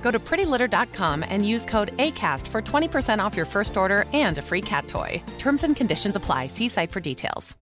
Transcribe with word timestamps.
Go 0.00 0.10
to 0.10 0.18
prettylitter.com 0.18 1.24
and 1.28 1.46
use 1.46 1.64
code 1.64 1.96
ACAST 1.98 2.46
for 2.48 2.62
20% 2.62 3.22
off 3.22 3.36
your 3.36 3.46
first 3.46 3.76
order 3.76 4.04
and 4.12 4.38
a 4.38 4.42
free 4.42 4.62
cat 4.62 4.88
toy. 4.88 5.22
Terms 5.38 5.64
and 5.64 5.76
conditions 5.76 6.16
apply. 6.16 6.46
See 6.46 6.68
site 6.68 6.92
for 6.92 7.00
details. 7.00 7.56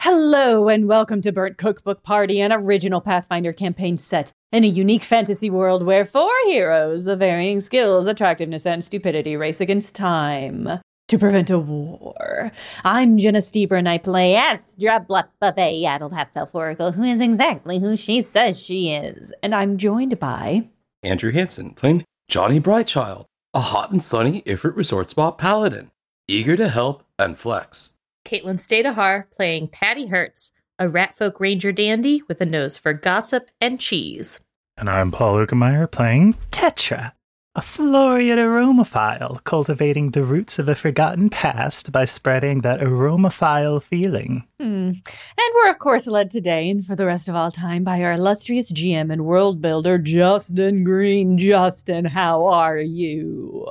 Hello, 0.00 0.68
and 0.68 0.86
welcome 0.86 1.22
to 1.22 1.32
Burnt 1.32 1.56
Cookbook 1.56 2.02
Party, 2.02 2.38
an 2.38 2.52
original 2.52 3.00
Pathfinder 3.00 3.54
campaign 3.54 3.96
set 3.96 4.32
in 4.52 4.62
a 4.62 4.66
unique 4.66 5.02
fantasy 5.02 5.48
world 5.48 5.82
where 5.82 6.04
four 6.04 6.30
heroes 6.44 7.06
of 7.06 7.20
varying 7.20 7.62
skills, 7.62 8.06
attractiveness, 8.06 8.66
and 8.66 8.84
stupidity 8.84 9.34
race 9.34 9.62
against 9.62 9.94
time 9.94 10.80
to 11.08 11.18
prevent 11.18 11.50
a 11.50 11.58
war. 11.58 12.50
I'm 12.84 13.18
Jenna 13.18 13.40
Stoeber, 13.40 13.78
and 13.78 13.88
I 13.88 13.98
play 13.98 14.34
Astra 14.34 15.06
Buffet 15.40 15.84
Addled 15.84 16.14
Half 16.14 16.28
Elf 16.34 16.54
Oracle, 16.54 16.92
who 16.92 17.04
is 17.04 17.20
exactly 17.20 17.78
who 17.78 17.96
she 17.96 18.22
says 18.22 18.58
she 18.58 18.90
is. 18.90 19.32
And 19.42 19.54
I'm 19.54 19.76
joined 19.76 20.18
by 20.18 20.68
Andrew 21.02 21.32
Hansen 21.32 21.74
playing 21.74 22.04
Johnny 22.28 22.60
Brightchild, 22.60 23.26
a 23.52 23.60
hot 23.60 23.90
and 23.90 24.00
sunny 24.00 24.42
Ifrit 24.42 24.76
Resort 24.76 25.10
Spa 25.10 25.30
paladin, 25.30 25.90
eager 26.26 26.56
to 26.56 26.68
help 26.68 27.04
and 27.18 27.38
flex. 27.38 27.92
Caitlin 28.24 28.58
Stayduhar 28.58 29.30
playing 29.30 29.68
Patty 29.68 30.06
Hurts, 30.06 30.52
a 30.78 30.88
Ratfolk 30.88 31.38
Ranger 31.38 31.72
dandy 31.72 32.22
with 32.26 32.40
a 32.40 32.46
nose 32.46 32.78
for 32.78 32.94
gossip 32.94 33.50
and 33.60 33.78
cheese. 33.78 34.40
And 34.76 34.88
I'm 34.88 35.12
Paul 35.12 35.36
Luetkemeyer 35.36 35.90
playing 35.90 36.34
Tetra, 36.50 37.12
a 37.56 37.62
Florian 37.62 38.38
aromaphile 38.38 39.42
cultivating 39.44 40.10
the 40.10 40.24
roots 40.24 40.58
of 40.58 40.68
a 40.68 40.74
forgotten 40.74 41.30
past 41.30 41.92
by 41.92 42.04
spreading 42.04 42.62
that 42.62 42.80
aromaphile 42.80 43.80
feeling. 43.80 44.44
Hmm. 44.58 44.90
And 44.90 45.54
we're, 45.54 45.70
of 45.70 45.78
course, 45.78 46.08
led 46.08 46.32
today 46.32 46.68
and 46.68 46.84
for 46.84 46.96
the 46.96 47.06
rest 47.06 47.28
of 47.28 47.36
all 47.36 47.52
time 47.52 47.84
by 47.84 48.02
our 48.02 48.12
illustrious 48.12 48.72
GM 48.72 49.12
and 49.12 49.24
world 49.24 49.62
builder, 49.62 49.98
Justin 49.98 50.82
Green. 50.82 51.38
Justin, 51.38 52.06
how 52.06 52.46
are 52.46 52.78
you? 52.78 53.66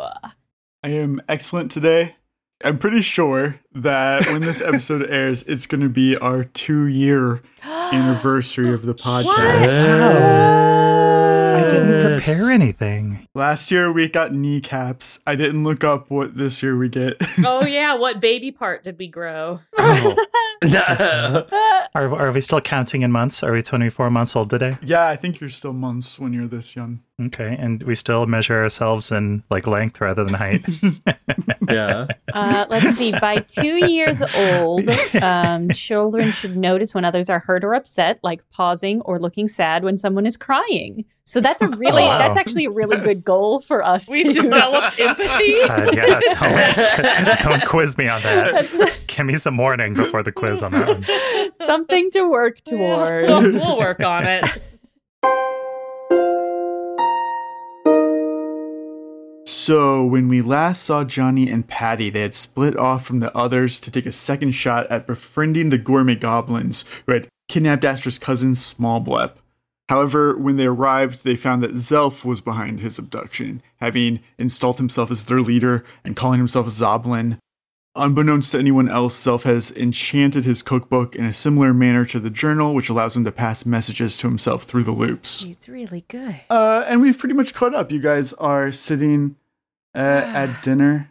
I 0.83 0.89
am 0.89 1.21
excellent 1.27 1.71
today. 1.71 2.15
I'm 2.63 2.77
pretty 2.77 3.01
sure 3.01 3.59
that 3.73 4.25
when 4.27 4.41
this 4.41 4.61
episode 4.65 5.09
airs, 5.09 5.43
it's 5.43 5.67
going 5.67 5.81
to 5.81 5.89
be 5.89 6.15
our 6.15 6.45
two 6.45 6.85
year 6.85 7.41
anniversary 7.63 8.73
of 8.73 8.85
the 8.85 8.95
podcast. 8.95 10.82
I 12.13 12.18
didn't 12.18 12.24
prepare 12.24 12.51
anything. 12.51 13.28
Last 13.34 13.72
year 13.72 13.91
we 13.91 14.07
got 14.07 14.31
kneecaps. 14.31 15.19
I 15.25 15.35
didn't 15.35 15.63
look 15.63 15.84
up 15.84 16.09
what 16.09 16.38
this 16.38 16.62
year 16.62 16.78
we 16.78 16.90
get. 16.90 17.18
oh, 17.46 17.66
yeah. 17.66 17.96
What 17.96 18.19
baby 18.19 18.51
part 18.51 18.84
did 18.84 18.97
we 18.97 19.07
grow? 19.07 19.59
Oh. 19.78 20.16
Are, 21.96 22.16
are 22.16 22.31
we 22.31 22.40
still 22.41 22.62
counting 22.62 23.02
in 23.02 23.12
months? 23.12 23.44
Are 23.44 23.52
we 23.52 23.62
24 23.62 24.09
months 24.09 24.35
old 24.35 24.50
today? 24.50 24.78
yeah, 24.81 25.07
I 25.07 25.16
think 25.18 25.41
you're 25.41 25.50
still 25.50 25.73
months 25.73 26.18
when 26.18 26.31
you're 26.31 26.47
this 26.47 26.75
young. 26.75 27.02
Okay, 27.28 27.56
and 27.59 27.84
we 27.84 27.94
still 27.94 28.25
measure 28.25 28.63
ourselves 28.63 29.12
in 29.12 29.44
like 29.51 29.68
length 29.68 30.01
rather 30.01 30.24
than 30.24 30.34
height. 30.34 30.66
yeah. 31.69 32.07
Uh, 32.34 32.66
let's 32.69 32.97
see. 32.97 33.12
By 33.12 33.35
two 33.38 33.85
years 33.88 34.19
old, 34.35 34.90
um, 35.22 35.69
children 35.69 36.31
should 36.31 36.57
notice 36.57 36.96
when 36.96 37.06
others 37.06 37.29
are 37.29 37.38
hurt 37.38 37.63
or 37.63 37.75
upset, 37.75 38.18
like 38.23 38.41
pausing 38.50 39.00
or 39.02 39.19
looking 39.19 39.47
sad 39.47 39.84
when 39.84 39.96
someone 39.96 40.25
is 40.25 40.35
crying. 40.38 41.06
So 41.25 41.40
that's 41.40 41.62
a 41.62 41.68
really, 41.69 42.02
Wow. 42.02 42.18
that's 42.18 42.38
actually 42.38 42.66
a 42.66 42.72
really 42.72 42.97
good 42.97 43.23
goal 43.23 43.62
for 43.62 43.84
us. 43.84 44.07
We've 44.07 44.34
to- 44.34 44.41
developed 44.41 45.00
empathy. 45.00 45.56
God, 45.68 45.94
yeah, 45.96 46.19
don't, 46.19 47.40
don't 47.44 47.66
quiz 47.68 47.96
me 47.96 48.07
on 48.07 48.23
that. 48.23 48.94
Give 49.06 49.25
me 49.28 49.38
some 49.38 49.56
warning 49.56 49.94
before 49.94 50.23
the 50.23 50.31
quiz 50.31 50.63
on 50.63 50.72
that 50.72 50.88
one. 50.88 51.56
something 51.68 52.09
to 52.12 52.28
work 52.28 52.62
towards. 52.63 53.29
we'll, 53.31 53.52
we'll 53.53 53.78
work 53.78 54.00
on 54.02 54.25
it. 54.25 54.46
So, 59.66 60.03
when 60.03 60.28
we 60.28 60.41
last 60.41 60.84
saw 60.84 61.06
Johnny 61.06 61.50
and 61.50 61.66
Patty, 61.66 62.09
they 62.09 62.19
had 62.19 62.35
split 62.35 62.75
off 62.75 63.06
from 63.06 63.22
the 63.22 63.34
others 63.34 63.79
to 63.79 63.90
take 63.90 64.06
a 64.06 64.12
second 64.12 64.51
shot 64.51 64.88
at 64.88 65.07
befriending 65.07 65.69
the 65.69 65.78
gourmet 65.78 66.16
goblins 66.16 66.84
who 67.06 67.13
had 67.13 67.29
kidnapped 67.47 67.85
Astra's 67.85 68.19
cousin, 68.19 68.56
Smallblep. 68.56 69.35
However, 69.88 70.38
when 70.38 70.57
they 70.57 70.66
arrived, 70.66 71.23
they 71.23 71.38
found 71.38 71.63
that 71.63 71.75
Zelf 71.75 72.25
was 72.25 72.41
behind 72.41 72.81
his 72.81 73.00
abduction, 73.00 73.63
having 73.79 74.19
installed 74.38 74.79
himself 74.79 75.09
as 75.09 75.23
their 75.23 75.40
leader 75.40 75.85
and 76.03 76.18
calling 76.18 76.40
himself 76.40 76.68
Zoblin. 76.68 77.38
Unbeknownst 77.96 78.52
to 78.52 78.59
anyone 78.59 78.90
else, 78.90 79.16
Zelf 79.25 79.44
has 79.44 79.72
enchanted 79.72 80.44
his 80.44 80.62
cookbook 80.62 81.16
in 81.16 81.23
a 81.23 81.31
similar 81.31 81.73
manner 81.73 82.03
to 82.03 82.19
the 82.19 82.29
journal, 82.29 82.75
which 82.75 82.90
allows 82.90 83.16
him 83.16 83.23
to 83.23 83.31
pass 83.31 83.66
messages 83.66 84.18
to 84.18 84.28
himself 84.28 84.63
through 84.63 84.84
the 84.84 84.91
loops. 84.91 85.46
It's 85.46 85.69
really 85.69 86.03
good. 86.09 86.41
Uh, 86.50 86.84
and 86.85 87.02
we've 87.02 87.18
pretty 87.18 87.35
much 87.35 87.53
caught 87.53 87.73
up. 87.73 87.94
You 87.94 88.02
guys 88.02 88.34
are 88.34 88.69
sitting 88.73 89.38
uh, 89.95 89.97
at 90.33 90.61
dinner. 90.63 91.09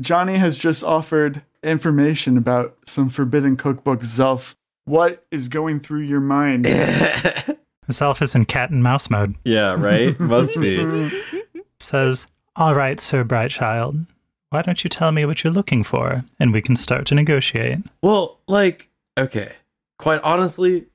Johnny 0.00 0.34
has 0.34 0.58
just 0.58 0.84
offered 0.84 1.42
information 1.62 2.36
about 2.36 2.76
some 2.86 3.08
forbidden 3.08 3.56
cookbook. 3.56 4.00
Zelf, 4.00 4.54
what 4.84 5.24
is 5.30 5.48
going 5.48 5.80
through 5.80 6.02
your 6.02 6.20
mind? 6.20 6.64
Zelf 7.90 8.20
is 8.20 8.34
in 8.34 8.44
cat 8.44 8.70
and 8.70 8.82
mouse 8.82 9.08
mode. 9.10 9.34
yeah, 9.44 9.74
right? 9.74 10.18
Must 10.20 10.58
be. 10.60 11.10
Says, 11.80 12.26
All 12.56 12.74
right, 12.74 13.00
Sir 13.00 13.24
Brightchild. 13.24 14.06
Why 14.50 14.62
don't 14.62 14.82
you 14.84 14.90
tell 14.90 15.12
me 15.12 15.24
what 15.24 15.42
you're 15.44 15.52
looking 15.52 15.82
for, 15.82 16.24
and 16.38 16.52
we 16.52 16.62
can 16.62 16.76
start 16.76 17.06
to 17.06 17.14
negotiate? 17.14 17.78
Well, 18.02 18.38
like, 18.46 18.88
okay. 19.18 19.52
Quite 19.98 20.20
honestly, 20.22 20.86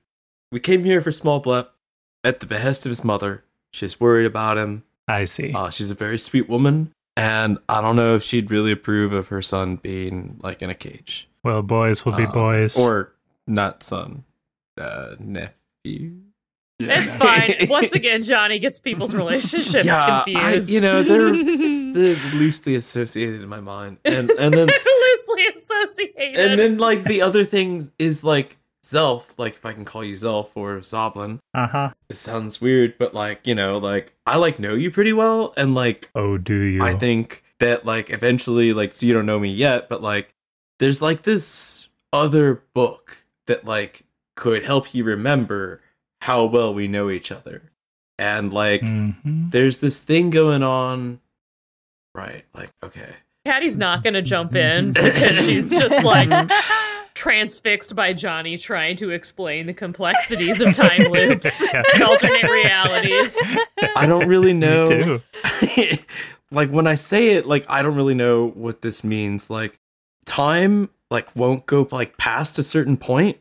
we 0.52 0.60
came 0.60 0.84
here 0.84 1.02
for 1.02 1.12
Small 1.12 1.40
Blep 1.40 1.72
at 2.24 2.40
the 2.40 2.46
behest 2.46 2.86
of 2.86 2.90
his 2.92 3.04
mother. 3.04 3.44
She's 3.74 4.00
worried 4.00 4.26
about 4.26 4.58
him. 4.58 4.84
I 5.08 5.26
see. 5.26 5.54
Uh, 5.54 5.70
she's 5.70 5.92
a 5.92 5.96
very 5.96 6.18
sweet 6.18 6.48
woman, 6.48 6.94
and 7.18 7.58
I 7.70 7.82
don't 7.82 7.96
know 7.96 8.16
if 8.16 8.24
she'd 8.24 8.50
really 8.52 8.72
approve 8.72 9.14
of 9.14 9.28
her 9.30 9.42
son 9.42 9.76
being 9.78 10.40
like 10.42 10.62
in 10.62 10.70
a 10.70 10.76
cage. 10.76 11.28
well, 11.44 11.62
boys 11.62 12.06
will 12.06 12.14
be 12.14 12.26
Uh, 12.26 12.32
boys. 12.32 12.78
Or 12.78 13.14
not 13.48 13.84
son, 13.84 14.24
uh, 14.80 15.16
nephew. 15.20 16.14
It's 16.80 17.16
fine. 17.16 17.54
Once 17.70 17.92
again, 17.92 18.24
Johnny 18.24 18.58
gets 18.58 18.80
people's 18.80 19.14
relationships 19.14 19.88
I, 19.88 20.24
confused. 20.24 20.70
you 20.70 20.82
know, 20.82 21.04
they're 21.04 21.34
st- 21.58 22.34
loosely 22.34 22.74
associated 22.76 23.42
in 23.44 23.50
my 23.50 23.60
mind, 23.60 23.98
and 24.04 24.32
and 24.32 24.54
then 24.54 24.68
loosely 24.86 25.46
associated. 25.54 26.38
and 26.40 26.60
then 26.60 26.78
like 26.80 27.04
the 27.04 27.22
other 27.22 27.44
things 27.46 27.92
is 28.00 28.24
like 28.24 28.58
Zelf, 28.84 29.38
like 29.38 29.54
if 29.56 29.66
I 29.66 29.74
can 29.74 29.86
call 29.86 30.04
you 30.04 30.16
Zelf 30.16 30.50
or 30.56 30.78
Zoblin. 30.80 31.40
uh 31.54 31.68
huh. 31.68 31.90
It 32.10 32.16
sounds 32.16 32.60
weird, 32.60 32.98
but 32.98 33.14
like 33.14 33.46
you 33.46 33.54
know, 33.56 33.78
like 33.78 34.14
I 34.26 34.38
like 34.38 34.60
know 34.60 34.74
you 34.74 34.90
pretty 34.92 35.14
well, 35.14 35.54
and 35.58 35.76
like 35.76 36.10
Oh, 36.16 36.38
do 36.38 36.56
you? 36.56 36.84
I 36.84 36.94
think 36.96 37.44
that 37.60 37.86
like 37.86 38.10
eventually, 38.10 38.74
like 38.74 38.96
so 38.96 39.06
you 39.06 39.14
don't 39.14 39.26
know 39.28 39.40
me 39.40 39.50
yet, 39.50 39.88
but 39.88 40.02
like 40.02 40.34
there's 40.80 41.02
like 41.02 41.22
this 41.24 41.90
other 42.12 42.64
book 42.74 43.24
that 43.48 43.66
like 43.66 44.02
could 44.36 44.64
help 44.64 44.94
you 44.96 45.04
remember 45.04 45.82
how 46.22 46.46
well 46.46 46.74
we 46.74 46.88
know 46.88 47.10
each 47.12 47.32
other, 47.32 47.62
and 48.18 48.52
like 48.52 48.82
Mhm. 48.82 49.52
there's 49.52 49.78
this 49.78 50.00
thing 50.00 50.32
going 50.32 50.64
on, 50.64 51.20
right? 52.16 52.46
Like 52.56 52.72
okay, 52.84 53.10
Patty's 53.46 53.78
not 53.78 54.04
going 54.04 54.16
to 54.16 54.22
jump 54.24 54.56
in 54.56 54.92
because 54.94 55.38
she's 55.38 55.70
just 55.70 56.04
like 56.04 56.30
transfixed 57.14 57.96
by 57.96 58.14
Johnny 58.14 58.58
trying 58.58 58.96
to 58.98 59.10
explain 59.12 59.68
the 59.68 59.74
complexities 59.74 60.62
of 60.62 60.76
time 60.76 61.04
loops 61.12 61.50
and 61.62 62.04
alternate 62.04 62.44
realities. 62.50 63.38
I 63.96 64.06
don't 64.06 64.28
really 64.28 64.54
Me 64.54 64.60
know. 64.60 64.86
too. 64.86 65.22
like 66.52 66.70
when 66.70 66.88
I 66.88 66.96
say 66.96 67.34
it, 67.36 67.46
like 67.46 67.66
I 67.70 67.82
don't 67.82 67.96
really 67.96 68.16
know 68.16 68.50
what 68.50 68.82
this 68.82 69.04
means. 69.04 69.50
Like 69.50 69.78
time 70.26 70.90
like 71.10 71.34
won't 71.36 71.66
go 71.66 71.88
like 71.92 72.18
past 72.18 72.58
a 72.58 72.64
certain 72.64 72.98
point 72.98 73.38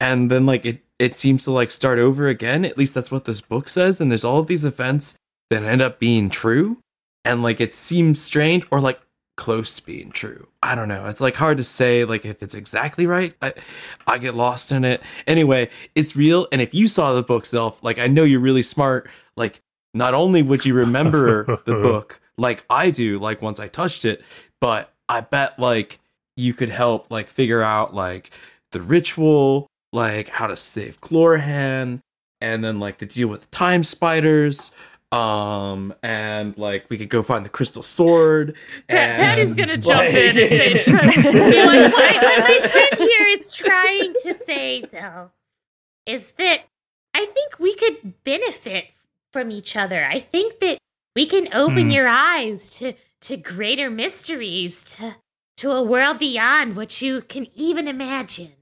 and 0.00 0.30
then 0.30 0.46
like 0.46 0.64
it 0.64 0.82
it 0.98 1.14
seems 1.14 1.44
to 1.44 1.50
like 1.50 1.70
start 1.70 1.98
over 1.98 2.28
again 2.28 2.64
at 2.64 2.78
least 2.78 2.94
that's 2.94 3.10
what 3.10 3.24
this 3.24 3.40
book 3.40 3.68
says 3.68 4.00
and 4.00 4.10
there's 4.10 4.24
all 4.24 4.38
of 4.40 4.46
these 4.46 4.64
events 4.64 5.16
that 5.50 5.62
end 5.62 5.82
up 5.82 5.98
being 5.98 6.30
true 6.30 6.78
and 7.24 7.42
like 7.42 7.60
it 7.60 7.74
seems 7.74 8.20
strange 8.20 8.66
or 8.70 8.80
like 8.80 9.00
close 9.36 9.74
to 9.74 9.84
being 9.84 10.10
true. 10.10 10.46
I 10.62 10.74
don't 10.74 10.88
know. 10.88 11.06
It's 11.06 11.20
like 11.20 11.34
hard 11.34 11.56
to 11.56 11.64
say 11.64 12.04
like 12.04 12.24
if 12.24 12.42
it's 12.42 12.54
exactly 12.54 13.06
right. 13.06 13.34
I 13.42 13.54
i 14.06 14.18
get 14.18 14.34
lost 14.34 14.72
in 14.72 14.84
it. 14.84 15.02
Anyway 15.26 15.70
it's 15.94 16.14
real 16.16 16.46
and 16.52 16.60
if 16.60 16.74
you 16.74 16.86
saw 16.88 17.12
the 17.12 17.22
book 17.22 17.44
Zelf 17.44 17.82
like 17.82 17.98
i 17.98 18.06
know 18.06 18.24
you're 18.24 18.40
really 18.40 18.62
smart. 18.62 19.10
Like 19.36 19.60
not 19.92 20.14
only 20.14 20.42
would 20.42 20.64
you 20.64 20.74
remember 20.74 21.60
the 21.64 21.74
book 21.82 22.20
like 22.36 22.64
i 22.68 22.90
do 22.90 23.18
like 23.20 23.40
once 23.40 23.60
i 23.60 23.68
touched 23.68 24.04
it 24.04 24.24
but 24.60 24.92
i 25.08 25.20
bet 25.20 25.56
like 25.56 26.00
you 26.36 26.52
could 26.52 26.68
help 26.68 27.08
like 27.12 27.28
figure 27.28 27.62
out 27.62 27.94
like 27.94 28.30
the 28.72 28.82
ritual 28.82 29.68
like 29.94 30.28
how 30.28 30.46
to 30.48 30.56
save 30.56 31.00
Chlorhan, 31.00 32.00
and 32.40 32.62
then 32.62 32.80
like 32.80 32.98
to 32.98 33.06
deal 33.06 33.28
with 33.28 33.50
time 33.50 33.82
spiders. 33.82 34.72
Um 35.14 35.94
and 36.02 36.56
like 36.58 36.86
we 36.90 36.98
could 36.98 37.08
go 37.08 37.22
find 37.22 37.44
the 37.44 37.48
crystal 37.50 37.82
sword. 37.82 38.54
Pat, 38.88 38.98
And, 38.98 39.22
Patty's 39.22 39.54
gonna 39.54 39.76
jump 39.76 39.98
like- 40.00 40.14
in 40.14 40.38
and 40.38 40.48
say, 40.48 40.78
try, 40.82 41.00
be 41.16 41.22
like, 41.22 41.24
what, 41.24 41.34
"What- 41.92 42.22
what 42.22 42.40
my 42.62 42.68
friend 42.68 42.94
here 42.98 43.26
is 43.28 43.54
trying 43.54 44.12
to 44.22 44.34
say, 44.34 44.82
though, 44.90 45.30
is 46.06 46.32
that 46.32 46.64
I 47.14 47.26
think 47.26 47.58
we 47.60 47.74
could 47.74 48.24
benefit 48.24 48.86
from 49.32 49.50
each 49.50 49.76
other. 49.76 50.04
I 50.04 50.18
think 50.18 50.58
that 50.60 50.78
we 51.14 51.26
can 51.26 51.46
open 51.54 51.84
Hmm. 51.84 51.90
your 51.90 52.08
eyes 52.08 52.70
to 52.78 52.94
to 53.22 53.36
greater 53.36 53.88
mysteries, 53.90 54.82
to 54.96 55.16
to 55.58 55.70
a 55.72 55.82
world 55.82 56.18
beyond 56.18 56.74
what 56.76 57.00
you 57.00 57.20
can 57.22 57.46
even 57.54 57.86
imagine. 57.88 58.52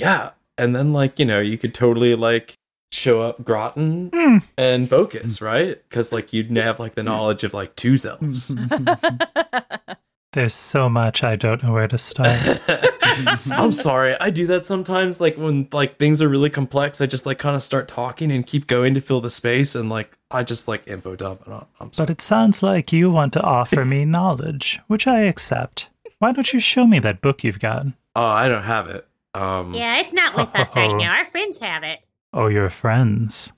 Yeah. 0.00 0.30
And 0.58 0.74
then 0.74 0.92
like, 0.92 1.18
you 1.20 1.24
know, 1.24 1.40
you 1.40 1.56
could 1.56 1.72
totally 1.74 2.14
like 2.16 2.54
show 2.94 3.20
up 3.22 3.42
Groton 3.44 4.10
Hmm. 4.14 4.38
and 4.56 4.88
Bocus, 4.88 5.40
right? 5.42 5.78
Because 5.88 6.12
like 6.12 6.32
you'd 6.32 6.50
have 6.56 6.78
like 6.80 6.94
the 6.94 7.02
knowledge 7.02 7.44
of 7.44 7.52
like 7.52 7.74
two 7.76 7.94
zells. 7.94 8.54
There's 10.32 10.54
so 10.54 10.88
much 10.88 11.22
I 11.22 11.36
don't 11.36 11.62
know 11.62 11.72
where 11.72 11.86
to 11.86 11.96
start. 11.98 12.60
I'm 13.52 13.70
sorry. 13.72 14.16
I 14.18 14.30
do 14.30 14.48
that 14.48 14.64
sometimes. 14.64 15.20
Like 15.20 15.36
when 15.36 15.68
like 15.72 15.98
things 15.98 16.20
are 16.20 16.28
really 16.28 16.50
complex, 16.50 17.00
I 17.00 17.06
just 17.06 17.24
like 17.24 17.38
kind 17.38 17.54
of 17.54 17.62
start 17.62 17.86
talking 17.86 18.32
and 18.32 18.44
keep 18.44 18.66
going 18.66 18.94
to 18.94 19.00
fill 19.00 19.20
the 19.20 19.30
space, 19.30 19.76
and 19.76 19.88
like 19.88 20.18
I 20.32 20.42
just 20.42 20.66
like 20.66 20.88
info 20.88 21.14
dump. 21.14 21.46
And 21.46 21.54
I'm, 21.54 21.66
I'm 21.78 21.92
sorry. 21.92 22.06
But 22.06 22.12
it 22.14 22.20
sounds 22.20 22.62
like 22.64 22.92
you 22.92 23.12
want 23.12 23.32
to 23.34 23.42
offer 23.42 23.84
me 23.84 24.04
knowledge, 24.16 24.80
which 24.88 25.06
I 25.06 25.20
accept. 25.20 25.88
Why 26.18 26.32
don't 26.32 26.52
you 26.52 26.58
show 26.58 26.84
me 26.86 26.98
that 27.00 27.20
book 27.20 27.44
you've 27.44 27.60
got? 27.60 27.86
Oh, 28.16 28.24
I 28.24 28.48
don't 28.48 28.64
have 28.64 28.88
it. 28.88 29.06
Um, 29.34 29.72
Yeah, 29.74 29.98
it's 30.00 30.12
not 30.12 30.34
with 30.36 30.52
us 30.56 30.74
right 30.74 30.94
now. 30.96 31.12
Our 31.16 31.24
friends 31.24 31.58
have 31.60 31.84
it. 31.84 32.04
Oh, 32.36 32.48
your 32.48 32.68
friends. 32.68 33.52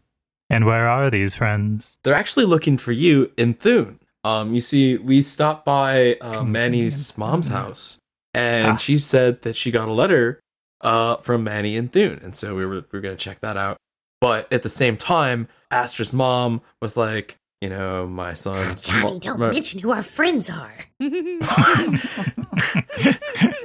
And 0.51 0.65
where 0.67 0.87
are 0.89 1.11
these 1.11 1.35
friends? 1.35 1.97
they're 2.05 2.15
actually 2.15 2.45
looking 2.45 2.79
for 2.79 2.93
you 2.93 3.33
in 3.37 3.55
Thune. 3.55 3.99
Um, 4.23 4.55
you 4.55 4.61
see, 4.61 4.97
we 4.97 5.23
stopped 5.23 5.65
by 5.65 6.15
uh, 6.21 6.45
Manny's 6.45 7.17
mom's 7.17 7.49
house, 7.49 7.99
and 8.35 8.67
Ah. 8.73 8.77
she 8.77 8.99
said 8.99 9.43
that 9.43 9.57
she 9.57 9.71
got 9.71 9.89
a 9.89 9.93
letter 9.93 10.41
uh, 10.83 11.17
from 11.17 11.43
Manny 11.43 11.75
in 11.77 11.89
Thune, 11.89 12.21
and 12.23 12.35
so 12.37 12.55
we 12.55 12.65
were 12.67 12.75
we 12.75 12.85
were 12.93 13.01
gonna 13.01 13.17
check 13.17 13.41
that 13.41 13.57
out. 13.57 13.77
But 14.21 14.53
at 14.53 14.63
the 14.63 14.69
same 14.69 14.97
time, 14.97 15.49
Astra's 15.71 16.13
mom 16.13 16.61
was 16.83 16.97
like, 16.97 17.37
you 17.61 17.69
know, 17.69 18.07
my 18.07 18.33
son. 18.33 18.77
Johnny, 18.83 19.19
don't 19.19 19.39
my- 19.39 19.51
mention 19.51 19.81
who 19.81 19.91
our 19.91 20.03
friends 20.03 20.51
are. 20.51 20.75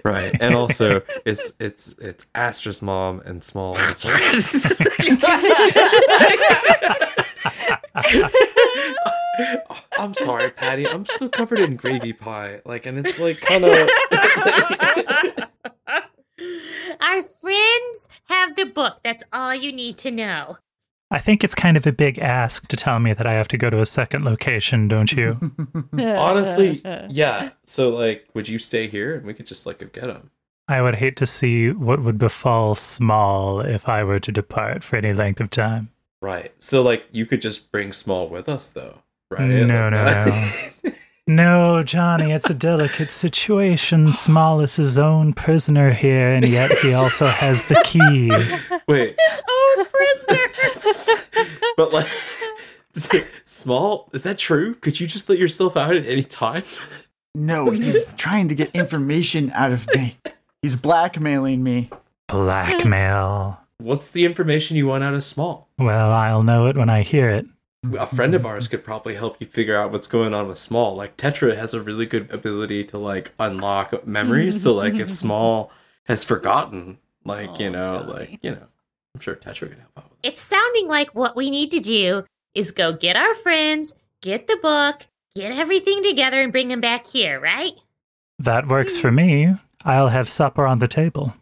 right, 0.04 0.36
and 0.40 0.56
also 0.56 1.02
it's 1.26 1.54
it's 1.60 1.98
it's 2.00 2.26
Astra's 2.36 2.82
mom 2.82 3.22
and 3.26 3.44
small. 3.44 3.76
I'm 9.98 10.14
sorry, 10.16 10.52
Patty. 10.52 10.88
I'm 10.88 11.06
still 11.06 11.30
covered 11.30 11.60
in 11.60 11.76
gravy 11.76 12.14
pie. 12.14 12.62
Like, 12.66 12.86
and 12.86 13.06
it's 13.06 13.20
like 13.20 13.42
kind 13.42 13.66
of. 13.66 13.90
Our 17.02 17.22
friends 17.22 18.10
have 18.26 18.56
the 18.56 18.66
book. 18.66 19.00
That's 19.04 19.24
all 19.32 19.54
you 19.56 19.72
need 19.72 19.98
to 20.00 20.12
know. 20.12 20.58
I 21.12 21.20
think 21.20 21.44
it's 21.44 21.54
kind 21.54 21.76
of 21.76 21.86
a 21.86 21.92
big 21.92 22.20
ask 22.20 22.68
to 22.70 22.78
tell 22.78 23.00
me 23.00 23.12
that 23.14 23.28
I 23.28 23.34
have 23.34 23.50
to 23.50 23.58
go 23.58 23.70
to 23.70 23.82
a 23.82 23.86
second 23.86 24.24
location, 24.24 24.88
don't 24.88 25.12
you? 25.12 25.52
Honestly, 25.94 26.82
yeah. 27.10 27.50
So, 27.66 27.90
like, 27.90 28.28
would 28.34 28.48
you 28.48 28.58
stay 28.58 28.88
here 28.88 29.16
and 29.16 29.26
we 29.26 29.34
could 29.34 29.46
just 29.46 29.66
like 29.66 29.80
go 29.80 29.88
get 29.88 30.06
him? 30.06 30.32
I 30.70 30.82
would 30.82 30.96
hate 30.96 31.18
to 31.18 31.28
see 31.28 31.72
what 31.72 32.02
would 32.02 32.18
befall 32.18 32.76
Small 32.76 33.60
if 33.60 33.90
I 33.90 34.06
were 34.06 34.20
to 34.20 34.32
depart 34.32 34.86
for 34.86 34.96
any 34.96 35.12
length 35.12 35.42
of 35.42 35.50
time. 35.50 35.90
Right. 36.22 36.54
So, 36.60 36.82
like, 36.82 37.06
you 37.12 37.26
could 37.26 37.42
just 37.42 37.74
bring 37.74 37.92
Small 37.92 38.30
with 38.30 38.48
us, 38.48 38.70
though, 38.70 39.02
right? 39.30 39.50
No, 39.50 39.90
no, 39.90 39.90
no. 39.90 40.92
No, 41.32 41.82
Johnny, 41.82 42.34
it's 42.34 42.50
a 42.50 42.54
delicate 42.54 43.10
situation. 43.10 44.12
Small 44.12 44.60
is 44.60 44.76
his 44.76 45.00
own 45.00 45.32
prisoner 45.32 45.94
here, 45.94 46.34
and 46.34 46.46
yet 46.46 46.78
he 46.80 46.94
also 46.94 47.26
has 47.26 47.64
the 47.64 47.82
key. 47.86 48.30
Wait, 48.90 49.16
His 49.18 49.42
own 49.50 49.86
prisoner. 49.86 51.48
but 51.78 51.94
like, 51.94 52.08
Small, 53.46 54.10
is 54.12 54.24
that 54.24 54.40
true? 54.40 54.76
Could 54.76 55.00
you 55.00 55.08
just 55.08 55.30
let 55.30 55.38
yourself 55.38 55.78
out 55.78 55.96
at 55.96 56.06
any 56.06 56.26
time? 56.26 56.64
No, 57.34 57.70
he's 57.72 58.12
trying 58.16 58.50
to 58.50 58.56
get 58.56 58.76
information 58.76 59.52
out 59.52 59.72
of 59.72 59.88
me. 59.96 60.18
He's 60.62 60.76
blackmailing 60.76 61.64
me. 61.64 61.92
Blackmail. 62.28 63.58
What's 63.78 64.12
the 64.12 64.26
information 64.26 64.76
you 64.76 64.88
want 64.88 65.06
out 65.06 65.14
of 65.14 65.24
Small? 65.24 65.70
Well, 65.80 66.12
I'll 66.12 66.44
know 66.44 66.68
it 66.68 66.76
when 66.76 66.90
I 66.90 67.04
hear 67.04 67.30
it. 67.30 67.46
A 67.98 68.06
friend 68.06 68.36
of 68.36 68.46
ours 68.46 68.68
could 68.68 68.84
probably 68.84 69.16
help 69.16 69.38
you 69.40 69.48
figure 69.48 69.76
out 69.76 69.92
what's 69.92 70.08
going 70.08 70.34
on 70.36 70.48
with 70.48 70.58
small 70.58 70.96
like 70.96 71.18
tetra 71.18 71.58
has 71.58 71.74
a 71.74 71.82
really 71.82 72.06
good 72.06 72.30
ability 72.32 72.84
to 72.84 72.98
like 72.98 73.32
unlock 73.40 74.06
memories 74.06 74.62
so 74.62 74.74
like 74.74 74.94
if 74.96 75.10
small 75.24 75.72
has 76.04 76.24
forgotten 76.24 77.00
like 77.26 77.60
you 77.60 77.68
Oh, 77.68 77.72
know 77.72 77.98
Johnny. 78.02 78.14
like 78.14 78.40
you 78.44 78.52
know 78.52 78.68
i'm 79.16 79.20
sure 79.22 79.36
tetra 79.36 79.68
could 79.70 79.80
help 79.80 79.92
out 79.98 80.10
with 80.12 80.20
It's 80.22 80.42
sounding 80.42 80.88
like 80.88 81.16
what 81.16 81.36
we 81.36 81.50
need 81.50 81.72
to 81.72 81.80
do 81.80 82.24
is 82.54 82.72
go 82.72 82.92
get 82.94 83.16
our 83.16 83.34
friends, 83.34 83.96
get 84.22 84.46
the 84.48 84.58
book, 84.62 85.08
get 85.36 85.52
everything 85.54 86.04
together, 86.04 86.42
and 86.42 86.52
bring 86.52 86.68
them 86.68 86.82
back 86.82 87.08
here, 87.08 87.40
right? 87.40 87.74
That 88.40 88.68
works 88.68 88.98
for 88.98 89.10
me. 89.10 89.56
I'll 89.86 90.10
have 90.10 90.28
supper 90.28 90.68
on 90.68 90.80
the 90.80 90.88
table. 90.90 91.34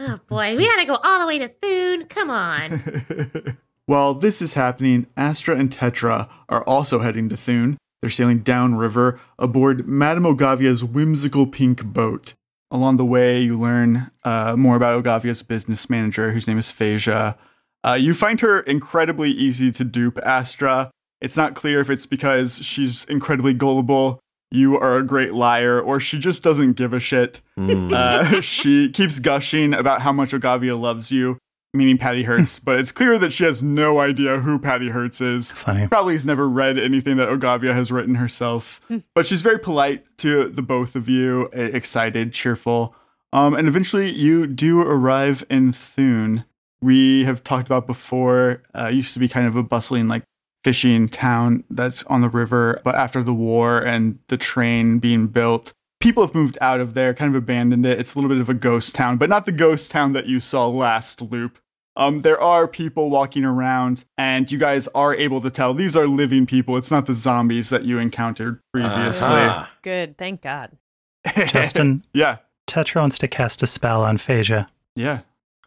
Oh 0.00 0.18
boy, 0.26 0.56
we 0.56 0.66
gotta 0.66 0.84
go 0.84 0.96
all 0.96 1.20
the 1.20 1.26
way 1.28 1.38
to 1.38 1.48
food 1.48 2.08
Come 2.10 2.28
on. 2.30 3.56
While 3.88 4.12
this 4.12 4.42
is 4.42 4.52
happening, 4.52 5.06
Astra 5.16 5.56
and 5.56 5.70
Tetra 5.70 6.28
are 6.50 6.62
also 6.64 6.98
heading 6.98 7.30
to 7.30 7.38
Thune. 7.38 7.78
They're 8.02 8.10
sailing 8.10 8.40
downriver 8.40 9.18
aboard 9.38 9.88
Madame 9.88 10.24
Ogavia's 10.24 10.84
whimsical 10.84 11.46
pink 11.46 11.82
boat. 11.82 12.34
Along 12.70 12.98
the 12.98 13.06
way, 13.06 13.40
you 13.40 13.58
learn 13.58 14.10
uh, 14.24 14.56
more 14.58 14.76
about 14.76 15.02
Ogavia's 15.02 15.42
business 15.42 15.88
manager, 15.88 16.32
whose 16.32 16.46
name 16.46 16.58
is 16.58 16.70
Phasia. 16.70 17.38
Uh, 17.82 17.94
you 17.94 18.12
find 18.12 18.38
her 18.42 18.60
incredibly 18.60 19.30
easy 19.30 19.72
to 19.72 19.84
dupe, 19.84 20.18
Astra. 20.18 20.90
It's 21.22 21.38
not 21.38 21.54
clear 21.54 21.80
if 21.80 21.88
it's 21.88 22.04
because 22.04 22.62
she's 22.62 23.06
incredibly 23.06 23.54
gullible, 23.54 24.20
you 24.50 24.78
are 24.78 24.98
a 24.98 25.02
great 25.02 25.32
liar, 25.32 25.80
or 25.80 25.98
she 25.98 26.18
just 26.18 26.42
doesn't 26.42 26.74
give 26.74 26.92
a 26.92 27.00
shit. 27.00 27.40
Mm. 27.58 27.94
Uh, 27.94 28.40
she 28.42 28.90
keeps 28.90 29.18
gushing 29.18 29.72
about 29.72 30.02
how 30.02 30.12
much 30.12 30.32
Ogavia 30.32 30.78
loves 30.78 31.10
you, 31.10 31.38
meaning 31.74 31.98
Patty 31.98 32.22
Hurts, 32.24 32.58
but 32.58 32.78
it's 32.78 32.92
clear 32.92 33.18
that 33.18 33.32
she 33.32 33.44
has 33.44 33.62
no 33.62 34.00
idea 34.00 34.40
who 34.40 34.58
Patty 34.58 34.88
Hurts 34.88 35.20
is. 35.20 35.52
Funny. 35.52 35.86
Probably 35.88 36.14
has 36.14 36.26
never 36.26 36.48
read 36.48 36.78
anything 36.78 37.16
that 37.18 37.28
Ogavia 37.28 37.74
has 37.74 37.92
written 37.92 38.16
herself. 38.16 38.80
but 39.14 39.26
she's 39.26 39.42
very 39.42 39.58
polite 39.58 40.04
to 40.18 40.48
the 40.48 40.62
both 40.62 40.96
of 40.96 41.08
you, 41.08 41.46
excited, 41.52 42.32
cheerful. 42.32 42.94
Um, 43.32 43.54
and 43.54 43.68
eventually 43.68 44.10
you 44.10 44.46
do 44.46 44.80
arrive 44.80 45.44
in 45.50 45.72
Thune. 45.72 46.44
We 46.80 47.24
have 47.24 47.44
talked 47.44 47.66
about 47.66 47.86
before, 47.86 48.62
uh, 48.74 48.86
used 48.86 49.12
to 49.14 49.20
be 49.20 49.28
kind 49.28 49.46
of 49.46 49.56
a 49.56 49.62
bustling, 49.62 50.08
like, 50.08 50.22
fishing 50.64 51.08
town 51.08 51.64
that's 51.70 52.04
on 52.04 52.20
the 52.20 52.28
river. 52.28 52.80
But 52.84 52.94
after 52.94 53.22
the 53.22 53.34
war 53.34 53.78
and 53.80 54.18
the 54.28 54.36
train 54.36 54.98
being 54.98 55.26
built, 55.28 55.72
people 56.00 56.24
have 56.24 56.34
moved 56.34 56.58
out 56.60 56.80
of 56.80 56.94
there, 56.94 57.14
kind 57.14 57.34
of 57.34 57.42
abandoned 57.42 57.84
it. 57.86 57.98
It's 57.98 58.14
a 58.14 58.18
little 58.18 58.28
bit 58.28 58.40
of 58.40 58.48
a 58.48 58.54
ghost 58.54 58.94
town, 58.94 59.16
but 59.16 59.28
not 59.28 59.46
the 59.46 59.52
ghost 59.52 59.90
town 59.90 60.12
that 60.12 60.26
you 60.26 60.40
saw 60.40 60.68
last 60.68 61.20
loop. 61.22 61.58
Um, 61.96 62.20
there 62.20 62.40
are 62.40 62.68
people 62.68 63.10
walking 63.10 63.44
around, 63.44 64.04
and 64.16 64.50
you 64.52 64.58
guys 64.58 64.86
are 64.94 65.14
able 65.16 65.40
to 65.40 65.50
tell 65.50 65.74
these 65.74 65.96
are 65.96 66.06
living 66.06 66.46
people. 66.46 66.76
It's 66.76 66.92
not 66.92 67.06
the 67.06 67.14
zombies 67.14 67.70
that 67.70 67.84
you 67.84 67.98
encountered 67.98 68.60
previously. 68.72 69.26
Ah. 69.28 69.68
Good, 69.82 70.16
thank 70.16 70.42
God. 70.42 70.70
Justin, 71.46 72.04
yeah, 72.14 72.36
Tetra 72.68 73.00
wants 73.00 73.18
to 73.18 73.26
cast 73.28 73.62
a 73.64 73.66
spell 73.66 74.04
on 74.04 74.16
Phasia. 74.18 74.68
yeah. 74.94 75.20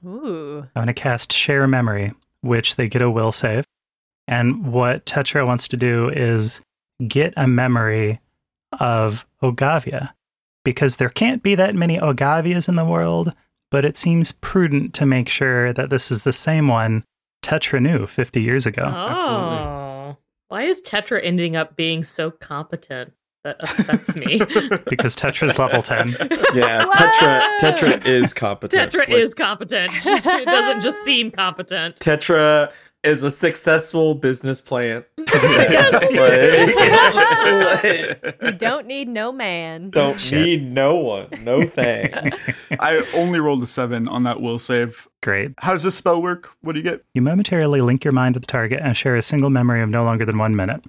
Ooh. 0.04 0.60
I'm 0.76 0.86
going 0.86 0.88
to 0.88 0.94
cast 0.94 1.32
Share 1.32 1.68
Memory, 1.68 2.14
which 2.42 2.76
they 2.76 2.88
get 2.88 3.04
a 3.04 3.12
will 3.12 3.32
save. 3.32 3.66
And 4.28 4.72
what 4.72 5.06
Tetra 5.06 5.46
wants 5.46 5.68
to 5.68 5.78
do 5.78 6.10
is 6.10 6.64
get 7.08 7.36
a 7.38 7.46
memory 7.46 8.20
of 8.80 9.28
Ogavia. 9.44 10.12
Because 10.64 10.98
there 10.98 11.10
can't 11.10 11.42
be 11.44 11.56
that 11.56 11.76
many 11.76 11.98
Ogavias 11.98 12.68
in 12.68 12.76
the 12.76 12.86
world, 12.86 13.34
but 13.70 13.86
it 13.86 13.98
seems 13.98 14.32
prudent 14.32 14.94
to 14.96 15.06
make 15.06 15.30
sure 15.30 15.74
that 15.74 15.90
this 15.90 16.12
is 16.12 16.24
the 16.24 16.34
same 16.34 16.68
one 16.68 17.04
Tetra 17.44 17.82
knew 17.82 18.06
50 18.06 18.42
years 18.42 18.66
ago. 18.66 18.84
Oh. 18.86 20.18
Why 20.50 20.64
is 20.64 20.82
Tetra 20.82 21.20
ending 21.24 21.56
up 21.56 21.76
being 21.76 22.04
so 22.04 22.30
competent? 22.32 23.14
That 23.44 23.56
upsets 23.60 24.16
me. 24.16 24.38
because 24.90 25.16
Tetra's 25.16 25.58
level 25.58 25.82
10. 25.82 26.16
Yeah, 26.54 26.84
Tetra 26.84 27.58
Tetra 27.60 28.06
is 28.06 28.34
competent. 28.34 28.92
Tetra 28.92 29.00
Like, 29.08 29.10
is 29.10 29.34
competent. 29.34 29.94
She 29.94 30.16
she 30.20 30.46
doesn't 30.46 30.82
just 30.82 31.02
seem 31.06 31.32
competent. 31.32 31.96
Tetra 31.96 32.70
is 33.04 33.24
a 33.24 33.32
successful 33.32 34.16
business 34.16 34.62
plan. 34.62 35.04
You 38.42 38.52
don't 38.52 38.88
need 38.88 39.08
no 39.08 39.32
man. 39.32 39.90
don't 39.90 40.20
Shit. 40.20 40.44
need 40.44 40.72
no 40.72 40.96
one, 40.96 41.28
no 41.44 41.66
thing. 41.68 42.10
I 42.80 43.06
only 43.14 43.40
rolled 43.40 43.64
a 43.64 43.68
seven 43.68 44.08
on 44.08 44.24
that 44.24 44.42
will 44.42 44.60
save. 44.60 45.08
Great. 45.22 45.52
How 45.60 45.72
does 45.72 45.84
this 45.84 45.96
spell 45.96 46.22
work? 46.22 46.50
What 46.62 46.74
do 46.74 46.80
you 46.80 46.84
get? 46.84 47.04
You 47.14 47.22
momentarily 47.22 47.82
link 47.82 48.04
your 48.04 48.14
mind 48.14 48.36
to 48.36 48.40
the 48.40 48.48
target 48.48 48.80
and 48.84 48.96
share 48.96 49.16
a 49.16 49.22
single 49.22 49.50
memory 49.50 49.82
of 49.82 49.90
no 49.90 50.04
longer 50.04 50.26
than 50.26 50.38
one 50.38 50.56
minute. 50.56 50.84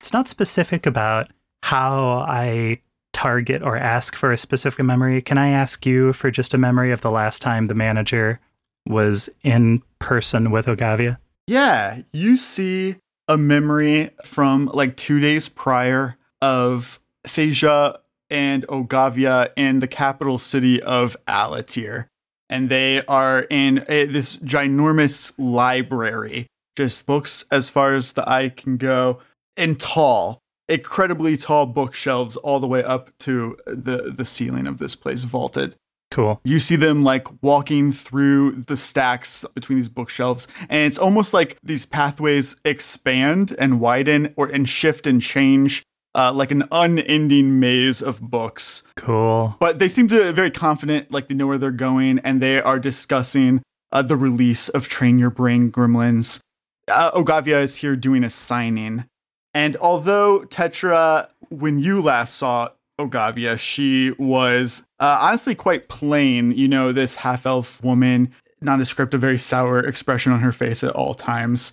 It's 0.00 0.12
not 0.12 0.28
specific 0.28 0.86
about 0.86 1.30
how 1.62 2.24
I 2.28 2.80
target 3.12 3.62
or 3.62 3.76
ask 3.76 4.16
for 4.16 4.32
a 4.32 4.36
specific 4.36 4.84
memory. 4.84 5.22
Can 5.22 5.38
I 5.38 5.48
ask 5.48 5.86
you 5.86 6.12
for 6.12 6.30
just 6.30 6.54
a 6.54 6.58
memory 6.58 6.92
of 6.92 7.02
the 7.02 7.10
last 7.10 7.42
time 7.42 7.66
the 7.66 7.74
manager 7.74 8.40
was 8.86 9.28
in 9.42 9.82
person 9.98 10.50
with 10.50 10.66
Ogavia? 10.66 11.18
Yeah, 11.46 12.02
you 12.12 12.36
see 12.36 12.96
a 13.28 13.36
memory 13.36 14.10
from 14.24 14.66
like 14.66 14.96
two 14.96 15.20
days 15.20 15.48
prior 15.48 16.16
of 16.40 17.00
Phasia 17.26 17.98
and 18.30 18.66
Ogavia 18.68 19.50
in 19.56 19.80
the 19.80 19.88
capital 19.88 20.38
city 20.38 20.82
of 20.82 21.16
Alatir. 21.26 22.06
And 22.48 22.68
they 22.68 23.04
are 23.06 23.40
in 23.50 23.84
a, 23.88 24.06
this 24.06 24.36
ginormous 24.38 25.32
library, 25.38 26.46
just 26.76 27.06
books 27.06 27.44
as 27.50 27.68
far 27.68 27.94
as 27.94 28.12
the 28.12 28.28
eye 28.28 28.50
can 28.50 28.76
go, 28.76 29.20
and 29.56 29.80
tall, 29.80 30.40
incredibly 30.68 31.36
tall 31.36 31.66
bookshelves 31.66 32.36
all 32.36 32.60
the 32.60 32.66
way 32.66 32.84
up 32.84 33.10
to 33.20 33.56
the, 33.66 34.12
the 34.14 34.24
ceiling 34.24 34.66
of 34.66 34.78
this 34.78 34.96
place, 34.96 35.22
vaulted 35.22 35.76
Cool. 36.12 36.40
you 36.44 36.58
see 36.58 36.76
them 36.76 37.02
like 37.04 37.26
walking 37.42 37.90
through 37.90 38.52
the 38.52 38.76
stacks 38.76 39.46
between 39.54 39.78
these 39.78 39.88
bookshelves 39.88 40.46
and 40.68 40.86
it's 40.86 40.98
almost 40.98 41.32
like 41.32 41.56
these 41.62 41.86
pathways 41.86 42.54
expand 42.66 43.56
and 43.58 43.80
widen 43.80 44.34
or 44.36 44.46
and 44.46 44.68
shift 44.68 45.06
and 45.06 45.22
change 45.22 45.82
uh, 46.14 46.30
like 46.30 46.50
an 46.50 46.64
unending 46.70 47.58
maze 47.58 48.02
of 48.02 48.20
books 48.20 48.82
Cool. 48.96 49.56
but 49.58 49.78
they 49.78 49.88
seem 49.88 50.06
to 50.08 50.32
very 50.34 50.50
confident 50.50 51.10
like 51.10 51.28
they 51.28 51.34
know 51.34 51.46
where 51.46 51.56
they're 51.56 51.70
going 51.70 52.18
and 52.18 52.42
they 52.42 52.60
are 52.60 52.78
discussing 52.78 53.62
uh, 53.90 54.02
the 54.02 54.16
release 54.16 54.68
of 54.68 54.88
train 54.88 55.18
your 55.18 55.30
brain 55.30 55.72
gremlins 55.72 56.40
uh, 56.88 57.10
ogavia 57.12 57.62
is 57.62 57.76
here 57.76 57.96
doing 57.96 58.22
a 58.22 58.28
signing 58.30 59.06
and 59.54 59.76
although 59.76 60.40
tetra 60.40 61.28
when 61.48 61.78
you 61.78 62.02
last 62.02 62.34
saw 62.34 62.68
ogavia 63.00 63.58
she 63.58 64.12
was 64.18 64.82
uh, 65.00 65.18
honestly 65.20 65.54
quite 65.54 65.88
plain 65.88 66.52
you 66.52 66.68
know 66.68 66.92
this 66.92 67.16
half-elf 67.16 67.82
woman 67.82 68.32
nondescript 68.60 69.14
a 69.14 69.18
very 69.18 69.38
sour 69.38 69.80
expression 69.80 70.32
on 70.32 70.40
her 70.40 70.52
face 70.52 70.84
at 70.84 70.94
all 70.94 71.14
times 71.14 71.72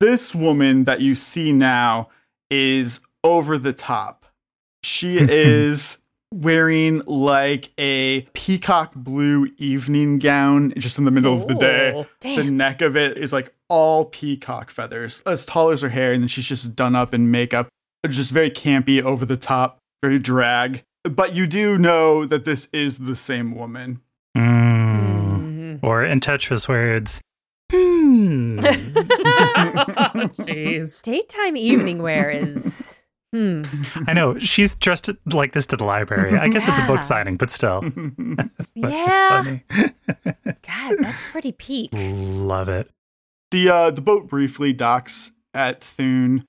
this 0.00 0.34
woman 0.34 0.84
that 0.84 1.00
you 1.00 1.14
see 1.14 1.52
now 1.52 2.08
is 2.50 3.00
over 3.24 3.58
the 3.58 3.72
top 3.72 4.26
she 4.82 5.16
is 5.20 5.98
wearing 6.32 7.02
like 7.06 7.70
a 7.78 8.22
peacock 8.34 8.94
blue 8.94 9.48
evening 9.58 10.18
gown 10.18 10.72
just 10.76 10.98
in 10.98 11.04
the 11.04 11.10
middle 11.10 11.34
of 11.34 11.46
the 11.48 11.54
day. 11.54 11.94
Ooh. 11.96 12.36
The 12.36 12.44
neck 12.44 12.82
of 12.82 12.96
it 12.96 13.16
is 13.16 13.32
like 13.32 13.54
all 13.68 14.06
peacock 14.06 14.70
feathers, 14.70 15.22
as 15.26 15.46
tall 15.46 15.70
as 15.70 15.82
her 15.82 15.88
hair, 15.88 16.12
and 16.12 16.22
then 16.22 16.28
she's 16.28 16.46
just 16.46 16.76
done 16.76 16.94
up 16.94 17.14
in 17.14 17.30
makeup. 17.30 17.68
Just 18.08 18.30
very 18.30 18.50
campy, 18.50 19.02
over 19.02 19.24
the 19.24 19.36
top, 19.36 19.78
very 20.06 20.20
drag. 20.20 20.84
But 21.02 21.34
you 21.34 21.48
do 21.48 21.76
know 21.78 22.24
that 22.26 22.44
this 22.44 22.68
is 22.72 22.98
the 22.98 23.16
same 23.16 23.56
woman. 23.56 24.02
Mm. 24.36 25.80
Or 25.82 26.04
in 26.04 26.20
Tetra's 26.20 26.68
words, 26.68 27.20
hmm. 27.72 28.60
Jeez. 30.46 31.02
Daytime 31.02 31.56
evening 31.56 32.02
wear 32.02 32.30
is. 32.30 32.92
Hmm. 33.32 33.64
I 34.06 34.12
know 34.12 34.38
she's 34.38 34.76
dressed 34.76 35.10
like 35.26 35.52
this 35.52 35.66
to 35.66 35.76
the 35.76 35.84
library. 35.84 36.38
I 36.38 36.46
guess 36.48 36.68
it's 36.68 36.78
a 36.78 36.86
book 36.86 37.02
signing, 37.02 37.36
but 37.36 37.50
still. 37.50 37.82
Yeah. 38.74 39.58
God, 40.44 40.96
that's 41.00 41.18
pretty 41.32 41.50
peak. 41.52 41.90
Love 41.92 42.68
it. 42.68 42.90
The 43.50 43.70
uh, 43.70 43.90
the 43.90 44.02
boat 44.02 44.28
briefly 44.28 44.72
docks 44.72 45.32
at 45.54 45.82
Thune. 45.82 46.44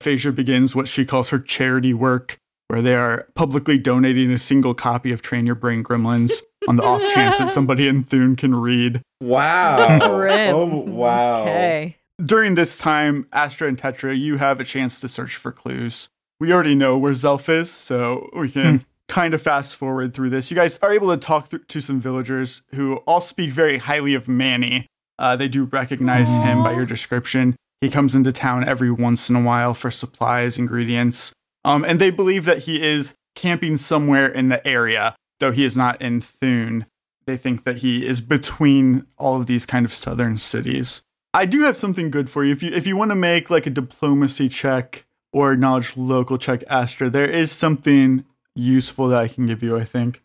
Phasia 0.00 0.34
begins 0.34 0.76
what 0.76 0.86
she 0.86 1.06
calls 1.06 1.30
her 1.30 1.38
charity 1.38 1.94
work, 1.94 2.38
where 2.68 2.82
they 2.82 2.94
are 2.94 3.28
publicly 3.34 3.78
donating 3.78 4.30
a 4.30 4.38
single 4.38 4.74
copy 4.74 5.12
of 5.12 5.22
Train 5.22 5.46
Your 5.46 5.54
Brain 5.54 5.84
Gremlins 5.84 6.42
on 6.68 6.76
the 6.76 6.82
off 6.82 7.02
chance 7.14 7.36
that 7.38 7.50
somebody 7.50 7.88
in 7.88 8.02
Thune 8.02 8.36
can 8.36 8.54
read. 8.54 9.02
Wow. 9.20 9.98
Grim. 10.16 10.54
Oh 10.54 10.64
wow. 10.66 11.42
Okay. 11.42 11.96
During 12.24 12.54
this 12.54 12.78
time, 12.78 13.26
Astra 13.32 13.68
and 13.68 13.76
Tetra, 13.76 14.16
you 14.18 14.36
have 14.36 14.60
a 14.60 14.64
chance 14.64 15.00
to 15.00 15.08
search 15.08 15.36
for 15.36 15.50
clues. 15.50 16.08
We 16.40 16.52
already 16.52 16.74
know 16.74 16.96
where 16.98 17.12
Zelf 17.12 17.48
is, 17.48 17.70
so 17.70 18.30
we 18.36 18.50
can 18.50 18.84
kind 19.08 19.34
of 19.34 19.42
fast 19.42 19.76
forward 19.76 20.14
through 20.14 20.30
this. 20.30 20.50
You 20.50 20.56
guys 20.56 20.78
are 20.78 20.92
able 20.92 21.10
to 21.10 21.16
talk 21.16 21.50
th- 21.50 21.62
to 21.68 21.80
some 21.80 22.00
villagers 22.00 22.62
who 22.74 22.96
all 23.06 23.20
speak 23.20 23.50
very 23.50 23.78
highly 23.78 24.14
of 24.14 24.28
Manny. 24.28 24.86
Uh, 25.18 25.36
they 25.36 25.48
do 25.48 25.64
recognize 25.64 26.30
him 26.30 26.62
by 26.62 26.72
your 26.72 26.86
description. 26.86 27.54
He 27.80 27.90
comes 27.90 28.14
into 28.14 28.32
town 28.32 28.64
every 28.64 28.90
once 28.90 29.28
in 29.28 29.36
a 29.36 29.42
while 29.42 29.74
for 29.74 29.90
supplies, 29.90 30.58
ingredients, 30.58 31.32
um, 31.64 31.84
and 31.84 32.00
they 32.00 32.10
believe 32.10 32.44
that 32.44 32.60
he 32.60 32.82
is 32.82 33.16
camping 33.34 33.76
somewhere 33.76 34.26
in 34.26 34.48
the 34.48 34.66
area, 34.66 35.16
though 35.40 35.52
he 35.52 35.64
is 35.64 35.76
not 35.76 36.00
in 36.00 36.20
Thune. 36.20 36.86
They 37.26 37.36
think 37.36 37.64
that 37.64 37.78
he 37.78 38.06
is 38.06 38.20
between 38.20 39.06
all 39.16 39.40
of 39.40 39.46
these 39.46 39.64
kind 39.64 39.84
of 39.86 39.92
southern 39.92 40.38
cities. 40.38 41.02
I 41.32 41.46
do 41.46 41.62
have 41.62 41.76
something 41.76 42.10
good 42.10 42.30
for 42.30 42.44
you. 42.44 42.52
If 42.52 42.62
you 42.62 42.70
if 42.70 42.86
you 42.86 42.96
want 42.96 43.10
to 43.10 43.16
make 43.16 43.50
like 43.50 43.66
a 43.66 43.70
diplomacy 43.70 44.48
check 44.48 45.04
or 45.32 45.52
acknowledge 45.52 45.96
local 45.96 46.38
check, 46.38 46.62
Astra, 46.68 47.10
there 47.10 47.28
is 47.28 47.50
something 47.50 48.24
useful 48.54 49.08
that 49.08 49.18
I 49.18 49.28
can 49.28 49.46
give 49.46 49.62
you. 49.62 49.76
I 49.76 49.84
think. 49.84 50.22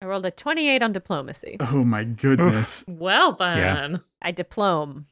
I 0.00 0.06
rolled 0.06 0.26
a 0.26 0.30
28 0.30 0.82
on 0.82 0.92
diplomacy. 0.92 1.56
Oh 1.60 1.84
my 1.84 2.04
goodness! 2.04 2.84
Well 2.88 3.32
then. 3.32 4.00
I 4.22 4.32
diplome. 4.32 5.06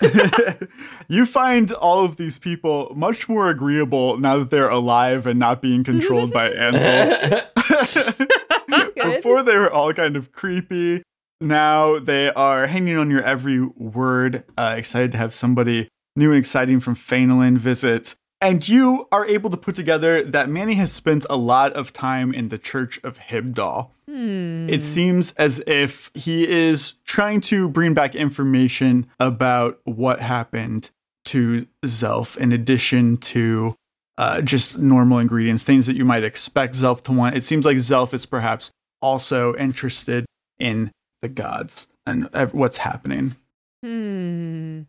you 1.08 1.26
find 1.26 1.72
all 1.72 2.04
of 2.04 2.16
these 2.16 2.38
people 2.38 2.92
much 2.94 3.28
more 3.28 3.50
agreeable 3.50 4.18
now 4.18 4.38
that 4.38 4.50
they're 4.50 4.68
alive 4.68 5.26
and 5.26 5.38
not 5.38 5.62
being 5.62 5.84
controlled 5.84 6.32
by 6.32 6.50
Ansel. 6.54 7.42
Before 8.94 9.42
they 9.42 9.56
were 9.56 9.70
all 9.70 9.92
kind 9.92 10.16
of 10.16 10.32
creepy. 10.32 11.02
Now 11.40 11.98
they 11.98 12.30
are 12.30 12.66
hanging 12.66 12.98
on 12.98 13.10
your 13.10 13.22
every 13.22 13.60
word, 13.60 14.44
uh, 14.58 14.74
excited 14.76 15.12
to 15.12 15.18
have 15.18 15.32
somebody 15.32 15.88
new 16.16 16.30
and 16.30 16.38
exciting 16.38 16.80
from 16.80 16.94
Fainalin 16.94 17.56
visit. 17.56 18.14
And 18.42 18.66
you 18.66 19.06
are 19.12 19.26
able 19.26 19.50
to 19.50 19.56
put 19.56 19.74
together 19.74 20.22
that 20.24 20.48
Manny 20.48 20.74
has 20.74 20.90
spent 20.90 21.26
a 21.28 21.36
lot 21.36 21.74
of 21.74 21.92
time 21.92 22.32
in 22.32 22.48
the 22.48 22.56
Church 22.56 22.98
of 23.04 23.18
Hibdal. 23.18 23.90
Hmm. 24.08 24.68
It 24.68 24.82
seems 24.82 25.32
as 25.32 25.62
if 25.66 26.10
he 26.14 26.48
is 26.48 26.94
trying 27.04 27.42
to 27.42 27.68
bring 27.68 27.92
back 27.92 28.14
information 28.14 29.06
about 29.20 29.80
what 29.84 30.20
happened 30.20 30.90
to 31.26 31.66
Zelf 31.84 32.38
in 32.38 32.50
addition 32.50 33.18
to 33.18 33.76
uh, 34.16 34.40
just 34.40 34.78
normal 34.78 35.18
ingredients, 35.18 35.62
things 35.62 35.86
that 35.86 35.96
you 35.96 36.04
might 36.04 36.24
expect 36.24 36.74
Zelf 36.74 37.02
to 37.04 37.12
want. 37.12 37.36
It 37.36 37.44
seems 37.44 37.66
like 37.66 37.76
Zelf 37.76 38.14
is 38.14 38.24
perhaps 38.24 38.70
also 39.02 39.54
interested 39.56 40.24
in 40.58 40.90
the 41.20 41.28
gods 41.28 41.88
and 42.06 42.28
what's 42.52 42.78
happening. 42.78 43.36
Hmm. 43.84 44.82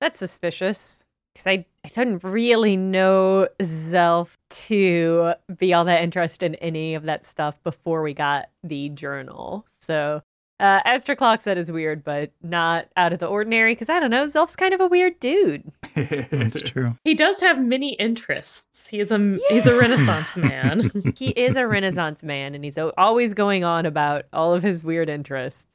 That's 0.00 0.18
suspicious. 0.18 1.04
Because 1.34 1.46
I, 1.46 1.66
I 1.84 1.88
couldn't 1.88 2.24
really 2.24 2.76
know 2.76 3.48
Zelf 3.60 4.28
to 4.50 5.34
be 5.58 5.72
all 5.72 5.84
that 5.84 6.02
interested 6.02 6.52
in 6.52 6.54
any 6.56 6.94
of 6.94 7.04
that 7.04 7.24
stuff 7.24 7.62
before 7.62 8.02
we 8.02 8.14
got 8.14 8.48
the 8.62 8.88
journal. 8.90 9.64
So, 9.86 10.22
uh, 10.60 10.80
Astra 10.84 11.16
Clock 11.16 11.40
said 11.40 11.58
is 11.58 11.72
weird, 11.72 12.04
but 12.04 12.30
not 12.42 12.86
out 12.96 13.12
of 13.12 13.18
the 13.18 13.26
ordinary. 13.26 13.72
Because 13.74 13.88
I 13.88 13.98
don't 13.98 14.10
know, 14.10 14.26
Zelf's 14.26 14.54
kind 14.54 14.72
of 14.74 14.80
a 14.80 14.86
weird 14.86 15.18
dude. 15.20 15.70
That's 15.94 16.60
true. 16.62 16.96
He 17.04 17.14
does 17.14 17.40
have 17.40 17.58
many 17.60 17.94
interests. 17.94 18.88
He 18.88 19.00
is 19.00 19.10
a 19.10 19.38
he's 19.48 19.66
a 19.66 19.74
renaissance 19.78 20.36
man. 20.36 20.90
He 21.16 21.30
is 21.30 21.56
a 21.56 21.66
Renaissance 21.66 22.22
man, 22.22 22.54
and 22.54 22.62
he's 22.64 22.78
o- 22.78 22.92
always 22.96 23.34
going 23.34 23.64
on 23.64 23.84
about 23.86 24.24
all 24.32 24.54
of 24.54 24.62
his 24.62 24.84
weird 24.84 25.08
interests. 25.08 25.66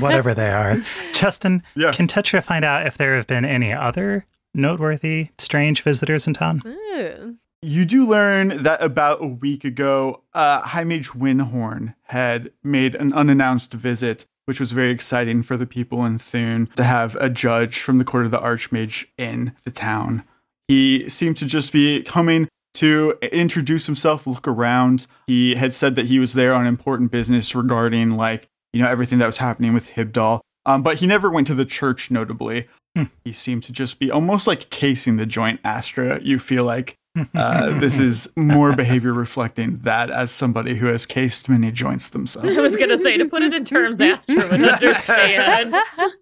Whatever 0.00 0.34
they 0.34 0.50
are. 0.50 0.76
Justin, 1.12 1.62
Yeah. 1.74 1.92
can 1.92 2.06
Tetra 2.06 2.42
find 2.42 2.64
out 2.64 2.86
if 2.86 2.98
there 2.98 3.14
have 3.16 3.26
been 3.26 3.44
any 3.44 3.72
other 3.72 4.26
noteworthy, 4.52 5.28
strange 5.38 5.82
visitors 5.82 6.26
in 6.26 6.34
town? 6.34 6.60
Ooh. 6.66 7.36
You 7.64 7.86
do 7.86 8.06
learn 8.06 8.62
that 8.62 8.82
about 8.82 9.22
a 9.22 9.26
week 9.26 9.64
ago, 9.64 10.20
uh, 10.34 10.60
High 10.60 10.84
Mage 10.84 11.08
Winhorn 11.08 11.94
had 12.02 12.52
made 12.62 12.94
an 12.94 13.14
unannounced 13.14 13.72
visit, 13.72 14.26
which 14.44 14.60
was 14.60 14.72
very 14.72 14.90
exciting 14.90 15.42
for 15.42 15.56
the 15.56 15.66
people 15.66 16.04
in 16.04 16.18
Thune 16.18 16.68
to 16.76 16.84
have 16.84 17.16
a 17.16 17.30
judge 17.30 17.78
from 17.78 17.96
the 17.96 18.04
court 18.04 18.26
of 18.26 18.30
the 18.30 18.38
Archmage 18.38 19.06
in 19.16 19.54
the 19.64 19.70
town. 19.70 20.24
He 20.68 21.08
seemed 21.08 21.38
to 21.38 21.46
just 21.46 21.72
be 21.72 22.02
coming 22.02 22.48
to 22.74 23.16
introduce 23.32 23.86
himself, 23.86 24.26
look 24.26 24.46
around. 24.46 25.06
He 25.26 25.54
had 25.54 25.72
said 25.72 25.94
that 25.94 26.06
he 26.06 26.18
was 26.18 26.34
there 26.34 26.52
on 26.52 26.66
important 26.66 27.10
business 27.12 27.54
regarding, 27.54 28.10
like, 28.10 28.46
you 28.74 28.82
know, 28.82 28.88
everything 28.88 29.20
that 29.20 29.26
was 29.26 29.38
happening 29.38 29.72
with 29.72 29.88
Hibdal. 29.88 30.40
Um, 30.66 30.82
but 30.82 30.96
he 30.96 31.06
never 31.06 31.30
went 31.30 31.46
to 31.46 31.54
the 31.54 31.64
church, 31.64 32.10
notably. 32.10 32.66
Hmm. 32.94 33.04
He 33.24 33.32
seemed 33.32 33.62
to 33.64 33.72
just 33.72 33.98
be 33.98 34.10
almost 34.10 34.46
like 34.46 34.68
casing 34.68 35.16
the 35.16 35.24
joint 35.24 35.60
Astra. 35.64 36.20
You 36.22 36.38
feel 36.38 36.64
like 36.64 36.98
uh, 37.34 37.78
this 37.78 37.98
is 37.98 38.28
more 38.36 38.74
behavior 38.74 39.12
reflecting 39.12 39.78
that 39.78 40.10
as 40.10 40.30
somebody 40.30 40.74
who 40.76 40.86
has 40.86 41.06
cased 41.06 41.48
many 41.48 41.70
joints 41.70 42.08
themselves. 42.10 42.56
I 42.56 42.60
was 42.60 42.76
gonna 42.76 42.98
say 42.98 43.16
to 43.16 43.24
put 43.26 43.42
it 43.42 43.54
in 43.54 43.64
terms 43.64 44.00
Astra 44.00 44.48
would 44.48 44.62
understand. 44.62 45.74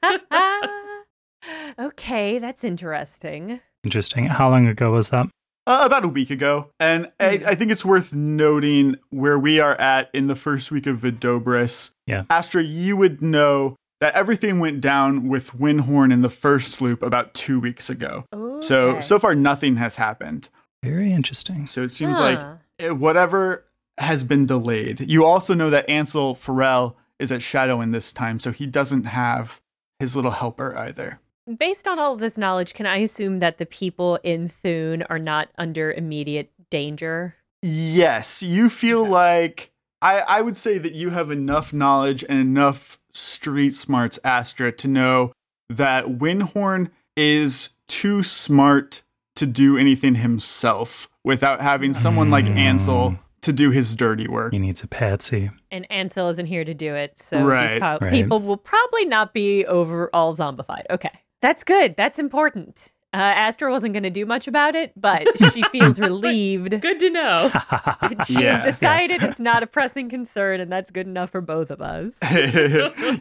okay, 1.79 2.39
that's 2.39 2.65
interesting. 2.65 3.61
Interesting. 3.85 4.27
How 4.27 4.51
long 4.51 4.67
ago 4.67 4.91
was 4.93 5.09
that? 5.09 5.27
Uh, 5.67 5.83
about 5.85 6.05
a 6.05 6.09
week 6.09 6.31
ago. 6.31 6.71
And 6.81 7.11
I, 7.21 7.41
I 7.47 7.55
think 7.55 7.71
it's 7.71 7.85
worth 7.85 8.13
noting 8.13 8.97
where 9.11 9.39
we 9.39 9.61
are 9.61 9.75
at 9.81 10.11
in 10.13 10.27
the 10.27 10.35
first 10.35 10.73
week 10.73 10.87
of 10.87 10.99
Vidobris. 10.99 11.91
Yeah. 12.07 12.25
Astra, 12.31 12.63
you 12.65 12.97
would 12.97 13.23
know 13.23 13.77
that 14.01 14.15
everything 14.15 14.59
went 14.59 14.81
down 14.81 15.29
with 15.29 15.53
Windhorn 15.53 16.13
in 16.13 16.23
the 16.23 16.29
first 16.29 16.73
sloop 16.73 17.01
about 17.03 17.33
two 17.35 17.61
weeks 17.61 17.89
ago. 17.89 18.25
So, 18.61 18.91
Okay. 18.91 19.01
so 19.03 19.21
far, 19.21 19.37
nothing 19.37 19.77
has 19.77 19.95
happened. 19.95 20.49
Very 20.83 21.12
interesting. 21.12 21.67
So 21.67 21.83
it 21.83 21.91
seems 21.91 22.19
Huh. 22.19 22.25
like 22.25 22.41
eh, 22.79 22.91
whatever 22.91 23.65
has 23.99 24.25
been 24.25 24.47
delayed. 24.47 25.01
You 25.01 25.25
also 25.25 25.55
know 25.55 25.71
that 25.71 25.89
Ansel 25.89 26.35
Farrell 26.35 26.97
is 27.19 27.31
at 27.31 27.43
Shadow 27.43 27.81
in 27.81 27.93
this 27.93 28.12
time, 28.12 28.41
so 28.41 28.51
he 28.51 28.67
doesn't 28.67 29.05
have 29.05 29.61
his 30.01 30.17
little 30.17 30.33
helper 30.33 30.77
either. 30.77 31.21
Based 31.59 31.87
on 31.87 31.99
all 31.99 32.15
of 32.15 32.21
this 32.21 32.37
knowledge, 32.39 32.73
can 32.75 32.87
I 32.87 32.99
assume 32.99 33.39
that 33.41 33.59
the 33.59 33.67
people 33.67 34.19
in 34.23 34.49
Thune 34.49 35.03
are 35.05 35.19
not 35.19 35.49
under 35.59 35.93
immediate 35.93 36.51
danger? 36.71 37.37
Yes, 37.62 38.43
you 38.43 38.69
feel 38.69 39.05
like 39.07 39.71
I, 40.01 40.21
I 40.21 40.41
would 40.41 40.57
say 40.57 40.79
that 40.79 40.95
you 40.95 41.11
have 41.11 41.31
enough 41.31 41.73
knowledge 41.73 42.25
and 42.29 42.39
enough 42.41 42.99
street 43.12 43.75
smarts, 43.75 44.19
Astra, 44.25 44.73
to 44.73 44.89
know 44.89 45.33
that 45.69 46.07
Windhorn 46.19 46.91
is 47.17 47.71
too 47.87 48.23
smart 48.23 49.03
to 49.37 49.47
do 49.47 49.77
anything 49.79 50.15
himself 50.17 51.09
without 51.25 51.61
having 51.61 51.95
someone 51.95 52.31
like 52.31 52.47
Ansel 52.47 53.19
to 53.43 53.53
do 53.53 53.71
his 53.71 53.97
dirty 53.97 54.29
work. 54.29 54.53
He 54.53 54.59
needs 54.59 54.83
a 54.83 54.87
patsy. 54.87 55.51
And 55.71 55.91
Ansel 55.91 56.29
isn't 56.29 56.47
here 56.47 56.65
to 56.65 56.75
do 56.75 56.95
it, 56.95 57.19
so 57.19 57.43
Right. 57.43 57.81
po- 57.81 57.99
Right. 58.01 58.12
people 58.12 58.41
will 58.41 58.57
probably 58.57 59.05
not 59.05 59.33
be 59.35 59.65
overall 59.67 60.37
zombified. 60.37 60.83
Okay, 60.91 61.11
that's 61.41 61.65
good. 61.65 61.97
That's 61.97 62.19
important. 62.19 62.79
Uh, 63.15 63.19
Astra 63.19 63.71
wasn't 63.71 63.93
going 63.93 64.05
to 64.05 64.11
do 64.11 64.25
much 64.25 64.49
about 64.49 64.75
it, 64.75 64.93
but 64.97 65.27
she 65.53 65.62
feels 65.65 65.99
relieved. 65.99 66.81
Good 66.81 66.99
to 67.01 67.11
know. 67.11 67.51
She's 68.27 68.39
Yeah. 68.41 68.65
decided 68.65 69.23
it's 69.23 69.39
not 69.41 69.62
a 69.62 69.67
pressing 69.67 70.09
concern, 70.09 70.61
and 70.61 70.73
that's 70.73 70.91
good 70.91 71.07
enough 71.07 71.29
for 71.31 71.41
both 71.43 71.71
of 71.71 71.83
us. 71.83 72.15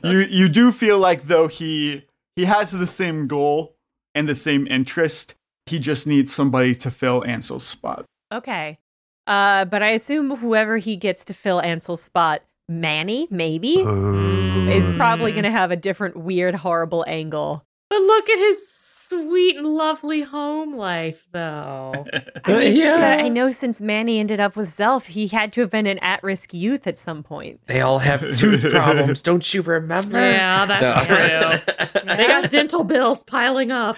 you 0.04 0.20
you 0.30 0.48
do 0.50 0.72
feel 0.72 1.00
like 1.00 1.24
though 1.24 1.48
he 1.48 2.06
he 2.36 2.46
has 2.46 2.72
the 2.72 2.88
same 2.88 3.28
goal 3.28 3.76
and 4.16 4.30
the 4.30 4.36
same 4.36 4.66
interest. 4.68 5.36
He 5.66 5.80
just 5.80 6.08
needs 6.08 6.34
somebody 6.34 6.76
to 6.76 6.92
fill 6.92 7.24
Ansel's 7.26 7.66
spot. 7.66 8.06
Okay. 8.32 8.80
Uh, 9.28 9.66
but 9.66 9.84
I 9.84 9.92
assume 9.92 10.38
whoever 10.38 10.78
he 10.78 10.96
gets 10.96 11.24
to 11.26 11.34
fill 11.34 11.62
Ansel's 11.62 12.02
spot, 12.02 12.42
Manny, 12.68 13.28
maybe, 13.30 13.78
Ooh. 13.80 14.70
is 14.70 14.90
probably 14.98 15.32
going 15.32 15.44
to 15.44 15.52
have 15.52 15.72
a 15.72 15.76
different, 15.76 16.18
weird, 16.18 16.56
horrible 16.56 17.06
angle. 17.08 17.66
But 17.90 18.02
look 18.02 18.30
at 18.30 18.40
his 18.40 18.92
sweet 19.12 19.58
and 19.58 19.68
lovely 19.68 20.22
home 20.22 20.78
life, 20.78 21.28
though. 21.34 22.06
I, 22.46 22.54
mean, 22.54 22.76
yeah. 22.76 23.18
I 23.20 23.28
know 23.28 23.52
since 23.52 23.82
Manny 23.82 24.20
ended 24.20 24.40
up 24.40 24.56
with 24.56 24.76
Zelf, 24.76 25.06
he 25.06 25.28
had 25.28 25.52
to 25.54 25.62
have 25.62 25.70
been 25.70 25.86
an 25.86 26.00
at 26.00 26.24
risk 26.24 26.54
youth 26.54 26.88
at 26.88 26.98
some 26.98 27.22
point. 27.22 27.60
They 27.68 27.82
all 27.82 28.00
have 28.00 28.22
tooth 28.38 28.70
problems, 28.72 29.22
don't 29.22 29.54
you 29.54 29.62
remember? 29.62 30.18
yeah, 30.18 30.66
that's 30.66 31.06
true. 31.06 32.16
They 32.16 32.28
got 32.28 32.50
dental 32.50 32.86
bills 32.86 33.24
piling 33.24 33.72
up. 33.72 33.98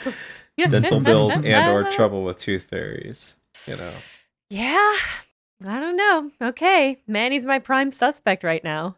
Dental 0.58 1.00
bills 1.00 1.34
and 1.44 1.72
or 1.72 1.89
trouble 1.92 2.24
with 2.24 2.38
tooth 2.38 2.63
fairies. 2.63 3.36
You 3.68 3.78
know. 3.78 3.92
Yeah, 4.50 4.96
I 5.66 5.80
don't 5.80 5.96
know. 5.98 6.32
Okay, 6.42 7.02
Manny's 7.08 7.46
my 7.46 7.60
prime 7.60 7.92
suspect 7.92 8.44
right 8.44 8.63
now. 8.63 8.98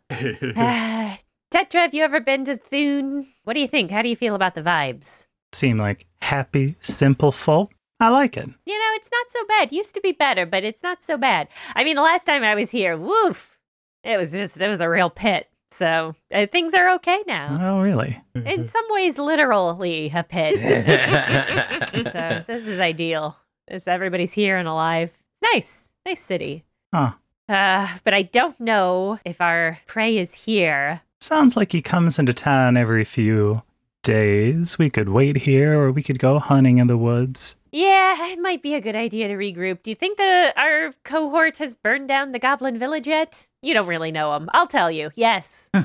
Ah, 0.56 1.20
Tetra, 1.54 1.82
have 1.82 1.94
you 1.94 2.04
ever 2.04 2.20
been 2.20 2.46
to 2.46 2.58
Thune? 2.58 3.28
What 3.44 3.54
do 3.54 3.60
you 3.60 3.68
think? 3.68 3.92
How 3.92 4.02
do 4.02 4.10
you 4.10 4.16
feel 4.16 4.36
about 4.36 4.56
the 4.56 4.62
vibes? 4.62 5.24
Seem 5.54 5.78
like 5.78 6.08
happy, 6.22 6.76
simple 6.82 7.32
folk. 7.32 7.72
I 8.00 8.10
like 8.10 8.36
it. 8.36 8.50
You 8.66 8.78
know, 8.78 8.92
it's 8.96 9.10
not 9.12 9.28
so 9.32 9.46
bad. 9.48 9.72
Used 9.72 9.94
to 9.94 10.02
be 10.02 10.12
better, 10.12 10.46
but 10.46 10.66
it's 10.66 10.84
not 10.84 11.00
so 11.06 11.18
bad. 11.18 11.48
I 11.76 11.84
mean, 11.86 11.96
the 11.96 12.02
last 12.02 12.26
time 12.26 12.44
I 12.44 12.56
was 12.56 12.72
here, 12.72 12.98
woof, 12.98 13.58
it 14.04 14.18
was 14.18 14.32
just, 14.32 14.58
it 14.58 14.68
was 14.68 14.82
a 14.82 14.90
real 14.90 15.10
pit. 15.10 15.48
So 15.78 16.16
uh, 16.34 16.48
things 16.48 16.74
are 16.74 16.94
okay 16.96 17.20
now. 17.28 17.60
Oh, 17.62 17.82
really? 17.82 18.22
In 18.34 18.68
some 18.68 18.86
ways, 18.90 19.18
literally 19.18 20.12
a 20.14 20.24
pit. 20.24 20.56
so 21.92 22.44
this 22.48 22.66
is 22.66 22.80
ideal. 22.80 23.38
This 23.68 23.88
everybody's 23.88 24.34
here 24.34 24.58
and 24.58 24.68
alive. 24.68 25.12
Nice, 25.54 25.90
nice 26.06 26.22
city. 26.22 26.64
Huh. 26.94 27.14
Uh, 27.50 27.88
but 28.04 28.14
I 28.14 28.24
don't 28.24 28.60
know 28.60 29.20
if 29.26 29.42
our 29.42 29.80
prey 29.86 30.18
is 30.18 30.34
here. 30.34 31.02
Sounds 31.20 31.56
like 31.56 31.72
he 31.72 31.82
comes 31.82 32.18
into 32.20 32.34
town 32.34 32.78
every 32.78 33.04
few 33.04 33.64
days. 34.04 34.78
We 34.78 34.90
could 34.90 35.10
wait 35.10 35.38
here 35.38 35.80
or 35.80 35.92
we 35.92 36.04
could 36.04 36.20
go 36.20 36.40
hunting 36.40 36.78
in 36.78 36.88
the 36.88 36.98
woods. 36.98 37.56
Yeah, 37.72 38.28
it 38.28 38.40
might 38.40 38.62
be 38.62 38.74
a 38.74 38.80
good 38.80 38.96
idea 38.96 39.28
to 39.28 39.34
regroup. 39.34 39.84
Do 39.84 39.92
you 39.92 39.96
think 39.96 40.18
the 40.18 40.54
our 40.56 40.94
cohort 41.04 41.58
has 41.58 41.76
burned 41.76 42.08
down 42.08 42.32
the 42.32 42.40
goblin 42.40 42.80
village 42.80 43.08
yet? 43.08 43.48
You 43.66 43.74
don't 43.74 43.88
really 43.88 44.12
know 44.12 44.36
him. 44.36 44.48
I'll 44.54 44.68
tell 44.68 44.92
you. 44.92 45.10
Yes. 45.16 45.50
Boy, 45.74 45.80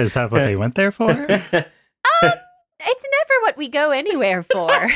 is 0.00 0.14
that 0.14 0.28
what 0.32 0.42
they 0.42 0.56
went 0.56 0.74
there 0.74 0.90
for? 0.90 1.10
Um, 1.10 1.18
It's 2.84 3.04
never 3.04 3.42
what 3.42 3.56
we 3.56 3.68
go 3.68 3.92
anywhere 3.92 4.42
for. 4.42 4.72
Uh, 4.72 4.88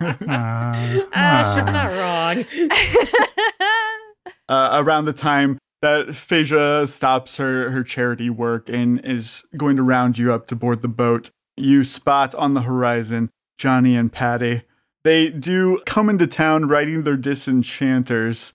Ah, 1.14 1.52
she's 1.54 1.66
not 1.66 1.92
wrong. 1.92 2.44
uh, 4.48 4.82
around 4.82 5.04
the 5.04 5.12
time 5.12 5.58
that 5.82 6.08
Phasia 6.08 6.88
stops 6.88 7.36
her, 7.36 7.70
her 7.70 7.84
charity 7.84 8.28
work 8.28 8.68
and 8.68 9.00
is 9.04 9.44
going 9.56 9.76
to 9.76 9.84
round 9.84 10.18
you 10.18 10.32
up 10.32 10.48
to 10.48 10.56
board 10.56 10.82
the 10.82 10.88
boat, 10.88 11.30
you 11.56 11.84
spot 11.84 12.34
on 12.34 12.54
the 12.54 12.62
horizon 12.62 13.30
Johnny 13.56 13.94
and 13.94 14.12
Patty. 14.12 14.62
They 15.06 15.30
do 15.30 15.80
come 15.86 16.10
into 16.10 16.26
town 16.26 16.66
riding 16.66 17.04
their 17.04 17.16
disenchanters. 17.16 18.54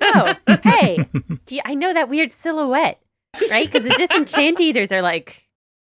oh, 0.00 0.34
hey. 0.62 1.06
Do 1.44 1.54
you, 1.54 1.60
I 1.62 1.74
know 1.74 1.92
that 1.92 2.08
weird 2.08 2.32
silhouette, 2.32 3.02
right? 3.50 3.70
Because 3.70 3.86
the 3.86 3.94
disenchant 3.94 4.58
eaters 4.60 4.90
are 4.90 5.02
like, 5.02 5.42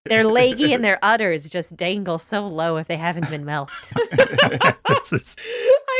their 0.05 0.25
leggy 0.25 0.73
and 0.73 0.83
their 0.83 0.99
udders 1.01 1.49
just 1.49 1.75
dangle 1.75 2.19
so 2.19 2.45
low 2.45 2.77
if 2.77 2.87
they 2.87 2.97
haven't 2.97 3.31
been 3.31 3.45
milked. 3.45 3.73
I 3.95 4.75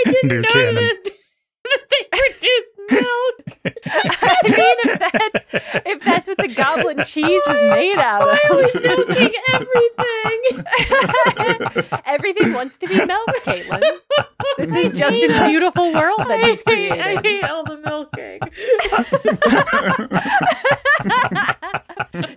didn't 0.05 0.27
know 0.27 0.41
canon. 0.43 0.75
that, 0.75 1.03
that 1.63 1.81
they 1.89 2.07
produced 2.11 2.71
milk. 2.91 3.75
I 3.85 4.37
mean, 4.43 4.77
if 4.83 4.99
that's, 4.99 5.45
if 5.85 6.03
that's 6.03 6.27
what 6.27 6.37
the 6.37 6.47
goblin 6.49 6.97
cheese 7.05 7.41
is 7.47 7.69
made 7.69 7.97
out 7.97 8.21
Why 8.21 8.39
are 8.49 8.59
of. 8.59 8.73
we 8.73 8.79
milking 8.87 9.33
everything? 9.53 10.65
Everything 12.05 12.53
wants 12.53 12.77
to 12.77 12.87
be 12.87 12.95
milked, 13.05 13.39
Caitlin. 13.45 13.81
This 14.57 14.69
is 14.91 14.97
Justin's 14.97 15.41
beautiful 15.47 15.93
world 15.93 16.19
that 16.19 16.31
I 16.31 16.47
he's 16.47 16.55
hate, 16.55 16.65
created. 16.65 16.99
I 16.99 17.21
hate 17.21 17.43
all 17.43 17.63
the 17.63 17.77
milking. 17.77 18.39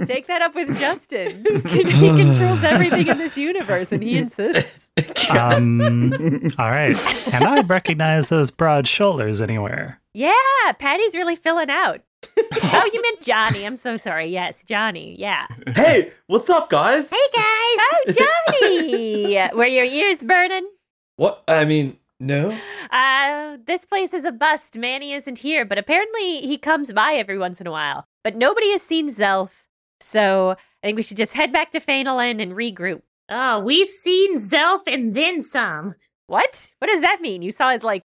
Take 0.06 0.26
that 0.26 0.42
up 0.42 0.54
with 0.54 0.78
Justin. 0.78 1.44
he 1.68 1.82
controls 2.08 2.62
everything 2.64 3.08
in 3.08 3.18
this 3.18 3.36
universe, 3.36 3.88
and 3.90 4.02
he 4.02 4.18
insists. 4.18 4.90
um, 5.30 6.12
all 6.58 6.70
right. 6.70 6.96
Can 6.96 7.46
I 7.46 7.60
recognize 7.60 8.28
those 8.28 8.50
broad 8.50 8.86
shoulders 8.86 9.40
anywhere? 9.40 9.98
Yeah, 10.14 10.35
Patty's 10.79 11.14
really 11.14 11.37
filling 11.37 11.70
out. 11.70 12.03
oh, 12.38 12.90
you 12.92 13.01
meant 13.01 13.22
Johnny. 13.22 13.64
I'm 13.64 13.79
so 13.79 13.96
sorry. 13.96 14.29
Yes, 14.29 14.62
Johnny. 14.68 15.16
Yeah. 15.18 15.46
hey, 15.75 16.12
what's 16.27 16.51
up, 16.51 16.68
guys? 16.68 17.11
Hey 17.11 17.16
guys! 17.33 17.42
Oh, 17.81 18.05
Johnny! 18.61 19.48
Were 19.55 19.66
your 19.66 19.85
ears 19.85 20.18
burning? 20.18 20.68
What? 21.16 21.42
I 21.48 21.64
mean, 21.64 21.96
no. 22.20 22.57
Uh, 22.90 23.57
this 23.66 23.85
place 23.87 24.12
is 24.12 24.25
a 24.25 24.33
bust. 24.33 24.77
Manny 24.77 25.14
isn't 25.14 25.38
here, 25.38 25.64
but 25.64 25.79
apparently 25.79 26.42
he 26.42 26.59
comes 26.59 26.92
by 26.92 27.14
every 27.14 27.38
once 27.38 27.61
in 27.61 27.66
a 27.66 27.72
while. 27.72 28.07
But 28.22 28.37
nobody 28.37 28.70
has 28.72 28.83
seen 28.83 29.14
Zelf, 29.14 29.51
so 30.01 30.57
I 30.83 30.87
think 30.87 30.96
we 30.96 31.03
should 31.03 31.16
just 31.16 31.33
head 31.33 31.53
back 31.53 31.72
to 31.72 31.81
Phainolin 31.81 32.40
and 32.40 32.53
regroup. 32.53 33.01
Oh, 33.31 33.61
we've 33.61 33.88
seen 33.88 34.37
Zelf 34.37 34.81
and 34.87 35.14
then 35.14 35.40
some. 35.40 35.94
What? 36.27 36.68
What 36.79 36.88
does 36.88 37.01
that 37.01 37.22
mean? 37.22 37.40
You 37.40 37.51
saw 37.51 37.70
his 37.70 37.83
like, 37.83 38.03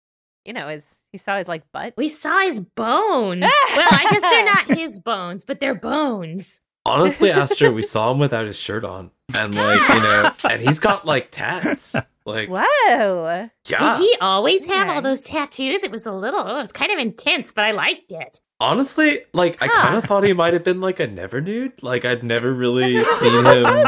you 0.45 0.53
know, 0.53 0.67
his 0.67 0.85
you 1.13 1.19
saw 1.19 1.37
his 1.37 1.47
like 1.47 1.63
butt. 1.71 1.93
We 1.97 2.07
saw 2.07 2.39
his 2.39 2.59
bones. 2.59 3.41
well, 3.41 3.87
I 3.91 4.07
guess 4.11 4.21
they're 4.21 4.45
not 4.45 4.67
his 4.79 4.99
bones, 5.05 5.45
but 5.45 5.59
they're 5.59 5.75
bones. 5.75 6.61
Honestly, 6.85 7.29
Astra, 7.31 7.71
we 7.71 7.83
saw 7.83 8.11
him 8.11 8.19
without 8.19 8.47
his 8.47 8.57
shirt 8.57 8.83
on, 8.83 9.11
and 9.35 9.55
like 9.55 9.79
you 9.89 9.95
know, 9.95 10.31
and 10.49 10.61
he's 10.61 10.79
got 10.79 11.05
like 11.05 11.29
tats. 11.31 11.95
Like, 12.25 12.49
Whoa. 12.49 13.49
yeah. 13.67 13.97
Did 13.97 13.99
he 14.03 14.15
always 14.21 14.65
have 14.67 14.85
Okay. 14.87 14.95
all 14.95 15.01
those 15.01 15.21
tattoos? 15.23 15.83
It 15.83 15.89
was 15.89 16.05
a 16.05 16.11
little, 16.11 16.41
it 16.47 16.53
was 16.53 16.71
kind 16.71 16.91
of 16.91 16.99
intense, 16.99 17.51
but 17.51 17.63
I 17.65 17.71
liked 17.71 18.11
it. 18.11 18.39
Honestly, 18.61 19.21
like 19.33 19.61
I 19.61 19.67
kind 19.67 19.95
of 19.95 20.03
thought 20.03 20.23
he 20.23 20.33
might 20.33 20.53
have 20.53 20.63
been 20.63 20.81
like 20.81 20.99
a 20.99 21.07
never 21.07 21.41
nude. 21.41 21.81
Like 21.81 22.05
I'd 22.05 22.23
never 22.23 22.53
really 22.53 23.03
seen 23.19 23.45
him 23.45 23.87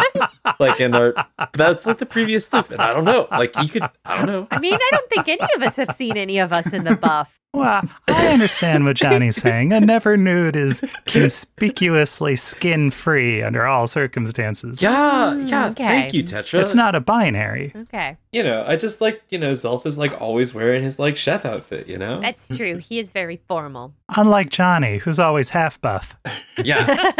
like 0.59 0.79
in 0.79 0.95
our. 0.95 1.13
That's 1.53 1.85
like 1.85 1.99
the 1.99 2.07
previous 2.07 2.51
loop, 2.51 2.71
and 2.71 2.81
I 2.81 2.91
don't 2.91 3.05
know. 3.05 3.27
Like 3.29 3.55
he 3.55 3.67
could. 3.67 3.83
I 4.03 4.17
don't 4.17 4.25
know. 4.25 4.47
I 4.49 4.57
mean, 4.59 4.73
I 4.73 4.89
don't 4.91 5.09
think 5.09 5.27
any 5.27 5.47
of 5.55 5.61
us 5.61 5.75
have 5.75 5.95
seen 5.95 6.17
any 6.17 6.39
of 6.39 6.51
us 6.51 6.73
in 6.73 6.83
the 6.85 6.95
buff. 6.95 7.39
Well, 7.53 7.83
I 8.07 8.27
understand 8.29 8.83
what 8.83 8.95
Johnny's 8.95 9.35
saying. 9.35 9.73
A 9.73 9.79
never 9.79 10.17
nude 10.17 10.55
is 10.55 10.81
conspicuously 11.05 12.35
skin 12.35 12.89
free 12.89 13.43
under 13.43 13.63
all 13.67 13.85
circumstances. 13.85 14.81
Yeah, 14.81 15.35
mm, 15.35 15.47
yeah. 15.47 15.69
okay. 15.69 15.87
Thank 15.87 16.13
you, 16.15 16.23
Tetra. 16.23 16.61
It's 16.63 16.73
not 16.73 16.95
a 16.95 16.99
binary. 16.99 17.71
Okay. 17.75 18.17
You 18.31 18.41
know, 18.41 18.65
I 18.67 18.75
just 18.75 19.01
like 19.01 19.21
you 19.29 19.37
know, 19.37 19.51
Zelf 19.51 19.85
is 19.85 19.99
like 19.99 20.19
always 20.19 20.55
wearing 20.55 20.81
his 20.81 20.97
like 20.97 21.15
chef 21.15 21.45
outfit. 21.45 21.87
You 21.87 21.99
know. 21.99 22.19
That's 22.21 22.47
true. 22.47 22.77
He 22.77 22.97
is 22.97 23.11
very 23.11 23.39
formal. 23.47 23.93
Unlike 24.17 24.49
Johnny, 24.49 24.97
who's 24.97 25.19
always 25.19 25.49
half 25.49 25.79
buff. 25.79 26.17
Yeah. 26.63 27.11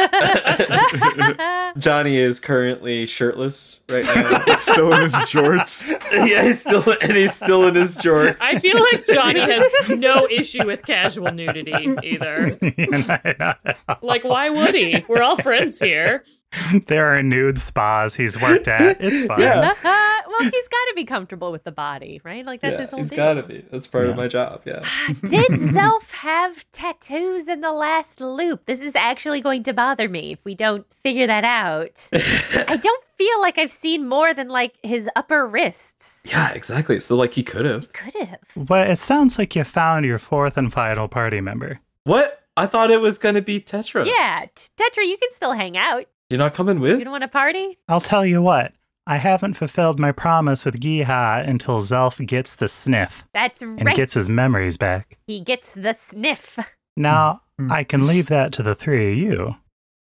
Johnny 1.80 2.18
is 2.18 2.40
currently 2.40 3.08
shirtless 3.08 3.82
right 3.90 4.06
now. 4.16 4.44
Still 4.54 4.94
in 4.94 5.02
his 5.02 5.16
shorts. 5.28 5.90
yeah, 6.12 6.44
he's 6.44 6.60
still 6.60 6.84
and 7.02 7.14
he's 7.14 7.34
still 7.34 7.66
in 7.68 7.74
his 7.74 7.96
jorts. 7.96 8.38
I 8.42 8.60
feel 8.60 8.80
like 8.80 9.08
Johnny 9.08 9.40
has 9.40 9.90
no 9.90 10.23
issue 10.30 10.66
with 10.66 10.86
casual 10.86 11.32
nudity 11.32 11.96
either. 12.04 12.58
Like, 14.02 14.24
why 14.24 14.50
would 14.50 14.76
he? 14.76 15.04
We're 15.08 15.22
all 15.22 15.38
friends 15.38 15.80
here. 15.80 16.24
there 16.88 17.06
are 17.16 17.22
nude 17.24 17.60
spas 17.60 18.16
he's 18.16 18.40
worked 18.42 18.68
at. 18.68 18.98
It's 19.04 19.26
fine. 19.26 19.40
Yeah. 19.40 19.72
Uh-huh. 19.72 20.22
well, 20.28 20.40
he's 20.42 20.68
got 20.68 20.86
to 20.90 20.94
be 20.96 21.06
comfortable 21.06 21.52
with 21.52 21.64
the 21.64 21.72
body, 21.72 22.22
right? 22.24 22.46
Like 22.46 22.62
that's 22.62 22.74
yeah, 22.74 22.82
his 22.82 22.90
whole 22.90 23.00
he's 23.00 23.10
deal. 23.10 23.18
gotta 23.18 23.44
be. 23.44 23.66
That's 23.72 23.88
part 23.88 24.06
Yeah. 24.06 24.12
of 24.12 24.18
my 24.18 24.28
job. 24.28 24.62
Yeah. 24.66 24.80
Ah, 24.84 25.14
did 25.28 25.52
Zelf 25.52 26.10
have 26.12 26.66
tattoos 26.72 27.48
in 27.48 27.62
the 27.62 27.72
last 27.72 28.20
loop? 28.22 28.66
This 28.66 28.82
is 28.82 28.94
actually 28.96 29.42
going 29.42 29.64
to 29.64 29.74
bother 29.74 30.08
me 30.10 30.34
if 30.34 30.40
we 30.46 30.56
don't 30.56 30.86
figure 31.04 31.28
that 31.28 31.44
out. 31.44 31.92
I 32.14 32.80
don't 32.82 33.04
feel 33.18 33.42
like 33.42 33.58
I've 33.58 33.72
seen 33.72 34.08
more 34.08 34.34
than 34.34 34.48
like 34.50 34.74
his 34.84 35.10
upper 35.16 35.46
wrists. 35.48 36.22
Yeah, 36.26 36.52
exactly. 36.54 37.00
So 37.00 37.16
like 37.16 37.34
he 37.34 37.44
could 37.44 37.66
have. 37.66 37.92
Could 37.94 38.14
have. 38.16 38.40
Well, 38.70 38.90
it 38.90 39.00
sounds 39.00 39.38
like 39.38 39.56
you 39.56 39.64
found 39.64 40.06
your 40.06 40.20
fourth 40.20 40.58
and 40.58 40.72
final 40.72 41.08
party 41.08 41.42
member. 41.42 41.80
What? 42.06 42.40
I 42.56 42.68
thought 42.68 42.92
it 42.92 43.02
was 43.02 43.18
gonna 43.18 43.42
be 43.42 43.60
Tetra. 43.60 44.06
Yeah, 44.06 44.46
T- 44.54 44.70
Tetra, 44.78 45.08
you 45.08 45.18
can 45.18 45.30
still 45.36 45.54
hang 45.54 45.76
out. 45.76 46.06
You're 46.34 46.40
not 46.40 46.56
coming 46.56 46.80
with? 46.80 46.98
You 46.98 47.04
don't 47.06 47.12
want 47.12 47.22
to 47.22 47.28
party? 47.28 47.78
I'll 47.88 48.02
tell 48.02 48.26
you 48.26 48.42
what, 48.42 48.74
I 49.06 49.18
haven't 49.18 49.54
fulfilled 49.54 50.00
my 50.00 50.12
promise 50.12 50.66
with 50.66 50.80
Giha 50.80 51.48
until 51.48 51.80
Zelf 51.80 52.26
gets 52.26 52.56
the 52.56 52.68
sniff 52.68 53.24
That's 53.36 53.62
right. 53.62 53.80
and 53.80 53.96
gets 53.96 54.16
his 54.16 54.30
memories 54.30 54.76
back. 54.78 55.20
He 55.28 55.42
gets 55.42 55.72
the 55.74 55.94
sniff. 56.10 56.58
Now, 56.98 57.42
Mm. 57.62 57.72
I 57.72 57.84
can 57.84 58.08
leave 58.08 58.30
that 58.30 58.52
to 58.54 58.64
the 58.64 58.74
three 58.74 59.12
of 59.12 59.18
you. 59.20 59.56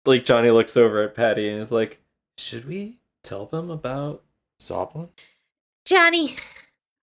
like 0.07 0.25
Johnny 0.25 0.49
looks 0.49 0.75
over 0.75 1.03
at 1.03 1.13
Patty 1.13 1.47
and 1.47 1.61
is 1.61 1.71
like, 1.71 2.01
"Should 2.35 2.67
we 2.67 2.97
tell 3.23 3.45
them 3.45 3.69
about 3.69 4.23
Zoblin?" 4.59 5.09
Johnny, 5.85 6.35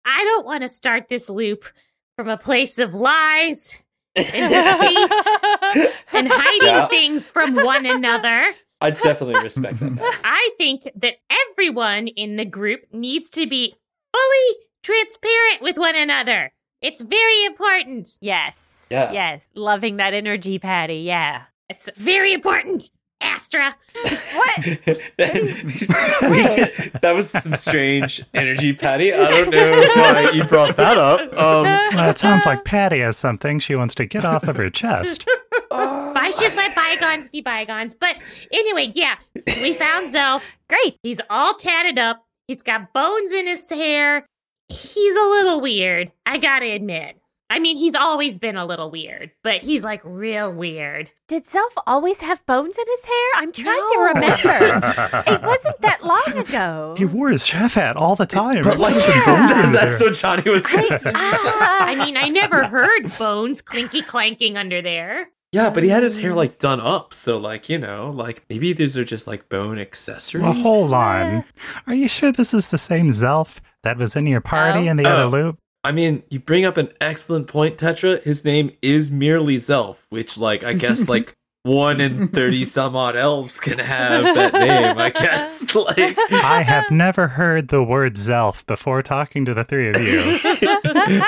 I 0.05 0.25
don't 0.25 0.45
want 0.45 0.63
to 0.63 0.69
start 0.69 1.09
this 1.09 1.29
loop 1.29 1.67
from 2.17 2.29
a 2.29 2.37
place 2.37 2.79
of 2.79 2.95
lies 2.95 3.85
and 4.17 4.27
deceit 4.53 5.93
and 6.13 6.27
hiding 6.29 6.67
Yeah. 6.67 6.89
things 6.89 7.29
from 7.29 7.55
one 7.55 7.87
another. 7.87 8.53
I 8.81 8.91
definitely 8.91 9.41
respect 9.43 9.79
that. 9.81 10.21
I 10.25 10.51
think 10.57 10.89
that 10.97 11.17
everyone 11.51 12.09
in 12.09 12.37
the 12.37 12.45
group 12.45 12.83
needs 12.93 13.29
to 13.31 13.47
be 13.47 13.75
fully 14.13 14.57
transparent 14.83 15.63
with 15.63 15.77
one 15.79 15.97
another. 15.97 16.53
It's 16.81 17.01
very 17.01 17.45
important. 17.45 18.09
yes. 18.21 18.59
Yeah. 18.91 19.13
Yes. 19.13 19.45
Loving 19.55 19.99
that 19.99 20.15
energy, 20.15 20.59
Patty. 20.59 20.97
Yeah. 20.97 21.43
It's 21.69 21.89
very 21.97 22.33
important. 22.33 22.91
Astra. 23.21 23.77
What? 24.03 24.57
that 25.19 27.13
was 27.15 27.31
some 27.31 27.55
strange 27.55 28.25
energy, 28.35 28.73
Patty. 28.73 29.13
I 29.13 29.31
don't 29.31 29.51
know 29.51 29.81
why 29.95 30.31
you 30.31 30.43
brought 30.45 30.77
that 30.77 30.97
up. 30.99 31.21
Um, 31.35 31.65
Well, 31.65 32.11
it 32.11 32.19
sounds 32.19 32.47
like 32.47 32.65
Patty 32.65 33.01
has 33.01 33.17
something 33.17 33.61
she 33.61 33.75
wants 33.77 33.95
to 33.97 34.07
get 34.07 34.25
off 34.25 34.49
of 34.49 34.57
her 34.57 34.71
chest. 34.71 35.29
I 36.37 36.43
should 36.49 36.57
let 36.57 36.75
bygones 36.75 37.29
be 37.29 37.41
bygones. 37.41 37.95
But 37.95 38.17
anyway, 38.53 38.93
yeah, 38.95 39.17
we 39.63 39.73
found 39.75 40.13
Zelf. 40.15 40.43
Great. 40.69 40.97
He's 41.03 41.21
all 41.31 41.55
tatted 41.55 41.99
up. 41.99 42.25
He's 42.47 42.63
got 42.63 42.93
bones 42.93 43.33
in 43.33 43.47
his 43.47 43.69
hair. 43.69 44.27
He's 44.69 45.17
a 45.17 45.23
little 45.23 45.61
weird. 45.61 46.11
I 46.27 46.39
gotta 46.39 46.71
admit. 46.71 47.17
I 47.53 47.59
mean, 47.59 47.77
he's 47.77 47.97
always 47.97 48.39
been 48.39 48.57
a 48.57 48.65
little 48.65 48.93
weird, 48.93 49.33
but 49.43 49.63
he's 49.63 49.83
like 49.83 50.01
real 50.05 50.53
weird. 50.53 51.11
Did 51.27 51.45
Zelf 51.49 51.73
always 51.85 52.19
have 52.19 52.47
bones 52.47 52.77
in 52.79 52.85
his 52.87 53.05
hair? 53.05 53.29
I'm 53.35 53.51
trying 53.51 53.91
to 53.93 53.99
remember. 54.15 55.23
it 55.27 55.43
wasn't 55.43 55.81
that 55.81 56.05
long 56.05 56.39
ago. 56.39 56.95
he 56.97 57.05
wore 57.05 57.31
his 57.31 57.45
chef 57.45 57.75
hat 57.75 57.97
all 57.97 58.15
the 58.15 58.25
time. 58.27 58.63
but 58.63 58.79
like, 58.79 58.95
Yeah. 58.95 59.71
that's 59.73 60.01
what 60.01 60.15
Johnny 60.15 60.49
was 60.49 60.65
gonna 60.65 60.97
say. 61.01 61.11
Ah. 61.13 61.79
I 61.87 61.97
mean, 61.97 62.17
I 62.17 62.29
never 62.29 62.65
heard 62.65 63.11
bones 63.19 63.61
clinky 63.63 64.03
clanking 64.03 64.57
under 64.57 64.81
there. 64.81 65.31
Yeah, 65.53 65.71
but 65.71 65.83
he 65.83 65.89
had 65.89 66.05
his 66.05 66.17
hair 66.17 66.33
mm. 66.33 66.37
like 66.37 66.59
done 66.59 66.81
up, 66.81 67.13
so 67.13 67.37
like 67.39 67.69
you 67.69 67.79
know, 67.79 68.11
like 68.11 68.45
maybe 68.49 68.73
these 68.73 68.97
are 68.97 69.05
just 69.05 69.27
like 69.27 69.49
bone 69.49 69.79
accessories. 69.79 70.45
Well, 70.45 70.53
hold 70.55 70.95
on. 70.95 71.45
Are 71.87 71.95
you 71.95 72.09
sure 72.09 72.31
this 72.31 72.55
is 72.55 72.69
the 72.69 72.79
same 72.79 73.11
Zelf 73.11 73.59
that 73.83 73.97
was 73.97 74.15
in 74.15 74.27
your 74.27 74.41
party 74.41 74.87
Oh. 74.89 74.91
in 74.91 74.97
the 74.97 75.07
Oh. 75.07 75.11
other 75.11 75.27
loop? 75.27 75.59
I 75.83 75.93
mean, 75.93 76.23
you 76.29 76.39
bring 76.39 76.65
up 76.67 76.77
an 76.77 76.91
excellent 77.01 77.47
point, 77.47 77.79
Tetra. 77.79 78.23
His 78.23 78.45
name 78.45 78.71
is 78.83 79.11
merely 79.11 79.57
Zelf, 79.57 79.97
which, 80.11 80.37
like, 80.37 80.63
I 80.63 80.75
guess, 80.75 81.09
like 81.09 81.33
one 81.63 82.01
in 82.01 82.29
thirty 82.29 82.65
some 82.67 82.97
odd 82.97 83.17
elves 83.17 83.61
can 83.61 83.79
have 83.79 84.35
that 84.35 84.53
name. 84.55 84.97
I 84.97 85.11
guess, 85.11 85.75
like, 85.75 86.19
I 86.33 86.63
have 86.63 86.91
never 86.91 87.29
heard 87.29 87.69
the 87.69 87.83
word 87.83 88.15
Zelf 88.15 88.65
before 88.67 89.03
talking 89.03 89.45
to 89.45 89.55
the 89.55 89.65
three 89.65 89.91
of 89.91 90.03
you. 90.03 91.23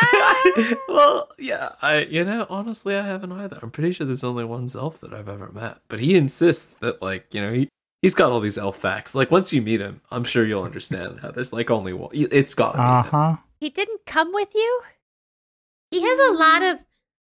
well, 0.89 1.29
yeah, 1.39 1.73
I, 1.83 2.05
you 2.05 2.25
know, 2.25 2.47
honestly, 2.49 2.97
I 2.97 3.05
haven't 3.05 3.33
either. 3.33 3.59
I'm 3.63 3.71
pretty 3.71 3.93
sure 3.93 4.07
there's 4.07 4.25
only 4.25 4.45
one 4.45 4.67
Zelf 4.67 5.01
that 5.01 5.13
I've 5.13 5.29
ever 5.29 5.51
met, 5.53 5.79
but 5.89 6.01
he 6.01 6.17
insists 6.17 6.75
that, 6.77 7.03
like, 7.03 7.27
you 7.33 7.41
know, 7.41 7.53
he. 7.53 7.69
He's 8.01 8.15
got 8.15 8.33
all 8.33 8.41
these 8.41 8.59
elf 8.59 8.79
facts. 8.79 9.15
Like 9.15 9.31
once 9.31 9.53
you 9.53 9.63
meet 9.63 9.81
him, 9.81 10.01
I'm 10.11 10.25
sure 10.25 10.45
you'll 10.45 10.65
understand 10.65 11.21
how 11.21 11.31
there's 11.31 11.53
like 11.53 11.71
only 11.71 11.93
one. 11.93 12.11
It's 12.13 12.53
got. 12.53 12.75
Uh 12.75 13.03
huh. 13.05 13.37
He 13.61 13.71
didn't 13.71 14.07
come 14.07 14.33
with 14.33 14.49
you? 14.57 14.83
He 15.93 16.03
has 16.03 16.19
a 16.19 16.33
lot 16.33 16.65
of 16.65 16.85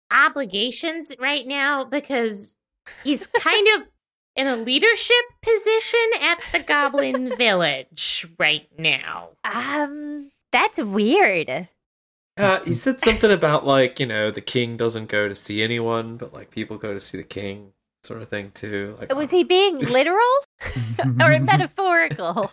obligations 0.10 1.14
right 1.20 1.46
now 1.46 1.86
because 1.86 2.58
he's 3.04 3.28
kind 3.28 3.67
of 3.78 3.89
in 4.36 4.48
a 4.48 4.56
leadership 4.56 5.15
position 5.41 6.10
at 6.21 6.39
the 6.52 6.60
Goblin 6.60 7.36
Village 7.38 8.28
right 8.38 8.67
now. 8.78 9.30
Um, 9.43 10.32
that's 10.52 10.78
weird. 10.78 11.67
Uh, 12.38 12.60
he 12.65 12.74
said 12.74 13.00
something 13.00 13.32
about 13.32 13.65
like 13.65 14.00
you 14.00 14.06
know 14.06 14.30
the 14.30 14.41
king 14.41 14.76
doesn't 14.76 15.08
go 15.08 15.30
to 15.30 15.36
see 15.36 15.63
anyone, 15.63 16.17
but 16.17 16.34
like 16.34 16.52
people 16.52 16.78
go 16.78 16.93
to 16.93 17.00
see 17.00 17.17
the 17.17 17.24
king, 17.24 17.71
sort 18.04 18.21
of 18.21 18.28
thing 18.28 18.52
too. 18.54 18.98
Like, 19.00 19.15
Was 19.15 19.30
he 19.32 19.43
being 19.45 19.78
literal 19.80 20.19
or 21.21 21.39
metaphorical? 21.39 22.52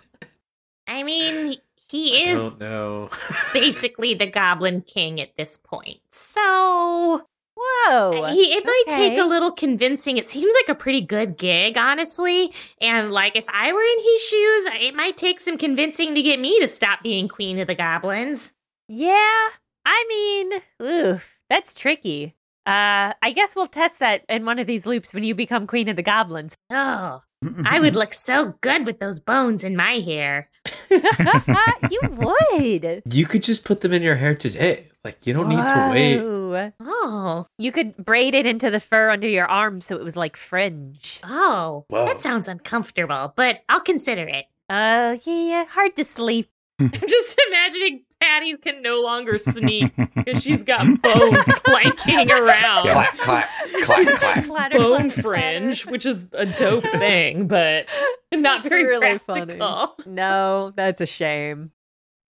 I 0.86 1.02
mean, 1.02 1.56
he 1.90 2.24
I 2.26 2.30
is 2.30 2.50
don't 2.50 2.60
know. 2.60 3.10
basically 3.52 4.14
the 4.14 4.26
Goblin 4.26 4.82
King 4.82 5.20
at 5.20 5.36
this 5.36 5.58
point. 5.58 6.00
So 6.12 7.26
Whoa. 7.62 8.28
he, 8.32 8.54
it 8.54 8.64
might 8.64 8.84
take 8.88 9.18
a 9.18 9.24
little 9.24 9.50
convincing. 9.50 10.16
It 10.16 10.26
seems 10.26 10.52
like 10.54 10.68
a 10.68 10.78
pretty 10.78 11.00
good 11.00 11.38
gig, 11.38 11.76
honestly. 11.76 12.52
And 12.80 13.12
like, 13.12 13.36
if 13.36 13.46
I 13.48 13.72
were 13.72 13.82
in 13.82 13.98
his 13.98 14.22
shoes, 14.22 14.82
it 14.82 14.94
might 14.94 15.16
take 15.16 15.40
some 15.40 15.58
convincing 15.58 16.14
to 16.14 16.22
get 16.22 16.40
me 16.40 16.58
to 16.60 16.68
stop 16.68 17.02
being 17.02 17.28
Queen 17.28 17.58
of 17.58 17.66
the 17.66 17.74
Goblins. 17.74 18.52
Yeah, 18.88 19.48
I 19.84 20.04
mean, 20.08 20.60
oof, 20.82 21.28
that's 21.48 21.74
tricky. 21.74 22.36
Uh, 22.64 23.12
I 23.20 23.32
guess 23.34 23.56
we'll 23.56 23.66
test 23.66 23.98
that 23.98 24.24
in 24.28 24.44
one 24.44 24.58
of 24.58 24.66
these 24.66 24.86
loops 24.86 25.12
when 25.12 25.24
you 25.24 25.34
become 25.34 25.66
Queen 25.66 25.88
of 25.88 25.96
the 25.96 26.02
Goblins. 26.02 26.54
Oh, 26.70 27.22
I 27.64 27.80
would 27.80 27.96
look 27.96 28.12
so 28.12 28.54
good 28.60 28.86
with 28.86 29.00
those 29.00 29.18
bones 29.18 29.64
in 29.64 29.76
my 29.76 29.94
hair. 29.94 30.48
you 30.90 32.00
would. 32.10 33.02
You 33.10 33.26
could 33.26 33.42
just 33.42 33.64
put 33.64 33.80
them 33.80 33.92
in 33.92 34.02
your 34.02 34.16
hair 34.16 34.34
today. 34.34 34.91
Like 35.04 35.26
you 35.26 35.32
don't 35.32 35.48
need 35.48 35.56
to 35.56 35.90
wait. 35.92 36.72
Oh, 36.80 37.46
You 37.58 37.72
could 37.72 37.96
braid 37.96 38.34
it 38.34 38.46
into 38.46 38.70
the 38.70 38.78
fur 38.78 39.10
under 39.10 39.26
your 39.28 39.46
arm 39.46 39.80
so 39.80 39.96
it 39.96 40.04
was 40.04 40.14
like 40.16 40.36
fringe. 40.36 41.20
oh, 41.24 41.84
Whoa. 41.88 42.06
that 42.06 42.20
sounds 42.20 42.46
uncomfortable, 42.46 43.32
but 43.36 43.62
I'll 43.68 43.80
consider 43.80 44.22
it. 44.28 44.44
Uh, 44.70 45.16
yeah, 45.24 45.64
hard 45.64 45.96
to 45.96 46.04
sleep. 46.04 46.48
I'm 46.78 46.90
just 46.90 47.40
imagining 47.48 48.04
Patty 48.20 48.56
can 48.56 48.80
no 48.82 49.00
longer 49.02 49.38
sneak 49.38 49.92
because 50.14 50.42
she's 50.42 50.62
got 50.62 51.02
bones 51.02 51.44
clanking 51.64 52.30
around. 52.30 52.88
Clack, 52.88 53.18
clack, 53.18 53.48
clack, 53.82 54.06
clack. 54.18 54.46
Clatter, 54.46 54.78
Bone 54.78 55.10
clatter, 55.10 55.22
fringe, 55.22 55.86
which 55.86 56.06
is 56.06 56.26
a 56.32 56.46
dope 56.46 56.84
thing, 56.86 57.48
but 57.48 57.88
not 58.32 58.62
very 58.62 58.84
really 58.84 59.18
practical. 59.18 59.56
funny. 59.58 59.92
No, 60.06 60.72
that's 60.76 61.00
a 61.00 61.06
shame. 61.06 61.72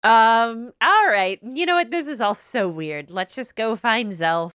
Um, 0.05 0.73
all 0.81 1.07
right. 1.09 1.39
You 1.43 1.67
know 1.67 1.75
what? 1.77 1.91
This 1.91 2.07
is 2.09 2.21
all 2.21 2.35
so 2.35 2.69
weird. 2.69 3.11
Let's 3.11 3.35
just 3.35 3.55
go 3.55 3.77
find 3.77 4.13
Zelf 4.13 4.51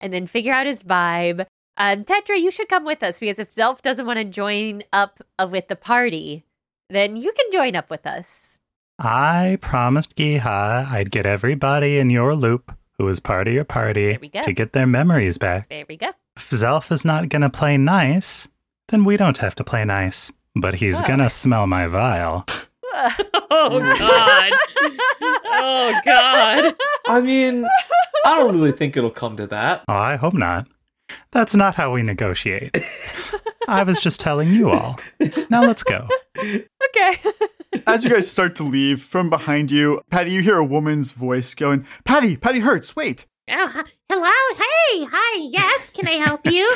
and 0.00 0.12
then 0.12 0.26
figure 0.26 0.52
out 0.52 0.66
his 0.66 0.82
vibe. 0.82 1.46
Um, 1.76 2.04
Tetra, 2.04 2.38
you 2.38 2.50
should 2.50 2.68
come 2.68 2.84
with 2.84 3.02
us 3.02 3.18
because 3.18 3.38
if 3.38 3.54
Zelf 3.54 3.80
doesn't 3.82 4.06
want 4.06 4.18
to 4.18 4.24
join 4.24 4.82
up 4.92 5.22
uh, 5.38 5.48
with 5.50 5.68
the 5.68 5.76
party, 5.76 6.44
then 6.90 7.16
you 7.16 7.32
can 7.32 7.46
join 7.52 7.76
up 7.76 7.88
with 7.88 8.06
us. 8.06 8.58
I 8.98 9.56
promised 9.62 10.16
Giha 10.16 10.86
I'd 10.90 11.10
get 11.10 11.24
everybody 11.24 11.98
in 11.98 12.10
your 12.10 12.34
loop 12.34 12.74
who 12.98 13.04
was 13.06 13.18
part 13.20 13.48
of 13.48 13.54
your 13.54 13.64
party 13.64 14.10
There 14.10 14.18
we 14.20 14.28
go. 14.28 14.42
to 14.42 14.52
get 14.52 14.72
their 14.74 14.86
memories 14.86 15.38
back. 15.38 15.68
There 15.70 15.86
we 15.88 15.96
go. 15.96 16.10
If 16.36 16.50
Zelf 16.50 16.92
is 16.92 17.04
not 17.04 17.28
going 17.30 17.40
to 17.42 17.48
play 17.48 17.78
nice, 17.78 18.46
then 18.88 19.04
we 19.04 19.16
don't 19.16 19.38
have 19.38 19.54
to 19.54 19.64
play 19.64 19.84
nice. 19.86 20.30
But 20.54 20.74
he's 20.74 21.00
Oh. 21.00 21.06
going 21.06 21.20
to 21.20 21.30
smell 21.30 21.66
my 21.66 21.86
vial. 21.86 22.44
Oh 22.92 23.80
god. 23.98 24.52
oh 25.46 26.00
god. 26.04 26.74
I 27.08 27.20
mean, 27.20 27.66
I 28.24 28.38
don't 28.38 28.54
really 28.54 28.72
think 28.72 28.96
it'll 28.96 29.10
come 29.10 29.36
to 29.36 29.46
that. 29.48 29.84
Oh, 29.88 29.94
I 29.94 30.16
hope 30.16 30.34
not. 30.34 30.66
That's 31.32 31.54
not 31.54 31.74
how 31.74 31.92
we 31.92 32.02
negotiate. 32.02 32.76
I 33.68 33.82
was 33.82 34.00
just 34.00 34.20
telling 34.20 34.52
you 34.52 34.70
all. 34.70 34.98
Now 35.48 35.62
let's 35.64 35.82
go. 35.82 36.06
okay. 36.38 37.20
As 37.86 38.04
you 38.04 38.10
guys 38.10 38.30
start 38.30 38.54
to 38.56 38.64
leave, 38.64 39.00
from 39.02 39.30
behind 39.30 39.70
you, 39.70 40.00
Patty, 40.10 40.30
you 40.32 40.40
hear 40.42 40.56
a 40.58 40.64
woman's 40.64 41.12
voice 41.12 41.54
going, 41.54 41.86
Patty, 42.04 42.36
Patty 42.36 42.60
Hurts, 42.60 42.94
wait. 42.96 43.26
Oh, 43.48 43.84
hello? 44.08 44.30
Hey, 44.56 45.04
hi, 45.10 45.48
yes, 45.50 45.90
can 45.90 46.06
I 46.08 46.12
help 46.12 46.46
you? 46.46 46.72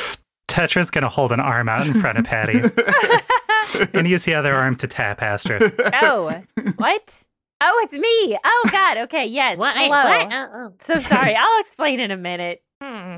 Tetra's 0.47 0.89
going 0.89 1.01
to 1.03 1.09
hold 1.09 1.31
an 1.31 1.39
arm 1.39 1.67
out 1.67 1.85
in 1.87 1.99
front 1.99 2.17
of 2.17 2.25
Patty 2.25 2.59
and 3.93 4.07
use 4.07 4.23
the 4.23 4.33
other 4.33 4.53
arm 4.53 4.75
to 4.77 4.87
tap 4.87 5.21
Astra. 5.21 5.59
oh, 6.01 6.41
what? 6.77 7.13
Oh, 7.61 7.81
it's 7.83 7.93
me. 7.93 8.37
Oh, 8.43 8.69
God. 8.71 8.97
Okay. 8.97 9.25
Yes. 9.25 9.57
What? 9.57 9.75
Hello. 9.75 9.89
What? 9.89 10.33
Oh, 10.33 10.49
oh. 10.53 10.73
So 10.85 10.99
sorry. 10.99 11.35
I'll 11.39 11.61
explain 11.61 11.99
in 11.99 12.11
a 12.11 12.17
minute. 12.17 12.61
Hmm. 12.81 13.17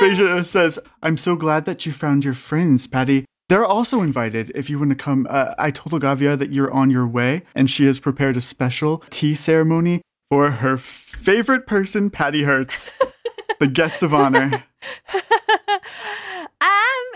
Phasia 0.00 0.44
says, 0.44 0.78
I'm 1.02 1.16
so 1.16 1.36
glad 1.36 1.64
that 1.64 1.86
you 1.86 1.92
found 1.92 2.24
your 2.24 2.34
friends, 2.34 2.86
Patty. 2.86 3.24
They're 3.48 3.64
also 3.64 4.00
invited 4.00 4.50
if 4.54 4.70
you 4.70 4.78
want 4.78 4.90
to 4.90 4.96
come. 4.96 5.26
Uh, 5.28 5.54
I 5.58 5.70
told 5.70 6.00
Ogavia 6.00 6.38
that 6.38 6.52
you're 6.52 6.70
on 6.72 6.90
your 6.90 7.06
way, 7.06 7.42
and 7.54 7.68
she 7.68 7.84
has 7.86 8.00
prepared 8.00 8.36
a 8.36 8.40
special 8.40 9.04
tea 9.10 9.34
ceremony 9.34 10.00
for 10.30 10.50
her 10.50 10.78
favorite 10.78 11.66
person, 11.66 12.08
Patty 12.08 12.44
Hurts, 12.44 12.96
the 13.60 13.66
guest 13.66 14.02
of 14.02 14.14
honor. 14.14 14.64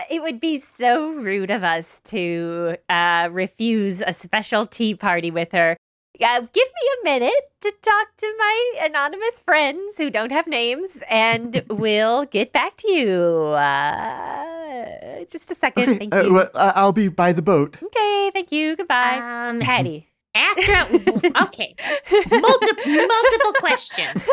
It 0.09 0.21
would 0.21 0.39
be 0.39 0.63
so 0.77 1.11
rude 1.11 1.51
of 1.51 1.63
us 1.63 2.01
to 2.05 2.77
uh, 2.89 3.29
refuse 3.31 4.01
a 4.05 4.13
special 4.13 4.65
tea 4.65 4.95
party 4.95 5.31
with 5.31 5.51
her. 5.51 5.77
Uh, 6.19 6.39
give 6.41 6.49
me 6.53 6.89
a 7.01 7.03
minute 7.03 7.43
to 7.61 7.71
talk 7.83 8.07
to 8.17 8.33
my 8.39 8.73
anonymous 8.85 9.39
friends 9.45 9.97
who 9.97 10.09
don't 10.09 10.31
have 10.31 10.47
names, 10.47 10.89
and 11.09 11.63
we'll 11.69 12.25
get 12.25 12.51
back 12.51 12.75
to 12.77 12.91
you. 12.91 13.53
Uh, 13.55 15.25
just 15.31 15.51
a 15.51 15.55
second. 15.55 15.83
Okay, 15.83 15.97
thank 15.97 16.15
uh, 16.15 16.23
you. 16.23 16.33
well, 16.33 16.49
I- 16.55 16.73
I'll 16.75 16.93
be 16.93 17.07
by 17.07 17.33
the 17.33 17.41
boat. 17.43 17.77
okay, 17.83 18.31
thank 18.33 18.51
you. 18.51 18.75
Goodbye. 18.75 19.19
Um, 19.49 19.59
Patty. 19.61 20.07
Astra, 20.33 20.85
okay. 21.43 21.75
Multi- 22.31 22.85
multiple 22.85 23.53
questions. 23.59 24.29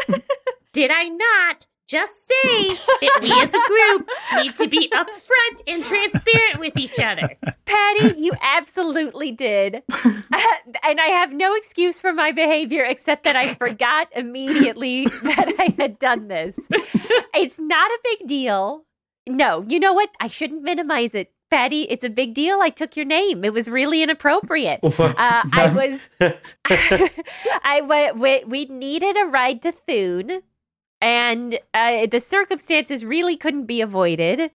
Did 0.73 0.91
I 0.91 1.09
not 1.09 1.67
just 1.87 2.27
say 2.27 2.69
that 2.75 3.19
we 3.23 3.33
as 3.41 3.55
a 3.55 3.61
group 3.67 4.09
need 4.37 4.55
to 4.57 4.67
be 4.69 4.89
upfront 4.89 5.63
and 5.67 5.85
transparent 5.85 6.59
with 6.59 6.77
each 6.77 6.99
other? 6.99 7.37
Patty, 7.67 8.21
you 8.21 8.33
absolutely 8.41 9.33
did. 9.33 9.83
and 9.93 11.01
I 11.01 11.07
have 11.09 11.33
no 11.33 11.55
excuse 11.55 12.01
for 12.01 12.13
my 12.13 12.33
behavior 12.33 12.85
except 12.85 13.25
that 13.25 13.37
I 13.37 13.55
forgot 13.55 14.09
immediately 14.15 15.05
that 15.07 15.55
I 15.59 15.75
had 15.79 15.99
done 15.99 16.29
this. 16.29 16.55
It's 17.35 17.59
not 17.59 17.91
a 17.91 17.99
big 18.03 18.29
deal. 18.29 18.85
No, 19.27 19.65
you 19.69 19.81
know 19.81 19.93
what? 19.93 20.11
I 20.21 20.29
shouldn't 20.29 20.63
minimize 20.63 21.15
it. 21.15 21.33
Patty, 21.51 21.83
it's 21.83 22.03
a 22.05 22.09
big 22.11 22.35
deal. 22.35 22.61
I 22.61 22.71
took 22.71 22.97
your 22.97 23.07
name. 23.07 23.45
It 23.45 23.53
was 23.53 23.69
really 23.69 24.03
inappropriate. 24.03 24.81
Uh, 24.83 25.13
I 25.53 25.71
was, 25.75 26.01
I 27.63 27.81
wa- 27.83 28.19
we, 28.19 28.45
we 28.45 28.65
needed 28.65 29.17
a 29.17 29.27
ride 29.27 29.63
to 29.63 29.73
Thune, 29.73 30.43
and 31.05 31.59
uh, 31.75 32.07
the 32.07 32.21
circumstances 32.21 33.05
really 33.05 33.37
couldn't 33.37 33.67
be 33.67 33.81
avoided. 33.83 34.51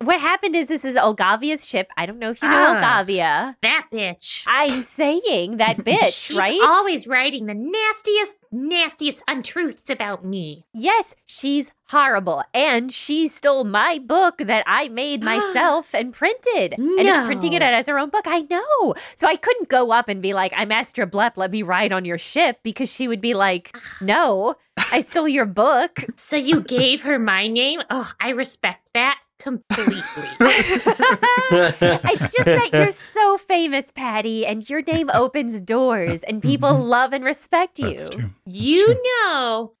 What 0.00 0.20
happened 0.20 0.56
is 0.56 0.68
this 0.68 0.84
is 0.84 0.96
Olgavia's 0.96 1.66
ship. 1.66 1.88
I 1.98 2.06
don't 2.06 2.18
know 2.18 2.30
if 2.30 2.40
you 2.40 2.48
know 2.48 2.78
Ah. 2.80 3.02
Olgavia. 3.04 3.56
That 3.62 3.88
bitch. 3.92 4.44
I'm 4.46 4.86
saying 4.96 5.58
that 5.58 5.76
bitch, 5.88 6.14
She's 6.26 6.36
right? 6.36 6.58
always 6.62 7.06
writing 7.06 7.46
the 7.46 7.54
nastiest, 7.54 8.36
nastiest 8.50 9.22
untruths 9.28 9.90
about 9.90 10.24
me. 10.24 10.64
yes, 10.72 11.14
she's 11.26 11.66
horrible. 11.92 12.42
And 12.52 12.90
she 12.90 13.28
stole 13.28 13.64
my 13.64 14.00
book 14.04 14.38
that 14.38 14.64
I 14.66 14.88
made 14.88 15.22
myself 15.32 15.94
and 15.94 16.12
printed. 16.12 16.72
And 16.72 17.00
is 17.00 17.24
printing 17.26 17.52
it 17.52 17.60
No. 17.60 17.66
as 17.66 17.86
her 17.86 17.98
own 17.98 18.08
book. 18.08 18.24
I 18.26 18.40
know. 18.50 18.94
So 19.14 19.28
I 19.28 19.36
couldn't 19.36 19.68
go 19.68 19.92
up 19.92 20.08
and 20.08 20.20
be 20.20 20.34
like, 20.34 20.52
I'm 20.56 20.72
Astra 20.72 21.06
Blep, 21.06 21.36
let 21.36 21.52
me 21.52 21.62
ride 21.62 21.92
on 21.92 22.04
your 22.04 22.18
ship 22.18 22.58
because 22.62 22.88
she 22.88 23.06
would 23.06 23.20
be 23.20 23.34
like, 23.34 23.76
No, 24.00 24.56
I 24.76 25.02
stole 25.02 25.28
your 25.28 25.46
book. 25.46 26.04
So 26.16 26.36
you 26.36 26.62
gave 26.62 27.02
her 27.02 27.18
my 27.18 27.46
name? 27.46 27.82
Oh, 27.90 28.10
I 28.20 28.30
respect 28.30 28.90
that 28.94 29.20
completely. 29.38 30.02
it's 30.40 32.32
just 32.32 32.44
that 32.44 32.70
you're 32.72 32.94
so 33.12 33.38
famous, 33.38 33.86
Patty, 33.94 34.46
and 34.46 34.68
your 34.68 34.82
name 34.82 35.10
opens 35.12 35.60
doors 35.60 36.22
and 36.22 36.40
people 36.42 36.70
mm-hmm. 36.70 36.88
love 36.88 37.12
and 37.12 37.24
respect 37.24 37.78
you. 37.78 37.96
That's 37.96 38.10
true. 38.10 38.30
you 38.46 39.02
know 39.04 39.72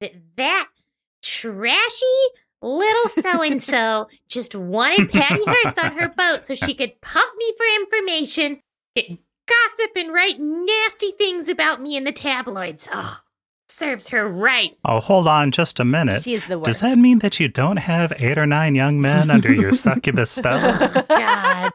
that 0.00 0.12
that 0.36 0.68
trashy 1.22 2.06
little 2.60 3.08
so 3.08 3.42
and 3.42 3.62
so 3.62 4.08
just 4.28 4.54
wanted 4.54 5.10
Patty 5.10 5.42
Hurts 5.46 5.78
on 5.78 5.96
her 5.96 6.08
boat 6.16 6.46
so 6.46 6.54
she 6.54 6.74
could 6.74 7.00
pump 7.00 7.36
me 7.36 7.52
for 7.56 7.80
information, 7.80 8.60
get 8.94 9.08
gossip, 9.46 9.96
and 9.96 10.12
write 10.12 10.40
nasty 10.40 11.12
things 11.12 11.48
about 11.48 11.80
me 11.80 11.96
in 11.96 12.04
the 12.04 12.12
tabloids. 12.12 12.88
Oh, 12.92 13.20
serves 13.70 14.08
her 14.08 14.28
right. 14.28 14.76
Oh, 14.84 15.00
hold 15.00 15.26
on 15.26 15.50
just 15.50 15.80
a 15.80 15.84
minute. 15.84 16.22
She 16.22 16.34
is 16.34 16.46
the 16.46 16.58
worst. 16.58 16.66
Does 16.66 16.80
that 16.80 16.98
mean 16.98 17.20
that 17.20 17.38
you 17.38 17.48
don't 17.48 17.76
have 17.76 18.12
eight 18.18 18.38
or 18.38 18.46
nine 18.46 18.74
young 18.74 19.00
men 19.00 19.30
under 19.38 19.52
your 19.52 19.72
succubus 19.72 20.30
spell? 20.30 20.58
Oh, 20.88 21.04
God. 21.08 21.72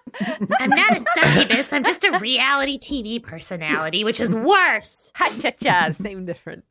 I'm 0.60 0.70
not 0.70 0.98
a 0.98 1.02
succubus. 1.16 1.74
I'm 1.74 1.84
just 1.84 2.04
a 2.04 2.18
reality 2.20 2.78
TV 2.78 3.22
personality, 3.22 4.04
which 4.04 4.20
is 4.20 4.36
worse. 4.36 5.12
Ha 5.16 5.36
cha 5.42 5.52
cha, 5.52 5.92
same 5.92 6.26
difference. 6.26 6.66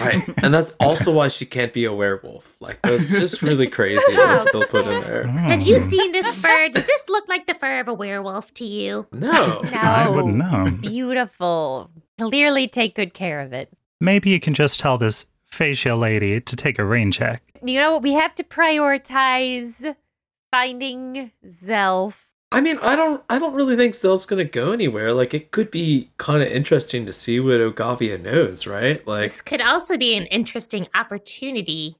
right. 0.00 0.22
And 0.42 0.52
that's 0.54 0.74
also 0.80 1.12
why 1.12 1.28
she 1.28 1.44
can't 1.46 1.72
be 1.72 1.84
a 1.84 1.92
werewolf. 1.92 2.56
Like, 2.60 2.80
that's 2.82 3.10
just 3.10 3.42
really 3.42 3.66
crazy 3.68 4.02
Oh, 4.10 4.44
what 4.44 4.52
they'll 4.52 4.66
put 4.66 4.86
in 4.86 5.02
there. 5.02 5.26
Have 5.26 5.62
you 5.62 5.78
hmm. 5.78 5.88
seen 5.88 6.12
this 6.12 6.34
fur? 6.36 6.68
Does 6.68 6.86
this 6.86 7.08
look 7.08 7.28
like 7.28 7.46
the 7.46 7.54
fur 7.54 7.80
of 7.80 7.88
a 7.88 7.94
werewolf 7.94 8.52
to 8.54 8.64
you? 8.64 9.06
No. 9.12 9.60
No. 9.62 9.78
I 9.78 10.08
wouldn't 10.08 10.36
know. 10.36 10.70
Beautiful. 10.80 11.90
Clearly 12.18 12.68
take 12.68 12.94
good 12.94 13.14
care 13.14 13.40
of 13.40 13.52
it. 13.52 13.70
Maybe 14.00 14.30
you 14.30 14.40
can 14.40 14.54
just 14.54 14.78
tell 14.78 14.98
this 14.98 15.26
facial 15.46 15.98
lady 15.98 16.40
to 16.40 16.56
take 16.56 16.78
a 16.78 16.84
rain 16.84 17.10
check. 17.10 17.42
You 17.64 17.80
know 17.80 17.94
what? 17.94 18.02
We 18.02 18.12
have 18.12 18.34
to 18.36 18.44
prioritize 18.44 19.96
finding 20.50 21.32
Zelf. 21.44 22.14
I 22.50 22.60
mean, 22.60 22.78
I 22.80 22.96
don't 22.96 23.22
I 23.28 23.38
don't 23.38 23.54
really 23.54 23.76
think 23.76 23.94
Zelf's 23.94 24.24
gonna 24.24 24.44
go 24.44 24.72
anywhere. 24.72 25.12
Like 25.12 25.34
it 25.34 25.50
could 25.50 25.70
be 25.70 26.10
kinda 26.18 26.54
interesting 26.54 27.04
to 27.06 27.12
see 27.12 27.40
what 27.40 27.60
Ogavia 27.60 28.20
knows, 28.20 28.66
right? 28.66 29.06
Like 29.06 29.32
This 29.32 29.42
could 29.42 29.60
also 29.60 29.98
be 29.98 30.16
an 30.16 30.26
interesting 30.26 30.88
opportunity 30.94 31.96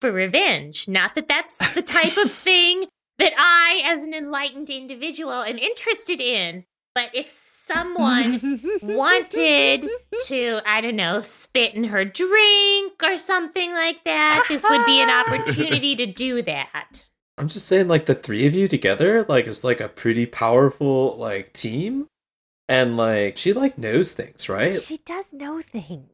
for 0.00 0.10
revenge. 0.10 0.88
Not 0.88 1.14
that 1.14 1.28
that's 1.28 1.58
the 1.74 1.82
type 1.82 2.16
of 2.16 2.30
thing 2.30 2.86
that 3.18 3.32
I, 3.38 3.82
as 3.84 4.02
an 4.02 4.14
enlightened 4.14 4.70
individual, 4.70 5.44
am 5.44 5.58
interested 5.58 6.20
in. 6.20 6.64
But 6.94 7.10
if 7.14 7.30
someone 7.30 8.60
wanted 8.82 9.88
to, 10.26 10.60
I 10.66 10.80
don't 10.80 10.96
know, 10.96 11.20
spit 11.20 11.74
in 11.74 11.84
her 11.84 12.04
drink 12.04 13.02
or 13.02 13.16
something 13.16 13.72
like 13.72 14.04
that, 14.04 14.44
this 14.48 14.66
would 14.68 14.84
be 14.84 15.00
an 15.00 15.10
opportunity 15.26 15.96
to 15.96 16.06
do 16.06 16.42
that. 16.42 17.06
I'm 17.38 17.48
just 17.48 17.66
saying 17.66 17.88
like 17.88 18.06
the 18.06 18.14
three 18.14 18.46
of 18.46 18.54
you 18.54 18.68
together, 18.68 19.24
like 19.24 19.46
is 19.46 19.64
like 19.64 19.80
a 19.80 19.88
pretty 19.88 20.26
powerful 20.26 21.16
like 21.16 21.52
team. 21.52 22.08
And 22.68 22.96
like 22.96 23.36
she 23.36 23.52
like 23.52 23.78
knows 23.78 24.12
things, 24.12 24.48
right? 24.48 24.82
She 24.82 24.98
does 24.98 25.32
know 25.32 25.60
things. 25.60 26.08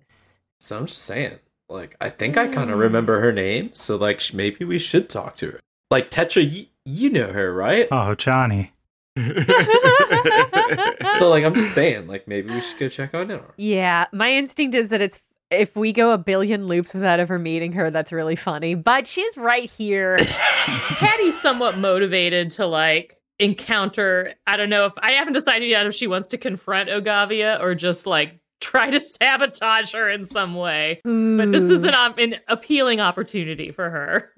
So 0.61 0.79
I'm 0.79 0.87
just 0.87 1.03
saying. 1.03 1.38
Like 1.69 1.97
I 2.01 2.09
think 2.09 2.37
I 2.37 2.49
kind 2.49 2.71
of 2.71 2.79
mm. 2.79 2.83
remember 2.83 3.21
her 3.21 3.33
name, 3.33 3.75
so 3.75 3.97
like 3.97 4.21
sh- 4.21 4.33
maybe 4.33 4.64
we 4.64 4.79
should 4.79 5.09
talk 5.09 5.37
to 5.37 5.51
her. 5.51 5.61
Like 5.91 6.11
Tetra, 6.11 6.51
y- 6.51 6.69
you 6.87 7.11
know 7.11 7.33
her, 7.33 7.53
right? 7.53 7.88
Oh, 7.91 8.14
Johnny. 8.14 8.73
so 11.19 11.29
like 11.29 11.45
I'm 11.45 11.55
just 11.55 11.75
saying, 11.75 12.07
like 12.07 12.29
maybe 12.29 12.53
we 12.53 12.61
should 12.61 12.79
go 12.79 12.89
check 12.89 13.15
on 13.15 13.31
her. 13.31 13.55
Yeah, 13.57 14.07
my 14.13 14.31
instinct 14.31 14.75
is 14.75 14.91
that 14.91 15.01
it's 15.01 15.19
if 15.51 15.75
we 15.77 15.93
go 15.93 16.13
a 16.13 16.19
billion 16.19 16.67
loops 16.67 16.95
without 16.95 17.21
ever 17.21 17.39
meeting 17.39 17.73
her, 17.73 17.91
that's 17.91 18.13
really 18.13 18.37
funny. 18.37 18.75
But 18.75 19.07
she's 19.07 19.37
right 19.37 19.69
here. 19.69 20.19
Patty's 20.19 21.41
somewhat 21.41 21.79
motivated 21.79 22.51
to 22.53 22.67
like 22.67 23.19
encounter. 23.39 24.35
I 24.47 24.57
don't 24.57 24.71
know 24.71 24.87
if 24.87 24.93
I 24.99 25.13
haven't 25.13 25.33
decided 25.33 25.69
yet 25.69 25.87
if 25.87 25.95
she 25.95 26.07
wants 26.07 26.29
to 26.29 26.39
confront 26.39 26.89
Ogavia 26.89 27.61
or 27.61 27.75
just 27.75 28.07
like 28.07 28.39
try 28.61 28.91
to 28.91 29.01
sabotage 29.01 29.93
her 29.93 30.11
in 30.11 30.25
some 30.25 30.55
way. 30.55 31.01
But 31.05 31.53
this 31.53 31.71
is 31.71 31.85
an, 31.85 31.95
an 31.95 32.37
appealing 32.49 33.01
opportunity 33.01 33.71
for 33.71 33.91
her. 33.91 34.31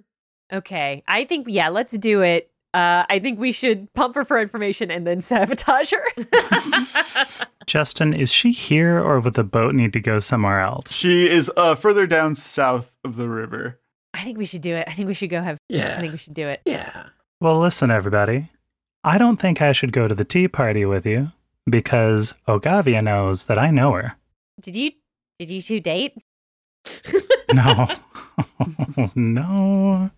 Okay, 0.52 1.04
I 1.06 1.24
think 1.24 1.46
yeah, 1.48 1.68
let's 1.68 1.92
do 1.92 2.22
it. 2.22 2.49
Uh, 2.72 3.04
I 3.08 3.18
think 3.18 3.40
we 3.40 3.50
should 3.50 3.92
pump 3.94 4.14
her 4.14 4.24
for 4.24 4.40
information 4.40 4.90
and 4.90 5.06
then 5.06 5.20
sabotage 5.22 5.92
her. 5.92 7.46
Justin, 7.66 8.14
is 8.14 8.32
she 8.32 8.52
here 8.52 8.98
or 9.00 9.20
would 9.20 9.34
the 9.34 9.44
boat 9.44 9.74
need 9.74 9.92
to 9.94 10.00
go 10.00 10.20
somewhere 10.20 10.60
else? 10.60 10.92
She 10.92 11.28
is 11.28 11.50
uh, 11.56 11.74
further 11.74 12.06
down 12.06 12.34
south 12.34 12.96
of 13.04 13.16
the 13.16 13.28
river. 13.28 13.80
I 14.14 14.24
think 14.24 14.38
we 14.38 14.46
should 14.46 14.62
do 14.62 14.74
it. 14.74 14.86
I 14.88 14.94
think 14.94 15.08
we 15.08 15.14
should 15.14 15.30
go 15.30 15.42
have. 15.42 15.58
Yeah. 15.68 15.96
I 15.96 16.00
think 16.00 16.12
we 16.12 16.18
should 16.18 16.34
do 16.34 16.48
it. 16.48 16.60
Yeah. 16.64 17.06
Well, 17.40 17.58
listen, 17.60 17.90
everybody. 17.90 18.50
I 19.02 19.18
don't 19.18 19.38
think 19.40 19.62
I 19.62 19.72
should 19.72 19.92
go 19.92 20.08
to 20.08 20.14
the 20.14 20.24
tea 20.24 20.46
party 20.46 20.84
with 20.84 21.06
you 21.06 21.32
because 21.68 22.34
Ogavia 22.46 23.02
knows 23.02 23.44
that 23.44 23.58
I 23.58 23.70
know 23.70 23.92
her. 23.92 24.16
Did 24.60 24.76
you? 24.76 24.92
Did 25.38 25.50
you 25.50 25.62
two 25.62 25.80
date? 25.80 26.14
No. 27.52 27.88
no. 29.14 30.10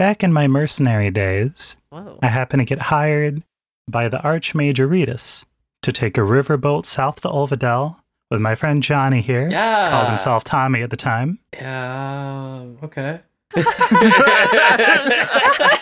Back 0.00 0.24
in 0.24 0.32
my 0.32 0.48
mercenary 0.48 1.10
days, 1.10 1.76
Whoa. 1.90 2.18
I 2.22 2.28
happened 2.28 2.60
to 2.60 2.64
get 2.64 2.78
hired 2.78 3.42
by 3.86 4.08
the 4.08 4.16
Archmage 4.16 4.76
Aretus 4.76 5.44
to 5.82 5.92
take 5.92 6.16
a 6.16 6.22
riverboat 6.22 6.86
south 6.86 7.20
to 7.20 7.28
Olvadell 7.28 7.96
with 8.30 8.40
my 8.40 8.54
friend 8.54 8.82
Johnny 8.82 9.20
here. 9.20 9.50
Yeah. 9.50 9.90
Called 9.90 10.08
himself 10.08 10.42
Tommy 10.42 10.80
at 10.80 10.88
the 10.88 10.96
time. 10.96 11.38
Yeah. 11.52 12.62
Oh, 12.62 12.78
okay. 12.84 13.20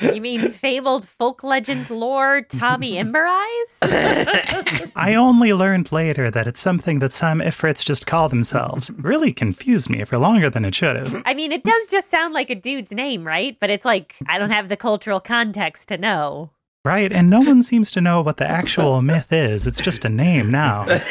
You 0.00 0.20
mean 0.20 0.50
fabled 0.52 1.06
folk 1.08 1.42
legend 1.42 1.90
lore 1.90 2.42
Tommy 2.42 2.98
Ember 2.98 3.26
Eyes? 3.26 3.66
I 4.96 5.14
only 5.16 5.52
learned 5.52 5.92
later 5.92 6.30
that 6.30 6.46
it's 6.46 6.60
something 6.60 6.98
that 7.00 7.12
some 7.12 7.40
Ifrits 7.40 7.84
just 7.84 8.06
call 8.06 8.28
themselves. 8.28 8.90
Really 8.92 9.32
confused 9.32 9.90
me 9.90 10.04
for 10.04 10.18
longer 10.18 10.50
than 10.50 10.64
it 10.64 10.74
should 10.74 10.96
have. 10.96 11.22
I 11.26 11.34
mean, 11.34 11.52
it 11.52 11.64
does 11.64 11.86
just 11.90 12.10
sound 12.10 12.34
like 12.34 12.50
a 12.50 12.54
dude's 12.54 12.90
name, 12.90 13.26
right? 13.26 13.56
But 13.60 13.70
it's 13.70 13.84
like 13.84 14.16
I 14.26 14.38
don't 14.38 14.50
have 14.50 14.68
the 14.68 14.76
cultural 14.76 15.20
context 15.20 15.88
to 15.88 15.98
know. 15.98 16.50
Right, 16.84 17.12
and 17.12 17.28
no 17.28 17.40
one 17.40 17.62
seems 17.62 17.90
to 17.90 18.00
know 18.00 18.22
what 18.22 18.38
the 18.38 18.48
actual 18.48 19.02
myth 19.02 19.32
is. 19.32 19.66
It's 19.66 19.82
just 19.82 20.04
a 20.06 20.08
name 20.08 20.50
now. 20.50 20.86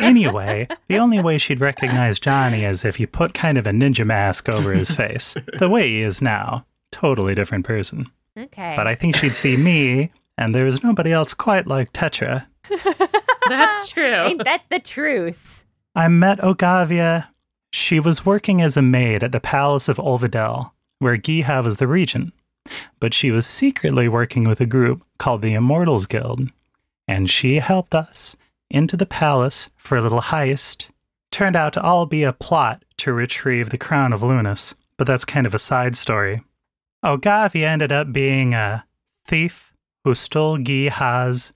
Anyway, 0.00 0.66
the 0.88 0.98
only 0.98 1.20
way 1.20 1.36
she'd 1.38 1.60
recognize 1.60 2.18
Johnny 2.18 2.64
is 2.64 2.84
if 2.84 2.98
you 2.98 3.06
put 3.06 3.34
kind 3.34 3.58
of 3.58 3.66
a 3.66 3.70
ninja 3.70 4.06
mask 4.06 4.48
over 4.48 4.72
his 4.72 4.90
face. 4.92 5.36
The 5.58 5.68
way 5.68 5.88
he 5.88 6.02
is 6.02 6.22
now. 6.22 6.64
Totally 6.92 7.34
different 7.34 7.64
person. 7.64 8.06
Okay. 8.36 8.74
But 8.76 8.86
I 8.86 8.94
think 8.94 9.16
she'd 9.16 9.34
see 9.34 9.56
me, 9.56 10.12
and 10.38 10.54
there's 10.54 10.82
nobody 10.82 11.12
else 11.12 11.34
quite 11.34 11.66
like 11.66 11.92
Tetra. 11.92 12.46
That's 13.48 13.88
true. 13.88 14.02
Ain't 14.04 14.44
that 14.44 14.62
the 14.70 14.78
truth? 14.78 15.64
I 15.94 16.08
met 16.08 16.38
Ogavia. 16.38 17.28
She 17.72 18.00
was 18.00 18.26
working 18.26 18.62
as 18.62 18.76
a 18.76 18.82
maid 18.82 19.22
at 19.22 19.32
the 19.32 19.40
Palace 19.40 19.88
of 19.88 19.96
Olvadell, 19.98 20.70
where 20.98 21.16
Giha 21.16 21.62
was 21.62 21.76
the 21.76 21.88
regent. 21.88 22.32
But 23.00 23.14
she 23.14 23.30
was 23.30 23.46
secretly 23.46 24.08
working 24.08 24.46
with 24.46 24.60
a 24.60 24.66
group 24.66 25.02
called 25.18 25.42
the 25.42 25.54
Immortals 25.54 26.06
Guild. 26.06 26.50
And 27.08 27.28
she 27.28 27.56
helped 27.56 27.94
us 27.94 28.36
into 28.70 28.96
the 28.96 29.06
palace 29.06 29.70
for 29.76 29.96
a 29.96 30.00
little 30.00 30.20
heist. 30.20 30.86
Turned 31.32 31.56
out 31.56 31.72
to 31.72 31.82
all 31.82 32.06
be 32.06 32.22
a 32.22 32.32
plot 32.32 32.84
to 32.98 33.12
retrieve 33.12 33.70
the 33.70 33.78
crown 33.78 34.12
of 34.12 34.22
Lunas, 34.22 34.74
but 34.96 35.06
that's 35.06 35.24
kind 35.24 35.46
of 35.46 35.54
a 35.54 35.58
side 35.58 35.96
story. 35.96 36.42
Oh, 37.02 37.16
Ogavia 37.16 37.66
ended 37.66 37.92
up 37.92 38.12
being 38.12 38.54
a 38.54 38.84
thief 39.26 39.72
who 40.04 40.14
stole 40.14 40.58
Giha's 40.58 41.52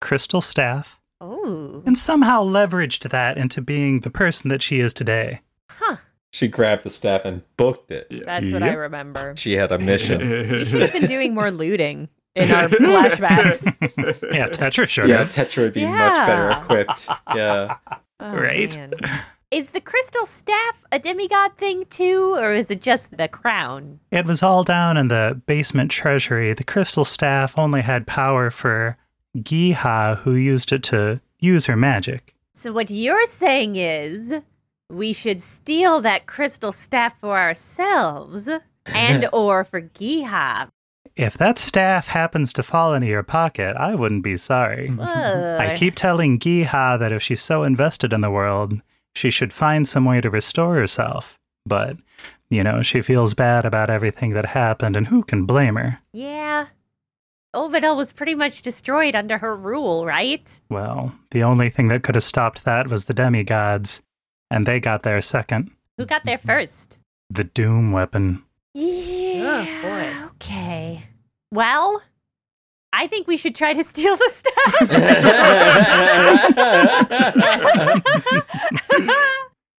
crystal 0.00 0.40
staff 0.40 1.00
Oh, 1.20 1.82
and 1.84 1.98
somehow 1.98 2.44
leveraged 2.44 3.08
that 3.10 3.36
into 3.38 3.60
being 3.60 4.00
the 4.00 4.10
person 4.10 4.50
that 4.50 4.62
she 4.62 4.78
is 4.80 4.94
today. 4.94 5.40
huh. 5.70 5.96
She 6.32 6.46
grabbed 6.46 6.84
the 6.84 6.90
staff 6.90 7.22
and 7.24 7.42
booked 7.56 7.90
it. 7.90 8.06
That's 8.24 8.50
what 8.52 8.62
I 8.62 8.72
remember. 8.74 9.34
She 9.36 9.54
had 9.54 9.72
a 9.72 9.78
mission. 9.78 10.20
We 10.50 10.64
should 10.66 10.82
have 10.82 10.92
been 10.92 11.06
doing 11.06 11.34
more 11.34 11.50
looting 11.50 12.08
in 12.36 12.50
our 12.52 12.68
flashbacks. 12.68 14.32
yeah, 14.32 14.48
Tetra 14.48 14.86
sure. 14.86 15.06
yeah, 15.06 15.24
Tetra 15.24 15.62
would 15.62 15.72
be 15.72 15.86
much 15.86 16.26
better 16.26 16.50
equipped. 16.62 17.08
Yeah. 17.34 17.76
Oh, 18.20 18.32
Right. 18.32 18.76
man. 18.76 18.92
Is 19.50 19.70
the 19.70 19.80
crystal 19.80 20.26
staff 20.26 20.84
a 20.92 20.98
demigod 20.98 21.56
thing 21.56 21.86
too, 21.88 22.34
or 22.34 22.52
is 22.52 22.70
it 22.70 22.82
just 22.82 23.16
the 23.16 23.28
crown? 23.28 23.98
It 24.10 24.26
was 24.26 24.42
all 24.42 24.62
down 24.62 24.98
in 24.98 25.08
the 25.08 25.40
basement 25.46 25.90
treasury. 25.90 26.52
The 26.52 26.64
crystal 26.64 27.06
staff 27.06 27.56
only 27.56 27.80
had 27.80 28.06
power 28.06 28.50
for 28.50 28.98
Giha, 29.38 30.18
who 30.18 30.34
used 30.34 30.70
it 30.70 30.82
to 30.84 31.22
use 31.40 31.64
her 31.64 31.76
magic. 31.76 32.34
So 32.52 32.72
what 32.72 32.90
you're 32.90 33.26
saying 33.38 33.76
is 33.76 34.42
we 34.90 35.14
should 35.14 35.42
steal 35.42 36.02
that 36.02 36.26
crystal 36.26 36.72
staff 36.72 37.18
for 37.18 37.38
ourselves 37.38 38.50
and 38.86 39.30
or 39.32 39.64
for 39.64 39.80
Giha. 39.80 40.68
If 41.16 41.38
that 41.38 41.58
staff 41.58 42.08
happens 42.08 42.52
to 42.52 42.62
fall 42.62 42.92
into 42.92 43.06
your 43.06 43.22
pocket, 43.22 43.76
I 43.78 43.94
wouldn't 43.94 44.22
be 44.22 44.36
sorry. 44.36 44.90
I 45.00 45.74
keep 45.78 45.94
telling 45.94 46.38
Giha 46.38 46.98
that 46.98 47.12
if 47.12 47.22
she's 47.22 47.42
so 47.42 47.62
invested 47.62 48.12
in 48.12 48.20
the 48.20 48.30
world, 48.30 48.74
she 49.18 49.30
should 49.30 49.52
find 49.52 49.86
some 49.86 50.04
way 50.04 50.20
to 50.20 50.30
restore 50.30 50.76
herself. 50.76 51.38
But, 51.66 51.96
you 52.48 52.62
know, 52.62 52.82
she 52.82 53.02
feels 53.02 53.34
bad 53.34 53.66
about 53.66 53.90
everything 53.90 54.32
that 54.34 54.46
happened, 54.46 54.96
and 54.96 55.08
who 55.08 55.22
can 55.22 55.44
blame 55.44 55.76
her? 55.76 55.98
Yeah. 56.12 56.66
Olvadell 57.54 57.96
was 57.96 58.12
pretty 58.12 58.34
much 58.34 58.62
destroyed 58.62 59.14
under 59.14 59.38
her 59.38 59.56
rule, 59.56 60.06
right? 60.06 60.48
Well, 60.70 61.14
the 61.32 61.42
only 61.42 61.68
thing 61.68 61.88
that 61.88 62.02
could 62.02 62.14
have 62.14 62.24
stopped 62.24 62.64
that 62.64 62.88
was 62.88 63.06
the 63.06 63.14
demigods, 63.14 64.02
and 64.50 64.66
they 64.66 64.80
got 64.80 65.02
there 65.02 65.20
second. 65.20 65.70
Who 65.96 66.06
got 66.06 66.24
there 66.24 66.38
first? 66.38 66.96
The 67.28 67.44
Doom 67.44 67.90
weapon. 67.92 68.44
Yeah. 68.74 69.66
Oh, 69.66 69.82
boy. 69.82 70.26
Okay. 70.36 71.04
Well, 71.50 72.02
I 72.92 73.06
think 73.06 73.26
we 73.26 73.36
should 73.36 73.54
try 73.54 73.74
to 73.74 73.84
steal 73.84 74.16
the 74.16 74.32
stuff. 74.34 74.90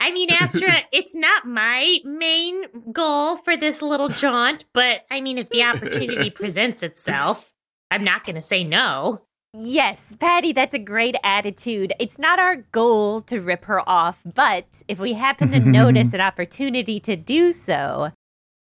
I 0.01 0.11
mean, 0.13 0.31
Astra, 0.31 0.75
it's 0.93 1.15
not 1.15 1.47
my 1.47 1.99
main 2.05 2.63
goal 2.93 3.37
for 3.37 3.57
this 3.57 3.83
little 3.83 4.09
jaunt, 4.09 4.65
but 4.73 5.05
I 5.11 5.21
mean, 5.21 5.39
if 5.39 5.49
the 5.49 5.65
opportunity 5.65 6.31
presents 6.31 6.83
itself, 6.83 7.53
I'm 7.91 8.05
not 8.05 8.25
going 8.25 8.37
to 8.37 8.43
say 8.43 8.63
no. 8.65 9.23
yes, 9.55 10.13
Patty, 10.21 10.53
that's 10.53 10.75
a 10.75 10.79
great 10.79 11.17
attitude. 11.25 11.93
It's 11.99 12.19
not 12.19 12.39
our 12.39 12.57
goal 12.73 13.21
to 13.23 13.41
rip 13.41 13.65
her 13.65 13.87
off, 13.89 14.21
but 14.35 14.67
if 14.87 14.99
we 14.99 15.15
happen 15.15 15.51
to 15.51 15.61
notice 15.61 16.09
an 16.13 16.21
opportunity 16.21 17.01
to 17.01 17.17
do 17.17 17.53
so, 17.53 18.13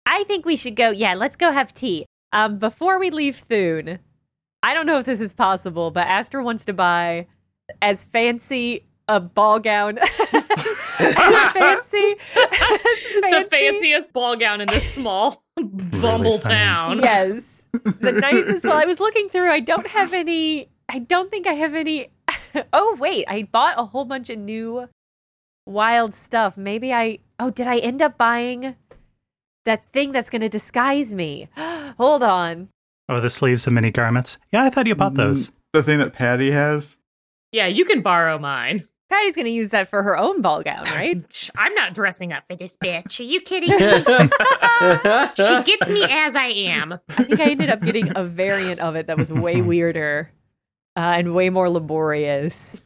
I 0.06 0.24
think 0.24 0.46
we 0.46 0.56
should 0.56 0.76
go. 0.76 0.90
Yeah, 0.90 1.14
let's 1.14 1.36
go 1.36 1.52
have 1.52 1.74
tea. 1.74 2.06
Um, 2.32 2.58
before 2.58 2.98
we 2.98 3.10
leave 3.10 3.38
Thune, 3.38 3.98
I 4.62 4.74
don't 4.74 4.86
know 4.86 4.98
if 4.98 5.06
this 5.06 5.20
is 5.20 5.32
possible, 5.32 5.90
but 5.90 6.06
Astra 6.06 6.42
wants 6.42 6.64
to 6.64 6.72
buy 6.72 7.26
as 7.82 8.04
fancy 8.04 8.84
a 9.08 9.20
ball 9.20 9.60
gown. 9.60 9.98
as 10.32 10.42
fancy, 11.52 12.14
the 12.34 13.46
fanciest 13.50 14.12
ball 14.12 14.36
gown 14.36 14.60
in 14.60 14.68
this 14.68 14.92
small 14.92 15.44
bumble 15.56 16.38
funny. 16.38 16.54
town. 16.54 17.00
Yes. 17.02 17.62
The 17.72 18.12
nicest. 18.12 18.64
Well, 18.64 18.76
I 18.76 18.84
was 18.84 19.00
looking 19.00 19.28
through. 19.28 19.50
I 19.50 19.60
don't 19.60 19.86
have 19.88 20.12
any. 20.12 20.68
I 20.88 20.98
don't 20.98 21.30
think 21.30 21.46
I 21.46 21.54
have 21.54 21.74
any. 21.74 22.10
Oh, 22.72 22.96
wait. 22.98 23.26
I 23.28 23.42
bought 23.42 23.78
a 23.78 23.84
whole 23.84 24.06
bunch 24.06 24.30
of 24.30 24.38
new 24.38 24.88
wild 25.66 26.14
stuff. 26.14 26.56
Maybe 26.56 26.90
I. 26.92 27.18
Oh, 27.38 27.50
did 27.50 27.66
I 27.66 27.76
end 27.78 28.00
up 28.00 28.16
buying 28.16 28.76
that 29.66 29.84
thing 29.92 30.12
that's 30.12 30.30
going 30.30 30.40
to 30.40 30.48
disguise 30.48 31.12
me? 31.12 31.48
Hold 31.98 32.22
on. 32.22 32.70
Oh, 33.08 33.20
the 33.20 33.30
sleeves 33.30 33.66
of 33.66 33.72
many 33.72 33.90
garments. 33.90 34.38
Yeah, 34.52 34.64
I 34.64 34.70
thought 34.70 34.86
you 34.86 34.94
bought 34.94 35.14
those. 35.14 35.50
The 35.72 35.82
thing 35.82 35.98
that 35.98 36.12
Patty 36.12 36.50
has. 36.50 36.96
Yeah, 37.52 37.66
you 37.66 37.84
can 37.84 38.02
borrow 38.02 38.38
mine. 38.38 38.84
Patty's 39.08 39.36
going 39.36 39.44
to 39.44 39.52
use 39.52 39.68
that 39.70 39.88
for 39.88 40.02
her 40.02 40.16
own 40.16 40.42
ball 40.42 40.62
gown, 40.62 40.84
right? 40.94 41.24
I'm 41.56 41.74
not 41.74 41.94
dressing 41.94 42.32
up 42.32 42.44
for 42.48 42.56
this 42.56 42.76
bitch. 42.82 43.20
Are 43.20 43.22
you 43.22 43.40
kidding 43.40 43.70
me? 43.70 43.78
she 45.36 45.62
gets 45.62 45.88
me 45.88 46.02
as 46.04 46.34
I 46.34 46.46
am. 46.48 46.98
I 47.10 47.22
think 47.22 47.40
I 47.40 47.50
ended 47.50 47.70
up 47.70 47.80
getting 47.80 48.16
a 48.16 48.24
variant 48.24 48.80
of 48.80 48.96
it 48.96 49.06
that 49.06 49.16
was 49.16 49.30
way 49.30 49.60
weirder 49.62 50.30
uh, 50.96 51.00
and 51.00 51.34
way 51.34 51.50
more 51.50 51.70
laborious. 51.70 52.82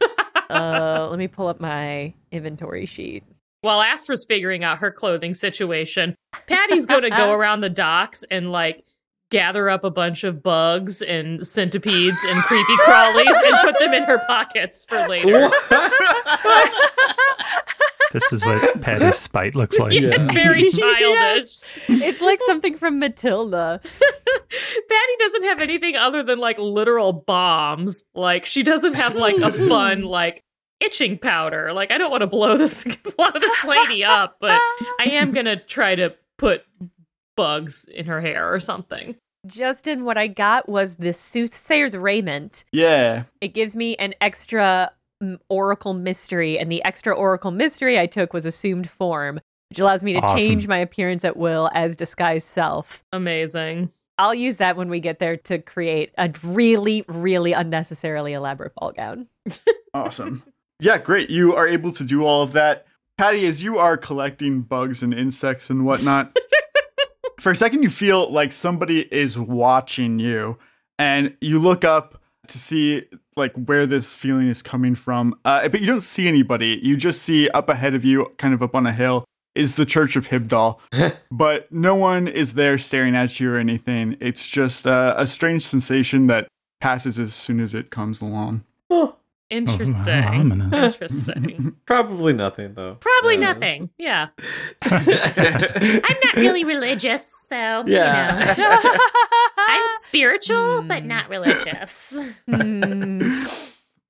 Uh, 0.51 1.07
let 1.09 1.19
me 1.19 1.29
pull 1.29 1.47
up 1.47 1.61
my 1.61 2.13
inventory 2.31 2.85
sheet. 2.85 3.25
While 3.63 3.83
Astra's 3.83 4.25
figuring 4.27 4.65
out 4.65 4.79
her 4.79 4.91
clothing 4.91 5.35
situation, 5.35 6.15
Patty's 6.47 6.87
going 6.87 7.03
to 7.03 7.11
go 7.11 7.31
around 7.33 7.61
the 7.61 7.69
docks 7.69 8.25
and 8.31 8.51
like 8.51 8.85
gather 9.31 9.71
up 9.71 9.85
a 9.85 9.91
bunch 9.91 10.25
of 10.25 10.43
bugs 10.43 11.03
and 11.03 11.47
centipedes 11.47 12.19
and 12.27 12.43
creepy 12.43 12.77
crawlies 12.79 13.27
and 13.27 13.57
put 13.63 13.79
them 13.79 13.95
in 13.95 14.03
her 14.05 14.19
pockets 14.27 14.85
for 14.89 15.09
later. 15.09 15.51
This 18.13 18.33
is 18.33 18.45
what 18.45 18.81
Patty's 18.81 19.17
spite 19.17 19.55
looks 19.55 19.79
like. 19.79 19.93
Yeah, 19.93 20.09
It's 20.13 20.33
very 20.33 20.69
childish. 20.69 21.59
It's 21.87 22.21
like 22.21 22.41
something 22.45 22.77
from 22.77 22.99
Matilda. 22.99 23.81
Patty 23.85 25.13
doesn't 25.21 25.45
have 25.45 25.61
anything 25.61 25.95
other 25.95 26.25
than 26.25 26.41
like 26.41 26.59
literal 26.59 27.13
bombs. 27.13 28.03
Like 28.15 28.47
she 28.47 28.65
doesn't 28.65 28.95
have 28.95 29.15
like 29.15 29.37
a 29.37 29.53
fun 29.53 30.03
like 30.07 30.43
itching 30.81 31.19
powder. 31.19 31.73
Like 31.73 31.93
I 31.93 31.99
don't 31.99 32.11
want 32.11 32.23
to 32.23 32.27
blow 32.27 32.57
this 32.57 32.83
blow 33.17 33.31
this 33.33 33.65
lady 33.65 34.03
up, 34.03 34.39
but 34.41 34.61
I 34.99 35.11
am 35.13 35.31
gonna 35.31 35.57
try 35.57 35.95
to 35.95 36.15
put 36.37 36.65
bugs 37.41 37.87
in 37.89 38.05
her 38.07 38.21
hair 38.21 38.53
or 38.53 38.61
something. 38.61 39.17
Justin, 39.47 40.05
what 40.05 40.19
I 40.19 40.27
got 40.27 40.69
was 40.69 40.97
the 40.97 41.15
soothsayer's 41.15 41.97
raiment. 41.97 42.65
Yeah. 42.73 43.23
It 43.41 43.55
gives 43.55 43.75
me 43.75 43.97
an 43.97 44.15
extra 44.21 44.93
mm, 45.23 45.39
oracle 45.49 45.95
mystery, 45.95 46.59
and 46.59 46.71
the 46.71 46.85
extra 46.85 47.15
oracle 47.15 47.51
mystery 47.51 47.99
I 47.99 48.05
took 48.07 48.35
was 48.35 48.45
assumed 48.45 48.91
form, 48.91 49.41
which 49.71 49.79
allows 49.79 50.03
me 50.03 50.13
to 50.13 50.19
Awesome. 50.21 50.39
change 50.39 50.67
my 50.69 50.77
appearance 50.77 51.25
at 51.25 51.39
will 51.39 51.71
as 51.75 51.97
disguised 51.97 52.49
self. 52.49 53.03
Amazing. 53.15 53.91
I'll 54.19 54.35
use 54.35 54.57
that 54.59 54.77
when 54.77 54.91
we 54.91 55.01
get 55.01 55.19
there 55.19 55.39
to 55.39 55.59
create 55.59 56.13
a 56.19 56.31
really, 56.43 57.07
really 57.09 57.55
unnecessarily 57.55 58.35
elaborate 58.35 58.75
ball 58.75 58.93
gown. 58.93 59.27
Awesome. 59.95 60.45
yeah, 60.79 60.99
great. 60.99 61.31
You 61.31 61.55
are 61.57 61.67
able 61.67 61.91
to 61.93 62.05
do 62.05 62.25
all 62.25 62.43
of 62.43 62.53
that. 62.53 62.87
Patty, 63.19 63.45
as 63.47 63.63
you 63.63 63.77
are 63.79 63.97
collecting 63.97 64.61
bugs 64.63 65.03
and 65.03 65.13
insects 65.13 65.69
and 65.69 65.85
whatnot, 65.85 66.37
for 67.41 67.53
a 67.53 67.57
second 67.57 67.83
you 67.83 67.91
feel 67.91 68.31
like 68.31 68.53
somebody 68.53 69.13
is 69.13 69.39
watching 69.39 70.19
you, 70.19 70.59
and 70.99 71.35
you 71.41 71.59
look 71.59 71.85
up 71.85 72.23
to 72.47 72.59
see 72.59 73.05
like 73.37 73.55
where 73.57 73.87
this 73.87 74.15
feeling 74.15 74.49
is 74.49 74.63
coming 74.63 74.95
from. 74.95 75.35
Uh, 75.45 75.69
but 75.69 75.81
you 75.81 75.87
don't 75.87 76.03
see 76.03 76.29
anybody. 76.29 76.79
You 76.83 76.97
just 76.97 77.23
see 77.23 77.49
up 77.51 77.69
ahead 77.69 77.95
of 77.95 78.05
you, 78.05 78.33
kind 78.37 78.53
of 78.53 78.63
up 78.63 78.75
on 78.75 78.87
a 78.87 78.93
hill, 78.93 79.25
is 79.55 79.77
the 79.77 79.87
Church 79.87 80.17
of 80.17 80.29
Hibdal. 80.29 80.79
but 81.31 81.71
no 81.73 81.95
one 81.95 82.29
is 82.29 82.55
there 82.55 82.77
staring 82.79 83.17
at 83.17 83.41
you 83.41 83.53
or 83.53 83.59
anything. 83.59 84.17
It's 84.21 84.51
just 84.51 84.87
uh, 84.87 85.15
a 85.17 85.27
strange 85.27 85.65
sensation 85.65 86.27
that 86.27 86.49
passes 86.81 87.19
as 87.19 87.35
soon 87.35 87.61
as 87.61 87.75
it 87.75 87.91
comes 87.91 88.21
along. 88.21 88.65
Interesting. 89.51 90.25
ominous. 90.25 90.73
Interesting. 90.95 91.77
Probably 91.87 92.33
nothing 92.33 92.75
though. 92.75 92.95
Probably 92.97 93.37
Uh, 93.37 93.41
nothing. 93.41 93.91
Yeah. 93.99 94.29
I'm 94.83 96.17
not 96.25 96.37
really 96.37 96.65
religious, 96.65 97.31
so 97.49 97.85
Yeah. 97.87 98.55
you 98.57 98.63
know. 98.63 98.79
I'm 99.59 99.83
spiritual, 100.03 100.83
but 100.83 101.05
not 101.05 101.29
religious. 101.29 102.17
Hmm. 102.49 103.45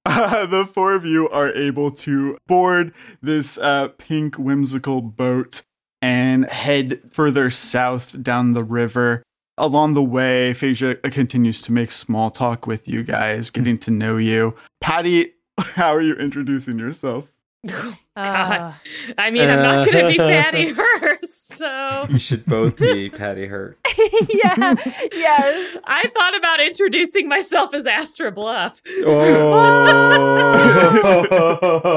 Uh, 0.06 0.46
the 0.46 0.64
four 0.66 0.94
of 0.94 1.04
you 1.04 1.28
are 1.28 1.52
able 1.54 1.90
to 1.90 2.38
board 2.46 2.92
this 3.22 3.58
uh, 3.58 3.88
pink 3.98 4.36
whimsical 4.36 5.02
boat 5.02 5.62
and 6.02 6.46
head 6.46 7.00
further 7.12 7.50
south 7.50 8.22
down 8.22 8.54
the 8.54 8.64
river. 8.64 9.22
Along 9.60 9.92
the 9.92 10.02
way, 10.02 10.54
Phasia 10.54 11.00
continues 11.12 11.60
to 11.62 11.72
make 11.72 11.90
small 11.90 12.30
talk 12.30 12.66
with 12.66 12.88
you 12.88 13.02
guys, 13.02 13.50
getting 13.50 13.76
to 13.80 13.90
know 13.90 14.16
you. 14.16 14.54
Patty, 14.80 15.34
how 15.58 15.94
are 15.94 16.00
you 16.00 16.14
introducing 16.14 16.78
yourself? 16.78 17.28
Uh, 18.16 18.72
I 19.16 19.30
mean, 19.30 19.48
I'm 19.48 19.62
not 19.62 19.86
gonna 19.90 20.08
be 20.08 20.16
Patty 20.18 20.72
Hearst, 20.76 21.54
so 21.54 22.04
You 22.10 22.18
should 22.18 22.44
both 22.44 22.76
be 22.76 23.08
Patty 23.08 23.46
Hurts. 23.46 23.80
yeah, 24.28 24.74
yes. 25.10 25.78
I 25.86 26.04
thought 26.12 26.36
about 26.36 26.60
introducing 26.60 27.28
myself 27.28 27.72
as 27.72 27.86
Astra 27.86 28.30
Bluff. 28.30 28.82
Oh. 29.06 29.90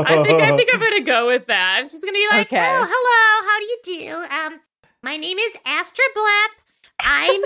I 0.07 0.23
think 0.23 0.41
I 0.41 0.55
think 0.55 0.69
I'm 0.73 0.79
gonna 0.79 1.01
go 1.01 1.27
with 1.27 1.47
that. 1.47 1.75
I'm 1.79 1.83
just 1.89 2.01
gonna 2.01 2.13
be 2.13 2.25
like, 2.31 2.47
Okay. 2.47 2.65
Oh, 2.65 2.87
hello. 2.89 3.49
How 3.49 3.59
do 3.59 3.65
you 3.65 3.79
do? 3.83 4.15
Um, 4.55 4.61
my 5.01 5.17
name 5.17 5.37
is 5.39 5.57
Astra 5.65 6.05
Blap. 6.15 6.62
I'm 6.99 7.41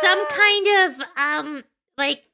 some 0.00 0.26
kind 0.28 0.66
of 0.66 1.00
um 1.16 1.64
like 1.96 2.24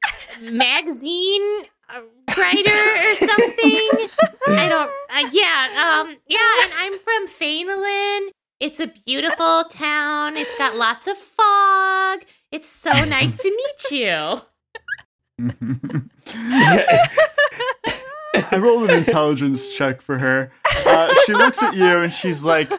magazine 0.41 1.63
uh, 1.89 2.01
writer 2.37 2.69
or 2.69 3.15
something. 3.15 4.09
I 4.47 4.67
don't. 4.69 4.89
Uh, 5.09 5.29
yeah. 5.31 6.01
Um. 6.01 6.15
Yeah. 6.27 6.63
And 6.63 6.73
I'm 6.73 6.97
from 6.99 7.27
Fainalin. 7.27 8.29
It's 8.59 8.79
a 8.79 8.87
beautiful 8.87 9.63
town. 9.65 10.37
It's 10.37 10.53
got 10.53 10.75
lots 10.75 11.07
of 11.07 11.17
fog. 11.17 12.19
It's 12.51 12.67
so 12.67 13.03
nice 13.05 13.37
to 13.37 13.49
meet 13.49 13.91
you. 13.91 14.41
I 18.33 18.57
rolled 18.57 18.89
an 18.89 18.97
intelligence 18.97 19.73
check 19.75 20.01
for 20.01 20.17
her. 20.17 20.51
Uh, 20.85 21.13
she 21.25 21.33
looks 21.33 21.61
at 21.63 21.75
you 21.75 21.97
and 21.97 22.13
she's 22.13 22.43
like, 22.43 22.69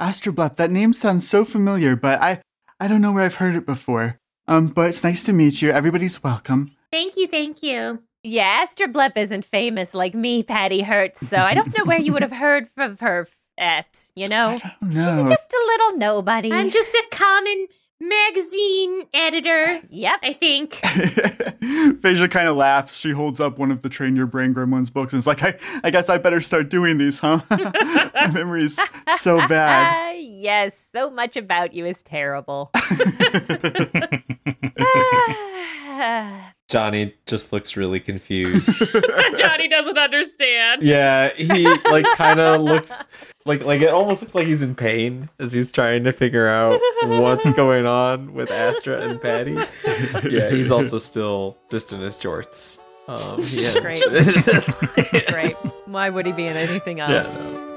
Astroblep, 0.00 0.56
that 0.56 0.70
name 0.70 0.92
sounds 0.92 1.28
so 1.28 1.44
familiar, 1.44 1.96
but 1.96 2.20
I, 2.20 2.40
I 2.82 2.88
don't 2.88 3.00
know 3.00 3.12
where 3.12 3.24
I've 3.24 3.36
heard 3.36 3.54
it 3.54 3.64
before. 3.64 4.18
Um, 4.48 4.66
but 4.66 4.88
it's 4.88 5.04
nice 5.04 5.22
to 5.24 5.32
meet 5.32 5.62
you. 5.62 5.70
Everybody's 5.70 6.20
welcome. 6.20 6.72
Thank 6.90 7.16
you. 7.16 7.28
Thank 7.28 7.62
you. 7.62 8.02
Yeah, 8.24 8.66
Astroblep 8.66 9.16
isn't 9.16 9.44
famous 9.44 9.94
like 9.94 10.14
me, 10.14 10.42
Patty 10.42 10.82
Hurts, 10.82 11.28
so 11.28 11.36
I 11.36 11.54
don't 11.54 11.76
know 11.78 11.84
where 11.84 12.00
you 12.00 12.12
would 12.12 12.22
have 12.22 12.32
heard 12.32 12.68
from 12.74 12.96
her 12.98 13.28
at, 13.56 13.86
you 14.16 14.26
know? 14.26 14.58
she's 14.58 14.94
Just 14.94 15.52
a 15.52 15.66
little 15.66 15.96
nobody. 15.96 16.52
I'm 16.52 16.70
just 16.70 16.92
a 16.92 17.04
common 17.12 17.68
magazine 18.02 19.06
editor. 19.14 19.80
Yep. 19.90 20.20
I 20.22 20.32
think. 20.32 20.72
Phasia 22.02 22.30
kind 22.30 22.48
of 22.48 22.56
laughs. 22.56 22.96
She 22.96 23.10
holds 23.10 23.40
up 23.40 23.58
one 23.58 23.70
of 23.70 23.82
the 23.82 23.88
Train 23.88 24.16
Your 24.16 24.26
Brain 24.26 24.54
Gremlins 24.54 24.92
books 24.92 25.12
and 25.12 25.18
is 25.20 25.26
like, 25.26 25.42
I, 25.42 25.58
I 25.84 25.90
guess 25.90 26.08
I 26.08 26.18
better 26.18 26.40
start 26.40 26.68
doing 26.68 26.98
these, 26.98 27.20
huh? 27.20 27.40
My 27.50 28.30
memory's 28.32 28.78
so 29.18 29.38
bad. 29.46 29.92
Ah, 29.94 30.10
yes, 30.18 30.74
so 30.92 31.10
much 31.10 31.36
about 31.36 31.72
you 31.72 31.86
is 31.86 32.02
terrible. 32.02 32.70
Johnny 36.68 37.14
just 37.26 37.52
looks 37.52 37.76
really 37.76 38.00
confused. 38.00 38.82
Johnny 39.36 39.68
doesn't 39.68 39.98
understand. 39.98 40.82
yeah, 40.82 41.32
he 41.34 41.68
like 41.90 42.06
kind 42.16 42.40
of 42.40 42.62
looks 42.62 43.08
like 43.44 43.64
like 43.64 43.80
it 43.80 43.88
almost 43.90 44.22
looks 44.22 44.34
like 44.34 44.46
he's 44.46 44.62
in 44.62 44.74
pain 44.74 45.28
as 45.38 45.52
he's 45.52 45.72
trying 45.72 46.04
to 46.04 46.12
figure 46.12 46.48
out 46.48 46.80
what's 47.04 47.48
going 47.56 47.86
on 47.86 48.34
with 48.34 48.50
Astra 48.50 49.00
and 49.00 49.20
Patty. 49.20 49.54
Yeah, 50.30 50.50
he's 50.50 50.70
also 50.70 50.98
still 50.98 51.56
just 51.70 51.92
in 51.92 52.00
his 52.00 52.16
jorts. 52.16 52.78
Um, 53.08 53.42
he 53.42 53.62
has- 53.64 53.74
Great. 53.74 55.26
Great. 55.26 55.56
Why 55.86 56.08
would 56.10 56.24
he 56.26 56.32
be 56.32 56.46
in 56.46 56.56
anything 56.56 57.00
else? 57.00 57.10
yeah, 57.10 57.22
no. 57.22 57.71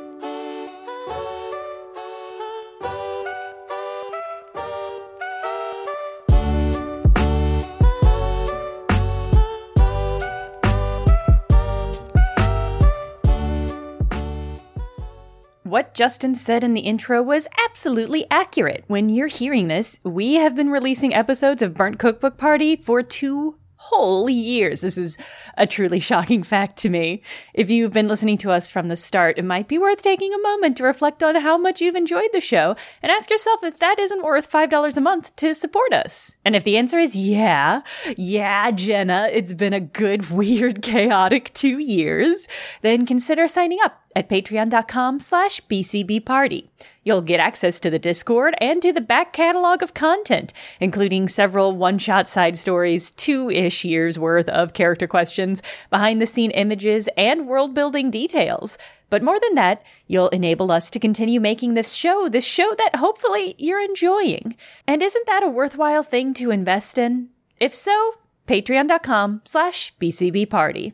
What 15.76 15.94
Justin 15.94 16.36
said 16.36 16.64
in 16.64 16.74
the 16.74 16.88
intro 16.88 17.22
was 17.22 17.48
absolutely 17.68 18.26
accurate. 18.32 18.86
When 18.88 19.10
you're 19.10 19.28
hearing 19.28 19.68
this, 19.68 20.00
we 20.06 20.36
have 20.36 20.56
been 20.56 20.70
releasing 20.70 21.14
episodes 21.14 21.62
of 21.62 21.74
Burnt 21.74 22.00
Cookbook 22.00 22.38
Party 22.38 22.78
for 22.78 23.04
two 23.04 23.58
whole 23.90 24.30
years. 24.30 24.82
This 24.82 24.98
is 24.98 25.18
a 25.58 25.68
truly 25.68 26.00
shocking 26.00 26.44
fact 26.44 26.78
to 26.78 26.90
me. 26.90 27.22
If 27.54 27.70
you've 27.70 27.94
been 27.94 28.08
listening 28.08 28.38
to 28.40 28.52
us 28.52 28.70
from 28.70 28.88
the 28.88 28.96
start, 28.96 29.38
it 29.38 29.46
might 29.46 29.68
be 29.68 29.78
worth 29.78 30.02
taking 30.02 30.34
a 30.34 30.42
moment 30.42 30.78
to 30.78 30.84
reflect 30.84 31.24
on 31.24 31.36
how 31.36 31.58
much 31.58 31.82
you've 31.82 31.96
enjoyed 31.96 32.30
the 32.34 32.42
show 32.42 32.76
and 33.02 33.12
ask 33.12 33.30
yourself 33.30 33.64
if 33.64 33.80
that 33.80 34.00
isn't 34.00 34.24
worth 34.24 34.52
$5 34.52 34.98
a 34.98 35.02
month 35.02 35.36
to 35.38 35.54
support 35.54 35.94
us. 35.94 36.36
And 36.44 36.56
if 36.56 36.64
the 36.64 36.78
answer 36.78 37.00
is 37.00 37.16
yeah, 37.16 37.82
yeah, 38.18 38.72
Jenna, 38.72 39.30
it's 39.32 39.54
been 39.54 39.74
a 39.74 39.80
good, 39.80 40.30
weird, 40.36 40.82
chaotic 40.82 41.54
two 41.54 41.80
years, 41.80 42.48
then 42.82 43.06
consider 43.06 43.48
signing 43.48 43.80
up 43.84 44.02
at 44.16 44.30
patreon.com 44.30 45.20
slash 45.20 45.62
bcbparty. 45.70 46.70
You'll 47.06 47.22
get 47.22 47.40
access 47.40 47.80
to 47.82 47.92
the 47.92 48.00
Discord 48.00 48.56
and 48.60 48.82
to 48.82 48.92
the 48.92 49.00
back 49.00 49.32
catalog 49.32 49.84
of 49.84 49.94
content, 49.94 50.52
including 50.80 51.28
several 51.28 51.72
one-shot 51.72 52.28
side 52.28 52.58
stories, 52.58 53.12
two-ish 53.12 53.86
years 53.86 54.18
worth 54.18 54.50
of 54.50 54.74
character 54.74 55.06
questions, 55.06 55.62
behind-the-scene 55.92 56.50
images, 56.50 57.08
and 57.16 57.48
world-building 57.48 58.10
details. 58.10 58.80
But 59.12 59.22
more 59.22 59.40
than 59.40 59.54
that, 59.54 59.84
you'll 60.08 60.30
enable 60.30 60.72
us 60.72 60.90
to 60.90 61.00
continue 61.00 61.40
making 61.40 61.76
this 61.76 61.94
show, 61.94 62.28
this 62.28 62.44
show 62.44 62.74
that 62.80 62.96
hopefully 62.96 63.54
you're 63.60 63.84
enjoying. 63.84 64.56
And 64.88 65.04
isn't 65.04 65.28
that 65.28 65.44
a 65.44 65.48
worthwhile 65.48 66.02
thing 66.02 66.34
to 66.34 66.50
invest 66.50 66.98
in? 66.98 67.30
If 67.60 67.76
so, 67.76 68.16
patreon.com 68.48 69.44
slash 69.46 69.94
bcbparty. 70.02 70.94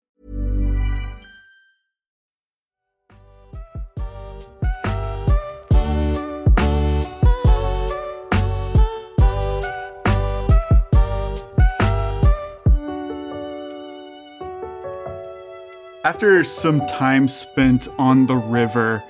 After 16.11 16.43
some 16.43 16.85
time 16.87 17.29
spent 17.29 17.87
on 17.97 18.25
the 18.25 18.35
river, 18.35 19.01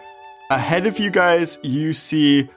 ahead 0.52 0.86
of 0.86 1.00
you 1.00 1.10
guys, 1.10 1.58
you 1.64 1.94
see 1.94 2.48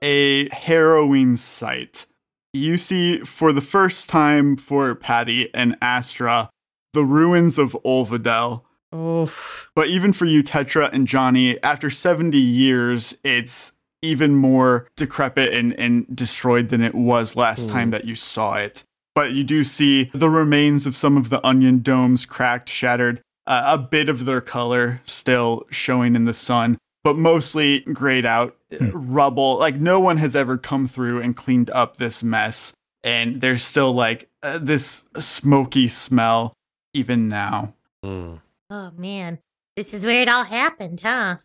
a 0.00 0.48
harrowing 0.50 1.36
sight. 1.36 2.06
You 2.52 2.78
see, 2.78 3.18
for 3.18 3.52
the 3.52 3.60
first 3.60 4.08
time 4.08 4.56
for 4.56 4.94
Patty 4.94 5.52
and 5.52 5.76
Astra, 5.82 6.48
the 6.92 7.02
ruins 7.02 7.58
of 7.58 7.76
Olvadell. 7.84 8.62
Oof. 8.94 9.68
But 9.74 9.88
even 9.88 10.12
for 10.12 10.26
you, 10.26 10.44
Tetra 10.44 10.88
and 10.92 11.08
Johnny, 11.08 11.60
after 11.64 11.90
70 11.90 12.38
years, 12.38 13.18
it's 13.24 13.72
even 14.00 14.36
more 14.36 14.86
decrepit 14.96 15.52
and, 15.52 15.76
and 15.76 16.06
destroyed 16.16 16.68
than 16.68 16.82
it 16.82 16.94
was 16.94 17.34
last 17.34 17.68
time 17.68 17.88
hmm. 17.88 17.90
that 17.90 18.04
you 18.04 18.14
saw 18.14 18.54
it. 18.54 18.84
But 19.16 19.32
you 19.32 19.42
do 19.42 19.64
see 19.64 20.04
the 20.14 20.30
remains 20.30 20.86
of 20.86 20.94
some 20.94 21.16
of 21.16 21.30
the 21.30 21.44
onion 21.44 21.82
domes 21.82 22.24
cracked, 22.24 22.68
shattered, 22.68 23.20
uh, 23.46 23.62
a 23.66 23.78
bit 23.78 24.08
of 24.08 24.24
their 24.24 24.40
color 24.40 25.00
still 25.04 25.64
showing 25.70 26.14
in 26.14 26.24
the 26.24 26.34
sun, 26.34 26.78
but 27.04 27.16
mostly 27.16 27.80
grayed 27.80 28.26
out 28.26 28.56
uh, 28.72 28.90
rubble. 28.92 29.58
Like 29.58 29.76
no 29.76 30.00
one 30.00 30.18
has 30.18 30.36
ever 30.36 30.58
come 30.58 30.86
through 30.86 31.20
and 31.20 31.36
cleaned 31.36 31.70
up 31.70 31.96
this 31.96 32.22
mess. 32.22 32.72
And 33.04 33.40
there's 33.40 33.62
still 33.62 33.92
like 33.92 34.28
uh, 34.42 34.58
this 34.58 35.04
smoky 35.18 35.88
smell 35.88 36.52
even 36.94 37.28
now. 37.28 37.74
Mm. 38.04 38.40
Oh 38.70 38.90
man, 38.96 39.38
this 39.76 39.92
is 39.92 40.06
where 40.06 40.22
it 40.22 40.28
all 40.28 40.44
happened, 40.44 41.00
huh? 41.00 41.36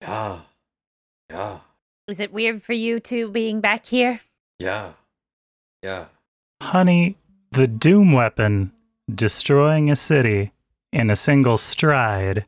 Yeah. 0.00 0.40
Yeah. 1.30 1.58
Is 2.08 2.20
it 2.20 2.32
weird 2.32 2.62
for 2.62 2.72
you 2.72 3.00
two 3.00 3.28
being 3.28 3.60
back 3.60 3.86
here? 3.86 4.20
Yeah. 4.58 4.92
Yeah. 5.82 6.06
Honey, 6.62 7.16
the 7.52 7.66
Doom 7.66 8.12
weapon 8.12 8.72
destroying 9.12 9.90
a 9.90 9.96
city 9.96 10.52
in 10.94 11.10
a 11.10 11.16
single 11.16 11.58
stride 11.58 12.46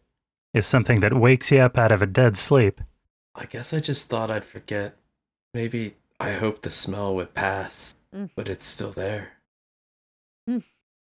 is 0.54 0.66
something 0.66 1.00
that 1.00 1.12
wakes 1.12 1.50
you 1.50 1.58
up 1.58 1.76
out 1.76 1.92
of 1.92 2.00
a 2.00 2.06
dead 2.06 2.36
sleep. 2.36 2.80
I 3.34 3.44
guess 3.44 3.74
I 3.74 3.80
just 3.80 4.08
thought 4.08 4.30
I'd 4.30 4.44
forget. 4.44 4.96
Maybe 5.52 5.96
I 6.20 6.32
hoped 6.32 6.62
the 6.62 6.70
smell 6.70 7.14
would 7.16 7.34
pass, 7.34 7.94
Mm. 8.14 8.30
but 8.34 8.48
it's 8.48 8.64
still 8.64 8.92
there. 8.92 9.32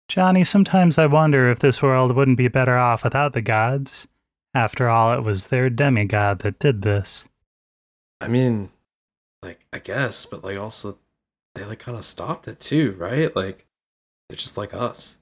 Johnny, 0.08 0.44
sometimes 0.44 1.00
I 1.00 1.08
wonder 1.08 1.50
if 1.50 1.60
this 1.60 1.82
world 1.82 2.16
wouldn't 2.16 2.38
be 2.38 2.48
better 2.48 2.78
off 2.78 3.04
without 3.04 3.34
the 3.34 3.42
gods. 3.42 4.08
After 4.54 4.88
all, 4.88 5.12
it 5.18 5.24
was 5.24 5.48
their 5.48 5.68
demigod 5.70 6.40
that 6.40 6.60
did 6.60 6.84
this. 6.84 7.26
I 8.22 8.28
mean, 8.28 8.70
like, 9.42 9.66
I 9.74 9.80
guess, 9.80 10.26
but 10.28 10.44
like 10.44 10.58
also 10.60 11.00
they 11.56 11.66
like 11.66 11.80
kind 11.80 11.98
of 11.98 12.06
stopped 12.06 12.48
it 12.48 12.60
too, 12.60 12.92
right? 13.00 13.36
Like 13.36 13.66
they're 14.30 14.38
just 14.38 14.58
like 14.58 14.76
us. 14.76 15.18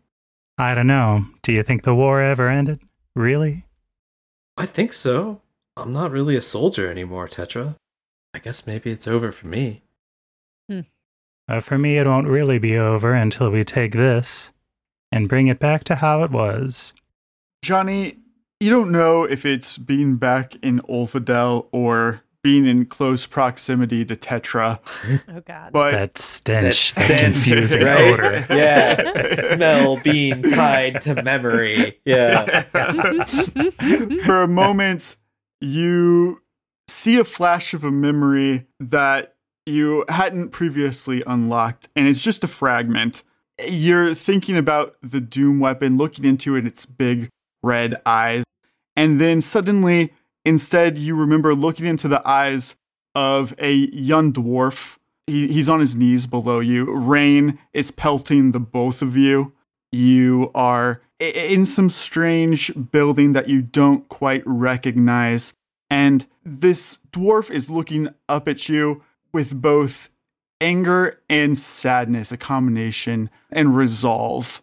I 0.58 0.76
don't 0.76 0.88
know. 0.88 1.26
Do 1.41 1.51
you 1.51 1.64
think 1.64 1.84
the 1.84 1.95
war 1.95 2.22
ever 2.22 2.47
ended? 2.49 2.80
Really? 3.16 3.66
I 4.58 4.66
think 4.66 4.93
so. 4.93 5.41
I'm 5.76 5.93
not 5.93 6.12
really 6.12 6.36
a 6.36 6.41
soldier 6.41 6.89
anymore, 6.89 7.28
Tetra. 7.28 7.76
I 8.34 8.39
guess 8.39 8.68
maybe 8.68 8.91
it's 8.91 9.08
over 9.08 9.32
for 9.32 9.47
me. 9.47 9.82
Uh, 11.47 11.60
for 11.60 11.78
me, 11.78 11.97
it 11.97 12.08
won't 12.08 12.28
really 12.28 12.58
be 12.58 12.78
over 12.78 13.14
until 13.14 13.49
we 13.49 13.64
take 13.64 13.91
this 13.91 14.51
and 15.12 15.28
bring 15.28 15.47
it 15.47 15.60
back 15.60 15.84
to 15.84 15.95
how 15.95 16.24
it 16.24 16.32
was. 16.32 16.93
Johnny, 17.62 18.18
you 18.60 18.70
don't 18.70 18.91
know 18.91 19.24
if 19.24 19.45
it's 19.45 19.78
being 19.78 20.16
back 20.16 20.56
in 20.62 20.80
Olvadell 20.82 21.68
or 21.72 22.22
being 22.43 22.65
in 22.67 22.85
close 22.85 23.25
proximity 23.25 24.03
to 24.05 24.15
Tetra. 24.15 24.79
Oh 25.29 25.41
God. 25.45 25.71
But 25.71 25.91
that 25.91 26.17
stench, 26.17 26.93
that 26.95 27.07
that 27.07 27.19
confusing 27.21 27.83
right? 27.83 28.13
odor. 28.13 28.45
Yeah. 28.49 29.55
Smell 29.55 29.97
being 29.97 30.43
tied 30.43 31.01
to 31.01 31.23
memory. 31.23 31.99
Yeah. 32.05 32.63
for 34.25 34.43
a 34.43 34.47
moment, 34.47 35.15
you 35.61 36.41
see 36.89 37.17
a 37.17 37.23
flash 37.23 37.73
of 37.73 37.83
a 37.83 37.91
memory 37.91 38.67
that 38.79 39.35
you 39.65 40.03
hadn't 40.09 40.49
previously 40.49 41.23
unlocked, 41.25 41.89
and 41.95 42.07
it's 42.07 42.21
just 42.21 42.43
a 42.43 42.47
fragment. 42.47 43.23
You're 43.65 44.13
thinking 44.13 44.57
about 44.57 44.95
the 45.01 45.21
Doom 45.21 45.59
weapon, 45.59 45.97
looking 45.97 46.25
into 46.25 46.55
it, 46.55 46.67
its 46.67 46.85
big 46.85 47.29
red 47.61 48.01
eyes, 48.05 48.43
and 48.95 49.21
then 49.21 49.41
suddenly, 49.41 50.13
instead, 50.45 50.97
you 50.97 51.15
remember 51.15 51.55
looking 51.55 51.85
into 51.85 52.07
the 52.07 52.27
eyes 52.27 52.75
of 53.15 53.53
a 53.57 53.71
young 53.71 54.33
dwarf. 54.33 54.97
He, 55.27 55.47
he's 55.47 55.69
on 55.69 55.79
his 55.79 55.95
knees 55.95 56.25
below 56.27 56.59
you. 56.59 56.93
Rain 56.93 57.59
is 57.73 57.91
pelting 57.91 58.51
the 58.51 58.59
both 58.59 59.01
of 59.01 59.15
you. 59.15 59.53
You 59.91 60.51
are 60.53 61.01
in 61.19 61.65
some 61.65 61.89
strange 61.89 62.71
building 62.91 63.33
that 63.33 63.47
you 63.47 63.61
don't 63.61 64.07
quite 64.09 64.43
recognize. 64.45 65.53
And 65.89 66.25
this 66.43 66.99
dwarf 67.11 67.51
is 67.51 67.69
looking 67.69 68.09
up 68.27 68.47
at 68.47 68.67
you 68.67 69.03
with 69.31 69.61
both 69.61 70.09
anger 70.59 71.19
and 71.29 71.57
sadness, 71.57 72.31
a 72.31 72.37
combination, 72.37 73.29
and 73.51 73.75
resolve. 73.75 74.61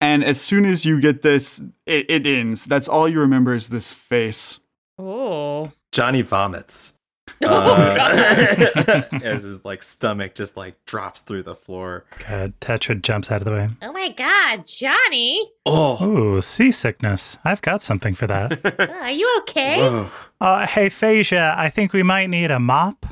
And 0.00 0.24
as 0.24 0.40
soon 0.40 0.64
as 0.64 0.84
you 0.84 1.00
get 1.00 1.22
this, 1.22 1.62
it, 1.86 2.06
it 2.10 2.26
ends. 2.26 2.64
That's 2.64 2.88
all 2.88 3.08
you 3.08 3.20
remember 3.20 3.54
is 3.54 3.68
this 3.68 3.92
face. 3.92 4.58
Oh. 4.98 5.72
Johnny 5.92 6.22
vomits. 6.22 6.94
Oh, 7.44 7.72
Uh, 7.74 9.02
as 9.24 9.42
his 9.42 9.64
like 9.64 9.82
stomach 9.82 10.34
just 10.34 10.56
like 10.56 10.76
drops 10.86 11.22
through 11.22 11.42
the 11.42 11.56
floor. 11.56 12.04
God, 12.28 12.52
Tetra 12.60 13.00
jumps 13.02 13.32
out 13.32 13.40
of 13.40 13.46
the 13.46 13.52
way. 13.52 13.68
Oh 13.80 13.92
my 13.92 14.10
god, 14.10 14.64
Johnny! 14.66 15.48
Oh, 15.66 16.04
Ooh, 16.04 16.40
seasickness. 16.40 17.38
I've 17.44 17.60
got 17.62 17.82
something 17.82 18.14
for 18.14 18.28
that. 18.28 18.60
Oh, 18.78 18.94
are 19.02 19.10
you 19.10 19.28
okay? 19.40 19.78
whoa. 19.80 20.08
uh, 20.40 20.66
hey, 20.68 20.88
Phasia, 20.88 21.56
I 21.56 21.68
think 21.68 21.92
we 21.92 22.02
might 22.04 22.26
need 22.28 22.50
a 22.52 22.60
mop. 22.60 23.06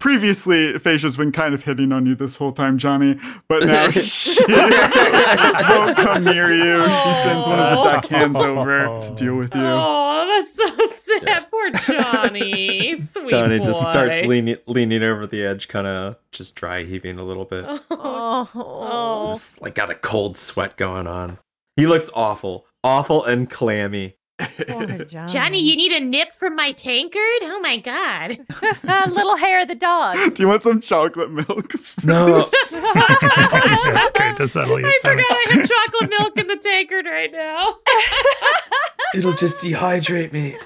Previously, 0.00 0.72
Phasia's 0.72 1.16
been 1.16 1.30
kind 1.30 1.54
of 1.54 1.62
hitting 1.62 1.92
on 1.92 2.04
you 2.04 2.16
this 2.16 2.36
whole 2.36 2.50
time, 2.50 2.78
Johnny, 2.78 3.16
but 3.48 3.64
now 3.64 3.90
she 3.92 4.40
won't 4.48 5.96
come 5.96 6.24
near 6.24 6.52
you. 6.52 6.82
She 6.84 7.14
sends 7.22 7.46
one 7.46 7.60
of 7.60 7.84
the 7.84 7.90
deckhands 7.92 8.36
over 8.38 8.86
to 9.02 9.14
deal 9.14 9.36
with 9.36 9.54
you. 9.54 9.60
Oh, 9.62 10.26
that's 10.36 10.54
so 10.56 10.86
sad. 11.24 11.46
Poor 11.50 11.70
Johnny. 11.70 12.96
Sweet 13.00 13.28
Johnny 13.28 13.58
boy. 13.58 13.64
just 13.64 13.80
starts 13.80 14.22
leaning 14.22 14.56
leaning 14.66 15.02
over 15.02 15.26
the 15.26 15.44
edge, 15.44 15.68
kind 15.68 15.86
of 15.86 16.16
just 16.32 16.54
dry 16.54 16.84
heaving 16.84 17.18
a 17.18 17.24
little 17.24 17.44
bit. 17.44 17.64
Oh, 17.68 17.80
oh. 17.90 18.50
oh. 18.54 19.28
Just, 19.30 19.62
like 19.62 19.74
got 19.74 19.90
a 19.90 19.94
cold 19.94 20.36
sweat 20.36 20.76
going 20.76 21.06
on. 21.06 21.38
He 21.76 21.86
looks 21.86 22.10
awful, 22.14 22.66
awful 22.82 23.24
and 23.24 23.48
clammy. 23.48 24.16
Poor 24.38 24.86
Johnny. 25.04 25.32
Johnny, 25.32 25.60
you 25.60 25.76
need 25.76 25.92
a 25.92 26.00
nip 26.00 26.32
from 26.32 26.54
my 26.54 26.72
tankard? 26.72 27.18
Oh 27.42 27.60
my 27.60 27.76
god. 27.78 28.38
little 29.12 29.36
hair 29.36 29.62
of 29.62 29.68
the 29.68 29.74
dog. 29.74 30.16
Do 30.34 30.42
you 30.42 30.48
want 30.48 30.62
some 30.62 30.80
chocolate 30.80 31.30
milk? 31.30 31.72
No, 32.04 32.42
That's 32.42 34.10
great 34.12 34.36
to 34.36 34.46
settle 34.48 34.78
your 34.80 34.88
I 34.88 34.96
stomach. 35.00 35.24
forgot 35.26 35.38
I 35.38 35.52
have 35.54 35.68
chocolate 35.68 36.10
milk 36.18 36.38
in 36.38 36.46
the 36.46 36.56
tankard 36.56 37.06
right 37.06 37.32
now. 37.32 37.76
it'll 39.14 39.32
just 39.32 39.62
dehydrate 39.62 40.32
me. 40.32 40.56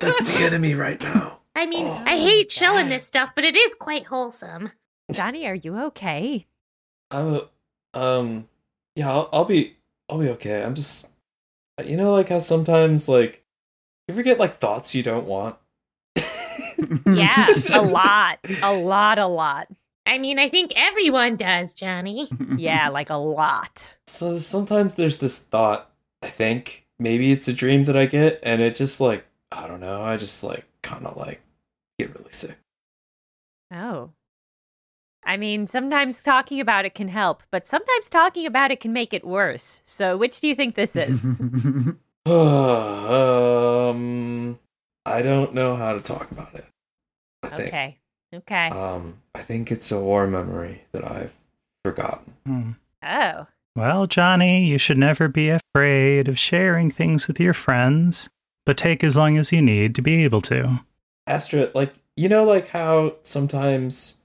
That's 0.00 0.32
the 0.38 0.44
enemy 0.44 0.74
right 0.74 1.00
now. 1.00 1.38
I 1.54 1.64
mean, 1.64 1.86
I 1.86 2.18
hate 2.18 2.50
shelling 2.50 2.90
this 2.90 3.06
stuff, 3.06 3.32
but 3.34 3.44
it 3.44 3.56
is 3.56 3.74
quite 3.74 4.06
wholesome. 4.06 4.72
Johnny, 5.10 5.46
are 5.46 5.54
you 5.54 5.78
okay? 5.84 6.46
Uh, 7.10 7.40
um, 7.94 8.48
yeah, 8.94 9.10
I'll, 9.10 9.28
I'll 9.32 9.44
be, 9.46 9.76
I'll 10.10 10.18
be 10.18 10.28
okay. 10.30 10.62
I'm 10.62 10.74
just, 10.74 11.08
you 11.84 11.96
know, 11.96 12.12
like 12.12 12.28
how 12.28 12.38
sometimes, 12.38 13.08
like, 13.08 13.44
you 14.08 14.14
ever 14.14 14.22
get 14.22 14.38
like 14.38 14.58
thoughts 14.58 14.94
you 14.94 15.02
don't 15.02 15.26
want. 15.26 15.56
Yeah, 17.06 17.46
a 17.72 17.82
lot. 17.82 18.38
A 18.62 18.72
lot, 18.74 19.18
a 19.18 19.26
lot. 19.26 19.68
I 20.04 20.18
mean, 20.18 20.38
I 20.38 20.48
think 20.48 20.72
everyone 20.76 21.36
does, 21.36 21.74
Johnny. 21.74 22.28
Yeah, 22.58 22.88
like 22.90 23.10
a 23.10 23.16
lot. 23.16 23.82
So 24.06 24.38
sometimes 24.38 24.94
there's 24.94 25.18
this 25.18 25.38
thought. 25.38 25.90
I 26.22 26.28
think 26.28 26.86
maybe 26.98 27.32
it's 27.32 27.48
a 27.48 27.52
dream 27.52 27.84
that 27.84 27.96
I 27.96 28.06
get, 28.06 28.40
and 28.42 28.60
it 28.60 28.76
just 28.76 29.00
like, 29.00 29.26
I 29.50 29.66
don't 29.66 29.80
know. 29.80 30.02
I 30.02 30.16
just 30.16 30.42
like 30.44 30.66
kind 30.82 31.06
of 31.06 31.16
like 31.16 31.40
get 31.98 32.14
really 32.14 32.32
sick. 32.32 32.56
Oh. 33.72 34.10
I 35.26 35.36
mean, 35.36 35.66
sometimes 35.66 36.22
talking 36.22 36.60
about 36.60 36.84
it 36.84 36.94
can 36.94 37.08
help, 37.08 37.42
but 37.50 37.66
sometimes 37.66 38.08
talking 38.08 38.46
about 38.46 38.70
it 38.70 38.78
can 38.78 38.92
make 38.92 39.12
it 39.12 39.26
worse. 39.26 39.82
So, 39.84 40.16
which 40.16 40.40
do 40.40 40.46
you 40.46 40.54
think 40.54 40.76
this 40.76 40.94
is? 40.94 41.24
um, 42.26 44.58
I 45.04 45.22
don't 45.22 45.52
know 45.52 45.74
how 45.74 45.94
to 45.94 46.00
talk 46.00 46.30
about 46.30 46.54
it. 46.54 46.64
I 47.42 47.48
think. 47.48 47.68
okay. 47.68 47.98
Okay. 48.34 48.68
Um, 48.68 49.20
I 49.34 49.42
think 49.42 49.72
it's 49.72 49.90
a 49.90 50.00
war 50.00 50.28
memory 50.28 50.82
that 50.92 51.04
I've 51.04 51.34
forgotten. 51.84 52.34
Hmm. 52.46 52.70
oh. 53.04 53.48
Well, 53.74 54.06
Johnny, 54.06 54.64
you 54.64 54.78
should 54.78 54.96
never 54.96 55.28
be 55.28 55.50
afraid 55.50 56.28
of 56.28 56.38
sharing 56.38 56.90
things 56.90 57.28
with 57.28 57.38
your 57.38 57.52
friends, 57.52 58.30
but 58.64 58.78
take 58.78 59.04
as 59.04 59.16
long 59.16 59.36
as 59.36 59.52
you 59.52 59.60
need 59.60 59.94
to 59.96 60.02
be 60.02 60.24
able 60.24 60.40
to. 60.42 60.80
Astra, 61.26 61.70
like 61.74 61.92
you 62.16 62.28
know, 62.28 62.44
like 62.44 62.68
how 62.68 63.16
sometimes 63.22 64.16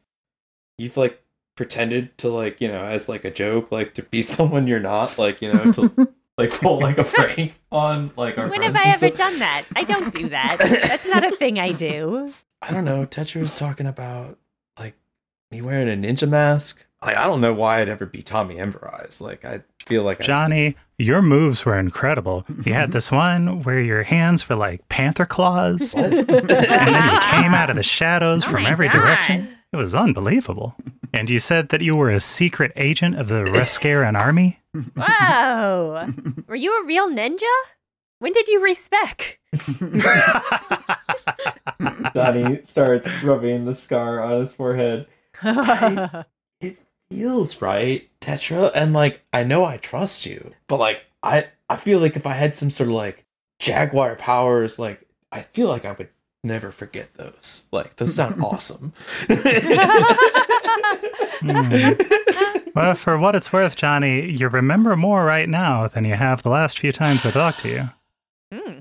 you've 0.82 0.98
like 0.98 1.22
pretended 1.56 2.18
to 2.18 2.30
like 2.30 2.60
you 2.62 2.68
know 2.68 2.84
as 2.86 3.08
like 3.10 3.24
a 3.26 3.32
joke, 3.32 3.72
like 3.72 3.94
to 3.96 4.04
be 4.04 4.22
someone 4.36 4.68
you're 4.68 4.80
not, 4.80 5.18
like 5.18 5.42
you 5.42 5.52
know 5.54 5.72
to 5.74 6.14
like 6.38 6.52
pull 6.52 6.80
like 6.80 6.98
a 6.98 7.04
prank 7.04 7.54
on 7.72 8.12
like 8.16 8.38
our 8.38 8.48
When 8.50 8.62
have 8.64 8.72
friends 8.74 8.86
I 8.86 8.90
and 8.94 9.04
ever 9.04 9.16
stuff. 9.16 9.30
done 9.32 9.40
that? 9.40 9.64
I 9.76 9.84
don't 9.84 10.14
do 10.14 10.30
that. 10.30 10.58
That's 10.60 11.06
not 11.08 11.24
a 11.32 11.36
thing 11.36 11.60
I 11.60 11.72
do. 11.72 12.34
I 12.62 12.72
don't 12.72 12.86
know. 12.86 13.06
Tetra 13.06 13.42
was 13.42 13.54
talking 13.56 13.86
about 13.88 14.38
like 14.80 14.96
me 15.52 15.62
wearing 15.62 15.90
a 15.90 16.08
ninja 16.08 16.28
mask. 16.30 16.84
Like 17.04 17.18
I 17.18 17.24
don't 17.24 17.42
know 17.42 17.54
why 17.54 17.82
I'd 17.82 17.90
ever 17.90 18.06
be 18.06 18.22
Tommy 18.22 18.60
Ember 18.60 18.88
Eyes. 18.94 19.20
Like 19.22 19.44
I 19.44 19.62
feel 19.88 20.04
like 20.04 20.22
I 20.22 20.24
Johnny, 20.24 20.76
your 21.00 21.22
moves 21.24 21.66
were 21.66 21.78
incredible. 21.80 22.46
You 22.64 22.74
had 22.74 22.92
this 22.92 23.12
one 23.12 23.64
where 23.64 23.80
your 23.82 24.04
hands 24.04 24.48
were 24.48 24.56
like 24.56 24.88
panther 24.88 25.26
claws, 25.26 25.96
and 25.96 26.14
then 26.28 27.04
you 27.14 27.20
came 27.22 27.56
out 27.56 27.72
of 27.72 27.76
the 27.76 27.82
shadows 27.84 28.46
Oh 28.46 28.52
from 28.52 28.68
every 28.68 28.88
God. 28.88 29.00
direction. 29.00 29.58
It 29.74 29.78
was 29.78 29.96
unbelievable. 29.96 30.76
And 31.14 31.30
you 31.30 31.40
said 31.40 31.70
that 31.70 31.82
you 31.82 31.96
were 31.96 32.10
a 32.10 32.20
secret 32.20 32.74
agent 32.76 33.18
of 33.18 33.30
the 33.30 33.46
Rescaran 33.46 34.20
army? 34.20 34.60
Whoa. 34.96 36.08
Were 36.48 36.56
you 36.56 36.82
a 36.82 36.86
real 36.86 37.10
ninja? 37.10 37.42
When 38.20 38.34
did 38.34 38.48
you 38.48 38.62
respec? 38.62 39.40
Johnny 42.14 42.62
starts 42.64 43.10
rubbing 43.24 43.66
the 43.66 43.74
scar 43.74 44.22
on 44.22 44.42
his 44.42 44.54
forehead. 44.54 45.08
it 46.62 46.78
feels 47.10 47.62
right, 47.62 48.08
Tetra, 48.22 48.72
and 48.76 48.94
like 48.94 49.24
I 49.34 49.44
know 49.44 49.66
I 49.66 49.78
trust 49.78 50.28
you, 50.28 50.52
but 50.68 50.78
like 50.78 51.02
I 51.24 51.48
I 51.68 51.78
feel 51.78 52.00
like 52.00 52.16
if 52.16 52.28
I 52.28 52.34
had 52.34 52.56
some 52.56 52.70
sort 52.70 52.90
of 52.90 52.96
like 52.96 53.26
jaguar 53.58 54.16
powers, 54.16 54.78
like 54.78 55.02
I 55.32 55.42
feel 55.42 55.68
like 55.68 55.86
I 55.86 55.94
would 55.94 56.10
never 56.44 56.72
forget 56.72 57.14
those. 57.16 57.66
Like 57.72 57.96
those 57.98 58.14
sound 58.16 58.42
awesome. 58.44 58.94
Hmm. 61.42 61.92
Well, 62.76 62.96
for 62.96 63.18
what 63.18 63.36
it's 63.36 63.52
worth, 63.52 63.76
Johnny, 63.76 64.30
you 64.32 64.48
remember 64.48 64.96
more 64.96 65.26
right 65.26 65.50
now 65.50 65.88
than 65.88 66.06
you 66.06 66.14
have 66.14 66.44
the 66.44 66.50
last 66.50 66.80
few 66.80 66.92
times 66.92 67.26
I 67.26 67.32
talked 67.32 67.60
to 67.62 67.70
you. 67.70 67.90
Hmm. 68.54 68.80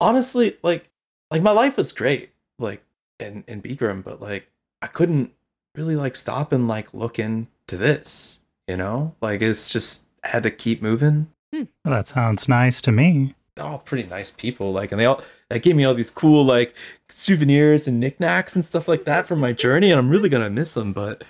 Honestly, 0.00 0.56
like 0.62 0.88
like 1.30 1.42
my 1.42 1.50
life 1.52 1.76
was 1.76 1.92
great, 1.92 2.30
like 2.58 2.82
in 3.20 3.44
in 3.46 3.62
Begram, 3.62 4.02
but 4.04 4.20
like 4.20 4.48
I 4.82 4.86
couldn't 4.88 5.32
really 5.74 5.96
like 5.96 6.16
stop 6.16 6.52
and 6.52 6.68
like 6.68 6.92
look 6.92 7.18
into 7.18 7.48
this, 7.76 8.40
you 8.68 8.76
know? 8.76 9.14
Like 9.22 9.40
it's 9.40 9.70
just 9.70 10.04
I 10.24 10.28
had 10.28 10.42
to 10.42 10.50
keep 10.50 10.82
moving. 10.82 11.28
Well, 11.52 11.66
that 11.84 12.08
sounds 12.08 12.48
nice 12.48 12.80
to 12.82 12.92
me. 12.92 13.34
they're 13.54 13.64
all 13.66 13.78
pretty 13.78 14.08
nice 14.08 14.30
people. 14.30 14.72
Like, 14.72 14.90
and 14.90 14.98
they 15.00 15.04
all 15.06 15.22
they 15.52 15.60
gave 15.60 15.76
me 15.76 15.84
all 15.84 15.94
these 15.94 16.10
cool 16.10 16.44
like 16.44 16.74
souvenirs 17.08 17.86
and 17.86 18.00
knickknacks 18.00 18.54
and 18.54 18.64
stuff 18.64 18.88
like 18.88 19.04
that 19.04 19.26
from 19.26 19.40
my 19.40 19.52
journey, 19.52 19.90
and 19.90 19.98
I'm 19.98 20.10
really 20.10 20.28
gonna 20.28 20.50
miss 20.50 20.74
them. 20.74 20.92
But 20.92 21.24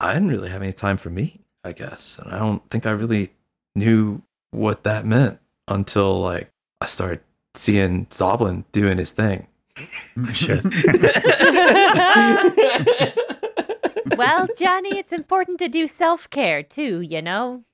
I 0.00 0.14
didn't 0.14 0.28
really 0.28 0.50
have 0.50 0.62
any 0.62 0.72
time 0.72 0.96
for 0.96 1.10
me, 1.10 1.40
I 1.64 1.72
guess, 1.72 2.18
and 2.18 2.32
I 2.32 2.38
don't 2.38 2.68
think 2.70 2.86
I 2.86 2.90
really 2.90 3.30
knew 3.74 4.22
what 4.50 4.84
that 4.84 5.06
meant 5.06 5.38
until 5.68 6.20
like 6.20 6.50
I 6.80 6.86
started 6.86 7.20
seeing 7.54 8.06
Zoblin 8.06 8.64
doing 8.72 8.98
his 8.98 9.12
thing. 9.12 9.46
Well, 14.16 14.46
Johnny, 14.58 14.98
it's 14.98 15.12
important 15.12 15.58
to 15.60 15.68
do 15.68 15.88
self 15.88 16.28
care 16.30 16.62
too, 16.62 17.00
you 17.00 17.22
know? 17.22 17.64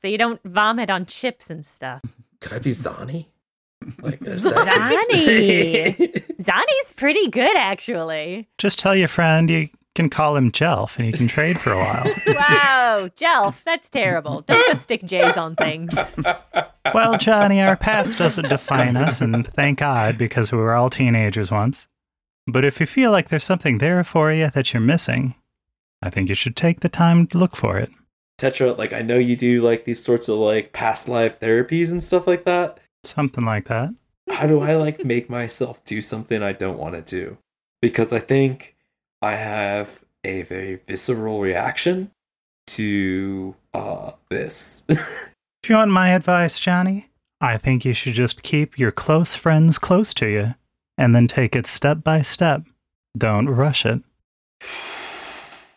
So 0.00 0.08
you 0.08 0.16
don't 0.16 0.40
vomit 0.44 0.90
on 0.90 1.06
chips 1.06 1.50
and 1.50 1.66
stuff. 1.66 2.02
Could 2.40 2.52
I 2.52 2.58
be 2.58 2.70
Zani? 2.70 3.26
Like 4.02 4.22
is 4.22 4.44
Zani! 4.44 5.96
Zani's 6.42 6.92
pretty 6.96 7.28
good, 7.28 7.56
actually. 7.56 8.48
Just 8.58 8.78
tell 8.78 8.94
your 8.94 9.08
friend 9.08 9.50
you 9.50 9.68
can 9.94 10.08
call 10.08 10.36
him 10.36 10.52
Jelf 10.52 10.96
and 10.98 11.06
you 11.06 11.12
can 11.12 11.26
trade 11.26 11.58
for 11.58 11.72
a 11.72 11.76
while. 11.76 12.04
Wow, 12.26 13.08
Jelf, 13.16 13.56
that's 13.64 13.90
terrible. 13.90 14.42
Don't 14.42 14.64
just 14.66 14.84
stick 14.84 15.04
J's 15.04 15.36
on 15.36 15.56
things. 15.56 15.94
well, 16.94 17.18
Johnny, 17.18 17.60
our 17.60 17.76
past 17.76 18.18
doesn't 18.18 18.48
define 18.48 18.96
us, 18.96 19.20
and 19.20 19.46
thank 19.46 19.80
God 19.80 20.16
because 20.16 20.52
we 20.52 20.58
were 20.58 20.74
all 20.74 20.90
teenagers 20.90 21.50
once. 21.50 21.88
But 22.46 22.64
if 22.64 22.80
you 22.80 22.86
feel 22.86 23.10
like 23.10 23.28
there's 23.28 23.44
something 23.44 23.78
there 23.78 24.02
for 24.04 24.32
you 24.32 24.50
that 24.50 24.72
you're 24.72 24.80
missing, 24.80 25.34
I 26.00 26.10
think 26.10 26.28
you 26.28 26.34
should 26.34 26.56
take 26.56 26.80
the 26.80 26.88
time 26.88 27.26
to 27.28 27.38
look 27.38 27.56
for 27.56 27.78
it. 27.78 27.90
Tetra, 28.38 28.78
like 28.78 28.92
I 28.92 29.02
know 29.02 29.18
you 29.18 29.36
do 29.36 29.60
like 29.62 29.84
these 29.84 30.02
sorts 30.02 30.28
of 30.28 30.38
like 30.38 30.72
past 30.72 31.08
life 31.08 31.40
therapies 31.40 31.90
and 31.90 32.02
stuff 32.02 32.26
like 32.26 32.44
that. 32.44 32.78
Something 33.08 33.44
like 33.44 33.68
that. 33.68 33.94
How 34.30 34.46
do 34.46 34.60
I 34.60 34.76
like 34.76 35.04
make 35.04 35.30
myself 35.30 35.82
do 35.84 36.02
something 36.02 36.42
I 36.42 36.52
don't 36.52 36.78
want 36.78 36.94
to 36.94 37.02
do? 37.02 37.38
Because 37.80 38.12
I 38.12 38.18
think 38.18 38.76
I 39.22 39.32
have 39.32 40.04
a 40.24 40.42
very 40.42 40.76
visceral 40.86 41.40
reaction 41.40 42.10
to 42.68 43.56
uh 43.72 44.12
this. 44.28 44.86
If 45.64 45.70
you 45.70 45.76
want 45.76 45.90
my 45.90 46.10
advice, 46.10 46.58
Johnny, 46.58 47.10
I 47.40 47.58
think 47.58 47.84
you 47.84 47.92
should 47.92 48.14
just 48.14 48.42
keep 48.42 48.78
your 48.78 48.92
close 48.92 49.34
friends 49.34 49.76
close 49.76 50.14
to 50.14 50.26
you 50.26 50.54
and 50.96 51.14
then 51.14 51.26
take 51.26 51.56
it 51.56 51.66
step 51.66 52.04
by 52.04 52.22
step. 52.22 52.62
Don't 53.16 53.48
rush 53.48 53.84
it. 53.84 54.02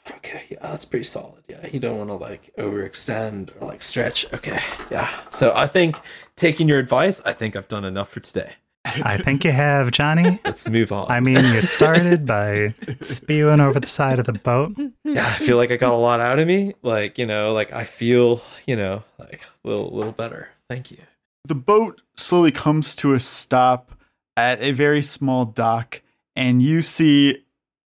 okay, 0.09 0.43
yeah, 0.49 0.57
that's 0.61 0.85
pretty 0.85 1.03
solid. 1.03 1.43
Yeah, 1.47 1.67
you 1.67 1.79
don't 1.79 1.97
want 1.97 2.09
to 2.09 2.15
like 2.15 2.51
overextend 2.57 3.51
or 3.59 3.67
like 3.67 3.81
stretch. 3.81 4.31
Okay, 4.33 4.61
yeah. 4.89 5.09
So 5.29 5.53
I 5.55 5.67
think 5.67 5.97
taking 6.35 6.67
your 6.67 6.79
advice, 6.79 7.21
I 7.25 7.33
think 7.33 7.55
I've 7.55 7.67
done 7.67 7.85
enough 7.85 8.09
for 8.09 8.19
today. 8.19 8.53
I 8.83 9.17
think 9.17 9.43
you 9.43 9.51
have, 9.51 9.91
Johnny. 9.91 10.39
Let's 10.45 10.67
move 10.67 10.91
on. 10.91 11.09
I 11.09 11.19
mean, 11.19 11.45
you 11.45 11.61
started 11.61 12.25
by 12.25 12.73
spewing 13.01 13.59
over 13.59 13.79
the 13.79 13.87
side 13.87 14.17
of 14.17 14.25
the 14.25 14.33
boat. 14.33 14.75
yeah, 15.03 15.27
I 15.27 15.33
feel 15.33 15.57
like 15.57 15.71
I 15.71 15.77
got 15.77 15.91
a 15.91 15.97
lot 15.97 16.19
out 16.19 16.39
of 16.39 16.47
me. 16.47 16.73
Like, 16.81 17.17
you 17.19 17.25
know, 17.27 17.53
like 17.53 17.71
I 17.71 17.83
feel, 17.83 18.41
you 18.65 18.75
know, 18.75 19.03
like 19.19 19.43
a 19.63 19.67
little 19.67 19.95
little 19.95 20.11
better. 20.11 20.49
Thank 20.69 20.89
you. 20.89 20.97
The 21.45 21.55
boat 21.55 22.01
slowly 22.15 22.51
comes 22.51 22.95
to 22.95 23.13
a 23.13 23.19
stop 23.19 23.91
at 24.35 24.59
a 24.61 24.71
very 24.71 25.01
small 25.01 25.45
dock, 25.45 26.01
and 26.35 26.61
you 26.61 26.81
see, 26.81 27.45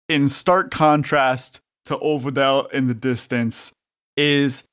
in 0.08 0.28
stark 0.28 0.70
contrast 0.70 1.61
to 1.86 1.96
Olvadell 1.98 2.70
in 2.72 2.86
the 2.86 2.94
distance, 2.94 3.72
is 4.16 4.64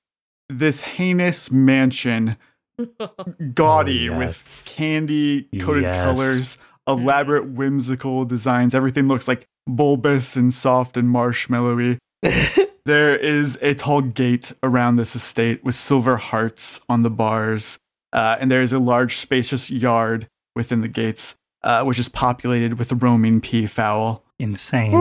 this 0.49 0.81
heinous 0.81 1.51
mansion, 1.51 2.37
gaudy 3.53 4.09
Oh, 4.09 4.17
with 4.17 4.63
candy 4.65 5.43
coated 5.59 5.83
Yes. 5.83 6.03
colors, 6.05 6.57
elaborate 6.87 7.49
whimsical 7.49 8.25
designs. 8.25 8.73
Everything 8.73 9.07
looks 9.07 9.27
like 9.27 9.45
bulbous 9.67 10.35
and 10.35 10.53
soft 10.53 10.97
and 10.97 11.09
marshmallowy. 11.13 11.97
there 12.85 13.15
is 13.15 13.57
a 13.61 13.75
tall 13.75 14.01
gate 14.01 14.51
around 14.63 14.95
this 14.95 15.15
estate 15.15 15.63
with 15.63 15.75
silver 15.75 16.17
hearts 16.17 16.81
on 16.89 17.03
the 17.03 17.09
bars, 17.11 17.77
uh, 18.13 18.37
and 18.39 18.49
there 18.51 18.61
is 18.61 18.73
a 18.73 18.79
large, 18.79 19.15
spacious 19.17 19.69
yard 19.69 20.27
within 20.55 20.81
the 20.81 20.87
gates, 20.87 21.35
uh, 21.63 21.83
which 21.83 21.99
is 21.99 22.09
populated 22.09 22.79
with 22.79 22.91
roaming 23.03 23.39
peafowl. 23.41 24.23
Insane. 24.39 24.91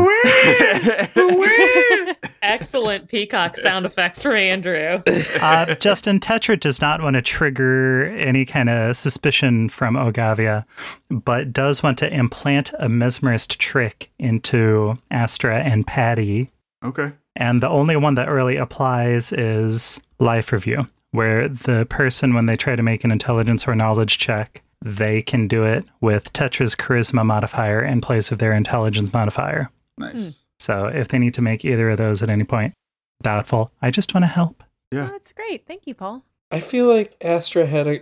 Excellent 2.49 3.09
peacock 3.09 3.57
sound 3.57 3.85
effects 3.85 4.23
for 4.23 4.35
Andrew. 4.35 5.03
uh, 5.41 5.75
Justin 5.75 6.19
Tetra 6.19 6.59
does 6.59 6.81
not 6.81 7.03
want 7.03 7.15
to 7.15 7.23
trigger 7.23 8.07
any 8.07 8.47
kind 8.47 8.71
of 8.71 8.97
suspicion 8.97 9.69
from 9.69 9.97
Ogavia, 9.97 10.65
but 11.11 11.53
does 11.53 11.83
want 11.83 11.99
to 11.99 12.13
implant 12.13 12.73
a 12.79 12.89
mesmerist 12.89 13.59
trick 13.59 14.11
into 14.19 14.97
Astra 15.11 15.61
and 15.61 15.87
Patty. 15.87 16.51
Okay. 16.83 17.13
And 17.37 17.63
the 17.63 17.69
only 17.69 17.97
one 17.97 18.15
that 18.15 18.31
really 18.31 18.57
applies 18.57 19.31
is 19.33 20.01
life 20.19 20.51
review, 20.51 20.89
where 21.11 21.49
the 21.49 21.87
person, 21.91 22.33
when 22.33 22.47
they 22.47 22.57
try 22.57 22.75
to 22.77 22.83
make 22.83 23.05
an 23.05 23.11
intelligence 23.11 23.69
or 23.69 23.75
knowledge 23.75 24.19
check, 24.19 24.63
they 24.83 25.21
can 25.21 25.49
do 25.49 25.65
it 25.65 25.85
with 26.01 26.33
Tetra's 26.33 26.75
charisma 26.75 27.27
modifier 27.27 27.85
in 27.85 28.01
place 28.01 28.33
of 28.33 28.39
their 28.39 28.55
intelligence 28.55 29.13
modifier. 29.13 29.71
Nice. 29.99 30.39
So 30.61 30.87
if 30.87 31.09
they 31.09 31.19
need 31.19 31.35
to 31.35 31.43
make 31.43 31.65
either 31.65 31.91
of 31.91 31.99
those 31.99 32.23
at 32.23 32.31
any 32.31 32.45
point, 32.45 32.75
doubtful. 33.23 33.71
I 33.83 33.91
just 33.91 34.15
want 34.15 34.25
to 34.25 34.29
help. 34.29 34.63
Yeah. 34.93 35.09
That's 35.13 35.33
great. 35.33 35.67
Thank 35.67 35.87
you, 35.87 35.95
Paul. 35.95 36.25
I 36.51 36.61
feel 36.61 36.87
like 36.87 37.17
Astra 37.21 37.67
had 37.67 37.87
a 37.87 38.01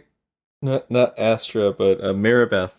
not 0.63 0.91
not 0.91 1.19
Astra, 1.19 1.73
but 1.73 2.01
uh, 2.03 2.13
Maribeth 2.15 2.73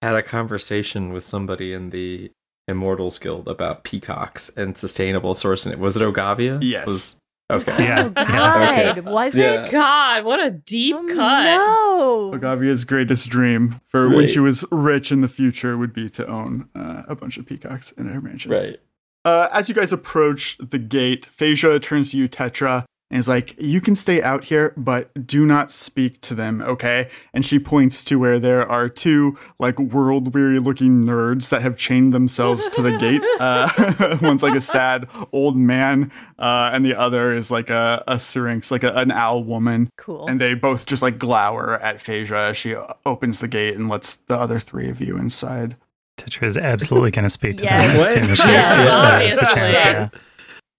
had 0.00 0.14
a 0.14 0.22
conversation 0.22 1.12
with 1.12 1.22
somebody 1.22 1.72
in 1.72 1.90
the 1.90 2.30
Immortals 2.66 3.18
Guild 3.18 3.46
about 3.48 3.84
peacocks 3.84 4.48
and 4.56 4.76
sustainable 4.76 5.34
sourcing. 5.34 5.76
Was 5.76 5.96
it 5.96 6.02
Ogavia? 6.02 6.58
Yes. 6.62 6.86
Was, 6.86 7.16
okay. 7.50 7.84
Yeah. 7.84 8.04
Oh, 8.06 8.08
God. 8.10 8.98
Okay. 8.98 9.00
Was 9.00 9.34
Yeah. 9.34 9.64
it? 9.66 9.70
God, 9.70 10.24
what 10.24 10.40
a 10.40 10.50
deep 10.50 10.96
Oh, 10.98 11.06
cut. 11.08 11.44
No. 11.44 12.32
Ogavia's 12.38 12.84
greatest 12.84 13.28
dream 13.28 13.80
for 13.86 14.08
when 14.08 14.26
she 14.26 14.40
was 14.40 14.64
rich 14.72 15.12
in 15.12 15.20
the 15.20 15.28
future 15.28 15.76
would 15.76 15.92
be 15.92 16.08
to 16.10 16.26
own 16.26 16.68
uh, 16.74 17.02
a 17.08 17.14
bunch 17.14 17.36
of 17.36 17.46
peacocks 17.46 17.92
in 17.92 18.06
her 18.08 18.20
mansion. 18.20 18.50
Right. 18.50 18.80
Uh, 19.24 19.48
as 19.52 19.68
you 19.68 19.74
guys 19.74 19.92
approach 19.92 20.58
the 20.58 20.78
gate, 20.78 21.28
Phasia 21.30 21.80
turns 21.80 22.10
to 22.10 22.16
you, 22.16 22.28
Tetra, 22.28 22.84
and 23.12 23.18
is 23.18 23.28
like, 23.28 23.54
You 23.58 23.80
can 23.80 23.94
stay 23.94 24.20
out 24.20 24.44
here, 24.44 24.72
but 24.76 25.26
do 25.26 25.46
not 25.46 25.70
speak 25.70 26.20
to 26.22 26.34
them, 26.34 26.60
okay? 26.62 27.08
And 27.32 27.44
she 27.44 27.60
points 27.60 28.02
to 28.06 28.18
where 28.18 28.40
there 28.40 28.68
are 28.68 28.88
two, 28.88 29.38
like, 29.60 29.78
world 29.78 30.34
weary 30.34 30.58
looking 30.58 31.04
nerds 31.04 31.50
that 31.50 31.62
have 31.62 31.76
chained 31.76 32.12
themselves 32.12 32.68
to 32.70 32.82
the 32.82 32.96
gate. 32.98 33.22
Uh, 33.42 34.18
one's 34.22 34.42
like 34.42 34.54
a 34.54 34.60
sad 34.60 35.08
old 35.32 35.56
man, 35.56 36.12
uh, 36.38 36.70
and 36.72 36.84
the 36.84 36.94
other 36.94 37.32
is 37.32 37.50
like 37.50 37.70
a, 37.70 38.04
a 38.06 38.18
syrinx, 38.18 38.70
like 38.70 38.84
a, 38.84 38.92
an 38.94 39.10
owl 39.10 39.42
woman. 39.42 39.90
Cool. 39.96 40.28
And 40.28 40.40
they 40.40 40.54
both 40.54 40.86
just 40.86 41.02
like 41.02 41.18
glower 41.18 41.74
at 41.80 41.96
Phasia 41.96 42.50
as 42.50 42.56
she 42.56 42.76
opens 43.04 43.40
the 43.40 43.48
gate 43.48 43.74
and 43.74 43.88
lets 43.88 44.16
the 44.16 44.36
other 44.36 44.60
three 44.60 44.88
of 44.88 45.00
you 45.00 45.16
inside. 45.16 45.76
Tetra 46.24 46.46
is 46.46 46.56
absolutely 46.56 47.10
going 47.10 47.24
to 47.24 47.30
speak 47.30 47.58
to 47.58 47.64
Yes. 47.64 47.80
them 47.80 48.00
as 48.00 48.12
soon 48.12 48.24
as 48.24 48.38
she 48.38 48.48
Yes, 48.48 48.76
has 48.78 49.36
the 49.36 49.44
obviously. 49.46 49.54
chance. 49.54 50.12
Yeah. 50.14 50.20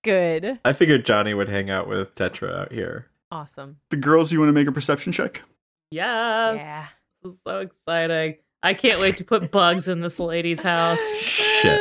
Good. 0.04 0.60
I 0.66 0.74
figured 0.74 1.06
Johnny 1.06 1.34
would 1.34 1.50
hang 1.50 1.70
out 1.70 1.88
with 1.88 2.14
Tetra 2.16 2.54
out 2.62 2.72
here. 2.72 3.08
Awesome. 3.32 3.78
The 3.89 3.98
girls, 3.98 4.32
you 4.32 4.39
want 4.39 4.50
to 4.50 4.54
make 4.54 4.68
a 4.68 4.72
perception 4.72 5.12
check? 5.14 5.44
Yes. 5.91 6.56
Yeah. 6.58 6.86
This 7.24 7.34
is 7.34 7.41
so 7.41 7.60
exciting. 7.60 8.36
I 8.62 8.74
can't 8.74 9.00
wait 9.00 9.18
to 9.18 9.26
put 9.26 9.52
bugs 9.52 9.88
in 9.88 10.02
this 10.02 10.20
lady's 10.20 10.62
house. 10.62 11.00
Shit. 11.18 11.80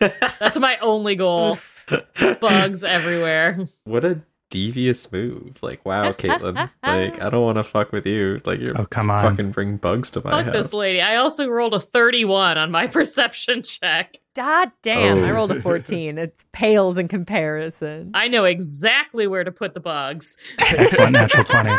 That's 0.40 0.58
my 0.58 0.76
only 0.78 1.16
goal. 1.16 1.58
bugs 2.40 2.82
everywhere. 2.84 3.58
what 3.84 4.04
a 4.04 4.20
devious 4.56 5.12
move. 5.12 5.62
Like, 5.62 5.84
wow, 5.84 6.12
Caitlin. 6.12 6.54
like, 6.82 7.20
I 7.22 7.28
don't 7.28 7.42
want 7.42 7.58
to 7.58 7.64
fuck 7.64 7.92
with 7.92 8.06
you. 8.06 8.40
Like, 8.46 8.58
you're 8.60 8.80
Oh, 8.80 8.86
come 8.86 9.10
on. 9.10 9.20
fucking 9.22 9.50
bring 9.50 9.76
bugs 9.76 10.10
to 10.12 10.22
my 10.24 10.30
Fuck 10.30 10.44
house. 10.46 10.54
this 10.54 10.72
lady. 10.72 11.02
I 11.02 11.16
also 11.16 11.46
rolled 11.46 11.74
a 11.74 11.80
31 11.80 12.56
on 12.56 12.70
my 12.70 12.86
perception 12.96 13.62
check. 13.62 14.16
God 14.34 14.70
damn. 14.82 15.22
I 15.22 15.30
Oh. 15.30 15.34
rolled 15.34 15.52
a 15.52 15.60
14. 15.68 16.16
It 16.16 16.34
pales 16.52 16.96
in 16.96 17.06
comparison. 17.08 18.12
I 18.14 18.28
know 18.28 18.44
exactly 18.44 19.26
where 19.26 19.44
to 19.44 19.52
put 19.52 19.74
the 19.74 19.80
bugs. 19.80 20.36
Excellent 20.58 21.12
natural 21.12 21.44
20. 21.44 21.70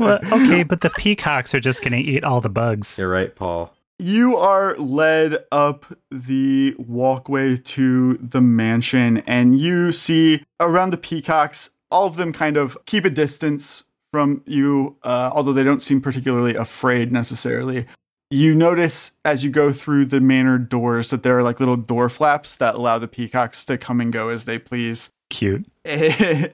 Well, 0.00 0.18
okay, 0.32 0.64
but 0.64 0.80
the 0.80 0.90
peacocks 0.96 1.54
are 1.54 1.60
just 1.60 1.82
going 1.82 1.92
to 1.92 1.98
eat 1.98 2.24
all 2.24 2.40
the 2.40 2.48
bugs. 2.48 2.98
You're 2.98 3.08
right, 3.08 3.34
Paul. 3.34 3.72
You 3.98 4.36
are 4.36 4.76
led 4.76 5.38
up 5.50 5.86
the 6.10 6.74
walkway 6.78 7.56
to 7.56 8.18
the 8.18 8.42
mansion, 8.42 9.22
and 9.26 9.58
you 9.58 9.90
see 9.90 10.44
around 10.60 10.90
the 10.90 10.98
peacocks, 10.98 11.70
all 11.90 12.06
of 12.06 12.16
them 12.16 12.32
kind 12.32 12.56
of 12.56 12.76
keep 12.86 13.04
a 13.04 13.10
distance 13.10 13.84
from 14.12 14.42
you, 14.46 14.96
uh, 15.02 15.30
although 15.32 15.52
they 15.52 15.64
don't 15.64 15.82
seem 15.82 16.00
particularly 16.00 16.54
afraid 16.54 17.12
necessarily. 17.12 17.86
You 18.30 18.54
notice 18.54 19.12
as 19.24 19.44
you 19.44 19.50
go 19.50 19.72
through 19.72 20.06
the 20.06 20.20
manor 20.20 20.58
doors 20.58 21.10
that 21.10 21.22
there 21.22 21.38
are 21.38 21.42
like 21.42 21.60
little 21.60 21.76
door 21.76 22.08
flaps 22.08 22.56
that 22.56 22.74
allow 22.74 22.98
the 22.98 23.08
peacocks 23.08 23.64
to 23.66 23.78
come 23.78 24.00
and 24.00 24.12
go 24.12 24.30
as 24.30 24.44
they 24.44 24.58
please. 24.58 25.10
Cute. 25.30 25.66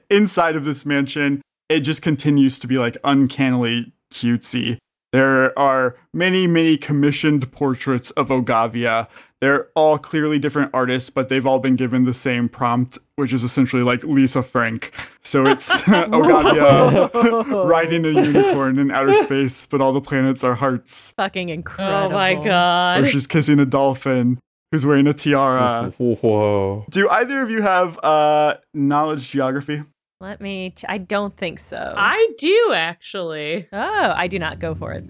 inside 0.09 0.55
of 0.55 0.65
this 0.65 0.85
mansion, 0.85 1.41
it 1.69 1.81
just 1.81 2.01
continues 2.01 2.59
to 2.59 2.67
be 2.67 2.77
like 2.77 2.97
uncannily 3.03 3.91
cutesy. 4.11 4.77
There 5.13 5.57
are 5.57 5.95
many, 6.13 6.47
many 6.47 6.75
commissioned 6.75 7.51
portraits 7.51 8.11
of 8.11 8.29
Ogavia. 8.29 9.07
They're 9.43 9.67
all 9.75 9.97
clearly 9.97 10.39
different 10.39 10.71
artists, 10.73 11.09
but 11.09 11.27
they've 11.27 11.45
all 11.45 11.59
been 11.59 11.75
given 11.75 12.05
the 12.05 12.13
same 12.13 12.47
prompt, 12.47 12.97
which 13.17 13.33
is 13.33 13.43
essentially 13.43 13.83
like 13.83 14.01
Lisa 14.05 14.41
Frank. 14.41 14.93
So 15.21 15.45
it's 15.47 15.67
Ogavia 15.85 17.11
riding 17.69 18.05
a 18.05 18.11
unicorn 18.11 18.79
in 18.79 18.89
outer 18.89 19.13
space, 19.15 19.65
but 19.65 19.81
all 19.81 19.91
the 19.91 19.99
planets 19.99 20.45
are 20.45 20.55
hearts. 20.55 21.11
Fucking 21.17 21.49
incredible. 21.49 22.05
Oh 22.05 22.09
my 22.17 22.35
god. 22.35 23.01
Or 23.01 23.05
she's 23.07 23.27
kissing 23.27 23.59
a 23.59 23.65
dolphin 23.65 24.39
who's 24.71 24.85
wearing 24.85 25.07
a 25.07 25.13
tiara. 25.13 25.93
Whoa. 25.97 26.85
Do 26.89 27.09
either 27.09 27.41
of 27.41 27.49
you 27.49 27.63
have 27.63 27.99
uh, 28.01 28.55
knowledge 28.73 29.29
geography? 29.29 29.83
Let 30.21 30.39
me. 30.39 30.69
Ch- 30.69 30.85
I 30.87 30.99
don't 30.99 31.35
think 31.35 31.59
so. 31.59 31.93
I 31.97 32.29
do 32.37 32.71
actually. 32.73 33.67
oh, 33.73 34.13
I 34.15 34.27
do 34.27 34.39
not 34.39 34.59
go 34.59 34.73
for 34.73 34.93
it. 34.93 35.03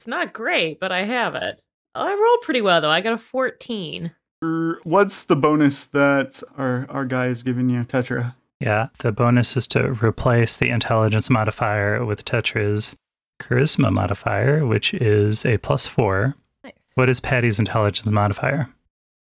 It's 0.00 0.08
not 0.08 0.32
great, 0.32 0.80
but 0.80 0.90
I 0.90 1.04
have 1.04 1.36
it. 1.36 1.62
Oh, 1.96 2.06
I 2.06 2.12
rolled 2.14 2.40
pretty 2.42 2.60
well 2.60 2.80
though. 2.80 2.90
I 2.90 3.00
got 3.00 3.12
a 3.14 3.18
14. 3.18 4.10
Er, 4.44 4.78
What's 4.84 5.24
the 5.24 5.36
bonus 5.36 5.86
that 5.86 6.42
our 6.58 6.86
our 6.90 7.04
guy 7.06 7.26
is 7.26 7.42
giving 7.42 7.68
you, 7.68 7.84
Tetra? 7.84 8.34
Yeah, 8.60 8.88
the 9.00 9.12
bonus 9.12 9.56
is 9.56 9.66
to 9.68 9.92
replace 9.92 10.56
the 10.56 10.70
intelligence 10.70 11.28
modifier 11.30 12.04
with 12.04 12.24
Tetra's 12.24 12.96
charisma 13.40 13.92
modifier, 13.92 14.66
which 14.66 14.94
is 14.94 15.44
a 15.44 15.58
plus 15.58 15.86
four. 15.86 16.34
Nice. 16.64 16.72
What 16.94 17.08
is 17.08 17.20
Patty's 17.20 17.58
intelligence 17.58 18.06
modifier? 18.06 18.68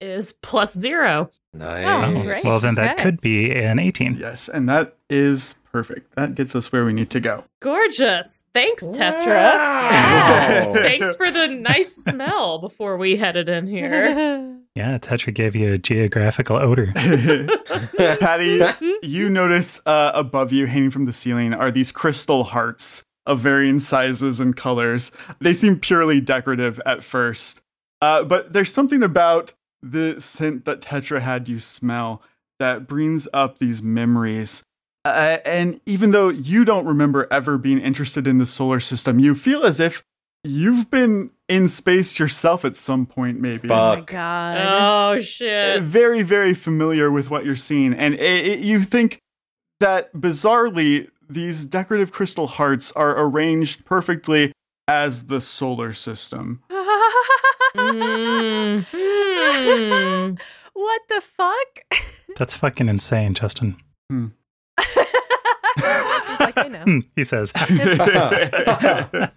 is 0.01 0.33
plus 0.43 0.77
zero. 0.77 1.31
Nice. 1.55 1.87
Oh, 1.87 2.35
well, 2.45 2.61
then 2.61 2.75
that 2.75 2.93
Okay. 2.95 3.03
could 3.03 3.21
be 3.21 3.51
an 3.51 3.79
18. 3.79 4.19
Yes, 4.21 4.47
and 4.49 4.69
that 4.69 4.95
is 5.09 5.55
perfect. 5.77 6.15
That 6.15 6.35
gets 6.35 6.57
us 6.57 6.73
where 6.73 6.87
we 6.87 6.95
need 6.95 7.11
to 7.11 7.21
go. 7.21 7.45
Gorgeous. 7.61 8.43
Thanks, 8.55 8.83
Tetra. 8.83 9.27
Wow. 9.27 10.73
Thanks 10.75 11.17
for 11.17 11.31
the 11.31 11.49
nice 11.49 11.95
smell 11.95 12.59
before 12.61 12.97
we 12.97 13.17
headed 13.17 13.49
in 13.49 13.67
here. 13.67 14.53
Yeah, 14.77 14.99
Tetra 14.99 15.33
gave 15.33 15.57
you 15.57 15.73
a 15.73 15.79
geographical 15.79 16.57
odor. 16.57 16.93
Patty, 17.97 18.61
you 19.03 19.31
notice 19.31 19.81
uh, 19.87 20.13
above 20.15 20.53
you, 20.53 20.67
hanging 20.67 20.91
from 20.91 21.07
the 21.07 21.15
ceiling, 21.15 21.55
are 21.55 21.71
these 21.71 21.91
crystal 21.91 22.45
hearts 22.45 23.03
of 23.25 23.39
varying 23.39 23.79
sizes 23.79 24.39
and 24.39 24.55
colors. 24.55 25.13
They 25.41 25.55
seem 25.55 25.81
purely 25.81 26.21
decorative 26.21 26.79
at 26.85 27.03
first, 27.03 27.63
uh, 28.03 28.25
but 28.25 28.53
there's 28.53 28.71
something 28.71 29.03
about 29.03 29.55
the 29.81 30.21
scent 30.21 30.67
that 30.67 30.83
Tetra 30.83 31.23
had 31.23 31.49
you 31.49 31.59
smell 31.59 32.23
that 32.59 32.87
brings 32.87 33.27
up 33.33 33.57
these 33.57 33.81
memories. 33.81 34.63
Uh, 35.07 35.39
and 35.45 35.81
even 35.87 36.11
though 36.11 36.29
you 36.29 36.65
don't 36.65 36.87
remember 36.87 37.27
ever 37.31 37.59
being 37.59 37.79
interested 37.79 38.27
in 38.27 38.39
the 38.39 38.47
solar 38.47 38.81
system, 38.81 39.19
you 39.19 39.35
feel 39.35 39.65
as 39.65 39.79
if 39.81 40.03
you've 40.45 40.91
been 40.91 41.31
in 41.49 41.69
space 41.69 42.19
yourself 42.19 42.65
at 42.65 42.75
some 42.77 43.07
point, 43.07 43.41
maybe 43.41 43.69
Oh 43.71 43.97
my 43.97 44.01
god. 44.01 44.57
oh 44.59 45.19
uh, 45.19 45.23
shit. 45.23 45.83
very 45.83 46.23
very 46.23 46.55
familiar 46.55 47.11
with 47.11 47.31
what 47.31 47.45
you're 47.45 47.57
seeing 47.57 47.93
and 47.95 48.15
it, 48.15 48.47
it- 48.47 48.59
you 48.61 48.81
think 48.83 49.19
that 49.81 50.13
bizarrely 50.15 51.09
these 51.29 51.65
decorative 51.67 52.13
crystal 52.13 52.47
hearts 52.47 52.93
are 52.93 53.19
arranged 53.21 53.85
perfectly 53.85 54.53
as 54.89 55.25
the 55.25 55.41
solar 55.41 55.93
system 55.93 56.63
Mm. 57.77 58.85
Hmm. 58.91 60.35
what 60.73 61.03
the 61.11 61.21
fuck? 61.37 62.01
That's 62.39 62.55
fucking 62.55 62.89
insane, 62.89 63.35
Justin. 63.35 63.77
She's 64.11 64.15
like, 64.15 64.15
I 64.15 64.15
know. 64.15 64.31
Hmm, 66.87 67.01
he 67.17 67.25
says. 67.25 67.53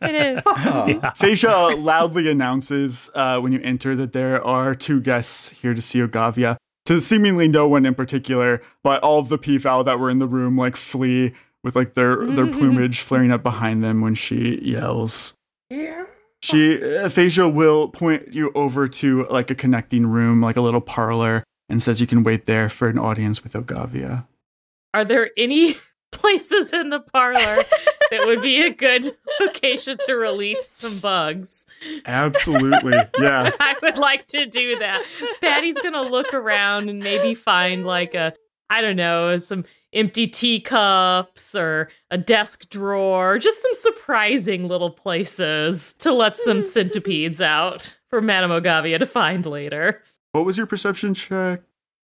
It 0.01 0.15
is. 0.15 0.43
yeah. 0.45 1.11
Phasia 1.15 1.83
loudly 1.83 2.29
announces 2.29 3.09
uh, 3.15 3.39
when 3.39 3.51
you 3.51 3.59
enter 3.63 3.95
that 3.95 4.13
there 4.13 4.43
are 4.45 4.73
two 4.73 5.01
guests 5.01 5.49
here 5.49 5.73
to 5.73 5.81
see 5.81 5.99
Ogavia. 5.99 6.55
To 6.85 6.99
seemingly 6.99 7.47
no 7.47 7.67
one 7.67 7.85
in 7.85 7.93
particular, 7.93 8.61
but 8.83 9.03
all 9.03 9.19
of 9.19 9.29
the 9.29 9.37
peafowl 9.37 9.83
that 9.83 9.99
were 9.99 10.09
in 10.09 10.17
the 10.19 10.27
room 10.27 10.57
like 10.57 10.75
flee 10.75 11.33
with 11.63 11.75
like 11.75 11.93
their 11.93 12.25
their 12.25 12.47
plumage 12.51 13.01
flaring 13.01 13.31
up 13.31 13.43
behind 13.43 13.83
them 13.83 14.01
when 14.01 14.15
she 14.15 14.59
yells. 14.63 15.35
She 16.41 16.77
uh, 16.77 17.09
Phasia 17.09 17.53
will 17.53 17.89
point 17.89 18.33
you 18.33 18.51
over 18.55 18.87
to 18.87 19.25
like 19.29 19.51
a 19.51 19.55
connecting 19.55 20.07
room, 20.07 20.41
like 20.41 20.55
a 20.57 20.61
little 20.61 20.81
parlor, 20.81 21.43
and 21.67 21.81
says 21.81 22.01
you 22.01 22.07
can 22.07 22.23
wait 22.23 22.45
there 22.47 22.69
for 22.69 22.87
an 22.87 22.97
audience 22.97 23.43
with 23.43 23.53
Ogavia. 23.53 24.25
Are 24.93 25.05
there 25.05 25.29
any 25.37 25.77
places 26.19 26.73
in 26.73 26.89
the 26.89 26.99
parlor 26.99 27.63
that 28.11 28.25
would 28.25 28.41
be 28.41 28.61
a 28.61 28.69
good 28.69 29.15
location 29.39 29.97
to 30.05 30.15
release 30.15 30.67
some 30.67 30.99
bugs? 30.99 31.65
Absolutely, 32.05 32.97
yeah. 33.19 33.51
I 33.59 33.75
would 33.81 33.97
like 33.97 34.27
to 34.27 34.45
do 34.45 34.79
that. 34.79 35.05
Patty's 35.41 35.77
gonna 35.79 36.01
look 36.03 36.33
around 36.33 36.89
and 36.89 36.99
maybe 36.99 37.33
find 37.35 37.85
like 37.85 38.15
a 38.15 38.33
I 38.71 38.81
don't 38.81 38.97
know, 38.97 39.35
some 39.39 39.65
empty 39.93 40.27
teacups 40.27 41.55
or 41.55 41.89
a 42.11 42.19
desk 42.19 42.69
drawer, 42.69 43.39
just 43.39 43.63
some 43.63 43.73
surprising 43.73 44.67
little 44.67 44.91
places 44.91 45.93
to 45.93 46.13
let 46.13 46.37
some 46.37 46.63
centipedes 46.63 47.41
out 47.41 47.97
for 48.09 48.21
Madame 48.21 48.51
Ogavia 48.51 48.99
to 48.99 49.07
find 49.07 49.45
later. 49.47 50.03
What 50.33 50.45
was 50.45 50.57
your 50.57 50.67
perception 50.67 51.15
check? 51.15 51.61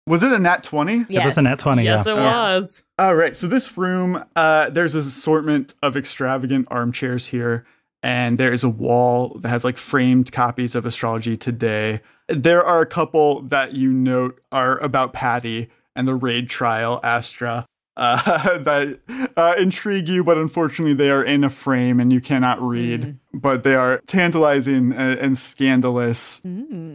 Was 0.06 0.22
it 0.22 0.32
a 0.32 0.38
nat 0.38 0.62
twenty? 0.62 1.04
It 1.22 1.24
was 1.24 1.38
a 1.38 1.42
nat 1.42 1.58
20, 1.58 1.82
Yes, 1.82 2.04
yeah. 2.06 2.12
it 2.12 2.16
was. 2.16 2.84
All 2.98 3.14
right, 3.14 3.34
so 3.34 3.46
this 3.46 3.76
room, 3.78 4.22
uh, 4.36 4.68
there's 4.70 4.94
an 4.94 5.00
assortment 5.00 5.74
of 5.82 5.96
extravagant 5.96 6.68
armchairs 6.70 7.28
here, 7.28 7.64
and 8.02 8.36
there 8.36 8.52
is 8.52 8.64
a 8.64 8.68
wall 8.68 9.38
that 9.40 9.48
has 9.48 9.64
like 9.64 9.78
framed 9.78 10.30
copies 10.30 10.74
of 10.74 10.84
Astrology 10.84 11.36
Today. 11.38 12.02
There 12.28 12.62
are 12.62 12.82
a 12.82 12.86
couple 12.86 13.42
that 13.42 13.74
you 13.74 13.92
note 13.92 14.40
are 14.52 14.78
about 14.78 15.14
Patty 15.14 15.70
and 15.96 16.06
the 16.06 16.14
raid 16.14 16.50
trial, 16.50 17.00
Astra, 17.02 17.64
uh, 17.96 18.58
that 18.58 18.98
uh, 19.36 19.54
intrigue 19.58 20.08
you, 20.08 20.24
but 20.24 20.38
unfortunately 20.38 20.94
they 20.94 21.10
are 21.10 21.22
in 21.22 21.44
a 21.44 21.50
frame 21.50 22.00
and 22.00 22.12
you 22.12 22.20
cannot 22.20 22.60
read. 22.60 23.18
But 23.32 23.62
they 23.62 23.74
are 23.74 24.00
tantalizing 24.06 24.92
and, 24.92 25.18
and 25.18 25.38
scandalous. 25.38 26.40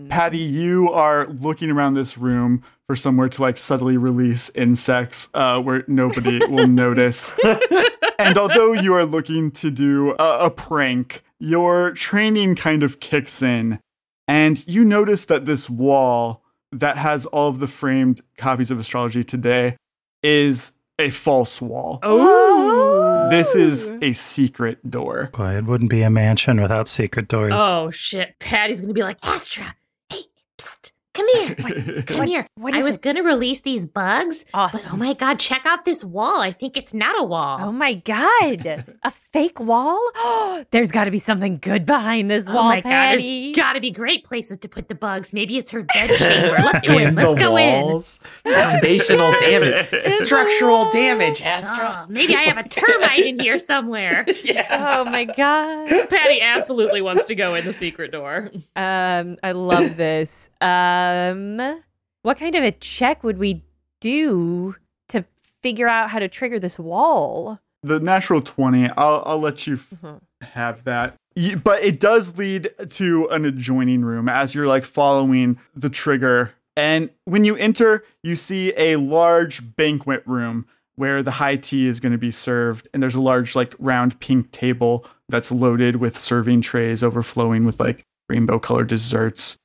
Patty, 0.09 0.37
you 0.37 0.91
are 0.91 1.27
looking 1.27 1.69
around 1.69 1.93
this 1.93 2.17
room 2.17 2.63
for 2.87 2.95
somewhere 2.95 3.29
to 3.29 3.41
like 3.41 3.57
subtly 3.57 3.97
release 3.97 4.49
insects 4.55 5.29
uh, 5.33 5.61
where 5.61 5.83
nobody 5.87 6.39
will 6.47 6.67
notice. 6.85 7.33
and 8.19 8.37
although 8.37 8.73
you 8.73 8.93
are 8.93 9.05
looking 9.05 9.51
to 9.51 9.69
do 9.69 10.15
a, 10.17 10.45
a 10.45 10.51
prank, 10.51 11.23
your 11.39 11.91
training 11.91 12.55
kind 12.55 12.83
of 12.83 12.99
kicks 12.99 13.41
in, 13.41 13.79
and 14.27 14.67
you 14.67 14.83
notice 14.83 15.25
that 15.25 15.45
this 15.45 15.69
wall 15.69 16.43
that 16.71 16.97
has 16.97 17.25
all 17.27 17.49
of 17.49 17.59
the 17.59 17.67
framed 17.67 18.21
copies 18.37 18.71
of 18.71 18.79
Astrology 18.79 19.23
Today 19.23 19.75
is 20.21 20.71
a 20.99 21.09
false 21.09 21.61
wall. 21.61 21.99
Oh. 22.03 23.27
This 23.29 23.55
is 23.55 23.91
a 24.01 24.13
secret 24.13 24.89
door. 24.89 25.29
Boy, 25.33 25.57
it 25.57 25.65
wouldn't 25.65 25.89
be 25.89 26.01
a 26.01 26.09
mansion 26.09 26.61
without 26.61 26.87
secret 26.87 27.27
doors. 27.27 27.53
Oh 27.55 27.89
shit. 27.91 28.37
Patty's 28.39 28.81
gonna 28.81 28.93
be 28.93 29.03
like, 29.03 29.17
Astra, 29.23 29.63
hey, 29.63 29.71
psst, 29.71 29.78
come 31.19 31.27
here. 31.47 31.55
What- 31.59 32.05
come 32.07 32.25
here. 32.27 32.47
what 32.55 32.73
I 32.73 32.83
was 32.83 32.95
it? 32.95 33.01
gonna 33.01 33.23
release 33.23 33.61
these 33.61 33.85
bugs, 33.85 34.45
Awesome. 34.53 34.81
but 34.83 34.93
oh 34.93 34.97
my 34.97 35.13
god, 35.13 35.39
check 35.39 35.61
out 35.65 35.85
this 35.85 36.03
wall. 36.03 36.39
I 36.41 36.51
think 36.51 36.77
it's 36.77 36.93
not 36.93 37.19
a 37.19 37.23
wall. 37.23 37.59
Oh 37.61 37.71
my 37.71 37.93
god. 37.93 38.85
A 39.03 39.13
fake 39.31 39.59
wall? 39.59 39.99
There's 40.71 40.89
got 40.91 41.03
to 41.05 41.11
be 41.11 41.19
something 41.19 41.59
good 41.59 41.85
behind 41.85 42.29
this 42.31 42.45
Oh 42.47 42.53
wall, 42.55 42.63
my 42.63 42.81
god, 42.81 42.89
Patty. 42.89 43.45
there's 43.53 43.55
gotta 43.55 43.79
be 43.79 43.91
great 43.91 44.23
places 44.23 44.57
to 44.59 44.67
put 44.69 44.89
the 44.89 44.95
bugs. 44.95 45.33
Maybe 45.33 45.57
it's 45.57 45.71
her 45.71 45.83
bed 45.83 46.09
chamber. 46.17 46.55
Let's 46.61 46.85
go 46.87 46.97
in. 46.97 47.15
Let's 47.15 47.33
the 47.35 47.39
go 47.39 47.51
walls. 47.51 48.19
Foundational 48.43 49.31
damage. 49.39 49.87
Structural 50.25 50.89
damage. 50.91 51.41
Astra. 51.41 52.05
Oh, 52.07 52.11
maybe 52.11 52.35
I 52.35 52.41
have 52.41 52.57
a 52.57 52.67
termite 52.67 53.25
in 53.25 53.39
here 53.39 53.59
somewhere. 53.59 54.25
oh 54.71 55.05
my 55.05 55.25
god. 55.25 56.09
Patty 56.09 56.41
absolutely 56.41 57.01
wants 57.01 57.25
to 57.25 57.35
go 57.35 57.55
in 57.55 57.65
the 57.65 57.73
secret 57.73 58.11
door. 58.11 58.49
Um, 58.75 59.37
I 59.43 59.51
love 59.53 59.95
this. 59.95 60.48
Um, 60.61 61.81
what 62.21 62.37
kind 62.37 62.55
of 62.55 62.63
a 62.63 62.71
check 62.71 63.23
would 63.23 63.37
we 63.37 63.63
do 64.01 64.75
to 65.09 65.25
figure 65.61 65.87
out 65.87 66.09
how 66.09 66.19
to 66.19 66.27
trigger 66.27 66.59
this 66.59 66.77
wall? 66.77 67.59
The 67.83 67.99
natural 67.99 68.41
20, 68.41 68.89
I'll, 68.97 69.23
I'll 69.25 69.39
let 69.39 69.65
you 69.65 69.75
f- 69.75 70.21
have 70.41 70.83
that. 70.83 71.15
But 71.63 71.83
it 71.83 71.99
does 71.99 72.37
lead 72.37 72.69
to 72.89 73.27
an 73.27 73.45
adjoining 73.45 74.01
room 74.03 74.27
as 74.27 74.53
you're 74.53 74.67
like 74.67 74.83
following 74.83 75.57
the 75.73 75.89
trigger. 75.89 76.53
And 76.75 77.09
when 77.25 77.45
you 77.45 77.55
enter, 77.55 78.03
you 78.23 78.35
see 78.35 78.73
a 78.75 78.97
large 78.97 79.75
banquet 79.75 80.23
room 80.25 80.65
where 80.95 81.23
the 81.23 81.31
high 81.31 81.55
tea 81.55 81.87
is 81.87 82.01
going 82.01 82.11
to 82.11 82.17
be 82.17 82.31
served. 82.31 82.89
And 82.93 83.01
there's 83.01 83.15
a 83.15 83.21
large, 83.21 83.55
like, 83.55 83.73
round 83.79 84.19
pink 84.19 84.51
table 84.51 85.05
that's 85.29 85.51
loaded 85.51 85.95
with 85.97 86.17
serving 86.17 86.59
trays 86.61 87.01
overflowing 87.03 87.63
with 87.63 87.79
like 87.79 88.03
rainbow 88.27 88.59
colored 88.59 88.87
desserts. 88.87 89.57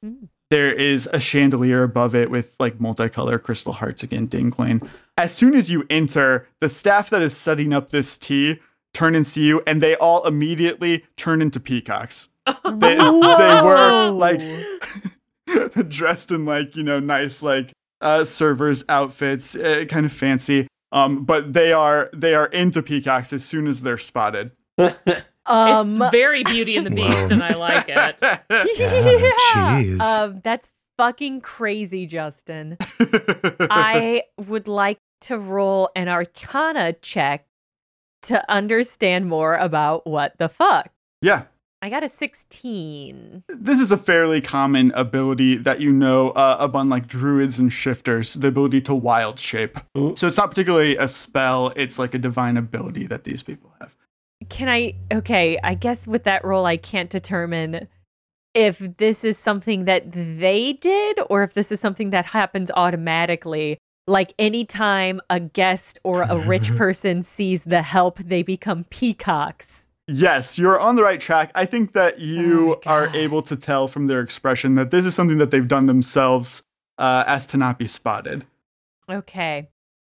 There 0.55 0.73
is 0.73 1.09
a 1.13 1.19
chandelier 1.19 1.83
above 1.83 2.15
it 2.15 2.31
with 2.31 2.55
like 2.61 2.79
multicolor 2.79 3.43
crystal 3.43 3.73
hearts 3.73 4.05
again 4.05 4.29
dingling. 4.29 4.89
As 5.19 5.35
soon 5.35 5.53
as 5.53 5.69
you 5.69 5.85
enter, 5.91 6.47
the 6.61 6.69
staff 6.69 7.11
that 7.11 7.23
is 7.23 7.37
setting 7.37 7.73
up 7.73 7.89
this 7.89 8.17
tea 8.17 8.61
turn 8.93 9.17
and 9.17 9.27
see 9.27 9.49
you, 9.49 9.65
and 9.67 9.83
they 9.83 9.97
all 9.97 10.25
immediately 10.25 11.07
turn 11.17 11.43
into 11.43 11.59
peacocks. 11.59 12.29
They, 12.65 12.95
they 12.95 13.63
were 13.65 14.11
like 14.11 14.41
dressed 15.89 16.31
in 16.31 16.45
like 16.47 16.77
you 16.77 16.85
know 16.85 17.01
nice 17.01 17.43
like 17.43 17.73
uh, 18.01 18.23
servers 18.25 18.85
outfits, 18.89 19.57
uh, 19.57 19.87
kind 19.89 20.07
of 20.07 20.13
fancy. 20.13 20.69
Um, 20.93 21.25
but 21.25 21.53
they 21.53 21.73
are 21.73 22.11
they 22.13 22.37
are 22.37 22.47
into 22.47 22.81
peacocks 22.81 23.33
as 23.33 23.45
soon 23.45 23.67
as 23.67 23.83
they're 23.83 23.99
spotted. 23.99 24.53
Um, 25.47 26.01
it's 26.03 26.11
very 26.11 26.43
Beauty 26.45 26.77
and 26.77 26.87
the 26.87 26.91
Beast, 26.91 27.31
and 27.31 27.43
I 27.43 27.55
like 27.55 27.87
it. 27.89 28.21
Yeah, 28.79 29.81
jeez. 29.81 30.01
Um, 30.01 30.41
that's 30.43 30.69
fucking 30.97 31.41
crazy, 31.43 32.07
Justin. 32.07 32.77
I 33.01 34.23
would 34.47 34.69
like 34.69 34.99
to 35.23 35.39
roll 35.39 35.91
an 35.97 36.09
Arcana 36.09 36.93
check 36.95 37.47
to 38.23 38.51
understand 38.51 39.27
more 39.27 39.57
about 39.57 40.07
what 40.07 40.39
the 40.39 40.49
fuck. 40.49 40.91
Yeah, 41.21 41.45
I 41.83 41.91
got 41.91 42.03
a 42.03 42.09
16. 42.09 43.45
this 43.49 43.79
is 43.79 43.93
a 43.93 43.99
fairly 43.99 44.41
common 44.41 44.91
ability 44.95 45.57
that 45.59 45.81
you 45.83 45.93
know 45.93 46.31
uh, 46.31 46.57
among 46.61 46.89
like 46.89 47.07
druids 47.07 47.59
and 47.59 47.71
shifters, 47.71 48.35
the 48.35 48.49
ability 48.49 48.81
to 48.83 48.95
wild 48.95 49.39
shape. 49.39 49.79
So 49.95 50.27
it's 50.27 50.39
not 50.39 50.51
particularly 50.51 50.97
a 50.97 51.09
spell; 51.09 51.73
it's 51.77 51.99
like 51.99 52.15
a 52.15 52.19
divine 52.19 52.57
ability 52.57 53.07
that 53.09 53.25
these 53.25 53.43
people 53.43 53.75
have. 53.81 53.95
Can 54.49 54.69
I? 54.69 54.95
Okay, 55.13 55.59
I 55.63 55.75
guess 55.75 56.07
with 56.07 56.25
that 56.25 56.45
role 56.45 56.67
I 56.67 56.77
can't 56.77 57.11
determine 57.11 57.89
if 58.55 58.79
this 58.99 59.25
is 59.25 59.37
something 59.37 59.85
that 59.85 60.05
they 60.13 60.75
did 60.75 61.19
or 61.29 61.43
if 61.43 61.55
this 61.55 61.73
is 61.73 61.81
something 61.81 62.11
that 62.11 62.27
happens 62.27 62.71
automatically. 62.75 63.79
Like 64.07 64.35
anytime 64.39 65.21
a 65.31 65.41
guest 65.41 65.99
or 66.05 66.23
a 66.23 66.37
rich 66.37 66.75
person 66.77 67.23
sees 67.23 67.65
the 67.65 67.83
help, 67.83 68.19
they 68.19 68.43
become 68.43 68.85
peacocks. 68.85 69.87
Yes, 70.07 70.59
you're 70.59 70.79
on 70.79 70.97
the 70.97 71.03
right 71.03 71.19
track. 71.19 71.51
I 71.55 71.65
think 71.65 71.95
that 71.95 72.21
you 72.21 72.81
are 72.85 73.09
able 73.15 73.41
to 73.43 73.57
tell 73.57 73.89
from 73.89 74.07
their 74.07 74.21
expression 74.21 74.75
that 74.75 74.91
this 74.91 75.07
is 75.07 75.15
something 75.15 75.39
that 75.39 75.51
they've 75.51 75.67
done 75.67 75.87
themselves 75.87 76.63
uh, 76.99 77.25
as 77.27 77.47
to 77.47 77.57
not 77.57 77.79
be 77.79 77.87
spotted. 77.87 78.45
Okay. 79.11 79.69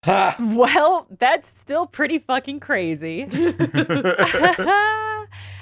Well, 0.05 1.07
that's 1.19 1.47
still 1.59 1.85
pretty 1.85 2.19
fucking 2.19 2.59
crazy. 2.59 3.27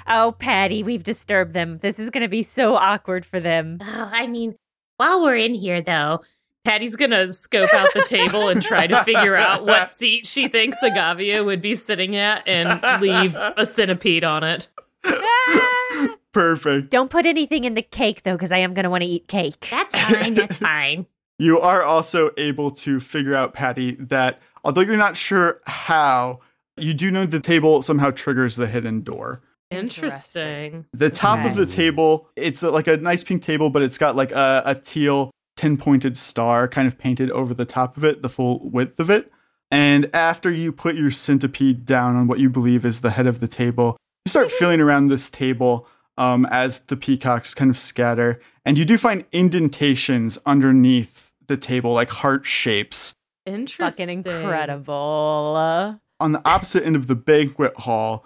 oh, 0.06 0.34
Patty, 0.38 0.82
we've 0.82 1.04
disturbed 1.04 1.52
them. 1.52 1.78
This 1.82 1.98
is 1.98 2.10
going 2.10 2.22
to 2.22 2.28
be 2.28 2.42
so 2.42 2.76
awkward 2.76 3.26
for 3.26 3.38
them. 3.40 3.78
Oh, 3.82 4.10
I 4.12 4.26
mean, 4.26 4.56
while 4.96 5.22
we're 5.22 5.36
in 5.36 5.54
here, 5.54 5.82
though, 5.82 6.22
Patty's 6.64 6.94
gonna 6.94 7.32
scope 7.32 7.72
out 7.72 7.88
the 7.94 8.02
table 8.02 8.48
and 8.48 8.62
try 8.62 8.86
to 8.86 9.02
figure 9.02 9.34
out 9.34 9.64
what 9.64 9.88
seat 9.90 10.26
she 10.26 10.46
thinks 10.46 10.76
Ogavia 10.82 11.42
would 11.42 11.62
be 11.62 11.72
sitting 11.74 12.16
at 12.16 12.46
and 12.46 13.00
leave 13.00 13.34
a 13.34 13.64
centipede 13.64 14.24
on 14.24 14.44
it. 14.44 14.68
Ah. 15.04 16.08
Perfect. 16.32 16.90
Don't 16.90 17.10
put 17.10 17.26
anything 17.26 17.64
in 17.64 17.74
the 17.74 17.82
cake, 17.82 18.22
though, 18.22 18.34
because 18.34 18.52
I 18.52 18.58
am 18.58 18.74
going 18.74 18.84
to 18.84 18.90
want 18.90 19.02
to 19.02 19.08
eat 19.08 19.26
cake. 19.26 19.66
That's 19.70 19.98
fine. 19.98 20.34
That's 20.34 20.58
fine. 20.58 21.06
You 21.40 21.58
are 21.58 21.82
also 21.82 22.32
able 22.36 22.70
to 22.72 23.00
figure 23.00 23.34
out, 23.34 23.54
Patty, 23.54 23.92
that 23.92 24.42
although 24.62 24.82
you're 24.82 24.98
not 24.98 25.16
sure 25.16 25.62
how, 25.66 26.40
you 26.76 26.92
do 26.92 27.10
know 27.10 27.24
the 27.24 27.40
table 27.40 27.80
somehow 27.80 28.10
triggers 28.10 28.56
the 28.56 28.66
hidden 28.66 29.00
door. 29.00 29.40
Interesting. 29.70 30.84
The 30.92 31.08
top 31.08 31.46
of 31.46 31.54
the 31.54 31.64
table, 31.64 32.28
it's 32.36 32.62
uh, 32.62 32.70
like 32.70 32.88
a 32.88 32.98
nice 32.98 33.24
pink 33.24 33.40
table, 33.40 33.70
but 33.70 33.80
it's 33.80 33.96
got 33.96 34.16
like 34.16 34.32
a, 34.32 34.62
a 34.66 34.74
teal 34.74 35.30
10 35.56 35.78
pointed 35.78 36.18
star 36.18 36.68
kind 36.68 36.86
of 36.86 36.98
painted 36.98 37.30
over 37.30 37.54
the 37.54 37.64
top 37.64 37.96
of 37.96 38.04
it, 38.04 38.20
the 38.20 38.28
full 38.28 38.60
width 38.68 39.00
of 39.00 39.08
it. 39.08 39.32
And 39.70 40.14
after 40.14 40.52
you 40.52 40.72
put 40.72 40.94
your 40.94 41.10
centipede 41.10 41.86
down 41.86 42.16
on 42.16 42.26
what 42.26 42.38
you 42.38 42.50
believe 42.50 42.84
is 42.84 43.00
the 43.00 43.12
head 43.12 43.26
of 43.26 43.40
the 43.40 43.48
table, 43.48 43.96
you 44.26 44.30
start 44.30 44.50
feeling 44.50 44.82
around 44.82 45.08
this 45.08 45.30
table 45.30 45.88
um, 46.18 46.44
as 46.50 46.80
the 46.80 46.98
peacocks 46.98 47.54
kind 47.54 47.70
of 47.70 47.78
scatter. 47.78 48.42
And 48.66 48.76
you 48.76 48.84
do 48.84 48.98
find 48.98 49.24
indentations 49.32 50.38
underneath 50.44 51.29
the 51.50 51.58
table, 51.58 51.92
like 51.92 52.08
heart 52.08 52.46
shapes. 52.46 53.14
Interesting. 53.44 54.06
Fucking 54.06 54.32
incredible. 54.34 56.00
On 56.20 56.32
the 56.32 56.40
opposite 56.46 56.84
end 56.86 56.96
of 56.96 57.08
the 57.08 57.16
banquet 57.16 57.74
hall, 57.76 58.24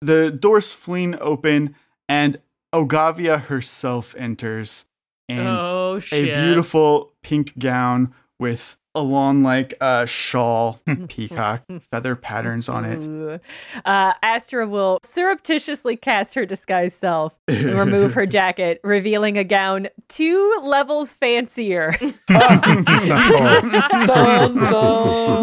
the 0.00 0.30
doors 0.30 0.72
fling 0.74 1.16
open 1.20 1.74
and 2.08 2.36
Ogavia 2.74 3.40
herself 3.40 4.14
enters 4.18 4.84
in 5.28 5.46
Oh, 5.46 6.00
a 6.12 6.24
beautiful 6.24 7.14
pink 7.22 7.58
gown 7.58 8.12
with 8.38 8.76
a 8.94 9.02
long 9.02 9.42
like 9.42 9.74
a 9.80 10.06
shawl 10.06 10.78
peacock 11.08 11.62
feather 11.90 12.14
patterns 12.14 12.68
on 12.68 12.84
it. 12.84 13.40
Uh, 13.84 14.12
Astra 14.22 14.66
will 14.68 14.98
surreptitiously 15.04 15.96
cast 15.96 16.34
her 16.34 16.46
disguise 16.46 16.94
self 16.94 17.32
and 17.48 17.78
remove 17.78 18.14
her 18.14 18.26
jacket, 18.34 18.80
revealing 18.84 19.36
a 19.36 19.44
gown 19.44 19.88
two 20.08 20.60
levels 20.62 21.12
fancier. 21.12 21.96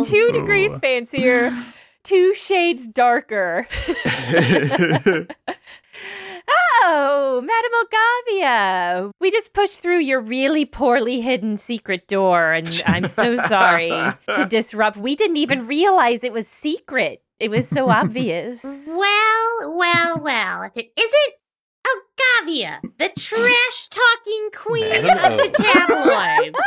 two 0.06 0.32
degrees 0.32 0.78
fancier, 0.80 1.52
two 2.04 2.34
shades 2.34 2.88
darker. 2.88 3.68
Oh, 6.84 7.42
Madame 7.42 7.72
Ogavia, 9.06 9.12
we 9.20 9.30
just 9.30 9.54
pushed 9.54 9.82
through 9.82 10.00
your 10.00 10.20
really 10.20 10.66
poorly 10.66 11.22
hidden 11.22 11.58
secret 11.58 12.08
door, 12.08 12.54
and 12.54 12.82
I'm 12.88 13.08
so 13.08 13.38
sorry 13.38 13.90
to 13.90 14.46
disrupt. 14.50 14.98
We 14.98 15.16
didn't 15.16 15.38
even 15.38 15.68
realize 15.68 16.24
it 16.24 16.34
was 16.34 16.48
secret. 16.48 17.22
It 17.40 17.50
was 17.52 17.68
so 17.68 17.90
obvious. 17.90 18.62
Well, 18.92 19.78
well, 19.78 20.20
well. 20.20 20.64
If 20.64 20.78
it 20.78 20.92
isn't 20.98 21.34
Ogavia, 22.22 22.80
the 22.98 23.10
trash 23.18 23.88
talking 23.90 24.50
queen 24.54 24.84
of 24.96 25.04
the 25.38 25.50
tabloids. 25.54 26.58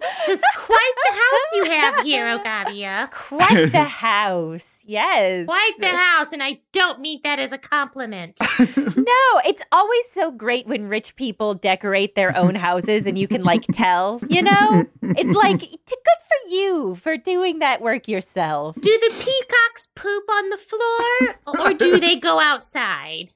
this 0.26 0.38
is 0.38 0.44
quite 0.56 0.92
the 1.06 1.12
house 1.14 1.52
you 1.54 1.64
have 1.64 2.04
here, 2.04 2.28
oh, 2.28 2.38
Ogavia. 2.38 3.10
Quite 3.10 3.72
the 3.72 3.84
house, 3.84 4.66
yes. 4.84 5.46
Quite 5.46 5.72
the 5.78 5.88
house, 5.88 6.32
and 6.32 6.42
I 6.42 6.60
don't 6.72 7.00
mean 7.00 7.20
that 7.24 7.38
as 7.38 7.52
a 7.52 7.58
compliment. 7.58 8.38
No, 8.96 9.40
it's 9.44 9.60
always 9.70 10.02
so 10.14 10.30
great 10.30 10.66
when 10.66 10.88
rich 10.88 11.14
people 11.16 11.52
decorate 11.52 12.14
their 12.14 12.34
own 12.36 12.54
houses 12.54 13.04
and 13.04 13.18
you 13.18 13.28
can 13.28 13.42
like 13.44 13.64
tell, 13.72 14.18
you 14.28 14.40
know? 14.40 14.86
It's 15.02 15.36
like 15.36 15.60
t- 15.60 15.66
good 15.86 15.98
for 16.48 16.48
you 16.54 16.94
for 17.02 17.18
doing 17.18 17.58
that 17.58 17.82
work 17.82 18.08
yourself. 18.08 18.76
Do 18.80 18.98
the 18.98 19.10
peacocks 19.14 19.88
poop 19.94 20.24
on 20.30 20.48
the 20.48 20.56
floor, 20.56 21.36
or 21.46 21.74
do 21.74 22.00
they 22.00 22.16
go 22.16 22.40
outside? 22.40 23.32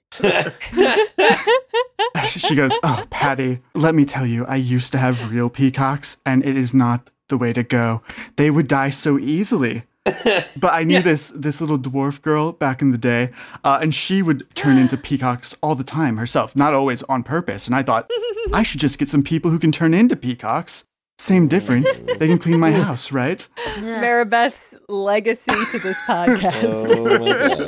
she 2.27 2.55
goes, 2.55 2.73
Oh, 2.83 3.05
Patty, 3.11 3.61
let 3.75 3.95
me 3.95 4.05
tell 4.05 4.27
you, 4.27 4.45
I 4.47 4.57
used 4.57 4.93
to 4.93 4.99
have 4.99 5.31
real 5.31 5.49
peacocks, 5.51 6.19
and 6.25 6.45
it 6.45 6.57
is 6.57 6.73
not 6.75 7.11
the 7.29 7.37
way 7.39 7.53
to 7.53 7.63
go. 7.63 8.03
They 8.37 8.51
would 8.51 8.69
die 8.69 8.91
so 8.91 9.19
easily. 9.19 9.85
But 10.57 10.73
I 10.73 10.85
knew 10.85 11.03
this 11.03 11.29
this 11.35 11.61
little 11.61 11.79
dwarf 11.79 12.23
girl 12.23 12.53
back 12.53 12.81
in 12.83 12.93
the 12.93 12.99
day, 12.99 13.31
uh, 13.63 13.79
and 13.83 13.95
she 13.95 14.23
would 14.23 14.49
turn 14.55 14.79
into 14.79 14.97
peacocks 15.09 15.55
all 15.63 15.75
the 15.75 15.85
time 15.85 16.17
herself, 16.17 16.57
not 16.57 16.73
always 16.75 17.03
on 17.05 17.23
purpose. 17.23 17.67
And 17.67 17.77
I 17.77 17.83
thought, 17.83 18.11
I 18.53 18.63
should 18.63 18.81
just 18.81 18.99
get 18.99 19.09
some 19.11 19.23
people 19.23 19.51
who 19.51 19.59
can 19.59 19.71
turn 19.71 19.93
into 19.95 20.17
peacocks. 20.17 20.85
Same 21.19 21.47
difference. 21.49 21.99
They 21.99 22.27
can 22.29 22.39
clean 22.39 22.59
my 22.61 22.71
house, 22.71 23.13
right? 23.13 23.47
Maribeth's 23.77 24.75
legacy 24.89 25.51
to 25.73 25.79
this 25.81 25.97
podcast. 26.07 26.89
Oh 26.97 27.19
my 27.19 27.65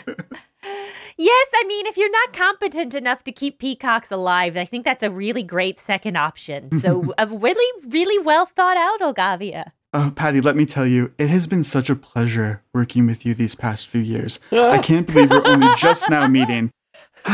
god. 0.00 0.21
Yes, 1.22 1.48
I 1.54 1.64
mean, 1.68 1.86
if 1.86 1.96
you're 1.96 2.10
not 2.10 2.32
competent 2.32 2.96
enough 2.96 3.22
to 3.24 3.30
keep 3.30 3.60
peacocks 3.60 4.10
alive, 4.10 4.56
I 4.56 4.64
think 4.64 4.84
that's 4.84 5.04
a 5.04 5.10
really 5.10 5.44
great 5.44 5.78
second 5.78 6.16
option. 6.16 6.80
So, 6.80 7.14
a 7.18 7.28
really, 7.28 7.86
really 7.88 8.18
well 8.18 8.46
thought 8.46 8.76
out, 8.76 9.00
Ogavia. 9.00 9.70
Oh, 9.94 10.12
Patty, 10.16 10.40
let 10.40 10.56
me 10.56 10.66
tell 10.66 10.84
you, 10.84 11.12
it 11.18 11.30
has 11.30 11.46
been 11.46 11.62
such 11.62 11.88
a 11.88 11.94
pleasure 11.94 12.64
working 12.74 13.06
with 13.06 13.24
you 13.24 13.34
these 13.34 13.54
past 13.54 13.86
few 13.86 14.00
years. 14.00 14.40
I 14.50 14.78
can't 14.82 15.06
believe 15.06 15.30
we're 15.30 15.46
only 15.46 15.68
just 15.78 16.10
now 16.10 16.26
meeting. 16.26 16.72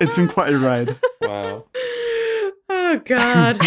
it's 0.00 0.14
been 0.14 0.26
quite 0.26 0.52
a 0.52 0.58
ride. 0.58 0.98
Wow. 1.20 1.66
Oh 2.74 2.98
God. 3.04 3.60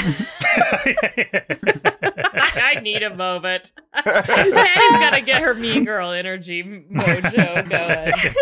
I 2.58 2.80
need 2.82 3.04
a 3.04 3.16
moment. 3.16 3.72
Patty's 3.94 5.00
gotta 5.00 5.22
get 5.22 5.42
her 5.42 5.54
mean 5.54 5.86
girl 5.86 6.12
energy 6.12 6.64
mojo 6.64 7.70
going. 7.70 8.34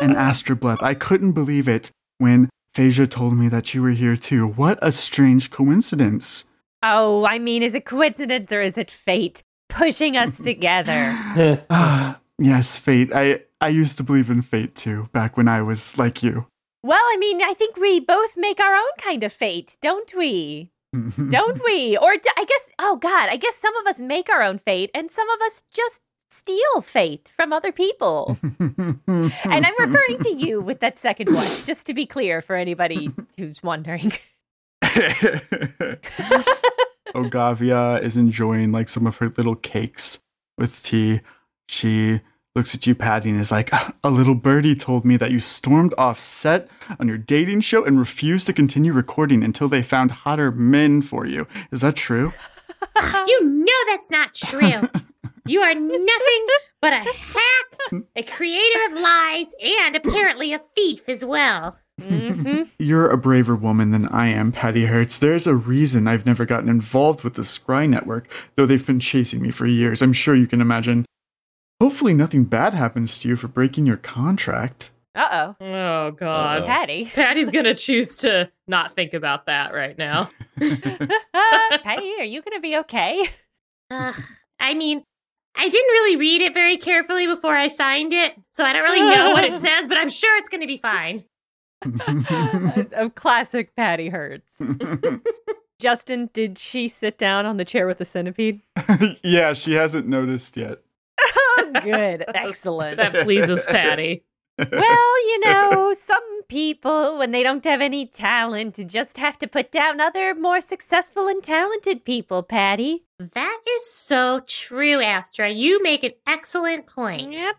And 0.00 0.14
Astroblep, 0.16 0.82
I 0.82 0.94
couldn't 0.94 1.32
believe 1.32 1.68
it 1.68 1.90
when 2.18 2.48
Phasia 2.74 3.08
told 3.08 3.34
me 3.36 3.48
that 3.48 3.74
you 3.74 3.82
were 3.82 3.90
here 3.90 4.16
too. 4.16 4.48
What 4.48 4.78
a 4.82 4.92
strange 4.92 5.50
coincidence. 5.50 6.44
Oh, 6.82 7.24
I 7.26 7.38
mean, 7.38 7.62
is 7.62 7.74
it 7.74 7.84
coincidence 7.84 8.50
or 8.50 8.62
is 8.62 8.76
it 8.76 8.90
fate 8.90 9.42
pushing 9.68 10.16
us 10.16 10.36
together? 10.36 11.16
Ah, 11.70 12.20
yes, 12.38 12.78
fate. 12.78 13.10
I, 13.14 13.42
I 13.60 13.68
used 13.68 13.96
to 13.98 14.02
believe 14.02 14.30
in 14.30 14.42
fate 14.42 14.74
too, 14.74 15.08
back 15.12 15.36
when 15.36 15.48
I 15.48 15.62
was 15.62 15.96
like 15.96 16.22
you. 16.22 16.46
Well, 16.82 16.98
I 17.00 17.16
mean, 17.18 17.40
I 17.42 17.54
think 17.54 17.76
we 17.76 18.00
both 18.00 18.36
make 18.36 18.58
our 18.58 18.74
own 18.74 18.90
kind 18.98 19.22
of 19.22 19.32
fate, 19.32 19.76
don't 19.80 20.12
we? 20.16 20.71
Don't 20.92 21.64
we? 21.64 21.96
Or 21.96 22.10
I 22.10 22.44
guess, 22.44 22.70
oh 22.78 22.96
God, 22.96 23.28
I 23.28 23.36
guess 23.36 23.56
some 23.56 23.76
of 23.76 23.86
us 23.86 23.98
make 23.98 24.28
our 24.28 24.42
own 24.42 24.58
fate 24.58 24.90
and 24.94 25.10
some 25.10 25.28
of 25.30 25.40
us 25.40 25.62
just 25.72 26.00
steal 26.30 26.82
fate 26.82 27.32
from 27.36 27.52
other 27.52 27.72
people. 27.72 28.38
and 28.58 29.00
I'm 29.06 29.74
referring 29.78 30.18
to 30.20 30.34
you 30.34 30.60
with 30.60 30.80
that 30.80 30.98
second 30.98 31.34
one, 31.34 31.46
just 31.66 31.86
to 31.86 31.94
be 31.94 32.04
clear 32.06 32.42
for 32.42 32.56
anybody 32.56 33.10
who's 33.36 33.62
wondering. 33.62 34.12
Ogavia 37.14 38.02
is 38.02 38.16
enjoying 38.16 38.72
like 38.72 38.88
some 38.88 39.06
of 39.06 39.18
her 39.18 39.28
little 39.36 39.54
cakes 39.54 40.20
with 40.58 40.82
tea. 40.82 41.20
She 41.68 42.20
looks 42.54 42.74
at 42.74 42.86
you, 42.86 42.94
Patty, 42.94 43.30
and 43.30 43.40
is 43.40 43.50
like, 43.50 43.70
ah, 43.72 43.92
A 44.04 44.10
little 44.10 44.34
birdie 44.34 44.74
told 44.74 45.04
me 45.04 45.16
that 45.16 45.30
you 45.30 45.40
stormed 45.40 45.94
off 45.96 46.20
set 46.20 46.68
on 47.00 47.08
your 47.08 47.18
dating 47.18 47.60
show 47.60 47.84
and 47.84 47.98
refused 47.98 48.46
to 48.46 48.52
continue 48.52 48.92
recording 48.92 49.42
until 49.42 49.68
they 49.68 49.82
found 49.82 50.10
hotter 50.10 50.50
men 50.50 51.02
for 51.02 51.26
you. 51.26 51.46
Is 51.70 51.80
that 51.80 51.96
true? 51.96 52.32
you 53.26 53.44
know 53.44 53.72
that's 53.86 54.10
not 54.10 54.34
true. 54.34 54.88
You 55.46 55.60
are 55.60 55.74
nothing 55.74 56.46
but 56.80 56.92
a 56.92 56.98
hack, 56.98 58.02
a 58.16 58.22
creator 58.22 58.80
of 58.86 59.00
lies, 59.00 59.54
and 59.62 59.96
apparently 59.96 60.52
a 60.52 60.60
thief 60.76 61.08
as 61.08 61.24
well. 61.24 61.78
Mm-hmm. 62.00 62.62
You're 62.78 63.10
a 63.10 63.16
braver 63.16 63.54
woman 63.54 63.90
than 63.90 64.08
I 64.08 64.28
am, 64.28 64.52
Patty 64.52 64.86
Hurts. 64.86 65.18
There's 65.18 65.46
a 65.46 65.54
reason 65.54 66.08
I've 66.08 66.26
never 66.26 66.44
gotten 66.44 66.68
involved 66.68 67.22
with 67.22 67.34
the 67.34 67.42
Scry 67.42 67.88
Network, 67.88 68.28
though 68.56 68.66
they've 68.66 68.86
been 68.86 69.00
chasing 69.00 69.42
me 69.42 69.50
for 69.50 69.66
years. 69.66 70.02
I'm 70.02 70.12
sure 70.12 70.34
you 70.34 70.46
can 70.46 70.60
imagine. 70.60 71.06
Hopefully, 71.82 72.14
nothing 72.14 72.44
bad 72.44 72.74
happens 72.74 73.18
to 73.18 73.26
you 73.26 73.34
for 73.34 73.48
breaking 73.48 73.86
your 73.86 73.96
contract. 73.96 74.92
Uh 75.16 75.26
Oh 75.32 75.66
Oh, 75.66 76.10
God, 76.12 76.62
oh. 76.62 76.64
Patty. 76.64 77.06
Patty's 77.12 77.50
gonna 77.50 77.74
choose 77.74 78.18
to 78.18 78.52
not 78.68 78.92
think 78.92 79.14
about 79.14 79.46
that 79.46 79.74
right 79.74 79.98
now. 79.98 80.30
Patty, 80.60 82.12
are 82.20 82.24
you 82.24 82.40
gonna 82.40 82.60
be 82.60 82.76
okay? 82.76 83.28
Ugh, 83.90 84.14
I 84.60 84.74
mean, 84.74 85.02
I 85.56 85.68
didn't 85.68 85.88
really 85.88 86.14
read 86.14 86.40
it 86.40 86.54
very 86.54 86.76
carefully 86.76 87.26
before 87.26 87.56
I 87.56 87.66
signed 87.66 88.12
it, 88.12 88.34
so 88.52 88.62
I 88.64 88.72
don't 88.72 88.84
really 88.84 89.00
know 89.00 89.32
what 89.32 89.42
it 89.42 89.54
says, 89.54 89.88
but 89.88 89.98
I'm 89.98 90.08
sure 90.08 90.38
it's 90.38 90.48
going 90.48 90.60
to 90.60 90.68
be 90.68 90.76
fine. 90.78 91.24
a, 91.84 92.86
a 93.06 93.10
classic 93.10 93.74
Patty 93.74 94.08
Hurts. 94.08 94.52
Justin, 95.80 96.30
did 96.32 96.58
she 96.58 96.88
sit 96.88 97.18
down 97.18 97.44
on 97.44 97.56
the 97.56 97.64
chair 97.64 97.88
with 97.88 97.98
the 97.98 98.04
centipede? 98.04 98.60
yeah, 99.24 99.52
she 99.52 99.72
hasn't 99.72 100.06
noticed 100.06 100.56
yet. 100.56 100.78
Good. 101.72 102.24
Excellent. 102.34 102.96
that 102.96 103.14
pleases 103.14 103.66
Patty. 103.66 104.24
well, 104.58 105.26
you 105.28 105.40
know, 105.40 105.94
some 106.06 106.42
people, 106.48 107.16
when 107.18 107.30
they 107.30 107.42
don't 107.42 107.64
have 107.64 107.80
any 107.80 108.06
talent, 108.06 108.78
just 108.86 109.16
have 109.16 109.38
to 109.38 109.46
put 109.46 109.72
down 109.72 110.00
other 110.00 110.34
more 110.34 110.60
successful 110.60 111.26
and 111.28 111.42
talented 111.42 112.04
people, 112.04 112.42
Patty. 112.42 113.04
That 113.18 113.60
is 113.76 113.90
so 113.90 114.42
true, 114.46 115.00
Astra. 115.00 115.48
You 115.50 115.82
make 115.82 116.04
an 116.04 116.12
excellent 116.26 116.86
point. 116.86 117.38
Yep. 117.38 117.56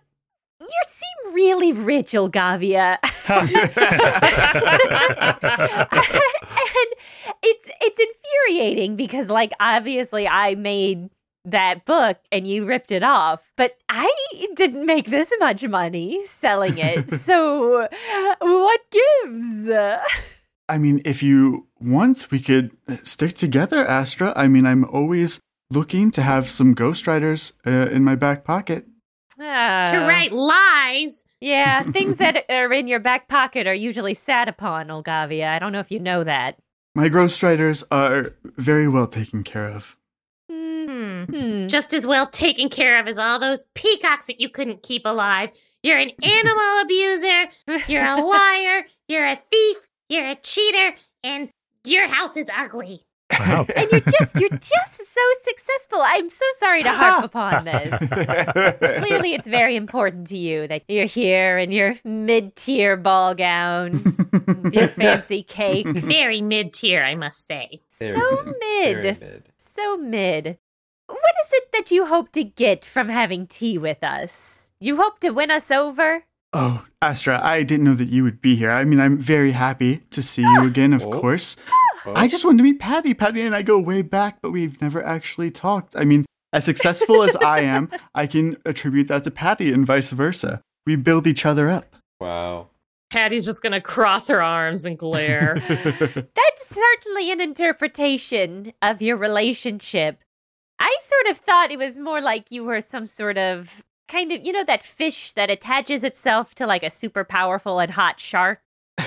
You 0.61 0.67
seem 0.67 1.33
really 1.33 1.73
rich, 1.73 2.11
Olgavia. 2.11 2.97
and 3.29 3.41
it's 7.41 7.69
it's 7.81 7.99
infuriating 7.99 8.95
because 8.95 9.27
like 9.27 9.51
obviously 9.59 10.27
I 10.27 10.55
made 10.55 11.09
that 11.45 11.85
book 11.85 12.17
and 12.31 12.47
you 12.47 12.65
ripped 12.65 12.91
it 12.91 13.03
off, 13.03 13.41
but 13.57 13.77
I 13.89 14.11
didn't 14.55 14.85
make 14.85 15.09
this 15.09 15.29
much 15.39 15.63
money 15.63 16.25
selling 16.39 16.77
it. 16.77 17.21
so 17.25 17.87
what 18.39 18.81
gives? 18.91 19.69
I 20.69 20.77
mean, 20.77 21.01
if 21.05 21.21
you 21.21 21.67
want, 21.79 22.27
we 22.31 22.39
could 22.39 22.71
stick 23.03 23.33
together, 23.33 23.85
Astra. 23.85 24.33
I 24.35 24.47
mean, 24.47 24.65
I'm 24.65 24.85
always 24.85 25.39
looking 25.69 26.11
to 26.11 26.21
have 26.21 26.49
some 26.49 26.75
ghostwriters 26.75 27.51
uh, 27.65 27.91
in 27.91 28.03
my 28.03 28.15
back 28.15 28.43
pocket. 28.43 28.85
Uh, 29.39 29.91
to 29.91 29.99
write 29.99 30.31
lies. 30.31 31.25
Yeah, 31.41 31.83
things 31.91 32.17
that 32.17 32.45
are 32.49 32.71
in 32.71 32.87
your 32.87 32.99
back 32.99 33.27
pocket 33.27 33.67
are 33.67 33.73
usually 33.73 34.13
sat 34.13 34.47
upon, 34.47 34.87
Olgavia. 34.87 35.49
I 35.49 35.59
don't 35.59 35.73
know 35.73 35.79
if 35.79 35.91
you 35.91 35.99
know 35.99 36.23
that. 36.23 36.57
My 36.95 37.09
ghostwriters 37.09 37.83
are 37.91 38.35
very 38.43 38.87
well 38.87 39.07
taken 39.07 39.43
care 39.43 39.67
of. 39.67 39.97
Hmm. 41.25 41.67
Just 41.67 41.93
as 41.93 42.05
well 42.07 42.27
taken 42.27 42.69
care 42.69 42.99
of 42.99 43.07
as 43.07 43.17
all 43.17 43.39
those 43.39 43.65
peacocks 43.75 44.25
that 44.25 44.39
you 44.39 44.49
couldn't 44.49 44.83
keep 44.83 45.05
alive. 45.05 45.51
You're 45.81 45.97
an 45.97 46.11
animal 46.21 46.81
abuser. 46.81 47.45
You're 47.87 48.05
a 48.05 48.21
liar. 48.21 48.85
You're 49.07 49.25
a 49.25 49.35
thief. 49.35 49.77
You're 50.09 50.29
a 50.29 50.35
cheater. 50.35 50.95
And 51.23 51.49
your 51.85 52.07
house 52.07 52.37
is 52.37 52.49
ugly. 52.57 53.01
Wow. 53.39 53.65
and 53.75 53.91
you're 53.91 53.99
just 54.01 54.35
you're 54.35 54.49
just 54.49 54.97
so 54.97 55.21
successful. 55.45 55.99
I'm 56.01 56.29
so 56.29 56.45
sorry 56.59 56.83
to 56.83 56.91
harp 56.91 57.23
upon 57.25 57.65
this. 57.65 57.89
Clearly 58.99 59.33
it's 59.33 59.47
very 59.47 59.75
important 59.75 60.27
to 60.27 60.37
you 60.37 60.67
that 60.67 60.83
you're 60.87 61.05
here 61.05 61.57
in 61.57 61.71
your 61.71 61.95
mid-tier 62.03 62.97
ball 62.97 63.33
gown, 63.33 64.15
your 64.71 64.87
fancy 64.89 65.43
cakes. 65.43 65.91
Very 66.01 66.41
mid-tier, 66.41 67.03
I 67.03 67.15
must 67.15 67.45
say. 67.45 67.81
Very 67.99 68.19
so 68.19 68.43
mid. 68.43 69.01
Very 69.01 69.17
mid. 69.19 69.49
So 69.57 69.97
mid. 69.97 70.57
What 71.23 71.35
is 71.45 71.49
it 71.53 71.63
that 71.73 71.91
you 71.91 72.05
hope 72.07 72.31
to 72.33 72.43
get 72.43 72.83
from 72.85 73.09
having 73.09 73.47
tea 73.47 73.77
with 73.77 74.03
us? 74.03 74.69
You 74.79 74.97
hope 74.97 75.19
to 75.21 75.29
win 75.29 75.49
us 75.51 75.71
over? 75.71 76.25
Oh, 76.51 76.85
Astra, 77.01 77.39
I 77.41 77.63
didn't 77.63 77.85
know 77.85 77.93
that 77.95 78.09
you 78.09 78.23
would 78.23 78.41
be 78.41 78.55
here. 78.55 78.69
I 78.69 78.83
mean, 78.83 78.99
I'm 78.99 79.17
very 79.17 79.51
happy 79.53 80.03
to 80.11 80.21
see 80.21 80.41
you 80.43 80.65
again, 80.65 80.93
of 80.93 81.03
Oh. 81.05 81.11
course. 81.11 81.55
Oh. 82.05 82.13
I 82.15 82.27
just 82.27 82.43
wanted 82.45 82.57
to 82.57 82.63
meet 82.63 82.79
Patty. 82.79 83.13
Patty 83.13 83.41
and 83.41 83.55
I 83.55 83.61
go 83.61 83.79
way 83.79 84.01
back, 84.01 84.39
but 84.41 84.51
we've 84.51 84.79
never 84.81 85.01
actually 85.03 85.49
talked. 85.49 85.95
I 85.97 86.03
mean, 86.03 86.25
as 86.51 86.65
successful 86.65 87.23
as 87.23 87.35
I 87.37 87.59
am, 87.75 87.89
I 88.13 88.27
can 88.27 88.57
attribute 88.65 89.07
that 89.07 89.23
to 89.23 89.31
Patty 89.31 89.71
and 89.71 89.85
vice 89.85 90.11
versa. 90.11 90.61
We 90.85 90.95
build 90.97 91.25
each 91.25 91.45
other 91.45 91.69
up. 91.69 91.95
Wow. 92.19 92.67
Patty's 93.09 93.45
just 93.45 93.61
gonna 93.63 93.79
cross 93.81 94.27
her 94.27 94.41
arms 94.41 94.85
and 94.85 94.97
glare. 94.97 95.55
That's 95.69 96.63
certainly 96.69 97.31
an 97.31 97.39
interpretation 97.41 98.73
of 98.81 99.01
your 99.01 99.15
relationship. 99.17 100.19
I 100.79 100.95
sort 101.05 101.35
of 101.35 101.43
thought 101.43 101.71
it 101.71 101.79
was 101.79 101.97
more 101.97 102.21
like 102.21 102.51
you 102.51 102.63
were 102.63 102.81
some 102.81 103.05
sort 103.05 103.37
of 103.37 103.83
kind 104.07 104.31
of, 104.31 104.43
you 104.43 104.51
know, 104.51 104.63
that 104.65 104.83
fish 104.83 105.33
that 105.33 105.49
attaches 105.49 106.03
itself 106.03 106.55
to 106.55 106.67
like 106.67 106.83
a 106.83 106.91
super 106.91 107.23
powerful 107.23 107.79
and 107.79 107.91
hot 107.91 108.19
shark. 108.19 108.61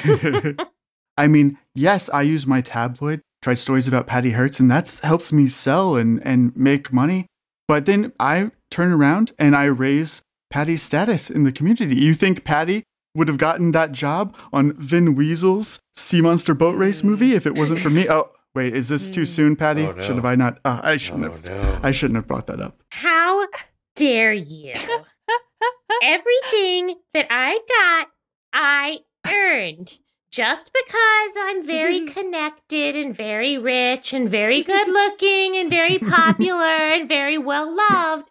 I 1.18 1.26
mean, 1.28 1.58
yes, 1.74 2.08
I 2.10 2.22
use 2.22 2.46
my 2.46 2.60
tabloid, 2.60 3.22
try 3.42 3.54
stories 3.54 3.88
about 3.88 4.06
Patty 4.06 4.30
Hurts, 4.30 4.60
and 4.60 4.70
that 4.70 5.00
helps 5.02 5.32
me 5.32 5.48
sell 5.48 5.96
and, 5.96 6.24
and 6.26 6.54
make 6.56 6.92
money. 6.92 7.26
But 7.68 7.86
then 7.86 8.12
I 8.20 8.50
turn 8.70 8.92
around 8.92 9.32
and 9.38 9.56
I 9.56 9.64
raise 9.64 10.22
Patty's 10.50 10.82
status 10.82 11.30
in 11.30 11.44
the 11.44 11.52
community. 11.52 11.96
You 11.96 12.14
think 12.14 12.44
Patty 12.44 12.84
would 13.14 13.28
have 13.28 13.38
gotten 13.38 13.72
that 13.72 13.92
job 13.92 14.36
on 14.52 14.74
Vin 14.74 15.14
Weasel's 15.14 15.80
Sea 15.96 16.20
Monster 16.20 16.54
Boat 16.54 16.76
Race 16.76 17.02
movie 17.02 17.30
mm. 17.30 17.34
if 17.34 17.46
it 17.46 17.54
wasn't 17.54 17.80
for 17.80 17.90
me? 17.90 18.08
Oh, 18.08 18.30
wait, 18.56 18.74
is 18.74 18.88
this 18.88 19.08
too 19.10 19.24
soon, 19.26 19.54
Patty? 19.54 19.84
Oh, 19.86 19.92
no. 19.92 20.02
Should 20.02 20.16
have 20.16 20.24
I 20.24 20.34
not? 20.34 20.58
Uh, 20.64 20.80
I 20.82 20.96
shouldn't 20.96 21.26
Oh, 21.26 21.30
have. 21.30 21.48
no. 21.48 21.80
I 21.84 21.92
shouldn't 21.92 22.16
have 22.16 22.26
brought 22.26 22.46
that 22.48 22.60
up. 22.60 22.82
How 22.90 23.46
dare 23.94 24.32
you? 24.32 24.72
Everything 26.02 26.96
that 27.14 27.26
I 27.30 27.60
got, 27.78 28.08
I 28.52 28.98
earned. 29.30 29.98
Just 30.30 30.72
because 30.72 31.34
I'm 31.38 31.64
very 31.66 32.04
connected 32.06 32.94
and 32.96 33.14
very 33.14 33.56
rich 33.56 34.12
and 34.12 34.28
very 34.28 34.62
good 34.62 34.88
looking 34.88 35.56
and 35.56 35.70
very 35.70 35.98
popular 35.98 36.64
and 36.66 37.08
very 37.08 37.38
well 37.38 37.74
loved 37.74 38.30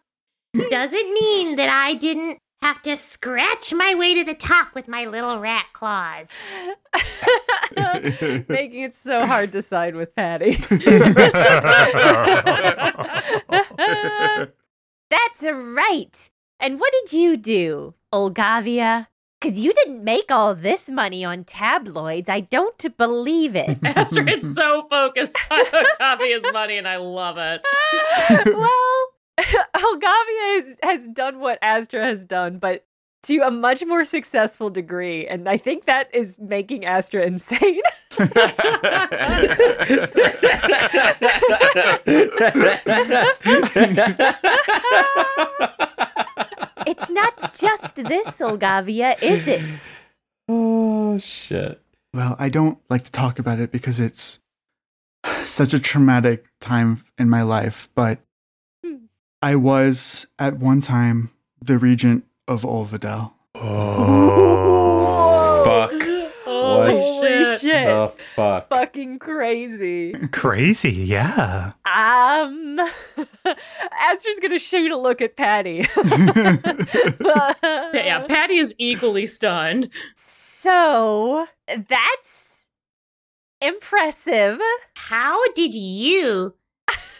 doesn't 0.69 1.13
mean 1.13 1.55
that 1.55 1.69
I 1.69 1.95
didn't 1.95 2.37
have 2.65 2.81
to 2.81 2.97
scratch 2.97 3.71
my 3.75 3.93
way 3.93 4.15
to 4.15 4.23
the 4.23 4.33
top 4.33 4.73
with 4.73 4.87
my 4.87 5.05
little 5.05 5.39
rat 5.39 5.67
claws. 5.73 6.25
Making 8.49 8.81
it 8.81 8.95
so 8.95 9.23
hard 9.23 9.51
to 9.51 9.61
side 9.61 9.93
with 9.93 10.15
Patty. 10.15 10.55
That's 15.11 15.43
right. 15.43 16.29
And 16.59 16.79
what 16.79 16.91
did 16.91 17.13
you 17.13 17.37
do, 17.37 17.93
Olgavia? 18.11 19.09
Because 19.39 19.59
you 19.59 19.71
didn't 19.71 20.03
make 20.03 20.31
all 20.31 20.55
this 20.55 20.89
money 20.89 21.23
on 21.23 21.43
tabloids. 21.43 22.29
I 22.29 22.39
don't 22.39 22.97
believe 22.97 23.55
it. 23.55 23.77
Astra 23.83 24.27
is 24.31 24.55
so 24.55 24.81
focused 24.89 25.37
on 25.51 25.65
Ogavia's 25.65 26.51
money, 26.51 26.79
and 26.79 26.87
I 26.87 26.97
love 26.97 27.37
it. 27.37 27.63
well, 28.47 29.14
Olgavia 29.75 30.55
has, 30.55 30.77
has 30.81 31.07
done 31.09 31.39
what 31.39 31.59
Astra 31.61 32.03
has 32.03 32.23
done, 32.23 32.57
but 32.57 32.85
to 33.23 33.39
a 33.39 33.51
much 33.51 33.83
more 33.85 34.05
successful 34.05 34.69
degree. 34.69 35.27
And 35.27 35.49
I 35.49 35.57
think 35.57 35.85
that 35.85 36.13
is 36.13 36.37
making 36.39 36.85
Astra 36.85 37.25
insane. 37.25 37.81
it's 46.85 47.09
not 47.09 47.57
just 47.57 47.95
this, 47.95 48.27
Olgavia, 48.39 49.21
is 49.21 49.47
it? 49.47 49.61
Oh 50.47 51.17
shit. 51.17 51.81
Well, 52.13 52.35
I 52.39 52.49
don't 52.49 52.77
like 52.89 53.03
to 53.05 53.11
talk 53.11 53.39
about 53.39 53.59
it 53.59 53.71
because 53.71 53.99
it's 53.99 54.39
such 55.43 55.73
a 55.73 55.79
traumatic 55.79 56.45
time 56.61 56.99
in 57.17 57.29
my 57.29 57.41
life, 57.41 57.89
but 57.95 58.19
I 59.45 59.55
was 59.55 60.25
at 60.39 60.57
one 60.57 60.81
time 60.81 61.29
the 61.61 61.77
regent 61.77 62.23
of 62.47 62.63
Olvadell. 62.63 63.31
Oh 63.53 64.81
fuck. 65.63 65.91
Holy 66.45 66.95
What 66.95 67.21
shit. 67.21 67.61
shit. 67.61 67.85
the 67.85 68.11
fuck? 68.35 68.69
Fucking 68.69 69.19
crazy. 69.19 70.13
Crazy, 70.31 70.91
yeah. 70.93 71.73
Um, 71.85 72.79
Astra's 73.45 74.39
gonna 74.41 74.57
shoot 74.57 74.91
a 74.91 74.97
look 74.97 75.21
at 75.21 75.37
Patty. 75.37 75.87
Yeah, 77.93 78.25
Patty 78.27 78.57
is 78.57 78.73
equally 78.79 79.27
stunned. 79.27 79.91
So 80.15 81.45
that's 81.67 82.29
impressive. 83.61 84.57
How 84.95 85.39
did 85.53 85.75
you 85.75 86.55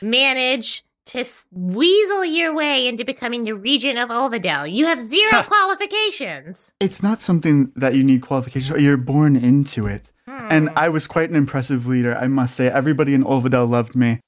manage 0.02 0.86
to 1.08 1.24
weasel 1.52 2.26
your 2.26 2.54
way 2.54 2.88
into 2.88 3.06
becoming 3.06 3.44
the 3.44 3.54
regent 3.56 3.98
of 4.00 4.10
Olvadell? 4.10 4.72
You 4.72 4.86
have 4.86 5.00
zero 5.00 5.44
qualifications. 5.44 6.74
It's 6.80 7.02
not 7.04 7.22
something 7.22 7.72
that 7.76 7.96
you 7.96 8.04
need 8.04 8.22
qualifications 8.22 8.70
for. 8.70 8.78
You're 8.80 8.98
born 8.98 9.36
into 9.36 9.86
it. 9.88 10.12
And 10.28 10.70
Hmm. 10.70 10.78
I 10.78 10.90
was 10.90 11.08
quite 11.08 11.30
an 11.30 11.36
impressive 11.36 11.86
leader, 11.86 12.16
I 12.18 12.28
must 12.28 12.56
say. 12.56 12.68
Everybody 12.68 13.14
in 13.14 13.24
Olvadell 13.24 13.70
loved 13.70 13.96
me. 13.96 14.20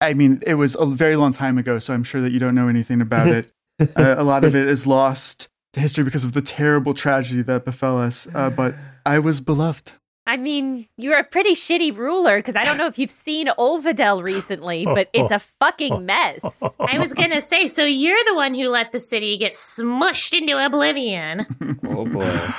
I 0.00 0.12
mean, 0.14 0.42
it 0.46 0.54
was 0.54 0.76
a 0.78 0.84
very 0.86 1.16
long 1.16 1.32
time 1.32 1.56
ago, 1.58 1.78
so 1.78 1.94
I'm 1.94 2.04
sure 2.04 2.20
that 2.20 2.30
you 2.32 2.38
don't 2.38 2.54
know 2.54 2.68
anything 2.68 3.00
about 3.00 3.28
it. 3.28 3.52
uh, 3.80 4.14
a 4.18 4.22
lot 4.24 4.44
of 4.44 4.54
it 4.54 4.68
is 4.68 4.86
lost 4.86 5.48
to 5.72 5.80
history 5.80 6.04
because 6.04 6.24
of 6.24 6.32
the 6.34 6.42
terrible 6.42 6.92
tragedy 6.94 7.42
that 7.42 7.64
befell 7.64 7.98
us, 7.98 8.28
uh, 8.34 8.50
but 8.50 8.74
I 9.06 9.18
was 9.18 9.40
beloved. 9.40 9.92
I 10.28 10.36
mean, 10.36 10.88
you're 10.96 11.18
a 11.18 11.24
pretty 11.24 11.54
shitty 11.54 11.96
ruler 11.96 12.38
because 12.38 12.56
I 12.56 12.64
don't 12.64 12.76
know 12.76 12.86
if 12.88 12.98
you've 12.98 13.10
seen 13.12 13.46
Olvadell 13.46 14.22
recently, 14.22 14.84
but 14.84 15.08
it's 15.12 15.30
a 15.30 15.38
fucking 15.60 16.04
mess. 16.04 16.40
I 16.80 16.98
was 16.98 17.14
gonna 17.14 17.40
say, 17.40 17.68
so 17.68 17.84
you're 17.84 18.22
the 18.26 18.34
one 18.34 18.54
who 18.54 18.68
let 18.68 18.90
the 18.90 18.98
city 19.00 19.36
get 19.36 19.52
smushed 19.52 20.36
into 20.36 20.64
oblivion. 20.64 21.46
Oh 21.88 22.04
boy. 22.04 22.50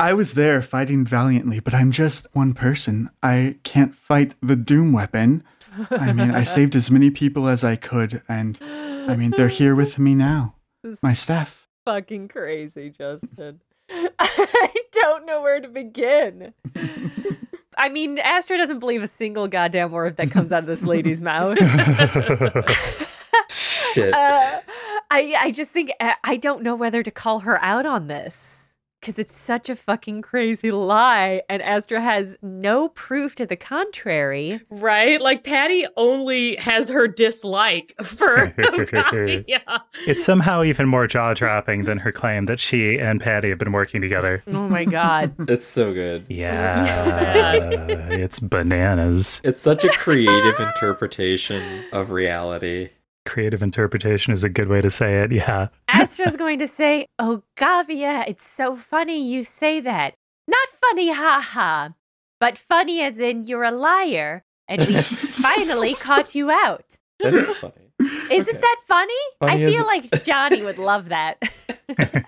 I 0.00 0.12
was 0.14 0.34
there 0.34 0.60
fighting 0.62 1.04
valiantly, 1.04 1.60
but 1.60 1.74
I'm 1.74 1.90
just 1.90 2.26
one 2.32 2.52
person. 2.54 3.10
I 3.22 3.56
can't 3.62 3.94
fight 3.94 4.34
the 4.40 4.56
doom 4.56 4.92
weapon. 4.92 5.44
I 5.90 6.12
mean, 6.12 6.30
I 6.30 6.42
saved 6.42 6.74
as 6.74 6.90
many 6.90 7.10
people 7.10 7.46
as 7.46 7.62
I 7.64 7.76
could, 7.76 8.22
and 8.28 8.58
I 8.62 9.14
mean, 9.16 9.32
they're 9.36 9.48
here 9.48 9.74
with 9.74 9.98
me 9.98 10.14
now. 10.14 10.54
My 11.02 11.12
staff. 11.12 11.68
Fucking 11.84 12.28
crazy, 12.28 12.90
Justin. 12.90 13.60
I 14.18 14.74
don't 14.92 15.26
know 15.26 15.42
where 15.42 15.60
to 15.60 15.68
begin. 15.68 16.52
I 17.76 17.88
mean, 17.88 18.18
Astra 18.18 18.56
doesn't 18.56 18.78
believe 18.78 19.02
a 19.02 19.08
single 19.08 19.48
goddamn 19.48 19.90
word 19.90 20.16
that 20.16 20.30
comes 20.30 20.52
out 20.52 20.60
of 20.60 20.66
this 20.66 20.82
lady's 20.82 21.20
mouth. 21.30 21.58
Shit. 23.48 24.14
Uh, 24.14 24.60
I 25.10 25.34
I 25.38 25.50
just 25.50 25.70
think 25.70 25.90
I 26.00 26.14
I 26.24 26.36
don't 26.36 26.62
know 26.62 26.74
whether 26.76 27.02
to 27.02 27.10
call 27.10 27.40
her 27.40 27.62
out 27.62 27.86
on 27.86 28.06
this 28.06 28.63
because 29.04 29.18
it's 29.18 29.38
such 29.38 29.68
a 29.68 29.76
fucking 29.76 30.22
crazy 30.22 30.70
lie, 30.70 31.42
and 31.50 31.60
Astra 31.60 32.00
has 32.00 32.38
no 32.40 32.88
proof 32.88 33.34
to 33.34 33.44
the 33.44 33.54
contrary. 33.54 34.62
Right? 34.70 35.20
Like 35.20 35.44
Patty 35.44 35.86
only 35.98 36.56
has 36.56 36.88
her 36.88 37.06
dislike 37.06 37.94
for 38.02 38.46
Ogavia. 38.56 39.60
it's 40.06 40.24
somehow 40.24 40.62
even 40.62 40.88
more 40.88 41.06
jaw 41.06 41.34
dropping 41.34 41.84
than 41.84 41.98
her 41.98 42.12
claim 42.12 42.46
that 42.46 42.60
she 42.60 42.98
and 42.98 43.20
Patty 43.20 43.50
have 43.50 43.58
been 43.58 43.72
working 43.72 44.00
together. 44.00 44.42
Oh 44.46 44.68
my 44.68 44.84
god. 44.84 45.34
It's 45.54 45.66
so 45.66 45.92
good. 45.92 46.24
Yeah, 46.28 48.08
it's 48.10 48.40
bananas. 48.40 49.40
It's 49.44 49.60
such 49.60 49.84
a 49.84 49.88
creative 49.90 50.58
interpretation 50.58 51.84
of 51.92 52.10
reality. 52.10 52.88
Creative 53.26 53.62
interpretation 53.62 54.32
is 54.32 54.44
a 54.44 54.48
good 54.48 54.68
way 54.68 54.80
to 54.80 54.90
say 54.90 55.22
it. 55.22 55.32
Yeah. 55.32 55.68
Astra's 55.88 56.36
going 56.36 56.58
to 56.58 56.68
say, 56.68 57.06
Oh, 57.18 57.42
Gavia, 57.56 58.24
it's 58.28 58.44
so 58.46 58.76
funny 58.76 59.26
you 59.32 59.44
say 59.44 59.80
that. 59.80 60.14
Not 60.46 60.68
funny, 60.80 61.10
haha, 61.12 61.90
but 62.38 62.58
funny 62.58 63.00
as 63.02 63.18
in 63.18 63.46
you're 63.46 63.64
a 63.64 63.70
liar, 63.70 64.44
and 64.68 64.84
we 64.86 64.94
finally 65.00 65.94
caught 65.94 66.34
you 66.34 66.50
out. 66.50 66.84
That 67.20 67.34
is 67.34 67.54
funny. 67.54 67.72
Isn't 68.00 68.48
Okay. 68.48 68.58
that 68.60 68.76
funny? 68.86 69.14
Funny 69.40 69.64
I 69.64 69.66
as- 69.68 69.74
feel 69.74 69.86
like 69.86 70.24
Johnny 70.24 70.62
would 70.62 70.76
love 70.78 71.08
that. 71.08 71.38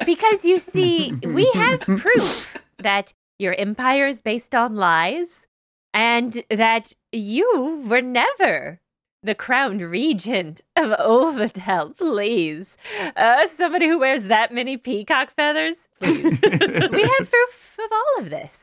because 0.06 0.44
you 0.44 0.58
see, 0.58 1.12
we 1.24 1.44
have 1.54 1.80
proof 1.80 2.54
that 2.78 3.12
your 3.38 3.52
empire 3.54 4.06
is 4.06 4.20
based 4.22 4.54
on 4.54 4.76
lies 4.76 5.46
and 5.92 6.42
that 6.50 6.92
you 7.12 7.82
were 7.86 8.00
never 8.00 8.80
the 9.26 9.34
crowned 9.34 9.82
regent 9.82 10.62
of 10.76 10.96
Olvadell, 10.98 11.96
please. 11.96 12.76
Uh, 13.16 13.46
somebody 13.56 13.88
who 13.88 13.98
wears 13.98 14.24
that 14.24 14.54
many 14.54 14.76
peacock 14.76 15.34
feathers, 15.34 15.76
please. 16.00 16.22
we 16.42 17.02
have 17.02 17.30
proof 17.30 17.78
of 17.78 17.90
all 17.92 18.22
of 18.22 18.30
this. 18.30 18.56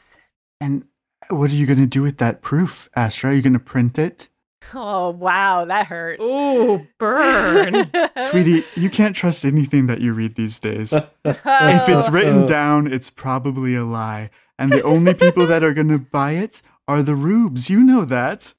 And 0.60 0.86
what 1.30 1.52
are 1.52 1.56
you 1.56 1.66
going 1.68 1.80
to 1.80 1.86
do 1.86 2.02
with 2.02 2.18
that 2.18 2.42
proof, 2.42 2.90
Astra? 2.96 3.32
Are 3.32 3.34
you 3.34 3.42
going 3.42 3.54
to 3.54 3.60
print 3.60 4.00
it? 4.00 4.30
Oh 4.74 5.10
wow, 5.10 5.66
that 5.66 5.88
hurt. 5.88 6.20
Ooh, 6.20 6.88
burn. 6.98 7.92
Sweetie, 8.18 8.64
you 8.76 8.90
can't 8.90 9.16
trust 9.16 9.46
anything 9.46 9.88
that 9.88 10.02
you 10.02 10.14
read 10.14 10.36
these 10.36 10.60
days. 10.60 10.94
if 10.94 11.10
it's 11.26 12.10
written 12.10 12.48
down, 12.48 12.92
it's 12.92 13.10
probably 13.10 13.76
a 13.76 13.84
lie. 13.84 14.32
And 14.58 14.72
the 14.72 14.82
only 14.82 15.14
people 15.14 15.46
that 15.48 15.64
are 15.64 15.74
going 15.74 15.90
to 15.90 16.00
buy 16.00 16.32
it 16.32 16.62
are 16.88 17.04
the 17.04 17.16
rubes. 17.16 17.70
You 17.70 17.84
know 17.84 18.06
that. 18.06 18.54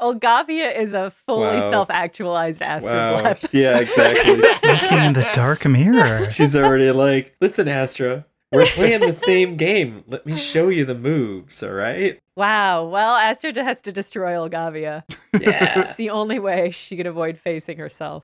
Olgavia 0.00 0.76
is 0.78 0.92
a 0.92 1.10
fully 1.26 1.56
Wow. 1.58 1.70
self-actualized 1.70 2.62
Astra 2.62 2.90
Wow. 2.92 3.34
Yeah, 3.52 3.78
exactly. 3.78 4.36
Looking 4.62 4.98
in 4.98 5.12
the 5.14 5.28
dark 5.34 5.64
mirror. 5.66 6.30
She's 6.30 6.54
already 6.56 6.90
like, 6.92 7.34
listen, 7.40 7.68
Astra, 7.68 8.24
we're 8.52 8.66
playing 8.68 9.00
the 9.00 9.12
same 9.12 9.56
game. 9.56 10.04
Let 10.06 10.26
me 10.26 10.36
show 10.36 10.68
you 10.68 10.84
the 10.84 10.94
moves, 10.94 11.62
all 11.62 11.72
right? 11.72 12.18
Wow. 12.36 12.84
Well, 12.86 13.14
Astra 13.16 13.52
has 13.62 13.80
to 13.82 13.92
destroy 13.92 14.32
Olgavia. 14.32 15.02
Yeah. 15.38 15.80
It's 15.88 15.96
the 15.96 16.10
only 16.10 16.38
way 16.38 16.70
she 16.70 16.96
can 16.96 17.06
avoid 17.06 17.38
facing 17.38 17.78
herself. 17.78 18.22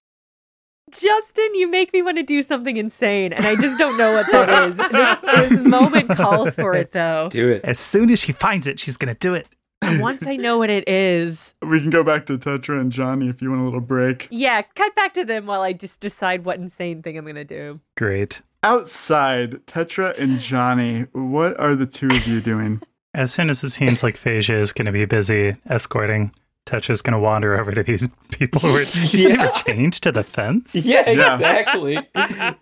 Justin, 0.90 1.54
you 1.54 1.68
make 1.70 1.92
me 1.92 2.02
want 2.02 2.18
to 2.18 2.22
do 2.22 2.42
something 2.42 2.76
insane, 2.76 3.32
and 3.32 3.46
I 3.46 3.56
just 3.56 3.78
don't 3.78 3.96
know 3.96 4.12
what 4.12 4.30
that 4.30 4.68
is. 4.68 4.76
This, 4.76 5.50
this 5.58 5.66
moment 5.66 6.10
calls 6.10 6.52
for 6.54 6.74
it, 6.74 6.92
though. 6.92 7.28
Do 7.30 7.48
it. 7.48 7.62
As 7.64 7.78
soon 7.78 8.10
as 8.10 8.18
she 8.18 8.32
finds 8.32 8.66
it, 8.66 8.78
she's 8.78 8.96
going 8.98 9.14
to 9.14 9.18
do 9.18 9.32
it. 9.32 9.46
And 9.92 10.00
once 10.02 10.26
I 10.26 10.36
know 10.36 10.58
what 10.58 10.70
it 10.70 10.88
is, 10.88 11.54
We 11.62 11.80
can 11.80 11.90
go 11.90 12.02
back 12.02 12.26
to 12.26 12.38
Tetra 12.38 12.80
and 12.80 12.90
Johnny 12.92 13.28
if 13.28 13.40
you 13.42 13.50
want 13.50 13.62
a 13.62 13.64
little 13.64 13.80
break. 13.80 14.28
yeah, 14.30 14.62
cut 14.74 14.94
back 14.96 15.14
to 15.14 15.24
them 15.24 15.46
while 15.46 15.62
I 15.62 15.72
just 15.72 16.00
decide 16.00 16.44
what 16.44 16.58
insane 16.58 17.02
thing 17.02 17.16
I'm 17.18 17.24
going 17.24 17.36
to 17.36 17.44
do. 17.44 17.80
Great. 17.96 18.42
Outside, 18.64 19.52
Tetra 19.66 20.16
and 20.18 20.38
Johnny, 20.38 21.02
what 21.12 21.58
are 21.60 21.74
the 21.74 21.86
two 21.86 22.10
of 22.10 22.26
you 22.26 22.40
doing? 22.40 22.80
As 23.14 23.32
soon 23.32 23.50
as 23.50 23.62
it 23.62 23.70
seems 23.70 24.02
like 24.02 24.16
Phasia 24.16 24.54
is 24.54 24.72
going 24.72 24.86
to 24.86 24.92
be 24.92 25.04
busy 25.04 25.56
escorting, 25.68 26.32
Tetra's 26.64 27.02
going 27.02 27.12
to 27.12 27.18
wander 27.18 27.58
over 27.60 27.72
to 27.72 27.82
these 27.82 28.08
people 28.30 28.60
who 28.60 28.76
are. 28.76 28.82
Yeah. 29.12 29.50
chained 29.50 29.94
to 29.94 30.12
the 30.12 30.22
fence? 30.22 30.74
Yeah, 30.74 31.10
Yeah. 31.10 31.34
exactly. 31.34 31.98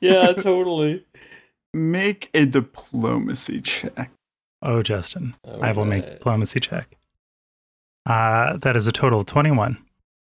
yeah, 0.00 0.32
totally. 0.32 1.04
Make 1.72 2.30
a 2.34 2.46
diplomacy 2.46 3.60
check. 3.60 4.10
Oh, 4.62 4.82
Justin. 4.82 5.34
All 5.44 5.62
I 5.64 5.72
will 5.72 5.84
make 5.84 6.04
diplomacy 6.04 6.60
check. 6.60 6.96
Uh, 8.10 8.56
that 8.58 8.76
is 8.76 8.86
a 8.86 8.92
total 8.92 9.20
of 9.20 9.26
21. 9.26 9.78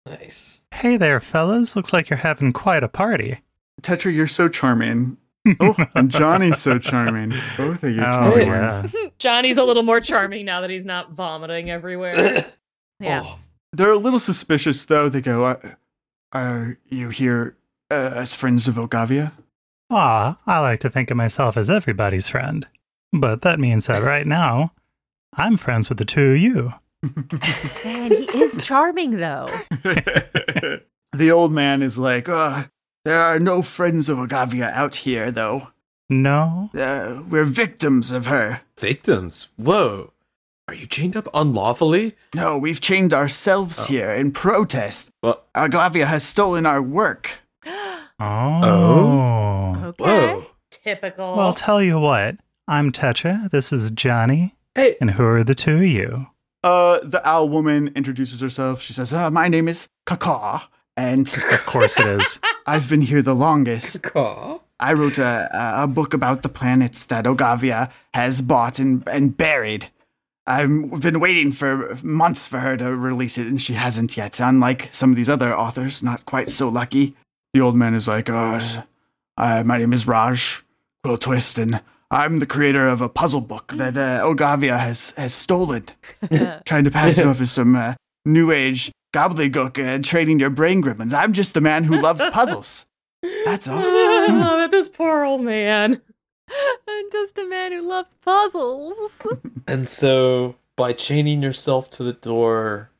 Nice. 0.07 0.63
Hey 0.73 0.97
there, 0.97 1.21
fellas. 1.21 1.75
Looks 1.77 1.93
like 1.93 2.09
you're 2.11 2.17
having 2.19 2.53
quite 2.53 2.83
a 2.83 2.89
party. 2.89 3.41
Tetra, 3.83 4.13
you're 4.15 4.27
so 4.27 4.49
charming. 4.49 5.17
Oh, 5.61 5.75
and 5.95 6.11
Johnny's 6.11 6.59
so 6.61 6.79
charming. 6.79 7.33
Both 7.57 7.83
of 7.83 7.91
you 7.95 8.03
Oh, 8.07 8.11
charming 8.11 8.47
yeah. 8.49 8.83
Johnny's 9.19 9.57
a 9.59 9.65
little 9.65 9.83
more 9.83 10.01
charming 10.01 10.45
now 10.45 10.61
that 10.61 10.71
he's 10.71 10.87
not 10.87 11.13
vomiting 11.13 11.71
everywhere. 11.71 12.45
Yeah. 13.01 13.23
Oh, 13.25 13.39
They're 13.73 13.91
a 13.91 13.97
little 13.99 14.21
suspicious, 14.21 14.85
though. 14.85 15.09
They 15.09 15.21
go, 15.21 15.45
"Are- 15.45 15.77
Are 16.33 16.79
you 16.89 17.09
here 17.09 17.57
uh, 17.91 18.13
as 18.15 18.33
friends 18.33 18.69
of 18.69 18.77
Ogavia? 18.77 19.33
Ah, 19.91 20.39
I 20.47 20.61
like 20.61 20.79
to 20.81 20.91
think 20.91 21.11
of 21.11 21.17
myself 21.17 21.57
as 21.57 21.69
everybody's 21.69 22.29
friend. 22.29 22.65
But 23.13 23.41
that 23.43 23.59
means 23.59 23.87
that 23.89 24.05
right 24.05 24.25
now, 24.27 24.71
I'm 25.35 25.57
friends 25.57 25.89
with 25.89 25.99
the 25.99 26.05
two 26.05 26.31
of 26.31 26.39
you. 26.39 26.75
Man, 27.03 28.11
he 28.13 28.25
is 28.43 28.65
charming, 28.65 29.17
though. 29.19 29.49
the 31.13 31.31
old 31.33 31.53
man 31.53 31.83
is 31.83 31.99
like, 31.99 32.29
uh, 32.29 32.65
There 33.05 33.21
are 33.21 33.39
no 33.39 33.63
friends 33.63 34.09
of 34.09 34.19
Ogavia 34.19 34.71
out 34.73 34.95
here, 34.97 35.31
though. 35.31 35.69
No? 36.09 36.71
Uh, 36.75 37.23
we're 37.29 37.45
victims 37.45 38.11
of 38.13 38.27
her. 38.27 38.61
victims. 38.79 39.49
Whoa. 39.57 40.13
Are 40.69 40.75
you 40.75 40.87
chained 40.87 41.17
up 41.17 41.29
unlawfully? 41.35 42.15
No, 42.35 42.57
we've 42.57 42.81
chained 42.81 43.13
ourselves 43.13 43.87
here 43.87 44.11
in 44.11 44.31
protest. 44.33 45.11
Well, 45.23 45.43
Ogavia 45.57 46.07
has 46.07 46.23
stolen 46.23 46.67
our 46.67 46.81
work. 46.83 47.33
Oh. 48.21 49.75
Okay. 49.85 50.05
whoa. 50.05 50.47
Typical. 50.71 51.37
Well, 51.37 51.47
I'll 51.49 51.53
tell 51.55 51.83
you 51.83 51.99
what. 51.99 52.37
I'm 52.69 52.93
Tetra. 52.93 53.51
This 53.51 53.73
is 53.73 53.91
Johnny. 53.91 54.55
Hey, 54.75 54.97
And 55.01 55.11
who 55.11 55.25
are 55.25 55.45
the 55.45 55.55
two 55.55 55.77
of 55.79 55.83
you? 55.85 56.27
Uh, 56.63 57.01
the 57.03 57.21
owl 57.29 57.49
woman 57.49 57.91
introduces 57.97 58.41
herself. 58.41 58.81
She 58.83 58.93
says, 58.93 59.13
uh, 59.13 59.31
My 59.31 59.49
name 59.49 59.69
is 59.69 59.89
Kaka, 60.07 60.69
and 60.97 61.27
Of 61.53 61.67
course 61.67 61.99
it 61.99 62.07
is. 62.07 62.39
I've 62.67 62.89
been 62.89 63.01
here 63.03 63.23
the 63.23 63.35
longest. 63.35 64.03
caw. 64.03 64.61
I 64.79 64.93
wrote 64.95 65.19
a, 65.19 65.49
a- 65.53 65.85
a 65.85 65.87
book 65.87 66.13
about 66.15 66.43
the 66.43 66.49
planets 66.49 67.07
that 67.07 67.25
Ogavia 67.25 67.91
has 68.15 68.43
bought 68.43 68.79
and, 68.79 69.03
and 69.09 69.37
buried. 69.37 69.91
I've 70.47 71.01
been 71.01 71.21
waiting 71.21 71.53
for 71.53 71.97
months 72.03 72.47
for 72.49 72.59
her 72.61 72.77
to 72.77 72.95
release 72.97 73.39
it, 73.39 73.47
and 73.47 73.63
she 73.63 73.75
hasn't 73.75 74.17
yet. 74.17 74.41
Unlike 74.41 74.89
some 74.93 75.11
of 75.11 75.17
these 75.17 75.29
other 75.29 75.55
authors, 75.57 76.03
not 76.03 76.25
quite 76.27 76.49
so 76.49 76.69
lucky. 76.69 77.15
The 77.55 77.61
old 77.61 77.77
man 77.77 77.95
is 77.95 78.09
like, 78.09 78.29
oh, 78.29 78.59
uh, 79.37 79.63
my 79.65 79.79
name 79.79 79.93
is 79.93 80.07
Raj 80.09 80.65
Quill 81.05 81.17
Twist, 81.17 81.59
and 81.59 81.81
I'm 82.13 82.41
the 82.41 82.47
creator 82.47 82.87
of 82.89 83.01
a 83.01 83.09
puzzle 83.09 83.41
book 83.41 83.73
that 83.73 83.97
uh, 83.97 84.23
Ogavia 84.23 84.79
has, 84.79 85.13
has 85.17 85.33
stolen. 85.33 85.87
Trying 86.67 86.85
to 86.85 86.91
pass 86.91 87.17
it 87.17 87.27
off 87.27 87.41
as 87.41 87.51
some 87.51 87.75
uh, 87.75 87.95
new 88.27 88.53
age 88.53 88.93
gobbledygook 89.15 89.79
uh, 89.79 90.03
trading 90.03 90.39
your 90.39 90.51
brain 90.51 90.83
gremlins. 90.83 91.15
I'm 91.15 91.33
just 91.33 91.57
a 91.57 91.63
man 91.63 91.85
who 91.85 91.99
loves 91.99 92.23
puzzles. 92.31 92.85
That's 93.47 93.67
all. 93.67 93.81
oh, 93.83 94.69
this 94.71 94.89
poor 94.89 95.25
old 95.25 95.41
man. 95.41 96.03
I'm 96.87 97.11
just 97.11 97.39
a 97.39 97.47
man 97.47 97.73
who 97.73 97.81
loves 97.81 98.15
puzzles. 98.23 98.95
And 99.69 99.89
so, 99.89 100.57
by 100.77 100.93
chaining 100.93 101.41
yourself 101.41 101.89
to 101.93 102.03
the 102.03 102.15
door, 102.15 102.91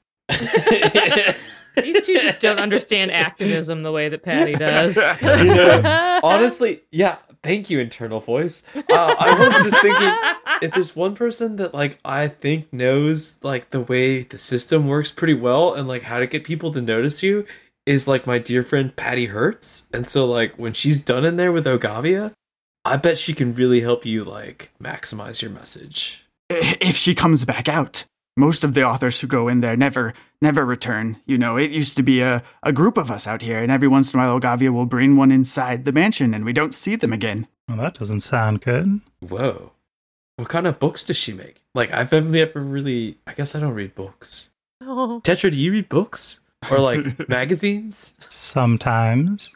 These 1.77 2.07
two 2.07 2.15
just 2.15 2.41
don't 2.41 2.59
understand 2.61 3.11
activism 3.13 3.83
the 3.83 3.93
way 3.93 4.09
that 4.09 4.23
Patty 4.23 4.55
does. 4.55 4.97
You 5.23 5.45
know, 5.55 6.21
honestly, 6.23 6.83
yeah. 6.91 7.17
Thank 7.43 7.71
you, 7.71 7.81
internal 7.81 8.21
voice. 8.21 8.63
Uh, 8.77 8.83
I 8.89 9.35
was 9.37 9.71
just 9.71 9.83
thinking, 9.83 10.13
if 10.63 10.75
there's 10.75 10.95
one 10.95 11.17
person 11.17 11.57
that 11.57 11.75
like 11.75 11.99
I 12.05 12.29
think 12.29 12.73
knows 12.73 13.43
like 13.43 13.71
the 13.71 13.81
way 13.81 14.23
the 14.23 14.39
system 14.39 14.87
works 14.87 15.11
pretty 15.11 15.35
well 15.35 15.75
and 15.75 15.89
like 15.89 16.03
how 16.03 16.21
to 16.21 16.27
get 16.29 16.45
people 16.45 16.73
to 16.73 16.81
notice 16.81 17.21
you, 17.23 17.45
is 17.85 18.07
like 18.07 18.27
my 18.27 18.39
dear 18.39 18.63
friend 18.63 18.95
Patty 18.95 19.27
Hurts. 19.27 19.87
And 19.93 20.07
so 20.07 20.27
like 20.27 20.55
when 20.57 20.73
she's 20.73 21.03
done 21.03 21.25
in 21.25 21.37
there 21.37 21.51
with 21.51 21.67
Ogavia, 21.67 22.33
I 22.85 22.97
bet 22.97 23.19
she 23.19 23.35
can 23.35 23.55
really 23.55 23.81
help 23.81 24.05
you 24.05 24.25
like 24.25 24.71
maximize 24.81 25.43
your 25.43 25.51
message. 25.51 26.25
If 26.49 26.97
she 26.97 27.15
comes 27.15 27.45
back 27.45 27.69
out. 27.69 28.05
Most 28.37 28.65
of 28.65 28.73
the 28.73 28.83
authors 28.85 29.21
who 29.21 29.27
go 29.27 29.49
in 29.49 29.61
there 29.61 29.77
never 29.77 30.15
never 30.41 30.65
return. 30.65 31.19
You 31.27 31.39
know, 31.39 31.57
it 31.57 31.71
used 31.71 31.97
to 31.97 32.03
be 32.03 32.21
a, 32.21 32.43
a 32.63 32.73
group 32.73 32.97
of 32.97 33.11
us 33.11 33.27
out 33.27 33.43
here, 33.43 33.59
and 33.59 33.71
every 33.71 33.89
once 33.89 34.13
in 34.13 34.19
a 34.19 34.23
while 34.23 34.41
Ogavia 34.41 34.73
will 34.73 34.87
bring 34.87 35.17
one 35.17 35.31
inside 35.31 35.85
the 35.85 35.93
mansion 35.93 36.35
and 36.35 36.45
we 36.45 36.53
don't 36.53 36.75
see 36.75 36.97
them 36.97 37.13
again. 37.13 37.47
Well, 37.69 37.77
that 37.77 37.95
doesn't 37.95 38.21
sound 38.21 38.63
good. 38.63 39.01
Whoa. 39.21 39.73
What 40.37 40.49
kind 40.49 40.67
of 40.67 40.81
books 40.81 41.05
does 41.05 41.17
she 41.17 41.33
make? 41.33 41.63
Like 41.75 41.93
I've 41.93 42.13
only 42.13 42.41
ever 42.41 42.61
really 42.61 43.19
I 43.27 43.35
guess 43.35 43.55
I 43.55 43.61
don't 43.61 43.75
read 43.75 43.95
books. 43.95 44.49
Oh. 44.81 45.21
Tetra, 45.25 45.51
do 45.51 45.57
you 45.59 45.73
read 45.73 45.89
books? 45.89 46.41
Or 46.71 46.79
like 46.79 47.29
magazines? 47.29 48.17
Sometimes. 48.29 49.55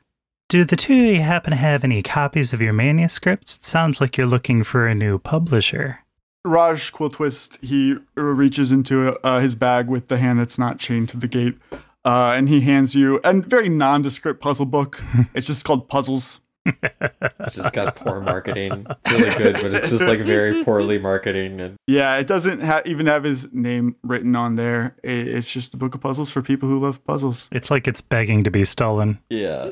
Do 0.48 0.64
the 0.64 0.76
two 0.76 0.94
of 0.94 1.14
you 1.14 1.22
happen 1.22 1.50
to 1.50 1.56
have 1.56 1.82
any 1.82 2.02
copies 2.02 2.52
of 2.52 2.60
your 2.60 2.72
manuscripts? 2.72 3.56
It 3.56 3.64
sounds 3.64 4.00
like 4.00 4.16
you're 4.16 4.28
looking 4.28 4.62
for 4.62 4.86
a 4.86 4.94
new 4.94 5.18
publisher. 5.18 6.04
Raj 6.46 6.92
Quiltwist, 6.92 7.62
he 7.64 7.96
uh, 8.16 8.22
reaches 8.22 8.72
into 8.72 9.18
uh, 9.26 9.40
his 9.40 9.54
bag 9.54 9.88
with 9.88 10.08
the 10.08 10.16
hand 10.18 10.38
that's 10.40 10.58
not 10.58 10.78
chained 10.78 11.08
to 11.10 11.16
the 11.16 11.28
gate, 11.28 11.58
uh, 12.04 12.32
and 12.36 12.48
he 12.48 12.60
hands 12.62 12.94
you 12.94 13.20
a 13.24 13.32
very 13.34 13.68
nondescript 13.68 14.40
puzzle 14.40 14.66
book. 14.66 15.02
it's 15.34 15.46
just 15.46 15.64
called 15.64 15.88
Puzzles. 15.88 16.40
It's 16.82 17.54
just 17.54 17.72
got 17.72 17.94
poor 17.94 18.20
marketing. 18.20 18.86
It's 18.90 19.12
really 19.12 19.38
good, 19.38 19.54
but 19.62 19.72
it's 19.72 19.88
just 19.88 20.04
like 20.04 20.18
very 20.18 20.64
poorly 20.64 20.98
marketing 20.98 21.60
and 21.60 21.76
Yeah, 21.86 22.16
it 22.16 22.26
doesn't 22.26 22.60
ha- 22.60 22.82
even 22.84 23.06
have 23.06 23.22
his 23.22 23.52
name 23.52 23.94
written 24.02 24.34
on 24.34 24.56
there. 24.56 24.96
I- 25.04 25.08
it's 25.08 25.52
just 25.52 25.74
a 25.74 25.76
book 25.76 25.94
of 25.94 26.00
puzzles 26.00 26.28
for 26.28 26.42
people 26.42 26.68
who 26.68 26.80
love 26.80 27.04
puzzles. 27.04 27.48
It's 27.52 27.70
like 27.70 27.86
it's 27.86 28.00
begging 28.00 28.42
to 28.44 28.50
be 28.50 28.64
stolen. 28.64 29.18
yeah. 29.30 29.70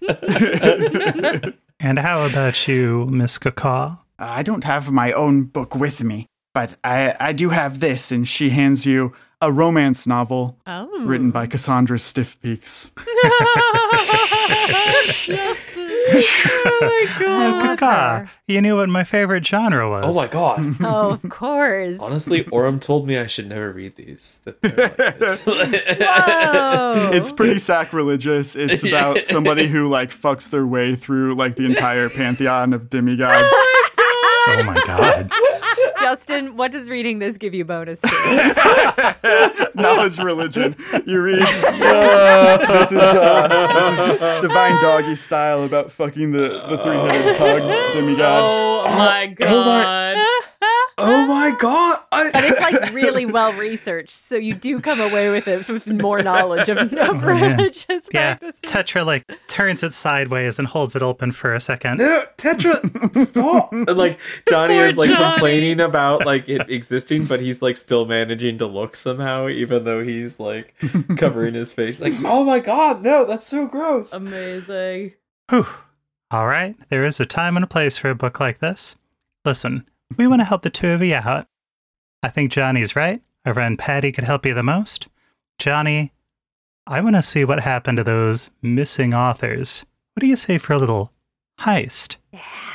And 1.84 1.98
how 1.98 2.24
about 2.24 2.68
you, 2.68 3.06
Miss 3.06 3.38
Cacaw? 3.38 3.96
I 4.22 4.42
don't 4.42 4.64
have 4.64 4.90
my 4.92 5.12
own 5.12 5.44
book 5.44 5.74
with 5.74 6.02
me, 6.04 6.26
but 6.54 6.76
I, 6.84 7.14
I 7.20 7.32
do 7.32 7.48
have 7.50 7.80
this, 7.80 8.10
and 8.12 8.26
she 8.26 8.50
hands 8.50 8.86
you 8.86 9.12
a 9.40 9.50
romance 9.50 10.06
novel 10.06 10.56
Oh. 10.66 10.88
written 11.04 11.30
by 11.32 11.46
Cassandra 11.48 11.98
Stiff 11.98 12.40
Peaks. 12.40 12.92
oh 16.64 16.78
my 16.80 17.06
god. 17.18 17.22
Oh, 17.22 17.76
Cacaw, 17.76 18.28
you 18.46 18.60
knew 18.60 18.76
what 18.76 18.88
my 18.88 19.02
favorite 19.04 19.44
genre 19.46 19.88
was. 19.90 20.04
Oh 20.06 20.12
my 20.14 20.28
god. 20.28 20.76
Oh, 20.84 21.10
of 21.12 21.28
course. 21.30 21.96
Honestly, 22.00 22.44
Orem 22.44 22.80
told 22.80 23.06
me 23.06 23.18
I 23.18 23.26
should 23.26 23.48
never 23.48 23.72
read 23.72 23.96
these. 23.96 24.40
Like- 24.46 24.58
it's- 24.62 25.44
Whoa. 25.46 27.10
It's 27.12 27.30
pretty 27.32 27.58
sacrilegious. 27.58 28.54
It's 28.56 28.84
about 28.84 29.26
somebody 29.26 29.66
who 29.66 29.88
like 29.88 30.10
fucks 30.10 30.50
their 30.50 30.66
way 30.66 30.94
through 30.94 31.34
like 31.34 31.56
the 31.56 31.64
entire 31.66 32.08
pantheon 32.08 32.72
of 32.72 32.90
demigods. 32.90 33.48
Oh 33.50 33.88
my 34.46 34.82
god. 34.86 35.30
Justin, 36.00 36.56
what 36.56 36.72
does 36.72 36.88
reading 36.88 37.18
this 37.18 37.36
give 37.36 37.54
you 37.54 37.64
bonus 37.64 38.00
to? 38.00 39.70
Knowledge 39.74 40.18
religion. 40.18 40.76
You 41.06 41.22
read 41.22 41.38
this 41.42 42.92
is 42.92 42.98
uh, 42.98 43.48
this 43.48 44.20
is 44.20 44.40
divine 44.40 44.80
doggy 44.82 45.14
style 45.14 45.64
about 45.64 45.92
fucking 45.92 46.32
the, 46.32 46.48
the 46.68 46.78
three 46.78 46.96
headed 46.96 47.36
pug 47.38 47.92
demigods. 47.92 48.46
Oh 48.48 48.84
my 48.88 49.26
god. 49.26 50.16
Oh 51.02 51.26
my 51.26 51.50
god. 51.58 51.98
I- 52.12 52.30
But 52.30 52.44
it's 52.44 52.60
like 52.60 52.92
really 52.94 53.26
well 53.26 53.52
researched, 53.54 54.10
so 54.24 54.36
you 54.36 54.54
do 54.54 54.80
come 54.80 55.00
away 55.00 55.30
with 55.30 55.48
it 55.48 55.68
with 55.68 55.86
more 55.86 56.22
knowledge 56.22 56.68
of, 56.68 56.78
of 56.78 56.92
man. 56.92 57.56
religious 57.56 58.04
Yeah, 58.12 58.36
practices. 58.36 58.60
Tetra 58.62 59.04
like 59.06 59.24
turns 59.48 59.82
it 59.82 59.92
sideways 59.92 60.58
and 60.58 60.68
holds 60.68 60.94
it 60.96 61.02
open 61.02 61.32
for 61.32 61.52
a 61.54 61.60
second. 61.60 61.98
No, 61.98 62.24
Tetra, 62.36 63.26
stop! 63.26 63.72
And 63.72 63.96
like 63.98 64.18
Johnny 64.48 64.74
Poor 64.74 64.86
is 64.86 64.96
like 64.96 65.10
Johnny. 65.10 65.32
complaining 65.32 65.80
about 65.80 66.24
like 66.26 66.48
it 66.48 66.68
existing, 66.70 67.24
but 67.26 67.40
he's 67.40 67.60
like 67.62 67.76
still 67.76 68.06
managing 68.06 68.58
to 68.58 68.66
look 68.66 68.96
somehow, 68.96 69.48
even 69.48 69.84
though 69.84 70.02
he's 70.02 70.38
like 70.40 70.74
covering 71.16 71.54
his 71.54 71.72
face. 71.72 72.00
Like, 72.00 72.14
oh 72.24 72.44
my 72.44 72.60
god, 72.60 73.02
no, 73.02 73.24
that's 73.24 73.46
so 73.46 73.66
gross. 73.66 74.12
Amazing. 74.12 75.14
Whew. 75.50 75.66
All 76.30 76.46
right, 76.46 76.74
there 76.88 77.02
is 77.04 77.20
a 77.20 77.26
time 77.26 77.56
and 77.56 77.64
a 77.64 77.66
place 77.68 77.98
for 77.98 78.08
a 78.08 78.14
book 78.14 78.40
like 78.40 78.58
this. 78.60 78.96
Listen, 79.44 79.84
we 80.16 80.26
want 80.26 80.40
to 80.40 80.44
help 80.44 80.62
the 80.62 80.70
two 80.70 80.90
of 80.90 81.02
you 81.02 81.14
out. 81.14 81.46
I 82.22 82.28
think 82.28 82.52
Johnny's 82.52 82.96
right. 82.96 83.20
Our 83.44 83.54
friend 83.54 83.78
Patty 83.78 84.12
could 84.12 84.24
help 84.24 84.46
you 84.46 84.54
the 84.54 84.62
most. 84.62 85.08
Johnny, 85.58 86.12
I 86.86 87.00
want 87.00 87.16
to 87.16 87.22
see 87.22 87.44
what 87.44 87.60
happened 87.60 87.98
to 87.98 88.04
those 88.04 88.50
missing 88.62 89.14
authors. 89.14 89.84
What 90.14 90.20
do 90.20 90.26
you 90.26 90.36
say 90.36 90.58
for 90.58 90.72
a 90.72 90.78
little 90.78 91.12
heist? 91.60 92.16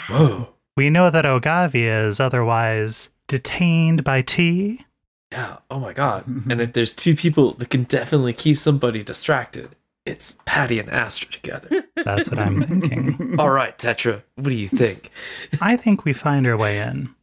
Whoa. 0.09 0.49
We 0.75 0.89
know 0.89 1.09
that 1.09 1.25
Ogavia 1.25 2.07
is 2.07 2.19
otherwise 2.19 3.09
detained 3.27 4.03
by 4.03 4.21
T. 4.21 4.85
Yeah. 5.31 5.57
Oh 5.69 5.79
my 5.79 5.93
god. 5.93 6.25
and 6.49 6.61
if 6.61 6.73
there's 6.73 6.93
two 6.93 7.15
people 7.15 7.53
that 7.53 7.69
can 7.69 7.83
definitely 7.83 8.33
keep 8.33 8.59
somebody 8.59 9.03
distracted, 9.03 9.75
it's 10.05 10.37
Patty 10.45 10.79
and 10.79 10.89
Astra 10.89 11.29
together. 11.29 11.83
That's 11.95 12.29
what 12.29 12.39
I'm 12.39 12.63
thinking. 12.63 13.39
All 13.39 13.49
right, 13.49 13.77
Tetra, 13.77 14.23
what 14.35 14.45
do 14.49 14.55
you 14.55 14.69
think? 14.69 15.11
I 15.59 15.75
think 15.75 16.05
we 16.05 16.13
find 16.13 16.47
our 16.47 16.55
way 16.55 16.79
in. 16.79 17.13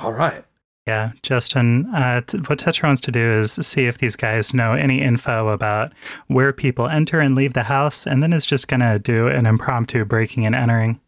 All 0.00 0.12
right. 0.12 0.44
Yeah, 0.86 1.12
Justin, 1.22 1.86
uh, 1.94 2.22
t- 2.22 2.38
what 2.38 2.58
Tetra 2.58 2.84
wants 2.84 3.02
to 3.02 3.12
do 3.12 3.20
is 3.20 3.52
see 3.52 3.84
if 3.84 3.98
these 3.98 4.16
guys 4.16 4.54
know 4.54 4.72
any 4.72 5.02
info 5.02 5.48
about 5.48 5.92
where 6.28 6.52
people 6.52 6.88
enter 6.88 7.20
and 7.20 7.34
leave 7.34 7.52
the 7.52 7.62
house, 7.62 8.06
and 8.06 8.22
then 8.22 8.32
is 8.32 8.46
just 8.46 8.66
going 8.66 8.80
to 8.80 8.98
do 8.98 9.28
an 9.28 9.46
impromptu 9.46 10.04
breaking 10.04 10.46
and 10.46 10.54
entering. 10.54 10.98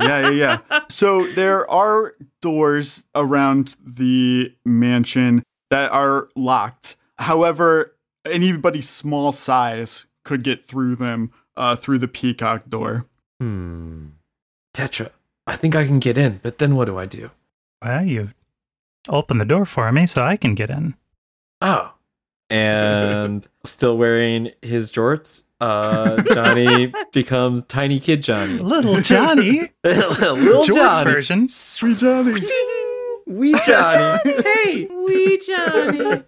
yeah, 0.00 0.28
yeah, 0.28 0.58
yeah. 0.70 0.80
So 0.90 1.26
there 1.32 1.68
are 1.68 2.14
doors 2.42 3.02
around 3.14 3.76
the 3.84 4.54
mansion 4.64 5.42
that 5.70 5.90
are 5.90 6.28
locked. 6.36 6.94
However, 7.18 7.96
anybody 8.24 8.82
small 8.82 9.32
size 9.32 10.06
could 10.24 10.44
get 10.44 10.64
through 10.64 10.96
them 10.96 11.32
uh, 11.56 11.76
through 11.76 11.98
the 11.98 12.08
peacock 12.08 12.68
door. 12.68 13.06
Hmm. 13.40 14.08
Tetra, 14.74 15.10
I 15.46 15.56
think 15.56 15.74
I 15.74 15.86
can 15.86 15.98
get 15.98 16.18
in, 16.18 16.40
but 16.42 16.58
then 16.58 16.76
what 16.76 16.84
do 16.84 16.98
I 16.98 17.06
do? 17.06 17.30
Well, 17.84 18.04
you 18.04 18.30
open 19.08 19.36
the 19.36 19.44
door 19.44 19.66
for 19.66 19.92
me 19.92 20.06
so 20.06 20.22
I 20.22 20.36
can 20.36 20.54
get 20.54 20.70
in. 20.70 20.94
Oh. 21.60 21.92
And 22.48 23.46
still 23.64 23.98
wearing 23.98 24.52
his 24.62 24.90
jorts, 24.90 25.44
uh, 25.60 26.22
Johnny 26.22 26.92
becomes 27.12 27.62
tiny 27.64 28.00
kid 28.00 28.22
Johnny. 28.22 28.54
Little 28.58 29.00
Johnny, 29.00 29.70
Little 29.84 30.64
George's 30.64 30.74
Johnny. 30.74 31.10
version. 31.10 31.48
Sweet 31.48 31.98
Johnny. 31.98 32.40
Wee 33.26 33.58
Johnny. 33.66 34.20
hey. 34.42 34.86
Wee 35.06 35.38
Johnny. 35.46 36.22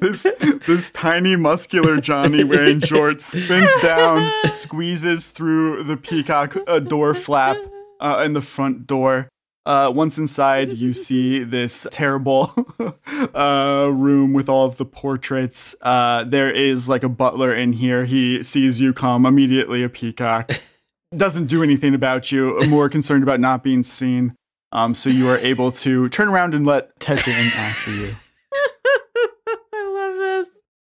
this 0.00 0.26
this 0.66 0.90
tiny 0.90 1.36
muscular 1.36 2.00
Johnny 2.00 2.44
wearing 2.44 2.80
shorts 2.80 3.24
spins 3.24 3.70
down, 3.82 4.30
squeezes 4.46 5.28
through 5.28 5.82
the 5.84 5.96
peacock 5.96 6.56
uh, 6.66 6.78
door 6.78 7.14
flap 7.14 7.56
uh, 8.00 8.22
in 8.24 8.34
the 8.34 8.42
front 8.42 8.86
door. 8.86 9.28
Uh, 9.68 9.90
once 9.94 10.16
inside, 10.16 10.72
you 10.72 10.92
see 10.94 11.44
this 11.44 11.86
terrible 11.90 12.54
uh, 13.34 13.90
room 13.92 14.32
with 14.32 14.48
all 14.48 14.64
of 14.64 14.78
the 14.78 14.86
portraits. 14.86 15.76
Uh, 15.82 16.24
there 16.24 16.50
is 16.50 16.88
like 16.88 17.02
a 17.02 17.08
butler 17.08 17.54
in 17.54 17.74
here. 17.74 18.06
He 18.06 18.42
sees 18.42 18.80
you 18.80 18.94
come 18.94 19.26
immediately. 19.26 19.82
A 19.82 19.90
peacock 19.90 20.52
doesn't 21.16 21.46
do 21.46 21.62
anything 21.62 21.94
about 21.94 22.32
you. 22.32 22.58
More 22.68 22.88
concerned 22.88 23.22
about 23.22 23.40
not 23.40 23.62
being 23.62 23.82
seen. 23.82 24.34
Um, 24.72 24.94
so 24.94 25.10
you 25.10 25.28
are 25.28 25.38
able 25.38 25.70
to 25.72 26.08
turn 26.08 26.28
around 26.28 26.54
and 26.54 26.66
let 26.66 26.98
Tetra 26.98 27.28
in 27.28 27.52
after 27.58 27.90
you. 27.90 28.16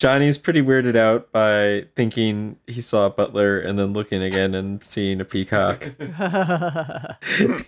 I 0.03 0.11
love 0.11 0.33
this. 0.33 0.37
Johnny's 0.37 0.37
pretty 0.37 0.61
weirded 0.61 0.95
out 0.95 1.31
by 1.31 1.85
thinking 1.95 2.57
he 2.67 2.81
saw 2.81 3.05
a 3.05 3.09
butler 3.09 3.59
and 3.59 3.79
then 3.79 3.93
looking 3.93 4.21
again 4.21 4.53
and 4.53 4.83
seeing 4.83 5.19
a 5.21 5.25
peacock. 5.25 5.91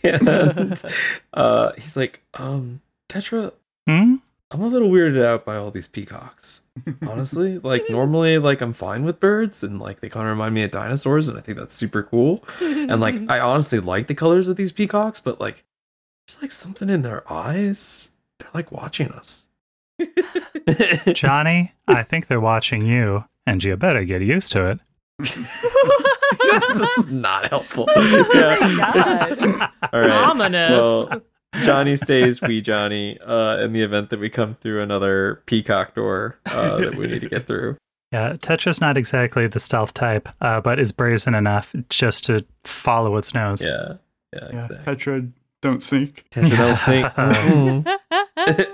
and 0.03 0.83
uh, 1.33 1.71
he's 1.77 1.97
like, 1.97 2.21
um, 2.35 2.81
Tetra, 3.09 3.53
Hmm? 3.87 4.15
I'm 4.51 4.61
a 4.61 4.67
little 4.67 4.89
weirded 4.89 5.23
out 5.23 5.43
by 5.43 5.55
all 5.57 5.71
these 5.71 5.87
peacocks. 5.87 6.61
Honestly, 7.07 7.57
like 7.59 7.89
normally, 7.89 8.37
like 8.37 8.61
I'm 8.61 8.73
fine 8.73 9.03
with 9.03 9.19
birds 9.19 9.63
and 9.63 9.79
like 9.79 9.99
they 9.99 10.09
kind 10.09 10.27
of 10.27 10.31
remind 10.31 10.53
me 10.53 10.63
of 10.63 10.71
dinosaurs, 10.71 11.27
and 11.27 11.37
I 11.37 11.41
think 11.41 11.57
that's 11.57 11.73
super 11.73 12.03
cool. 12.03 12.43
And 12.61 13.01
like 13.01 13.15
I 13.29 13.39
honestly 13.39 13.79
like 13.79 14.07
the 14.07 14.15
colors 14.15 14.47
of 14.47 14.55
these 14.55 14.71
peacocks, 14.71 15.19
but 15.19 15.39
like 15.39 15.63
there's 16.27 16.41
like 16.41 16.51
something 16.51 16.89
in 16.89 17.01
their 17.01 17.29
eyes. 17.31 18.11
They're 18.39 18.49
like 18.53 18.71
watching 18.71 19.09
us. 19.11 19.44
Johnny, 21.13 21.73
I 21.87 22.03
think 22.03 22.27
they're 22.27 22.41
watching 22.41 22.85
you, 22.85 23.25
and 23.45 23.63
you 23.63 23.75
better 23.77 24.03
get 24.03 24.21
used 24.21 24.51
to 24.53 24.65
it. 24.71 24.79
this 25.19 26.97
is 26.97 27.11
not 27.11 27.49
helpful. 27.49 27.87
Yeah. 27.95 29.69
All 29.93 30.01
right. 30.01 30.11
Ominous. 30.11 30.71
Well, 30.71 31.21
Johnny 31.63 31.95
stays 31.95 32.41
wee 32.41 32.59
Johnny 32.59 33.17
uh, 33.21 33.59
in 33.59 33.71
the 33.71 33.81
event 33.81 34.09
that 34.09 34.19
we 34.19 34.29
come 34.29 34.55
through 34.55 34.81
another 34.81 35.41
peacock 35.45 35.95
door 35.95 36.37
uh, 36.47 36.77
that 36.79 36.95
we 36.95 37.07
need 37.07 37.21
to 37.21 37.29
get 37.29 37.47
through. 37.47 37.77
Yeah, 38.11 38.33
Tetra's 38.33 38.81
not 38.81 38.97
exactly 38.97 39.47
the 39.47 39.59
stealth 39.59 39.93
type, 39.93 40.27
uh, 40.41 40.59
but 40.61 40.79
is 40.79 40.91
brazen 40.91 41.33
enough 41.33 41.73
just 41.89 42.25
to 42.25 42.45
follow 42.63 43.15
its 43.17 43.33
nose. 43.33 43.61
Yeah, 43.63 43.93
yeah, 44.33 44.39
Yeah, 44.51 44.65
exactly. 44.65 44.95
Tetra, 44.95 45.31
don't 45.61 45.81
sneak. 45.83 46.25
Tetra 46.29 46.57
don't 46.57 47.85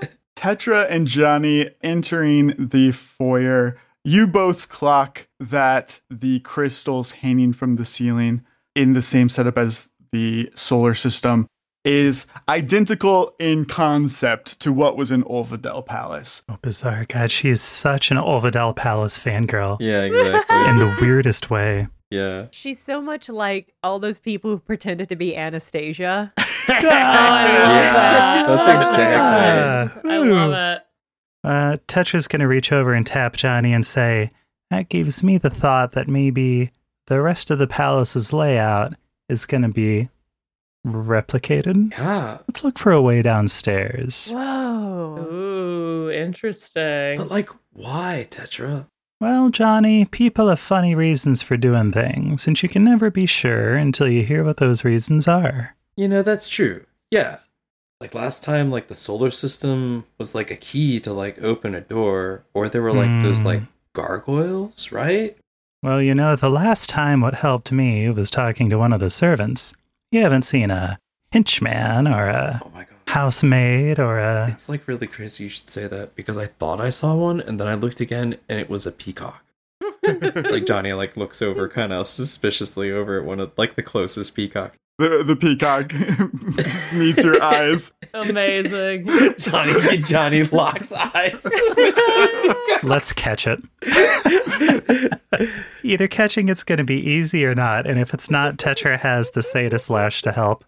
sneak. 0.02 0.12
Tetra 0.42 0.88
and 0.90 1.06
Johnny 1.06 1.70
entering 1.84 2.48
the 2.58 2.90
foyer. 2.90 3.76
You 4.02 4.26
both 4.26 4.68
clock 4.68 5.28
that 5.38 6.00
the 6.10 6.40
crystals 6.40 7.12
hanging 7.12 7.52
from 7.52 7.76
the 7.76 7.84
ceiling 7.84 8.44
in 8.74 8.94
the 8.94 9.02
same 9.02 9.28
setup 9.28 9.56
as 9.56 9.88
the 10.10 10.50
solar 10.56 10.94
system 10.94 11.46
is 11.84 12.26
identical 12.48 13.36
in 13.38 13.66
concept 13.66 14.58
to 14.58 14.72
what 14.72 14.96
was 14.96 15.12
in 15.12 15.22
Olvadell 15.22 15.86
Palace. 15.86 16.42
Oh, 16.48 16.58
bizarre. 16.60 17.04
God, 17.04 17.30
she 17.30 17.48
is 17.48 17.60
such 17.60 18.10
an 18.10 18.16
Olvadell 18.16 18.74
Palace 18.74 19.20
fangirl. 19.20 19.76
Yeah, 19.78 20.02
exactly. 20.02 20.56
In 20.56 20.78
the 20.80 20.96
weirdest 21.00 21.50
way. 21.50 21.86
Yeah. 22.12 22.46
She's 22.50 22.80
so 22.82 23.00
much 23.00 23.28
like 23.28 23.74
all 23.82 23.98
those 23.98 24.18
people 24.18 24.50
who 24.50 24.58
pretended 24.58 25.08
to 25.08 25.16
be 25.16 25.36
Anastasia. 25.36 26.32
oh, 26.38 26.42
I 26.68 26.74
love 26.74 26.82
Yeah, 26.82 28.46
that. 28.46 28.46
that's 28.46 29.88
exactly. 29.92 30.10
I 30.10 30.18
love 30.18 30.52
it. 30.52 30.82
Uh, 31.44 31.76
Tetra's 31.88 32.28
going 32.28 32.40
to 32.40 32.46
reach 32.48 32.70
over 32.70 32.92
and 32.94 33.06
tap 33.06 33.34
Johnny 33.36 33.72
and 33.72 33.84
say, 33.86 34.30
That 34.70 34.88
gives 34.88 35.22
me 35.22 35.38
the 35.38 35.50
thought 35.50 35.92
that 35.92 36.06
maybe 36.08 36.70
the 37.08 37.20
rest 37.20 37.50
of 37.50 37.58
the 37.58 37.66
palace's 37.66 38.32
layout 38.32 38.94
is 39.28 39.44
going 39.46 39.62
to 39.62 39.68
be 39.68 40.08
replicated. 40.86 41.92
Yeah. 41.92 42.38
Let's 42.48 42.64
look 42.64 42.78
for 42.78 42.92
a 42.92 43.02
way 43.02 43.22
downstairs. 43.22 44.30
Whoa. 44.32 45.18
Ooh, 45.32 46.10
interesting. 46.10 47.16
But 47.16 47.30
like, 47.30 47.50
why, 47.72 48.26
Tetra? 48.30 48.86
Well, 49.22 49.50
Johnny, 49.50 50.04
people 50.04 50.48
have 50.48 50.58
funny 50.58 50.96
reasons 50.96 51.42
for 51.42 51.56
doing 51.56 51.92
things, 51.92 52.48
and 52.48 52.60
you 52.60 52.68
can 52.68 52.82
never 52.82 53.08
be 53.08 53.24
sure 53.26 53.74
until 53.74 54.08
you 54.08 54.24
hear 54.24 54.42
what 54.42 54.56
those 54.56 54.84
reasons 54.84 55.28
are. 55.28 55.76
You 55.94 56.08
know, 56.08 56.22
that's 56.22 56.48
true. 56.48 56.84
Yeah. 57.12 57.36
Like 58.00 58.16
last 58.16 58.42
time, 58.42 58.68
like 58.72 58.88
the 58.88 58.96
solar 58.96 59.30
system 59.30 60.02
was 60.18 60.34
like 60.34 60.50
a 60.50 60.56
key 60.56 60.98
to 60.98 61.12
like 61.12 61.40
open 61.40 61.72
a 61.76 61.80
door, 61.80 62.42
or 62.52 62.68
there 62.68 62.82
were 62.82 62.92
like 62.92 63.22
those 63.22 63.42
Hmm. 63.42 63.46
like 63.46 63.62
gargoyles, 63.92 64.90
right? 64.90 65.36
Well, 65.84 66.02
you 66.02 66.16
know, 66.16 66.34
the 66.34 66.50
last 66.50 66.88
time 66.88 67.20
what 67.20 67.34
helped 67.34 67.70
me 67.70 68.10
was 68.10 68.28
talking 68.28 68.68
to 68.70 68.76
one 68.78 68.92
of 68.92 68.98
the 68.98 69.08
servants. 69.08 69.72
You 70.10 70.22
haven't 70.22 70.42
seen 70.42 70.72
a 70.72 70.98
henchman 71.30 72.08
or 72.08 72.26
a 72.26 72.60
Oh 72.64 72.70
my 72.74 72.80
god. 72.82 72.91
Housemaid 73.12 73.98
or 73.98 74.18
a. 74.18 74.48
It's 74.50 74.70
like 74.70 74.88
really 74.88 75.06
crazy 75.06 75.44
you 75.44 75.50
should 75.50 75.68
say 75.68 75.86
that 75.86 76.14
because 76.16 76.38
I 76.38 76.46
thought 76.46 76.80
I 76.80 76.88
saw 76.88 77.14
one 77.14 77.40
and 77.42 77.60
then 77.60 77.66
I 77.66 77.74
looked 77.74 78.00
again 78.00 78.38
and 78.48 78.58
it 78.58 78.70
was 78.70 78.86
a 78.86 78.92
peacock. 78.92 79.44
like 80.02 80.64
Johnny 80.64 80.94
like 80.94 81.14
looks 81.16 81.42
over 81.42 81.68
kind 81.68 81.92
of 81.92 82.06
suspiciously 82.06 82.90
over 82.90 83.18
at 83.18 83.26
one 83.26 83.38
of 83.38 83.52
like 83.58 83.74
the 83.74 83.82
closest 83.82 84.34
peacock. 84.34 84.76
The, 84.98 85.24
the 85.24 85.36
peacock 85.36 85.92
meets 86.94 87.24
your 87.24 87.42
eyes. 87.42 87.92
Amazing. 88.14 89.06
Johnny 89.38 89.98
Johnny 89.98 90.44
locks 90.44 90.92
eyes. 90.92 91.44
Let's 92.82 93.12
catch 93.12 93.46
it. 93.46 93.62
Either 95.82 96.08
catching 96.08 96.48
it's 96.48 96.62
going 96.62 96.78
to 96.78 96.84
be 96.84 97.00
easy 97.00 97.44
or 97.44 97.54
not, 97.54 97.86
and 97.86 97.98
if 97.98 98.12
it's 98.12 98.30
not, 98.30 98.58
Tetra 98.58 98.98
has 98.98 99.30
the 99.30 99.42
Sadist 99.42 99.88
Lash 99.88 100.22
to 100.22 100.32
help. 100.32 100.64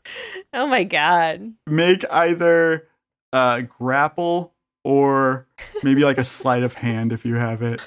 Oh 0.52 0.66
my 0.66 0.84
god. 0.84 1.52
Make 1.66 2.04
either 2.10 2.88
uh, 3.32 3.60
grapple 3.62 4.54
or 4.84 5.46
maybe 5.82 6.02
like 6.02 6.18
a 6.18 6.24
sleight 6.24 6.62
of 6.62 6.74
hand 6.74 7.12
if 7.12 7.26
you 7.26 7.34
have 7.34 7.62
it. 7.62 7.80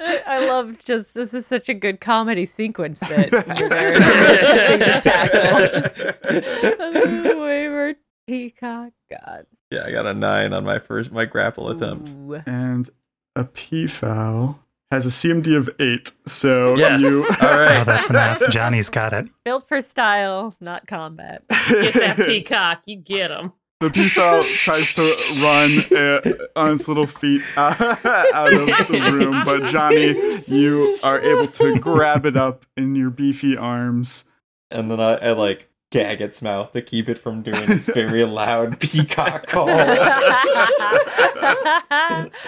I, 0.00 0.22
I 0.26 0.46
love 0.48 0.76
just 0.84 1.14
this 1.14 1.32
is 1.34 1.46
such 1.46 1.68
a 1.68 1.74
good 1.74 2.00
comedy 2.00 2.46
sequence 2.46 2.98
that 3.00 3.30
you're 3.58 3.68
there 3.68 3.96
attempting 3.96 4.78
to 4.88 5.00
tackle. 5.02 7.40
Wayward 7.40 7.96
peacock. 8.26 8.92
God. 9.10 9.46
yeah, 9.70 9.84
I 9.86 9.92
got 9.92 10.06
a 10.06 10.14
nine 10.14 10.52
on 10.52 10.64
my 10.64 10.78
first 10.78 11.12
my 11.12 11.24
grapple 11.24 11.68
attempt. 11.68 12.08
Ooh. 12.08 12.42
And 12.46 12.88
a 13.36 13.44
peafowl 13.44 14.60
has 14.90 15.06
a 15.06 15.10
CMD 15.10 15.56
of 15.56 15.70
eight. 15.78 16.12
So 16.26 16.76
Yes. 16.76 17.00
you. 17.00 17.24
All 17.40 17.48
right. 17.48 17.80
Oh, 17.80 17.84
that's 17.84 18.10
enough. 18.10 18.42
Johnny's 18.50 18.88
got 18.88 19.12
it. 19.12 19.26
Built 19.44 19.68
for 19.68 19.80
style, 19.82 20.54
not 20.60 20.86
combat. 20.86 21.42
Get 21.68 21.94
that 21.94 22.16
peacock. 22.16 22.82
You 22.86 22.96
get 22.96 23.30
him. 23.30 23.52
The 23.80 23.88
peafowl 23.88 24.42
tries 24.42 24.92
to 24.94 25.16
run 25.42 25.80
uh, 25.98 26.20
on 26.54 26.74
its 26.74 26.86
little 26.86 27.06
feet 27.06 27.40
out 27.56 27.80
of 27.80 28.66
the 28.88 29.10
room, 29.10 29.42
but 29.44 29.64
Johnny, 29.64 30.14
you 30.54 30.98
are 31.02 31.18
able 31.18 31.46
to 31.46 31.78
grab 31.78 32.26
it 32.26 32.36
up 32.36 32.66
in 32.76 32.94
your 32.94 33.08
beefy 33.08 33.56
arms. 33.56 34.24
And 34.70 34.90
then 34.90 35.00
I, 35.00 35.14
I 35.14 35.32
like 35.32 35.70
gag 35.90 36.20
its 36.20 36.42
mouth 36.42 36.72
to 36.72 36.82
keep 36.82 37.08
it 37.08 37.18
from 37.18 37.40
doing 37.42 37.70
its 37.70 37.86
very 37.86 38.24
loud 38.26 38.78
peacock 38.80 39.46
call. 39.48 39.68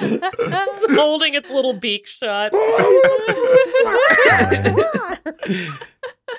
It's 0.01 0.95
holding 0.95 1.33
its 1.35 1.49
little 1.51 1.73
beak 1.73 2.07
shut. 2.07 2.53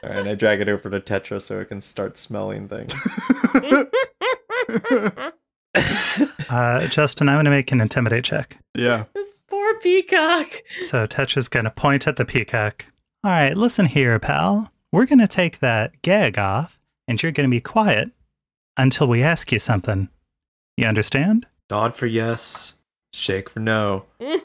All 0.03 0.09
right, 0.09 0.27
I 0.27 0.35
drag 0.35 0.61
it 0.61 0.69
over 0.69 0.89
to 0.89 0.99
Tetra 0.99 1.41
so 1.41 1.59
it 1.59 1.65
can 1.69 1.81
start 1.81 2.17
smelling 2.17 2.67
things. 2.67 2.93
Uh, 6.49 6.85
Justin, 6.87 7.27
I'm 7.27 7.37
going 7.37 7.45
to 7.45 7.51
make 7.51 7.71
an 7.71 7.81
intimidate 7.81 8.23
check. 8.23 8.57
Yeah. 8.75 9.05
This 9.15 9.33
poor 9.49 9.79
peacock. 9.79 10.61
So 10.85 11.07
Tetch 11.07 11.35
is 11.35 11.47
going 11.47 11.63
to 11.63 11.71
point 11.71 12.07
at 12.07 12.15
the 12.15 12.25
peacock. 12.25 12.85
All 13.23 13.31
right, 13.31 13.57
listen 13.57 13.87
here, 13.87 14.19
pal. 14.19 14.71
We're 14.91 15.07
going 15.07 15.17
to 15.19 15.27
take 15.27 15.59
that 15.61 15.99
gag 16.03 16.37
off, 16.37 16.79
and 17.07 17.21
you're 17.21 17.31
going 17.31 17.49
to 17.49 17.55
be 17.55 17.59
quiet 17.59 18.11
until 18.77 19.07
we 19.07 19.23
ask 19.23 19.51
you 19.51 19.57
something. 19.57 20.09
You 20.77 20.85
understand? 20.85 21.47
Nod 21.71 21.95
for 21.95 22.05
yes, 22.05 22.75
shake 23.13 23.49
for 23.49 23.59
no. 23.59 24.05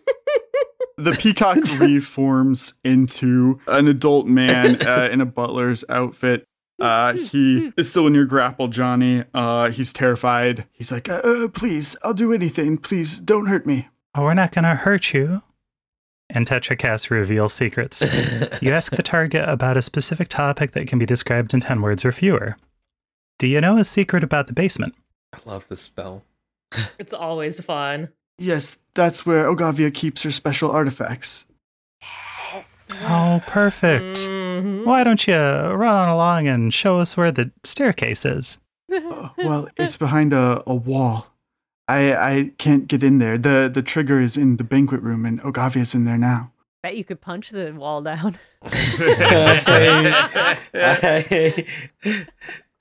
The 0.99 1.13
peacock 1.13 1.59
reforms 1.79 2.75
into 2.83 3.61
an 3.69 3.87
adult 3.87 4.27
man 4.27 4.83
uh, 4.85 5.09
in 5.13 5.21
a 5.21 5.27
butler's 5.27 5.85
outfit. 5.89 6.45
Uh, 6.79 7.15
he 7.15 7.73
is 7.77 7.91
still 7.91 8.07
in 8.07 8.15
your 8.15 8.25
grapple, 8.25 8.69
Johnny. 8.69 9.25
Uh, 9.35 9.71
he's 9.71 9.93
terrified. 9.93 10.67
He's 10.73 10.93
like, 10.93 11.09
uh, 11.09 11.21
uh, 11.25 11.49
please, 11.49 11.97
I'll 12.03 12.15
do 12.15 12.33
anything. 12.33 12.79
Please, 12.79 13.19
don't 13.19 13.47
hurt 13.47 13.67
me. 13.67 13.89
Oh, 14.15 14.23
we're 14.23 14.35
not 14.35 14.53
going 14.53 14.65
to 14.65 14.75
hurt 14.75 15.13
you. 15.13 15.43
And 16.31 16.47
Tetra 16.47 16.79
casts 16.79 17.11
Reveal 17.11 17.49
Secrets. 17.49 18.01
you 18.63 18.71
ask 18.73 18.95
the 18.95 19.03
target 19.03 19.49
about 19.49 19.77
a 19.77 19.83
specific 19.83 20.29
topic 20.29 20.73
that 20.73 20.87
can 20.87 20.99
be 20.99 21.07
described 21.07 21.55
in 21.55 21.61
10 21.61 21.81
words 21.81 22.05
or 22.05 22.13
fewer. 22.13 22.57
Do 23.39 23.47
you 23.47 23.61
know 23.61 23.79
a 23.79 23.85
secret 23.85 24.23
about 24.23 24.47
the 24.47 24.53
basement? 24.53 24.95
I 25.33 25.39
love 25.45 25.67
this 25.69 25.81
spell. 25.83 26.25
It's 26.99 27.15
always 27.15 27.61
fun. 27.61 28.11
Yes, 28.37 28.79
that's 28.95 29.25
where 29.25 29.47
Ogavia 29.47 29.93
keeps 29.93 30.23
her 30.25 30.31
special 30.31 30.71
artifacts. 30.71 31.47
Yes. 32.53 32.75
Oh, 33.05 33.43
perfect. 33.47 34.19
Mhm. 34.63 34.85
Why 34.87 35.05
don't 35.05 35.27
you 35.27 35.35
run 35.37 35.95
on 35.95 36.09
along 36.09 36.47
and 36.49 36.73
show 36.75 36.99
us 36.99 37.17
where 37.17 37.33
the 37.33 37.51
staircase 37.65 38.25
is? 38.25 38.59
Uh, 38.91 39.29
well, 39.39 39.69
it's 39.77 39.97
behind 39.99 40.33
a, 40.33 40.63
a 40.67 40.75
wall. 40.75 41.27
I 41.89 42.15
I 42.15 42.53
can't 42.59 42.87
get 42.89 43.03
in 43.03 43.19
there. 43.19 43.37
The 43.37 43.71
the 43.73 43.83
trigger 43.83 44.21
is 44.21 44.37
in 44.37 44.57
the 44.57 44.65
banquet 44.65 45.03
room 45.03 45.27
and 45.27 45.41
Ogavia's 45.43 45.95
in 45.95 46.05
there 46.05 46.17
now. 46.19 46.53
Bet 46.83 46.97
you 46.97 47.05
could 47.05 47.21
punch 47.21 47.51
the 47.51 47.73
wall 47.73 48.01
down. 48.03 48.39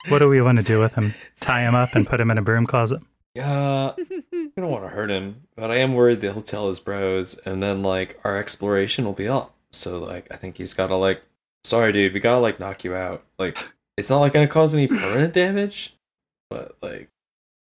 What 0.08 0.20
do 0.20 0.28
we 0.28 0.40
want 0.40 0.58
to 0.58 0.64
do 0.64 0.78
with 0.80 0.94
him? 0.94 1.14
Tie 1.40 1.60
him 1.62 1.74
up 1.74 1.94
and 1.94 2.06
put 2.06 2.20
him 2.20 2.30
in 2.30 2.38
a 2.38 2.42
broom 2.42 2.64
closet? 2.66 3.02
Yeah, 3.34 3.92
I 3.98 4.50
don't 4.56 4.70
want 4.70 4.84
to 4.84 4.88
hurt 4.88 5.10
him, 5.10 5.42
but 5.56 5.70
I 5.70 5.76
am 5.76 5.94
worried 5.94 6.20
that 6.22 6.32
he'll 6.32 6.40
tell 6.42 6.68
his 6.68 6.80
bros, 6.80 7.34
and 7.44 7.62
then 7.62 7.82
like 7.82 8.18
our 8.24 8.36
exploration 8.36 9.04
will 9.04 9.12
be 9.12 9.28
up. 9.28 9.54
So 9.70 9.98
like, 9.98 10.26
I 10.30 10.36
think 10.36 10.56
he's 10.56 10.72
got 10.74 10.86
to 10.86 10.96
like, 10.96 11.22
sorry, 11.64 11.92
dude, 11.92 12.14
we 12.14 12.20
gotta 12.20 12.40
like 12.40 12.60
knock 12.60 12.84
you 12.84 12.94
out. 12.94 13.24
Like, 13.38 13.56
it's 13.96 14.10
not 14.10 14.18
like 14.18 14.32
gonna 14.32 14.48
cause 14.48 14.74
any 14.74 14.86
permanent 14.86 15.32
damage, 15.32 15.94
but 16.50 16.76
like, 16.82 17.08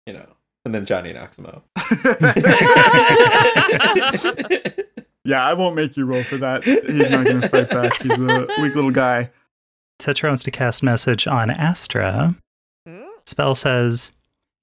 you 0.06 0.14
know. 0.14 0.28
And 0.64 0.76
then 0.76 0.86
Johnny 0.86 1.12
knocks 1.12 1.40
him 1.40 1.48
out. 1.48 1.64
Yeah, 5.24 5.46
I 5.46 5.54
won't 5.54 5.76
make 5.76 5.98
you 5.98 6.06
roll 6.06 6.24
for 6.24 6.38
that. 6.38 6.64
He's 6.64 7.12
not 7.12 7.26
going 7.26 7.42
to 7.42 7.50
fight 7.50 7.70
back. 7.70 8.02
He's 8.02 8.18
a 8.18 8.48
weak 8.60 8.76
little 8.76 8.92
guy. 8.92 9.30
Tetra 10.00 10.30
wants 10.30 10.44
to 10.44 10.52
cast 10.52 10.82
message 10.82 11.28
on 11.28 11.52
Astra. 11.52 12.36
Spell 13.28 13.54
says 13.54 14.14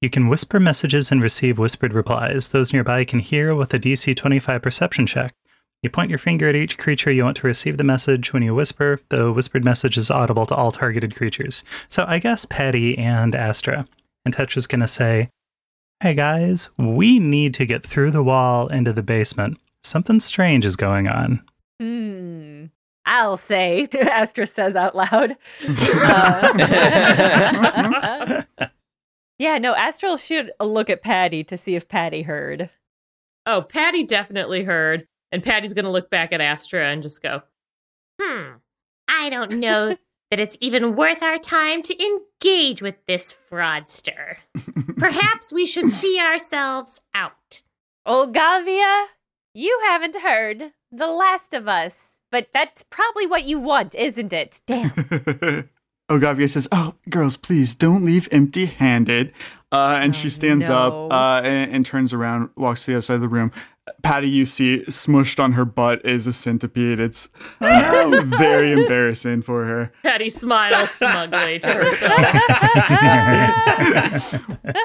you 0.02 0.10
can 0.10 0.28
whisper 0.28 0.58
messages 0.58 1.12
and 1.12 1.22
receive 1.22 1.58
whispered 1.58 1.92
replies. 1.92 2.48
Those 2.48 2.72
nearby 2.72 3.04
can 3.04 3.20
hear 3.20 3.54
with 3.54 3.72
a 3.72 3.78
DC 3.78 4.16
25 4.16 4.60
perception 4.60 5.06
check. 5.06 5.32
You 5.82 5.90
point 5.90 6.10
your 6.10 6.18
finger 6.18 6.48
at 6.48 6.56
each 6.56 6.76
creature 6.76 7.12
you 7.12 7.22
want 7.22 7.36
to 7.36 7.46
receive 7.46 7.76
the 7.76 7.84
message 7.84 8.32
when 8.32 8.42
you 8.42 8.52
whisper. 8.52 9.00
The 9.10 9.32
whispered 9.32 9.64
message 9.64 9.96
is 9.96 10.10
audible 10.10 10.44
to 10.46 10.54
all 10.54 10.72
targeted 10.72 11.14
creatures. 11.14 11.62
So 11.88 12.04
I 12.08 12.18
guess 12.18 12.44
Patty 12.44 12.98
and 12.98 13.36
Astra. 13.36 13.86
And 14.24 14.34
Tetra's 14.34 14.66
going 14.66 14.80
to 14.80 14.88
say, 14.88 15.30
Hey 16.00 16.14
guys, 16.14 16.70
we 16.76 17.20
need 17.20 17.54
to 17.54 17.66
get 17.66 17.86
through 17.86 18.10
the 18.10 18.24
wall 18.24 18.66
into 18.68 18.92
the 18.92 19.04
basement. 19.04 19.58
Something 19.84 20.18
strange 20.18 20.66
is 20.66 20.74
going 20.74 21.06
on. 21.06 21.42
Hmm. 21.80 22.64
I'll 23.06 23.36
say, 23.36 23.88
Astra 23.92 24.46
says 24.46 24.74
out 24.74 24.96
loud. 24.96 25.36
Uh, 26.00 28.42
yeah, 29.38 29.58
no, 29.58 29.74
Astral 29.74 30.16
should 30.16 30.50
look 30.60 30.90
at 30.90 31.02
Patty 31.02 31.44
to 31.44 31.56
see 31.56 31.76
if 31.76 31.88
Patty 31.88 32.22
heard. 32.22 32.70
Oh, 33.46 33.62
Patty 33.62 34.04
definitely 34.04 34.64
heard. 34.64 35.06
And 35.30 35.42
Patty's 35.42 35.74
going 35.74 35.84
to 35.84 35.90
look 35.90 36.10
back 36.10 36.32
at 36.32 36.40
Astra 36.40 36.86
and 36.86 37.02
just 37.02 37.22
go, 37.22 37.42
Hmm. 38.20 38.54
I 39.08 39.30
don't 39.30 39.52
know 39.60 39.96
that 40.30 40.40
it's 40.40 40.58
even 40.60 40.96
worth 40.96 41.22
our 41.22 41.38
time 41.38 41.82
to 41.82 42.02
engage 42.02 42.82
with 42.82 42.96
this 43.06 43.32
fraudster. 43.32 44.36
Perhaps 44.98 45.52
we 45.52 45.64
should 45.64 45.90
see 45.90 46.18
ourselves 46.20 47.00
out. 47.14 47.62
Olgavia, 48.06 49.06
you 49.54 49.80
haven't 49.86 50.20
heard 50.20 50.72
The 50.92 51.06
Last 51.06 51.54
of 51.54 51.66
Us, 51.66 52.18
but 52.30 52.48
that's 52.52 52.84
probably 52.90 53.26
what 53.26 53.44
you 53.44 53.58
want, 53.58 53.94
isn't 53.94 54.32
it? 54.32 54.60
Damn. 54.66 54.90
Ogavia 56.10 56.48
says, 56.48 56.66
"Oh, 56.72 56.94
girls, 57.10 57.36
please 57.36 57.74
don't 57.74 58.02
leave 58.02 58.28
empty-handed." 58.32 59.32
Uh, 59.70 59.98
and 60.00 60.16
she 60.16 60.30
stands 60.30 60.68
no. 60.70 60.76
up 60.76 61.12
uh, 61.12 61.46
and, 61.46 61.70
and 61.70 61.86
turns 61.86 62.14
around, 62.14 62.48
walks 62.56 62.84
to 62.84 62.92
the 62.92 62.96
other 62.96 63.02
side 63.02 63.14
of 63.16 63.20
the 63.20 63.28
room. 63.28 63.52
Patty, 64.02 64.28
you 64.28 64.46
see, 64.46 64.84
smushed 64.88 65.42
on 65.42 65.52
her 65.52 65.64
butt 65.64 66.04
is 66.04 66.26
a 66.26 66.32
centipede. 66.32 67.00
It's 67.00 67.28
uh, 67.60 68.22
very 68.24 68.72
embarrassing 68.72 69.42
for 69.42 69.64
her. 69.64 69.92
Patty 70.02 70.28
smiles 70.28 70.90
smugly 70.90 71.58
to 71.60 71.72
herself. 71.72 72.20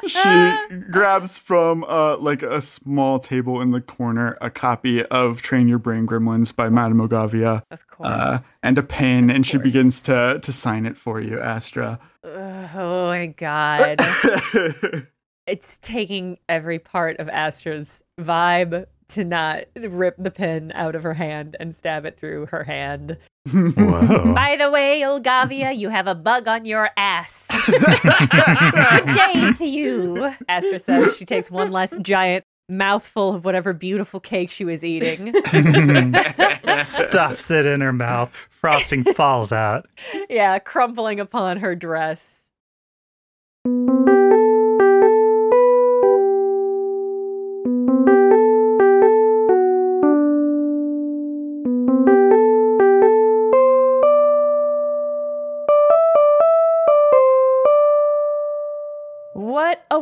she 0.08 0.80
grabs 0.92 1.38
from 1.38 1.84
uh, 1.88 2.18
like 2.18 2.44
a 2.44 2.62
small 2.62 3.20
table 3.20 3.62
in 3.62 3.72
the 3.72 3.82
corner 3.82 4.38
a 4.42 4.50
copy 4.50 5.04
of 5.06 5.42
Train 5.42 5.68
Your 5.68 5.80
Brain 5.80 6.06
Gremlins 6.08 6.56
by 6.56 6.70
Madame 6.70 7.00
Ogavia. 7.00 7.64
Of 7.72 7.88
course. 7.88 8.10
Uh, 8.10 8.40
and 8.62 8.78
a 8.78 8.84
pen, 8.84 9.30
and 9.30 9.46
she 9.46 9.58
begins 9.58 10.02
to 10.02 10.40
to 10.42 10.52
sign 10.52 10.86
it 10.86 10.98
for 10.98 11.20
you, 11.20 11.40
Astra. 11.40 12.00
Oh 12.24 13.08
my 13.08 13.28
god. 13.28 14.00
it's 15.48 15.78
taking 15.82 16.38
every 16.48 16.80
part 16.80 17.20
of 17.20 17.30
Astra's 17.30 18.02
vibe 18.20 18.86
to 19.10 19.24
not 19.24 19.64
rip 19.76 20.16
the 20.18 20.32
pen 20.32 20.72
out 20.76 20.96
of 20.96 21.04
her 21.04 21.14
hand 21.14 21.56
and 21.60 21.74
stab 21.74 22.06
it 22.06 22.18
through 22.18 22.48
her 22.48 22.64
hand. 22.64 23.18
Whoa. 23.52 24.34
By 24.34 24.56
the 24.58 24.72
way, 24.72 25.02
Olgavia, 25.02 25.78
you 25.78 25.90
have 25.90 26.08
a 26.08 26.16
bug 26.16 26.48
on 26.48 26.66
your 26.66 26.90
ass. 26.96 27.46
Good 27.66 29.16
day 29.16 29.54
to 29.58 29.66
you, 29.66 30.34
Astra 30.48 30.80
says. 30.80 31.18
She 31.18 31.26
takes 31.26 31.52
one 31.52 31.72
last 31.72 32.00
giant 32.02 32.46
mouthful 32.70 33.36
of 33.36 33.46
whatever 33.46 33.74
beautiful 33.74 34.20
cake 34.20 34.52
she 34.52 34.64
was 34.66 34.84
eating. 34.84 35.34
Stuffs 36.80 37.52
it 37.52 37.66
in 37.66 37.82
her 37.82 37.94
mouth. 37.94 38.34
Frosting 38.50 39.04
falls 39.14 39.52
out. 39.52 39.88
yeah, 40.30 40.58
crumpling 40.60 41.20
upon 41.20 41.58
her 41.58 41.76
dress. 41.76 42.40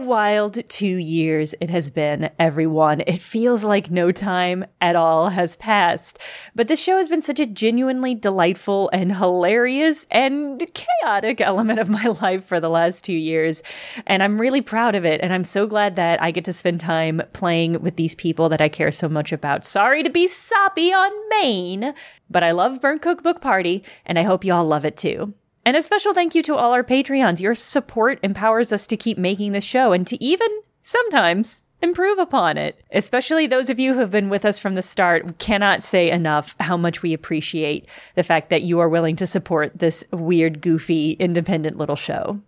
Wild 0.05 0.67
two 0.67 0.97
years 0.97 1.53
it 1.61 1.69
has 1.69 1.91
been, 1.91 2.31
everyone. 2.39 3.01
It 3.01 3.21
feels 3.21 3.63
like 3.63 3.91
no 3.91 4.11
time 4.11 4.65
at 4.81 4.95
all 4.95 5.29
has 5.29 5.55
passed. 5.55 6.17
But 6.55 6.67
this 6.67 6.81
show 6.81 6.97
has 6.97 7.07
been 7.07 7.21
such 7.21 7.39
a 7.39 7.45
genuinely 7.45 8.15
delightful 8.15 8.89
and 8.91 9.15
hilarious 9.15 10.07
and 10.09 10.63
chaotic 10.73 11.39
element 11.39 11.79
of 11.79 11.89
my 11.89 12.05
life 12.21 12.45
for 12.45 12.59
the 12.59 12.69
last 12.69 13.05
two 13.05 13.13
years. 13.13 13.61
And 14.07 14.23
I'm 14.23 14.41
really 14.41 14.61
proud 14.61 14.95
of 14.95 15.05
it. 15.05 15.21
And 15.21 15.31
I'm 15.31 15.45
so 15.45 15.67
glad 15.67 15.95
that 15.97 16.21
I 16.21 16.31
get 16.31 16.45
to 16.45 16.53
spend 16.53 16.79
time 16.79 17.21
playing 17.33 17.81
with 17.81 17.95
these 17.95 18.15
people 18.15 18.49
that 18.49 18.61
I 18.61 18.69
care 18.69 18.91
so 18.91 19.07
much 19.07 19.31
about. 19.31 19.65
Sorry 19.65 20.01
to 20.01 20.09
be 20.09 20.27
soppy 20.27 20.91
on 20.91 21.11
main, 21.29 21.93
but 22.29 22.43
I 22.43 22.51
love 22.51 22.81
Burnt 22.81 23.01
Cookbook 23.01 23.39
Party, 23.39 23.83
and 24.05 24.17
I 24.17 24.23
hope 24.23 24.43
y'all 24.43 24.65
love 24.65 24.85
it 24.85 24.97
too. 24.97 25.35
And 25.63 25.77
a 25.77 25.81
special 25.81 26.13
thank 26.13 26.33
you 26.33 26.41
to 26.43 26.55
all 26.55 26.73
our 26.73 26.83
Patreons. 26.83 27.39
Your 27.39 27.53
support 27.53 28.19
empowers 28.23 28.73
us 28.73 28.87
to 28.87 28.97
keep 28.97 29.17
making 29.17 29.51
this 29.51 29.63
show 29.63 29.93
and 29.93 30.07
to 30.07 30.21
even, 30.23 30.49
sometimes, 30.81 31.63
improve 31.83 32.17
upon 32.17 32.57
it. 32.57 32.83
Especially 32.91 33.45
those 33.45 33.69
of 33.69 33.79
you 33.79 33.93
who 33.93 33.99
have 33.99 34.11
been 34.11 34.29
with 34.29 34.43
us 34.43 34.59
from 34.59 34.73
the 34.73 34.81
start. 34.81 35.25
We 35.25 35.33
cannot 35.33 35.83
say 35.83 36.09
enough 36.09 36.55
how 36.59 36.77
much 36.77 37.03
we 37.03 37.13
appreciate 37.13 37.87
the 38.15 38.23
fact 38.23 38.49
that 38.49 38.63
you 38.63 38.79
are 38.79 38.89
willing 38.89 39.15
to 39.17 39.27
support 39.27 39.77
this 39.77 40.03
weird, 40.11 40.61
goofy, 40.61 41.11
independent 41.13 41.77
little 41.77 41.95
show. 41.95 42.39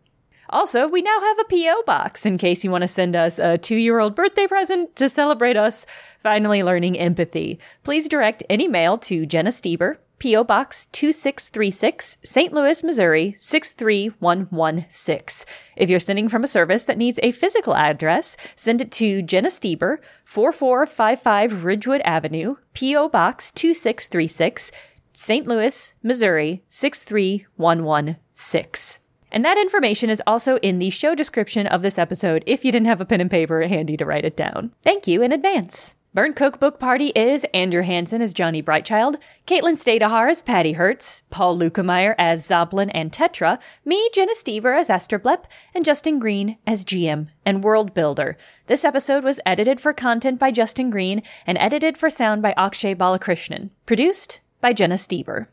Also, 0.49 0.87
we 0.87 1.01
now 1.01 1.19
have 1.19 1.39
a 1.39 1.45
P.O. 1.45 1.83
box 1.85 2.25
in 2.25 2.37
case 2.37 2.63
you 2.63 2.69
want 2.69 2.83
to 2.83 2.87
send 2.87 3.15
us 3.15 3.39
a 3.39 3.57
two 3.57 3.75
year 3.75 3.99
old 3.99 4.15
birthday 4.15 4.45
present 4.45 4.95
to 4.95 5.09
celebrate 5.09 5.57
us 5.57 5.85
finally 6.21 6.61
learning 6.61 6.97
empathy. 6.97 7.59
Please 7.83 8.07
direct 8.07 8.43
any 8.49 8.67
mail 8.67 8.97
to 8.99 9.25
Jenna 9.25 9.49
Stoeber, 9.49 9.97
P.O. 10.23 10.43
Box 10.45 10.87
2636, 10.93 12.17
St. 12.23 12.53
Louis, 12.53 12.81
Missouri 12.81 13.35
63116. 13.39 15.45
If 15.75 15.89
you're 15.89 15.99
sending 15.99 16.29
from 16.29 16.45
a 16.45 16.47
service 16.47 16.85
that 16.85 16.97
needs 16.97 17.19
a 17.21 17.33
physical 17.33 17.75
address, 17.75 18.37
send 18.55 18.79
it 18.79 18.89
to 18.93 19.21
Jenna 19.21 19.49
Stoeber, 19.49 19.97
4455 20.23 21.65
Ridgewood 21.65 21.99
Avenue, 22.05 22.55
P.O. 22.71 23.09
Box 23.09 23.51
2636, 23.51 24.71
St. 25.11 25.45
Louis, 25.45 25.93
Missouri 26.01 26.63
63116. 26.69 29.01
And 29.29 29.43
that 29.43 29.57
information 29.57 30.09
is 30.09 30.23
also 30.25 30.55
in 30.59 30.79
the 30.79 30.89
show 30.89 31.15
description 31.15 31.67
of 31.67 31.81
this 31.81 31.97
episode 31.97 32.45
if 32.47 32.63
you 32.63 32.71
didn't 32.71 32.87
have 32.87 33.01
a 33.01 33.05
pen 33.05 33.19
and 33.19 33.29
paper 33.29 33.67
handy 33.67 33.97
to 33.97 34.05
write 34.05 34.23
it 34.23 34.37
down. 34.37 34.71
Thank 34.83 35.05
you 35.05 35.21
in 35.21 35.33
advance. 35.33 35.95
Burnt 36.15 36.35
Cookbook 36.35 36.79
Party 36.79 37.07
is 37.15 37.43
Andrew 37.55 37.81
Hansen 37.81 38.21
as 38.21 38.35
Johnny 38.35 38.61
Brightchild, 38.61 39.15
Caitlin 39.47 39.73
Stayduhar 39.73 40.29
as 40.29 40.43
Patty 40.43 40.73
Hurts, 40.73 41.23
Paul 41.31 41.57
Luetkemeyer 41.57 42.13
as 42.19 42.47
Zoblin 42.47 42.91
and 42.93 43.11
Tetra, 43.11 43.59
me, 43.83 44.11
Jenna 44.13 44.33
Stoeber 44.35 44.77
as 44.77 44.91
Esther 44.91 45.17
Blepp, 45.17 45.45
and 45.73 45.83
Justin 45.83 46.19
Green 46.19 46.59
as 46.67 46.85
GM 46.85 47.29
and 47.47 47.63
World 47.63 47.95
Builder. 47.95 48.37
This 48.67 48.85
episode 48.85 49.23
was 49.23 49.39
edited 49.43 49.81
for 49.81 49.91
content 49.91 50.39
by 50.39 50.51
Justin 50.51 50.91
Green 50.91 51.23
and 51.47 51.57
edited 51.57 51.97
for 51.97 52.11
sound 52.11 52.43
by 52.43 52.53
Akshay 52.57 52.93
Balakrishnan. 52.93 53.71
Produced 53.87 54.39
by 54.61 54.71
Jenna 54.71 54.97
Stoeber. 54.97 55.47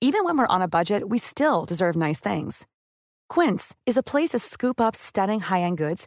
Even 0.00 0.24
when 0.24 0.38
we're 0.38 0.46
on 0.46 0.62
a 0.62 0.68
budget, 0.68 1.08
we 1.08 1.18
still 1.18 1.64
deserve 1.64 1.96
nice 1.96 2.20
things. 2.20 2.64
Quince 3.28 3.74
is 3.86 3.96
a 3.96 4.04
place 4.04 4.30
to 4.30 4.38
scoop 4.38 4.80
up 4.80 4.94
stunning 4.94 5.40
high-end 5.40 5.78
goods 5.78 6.06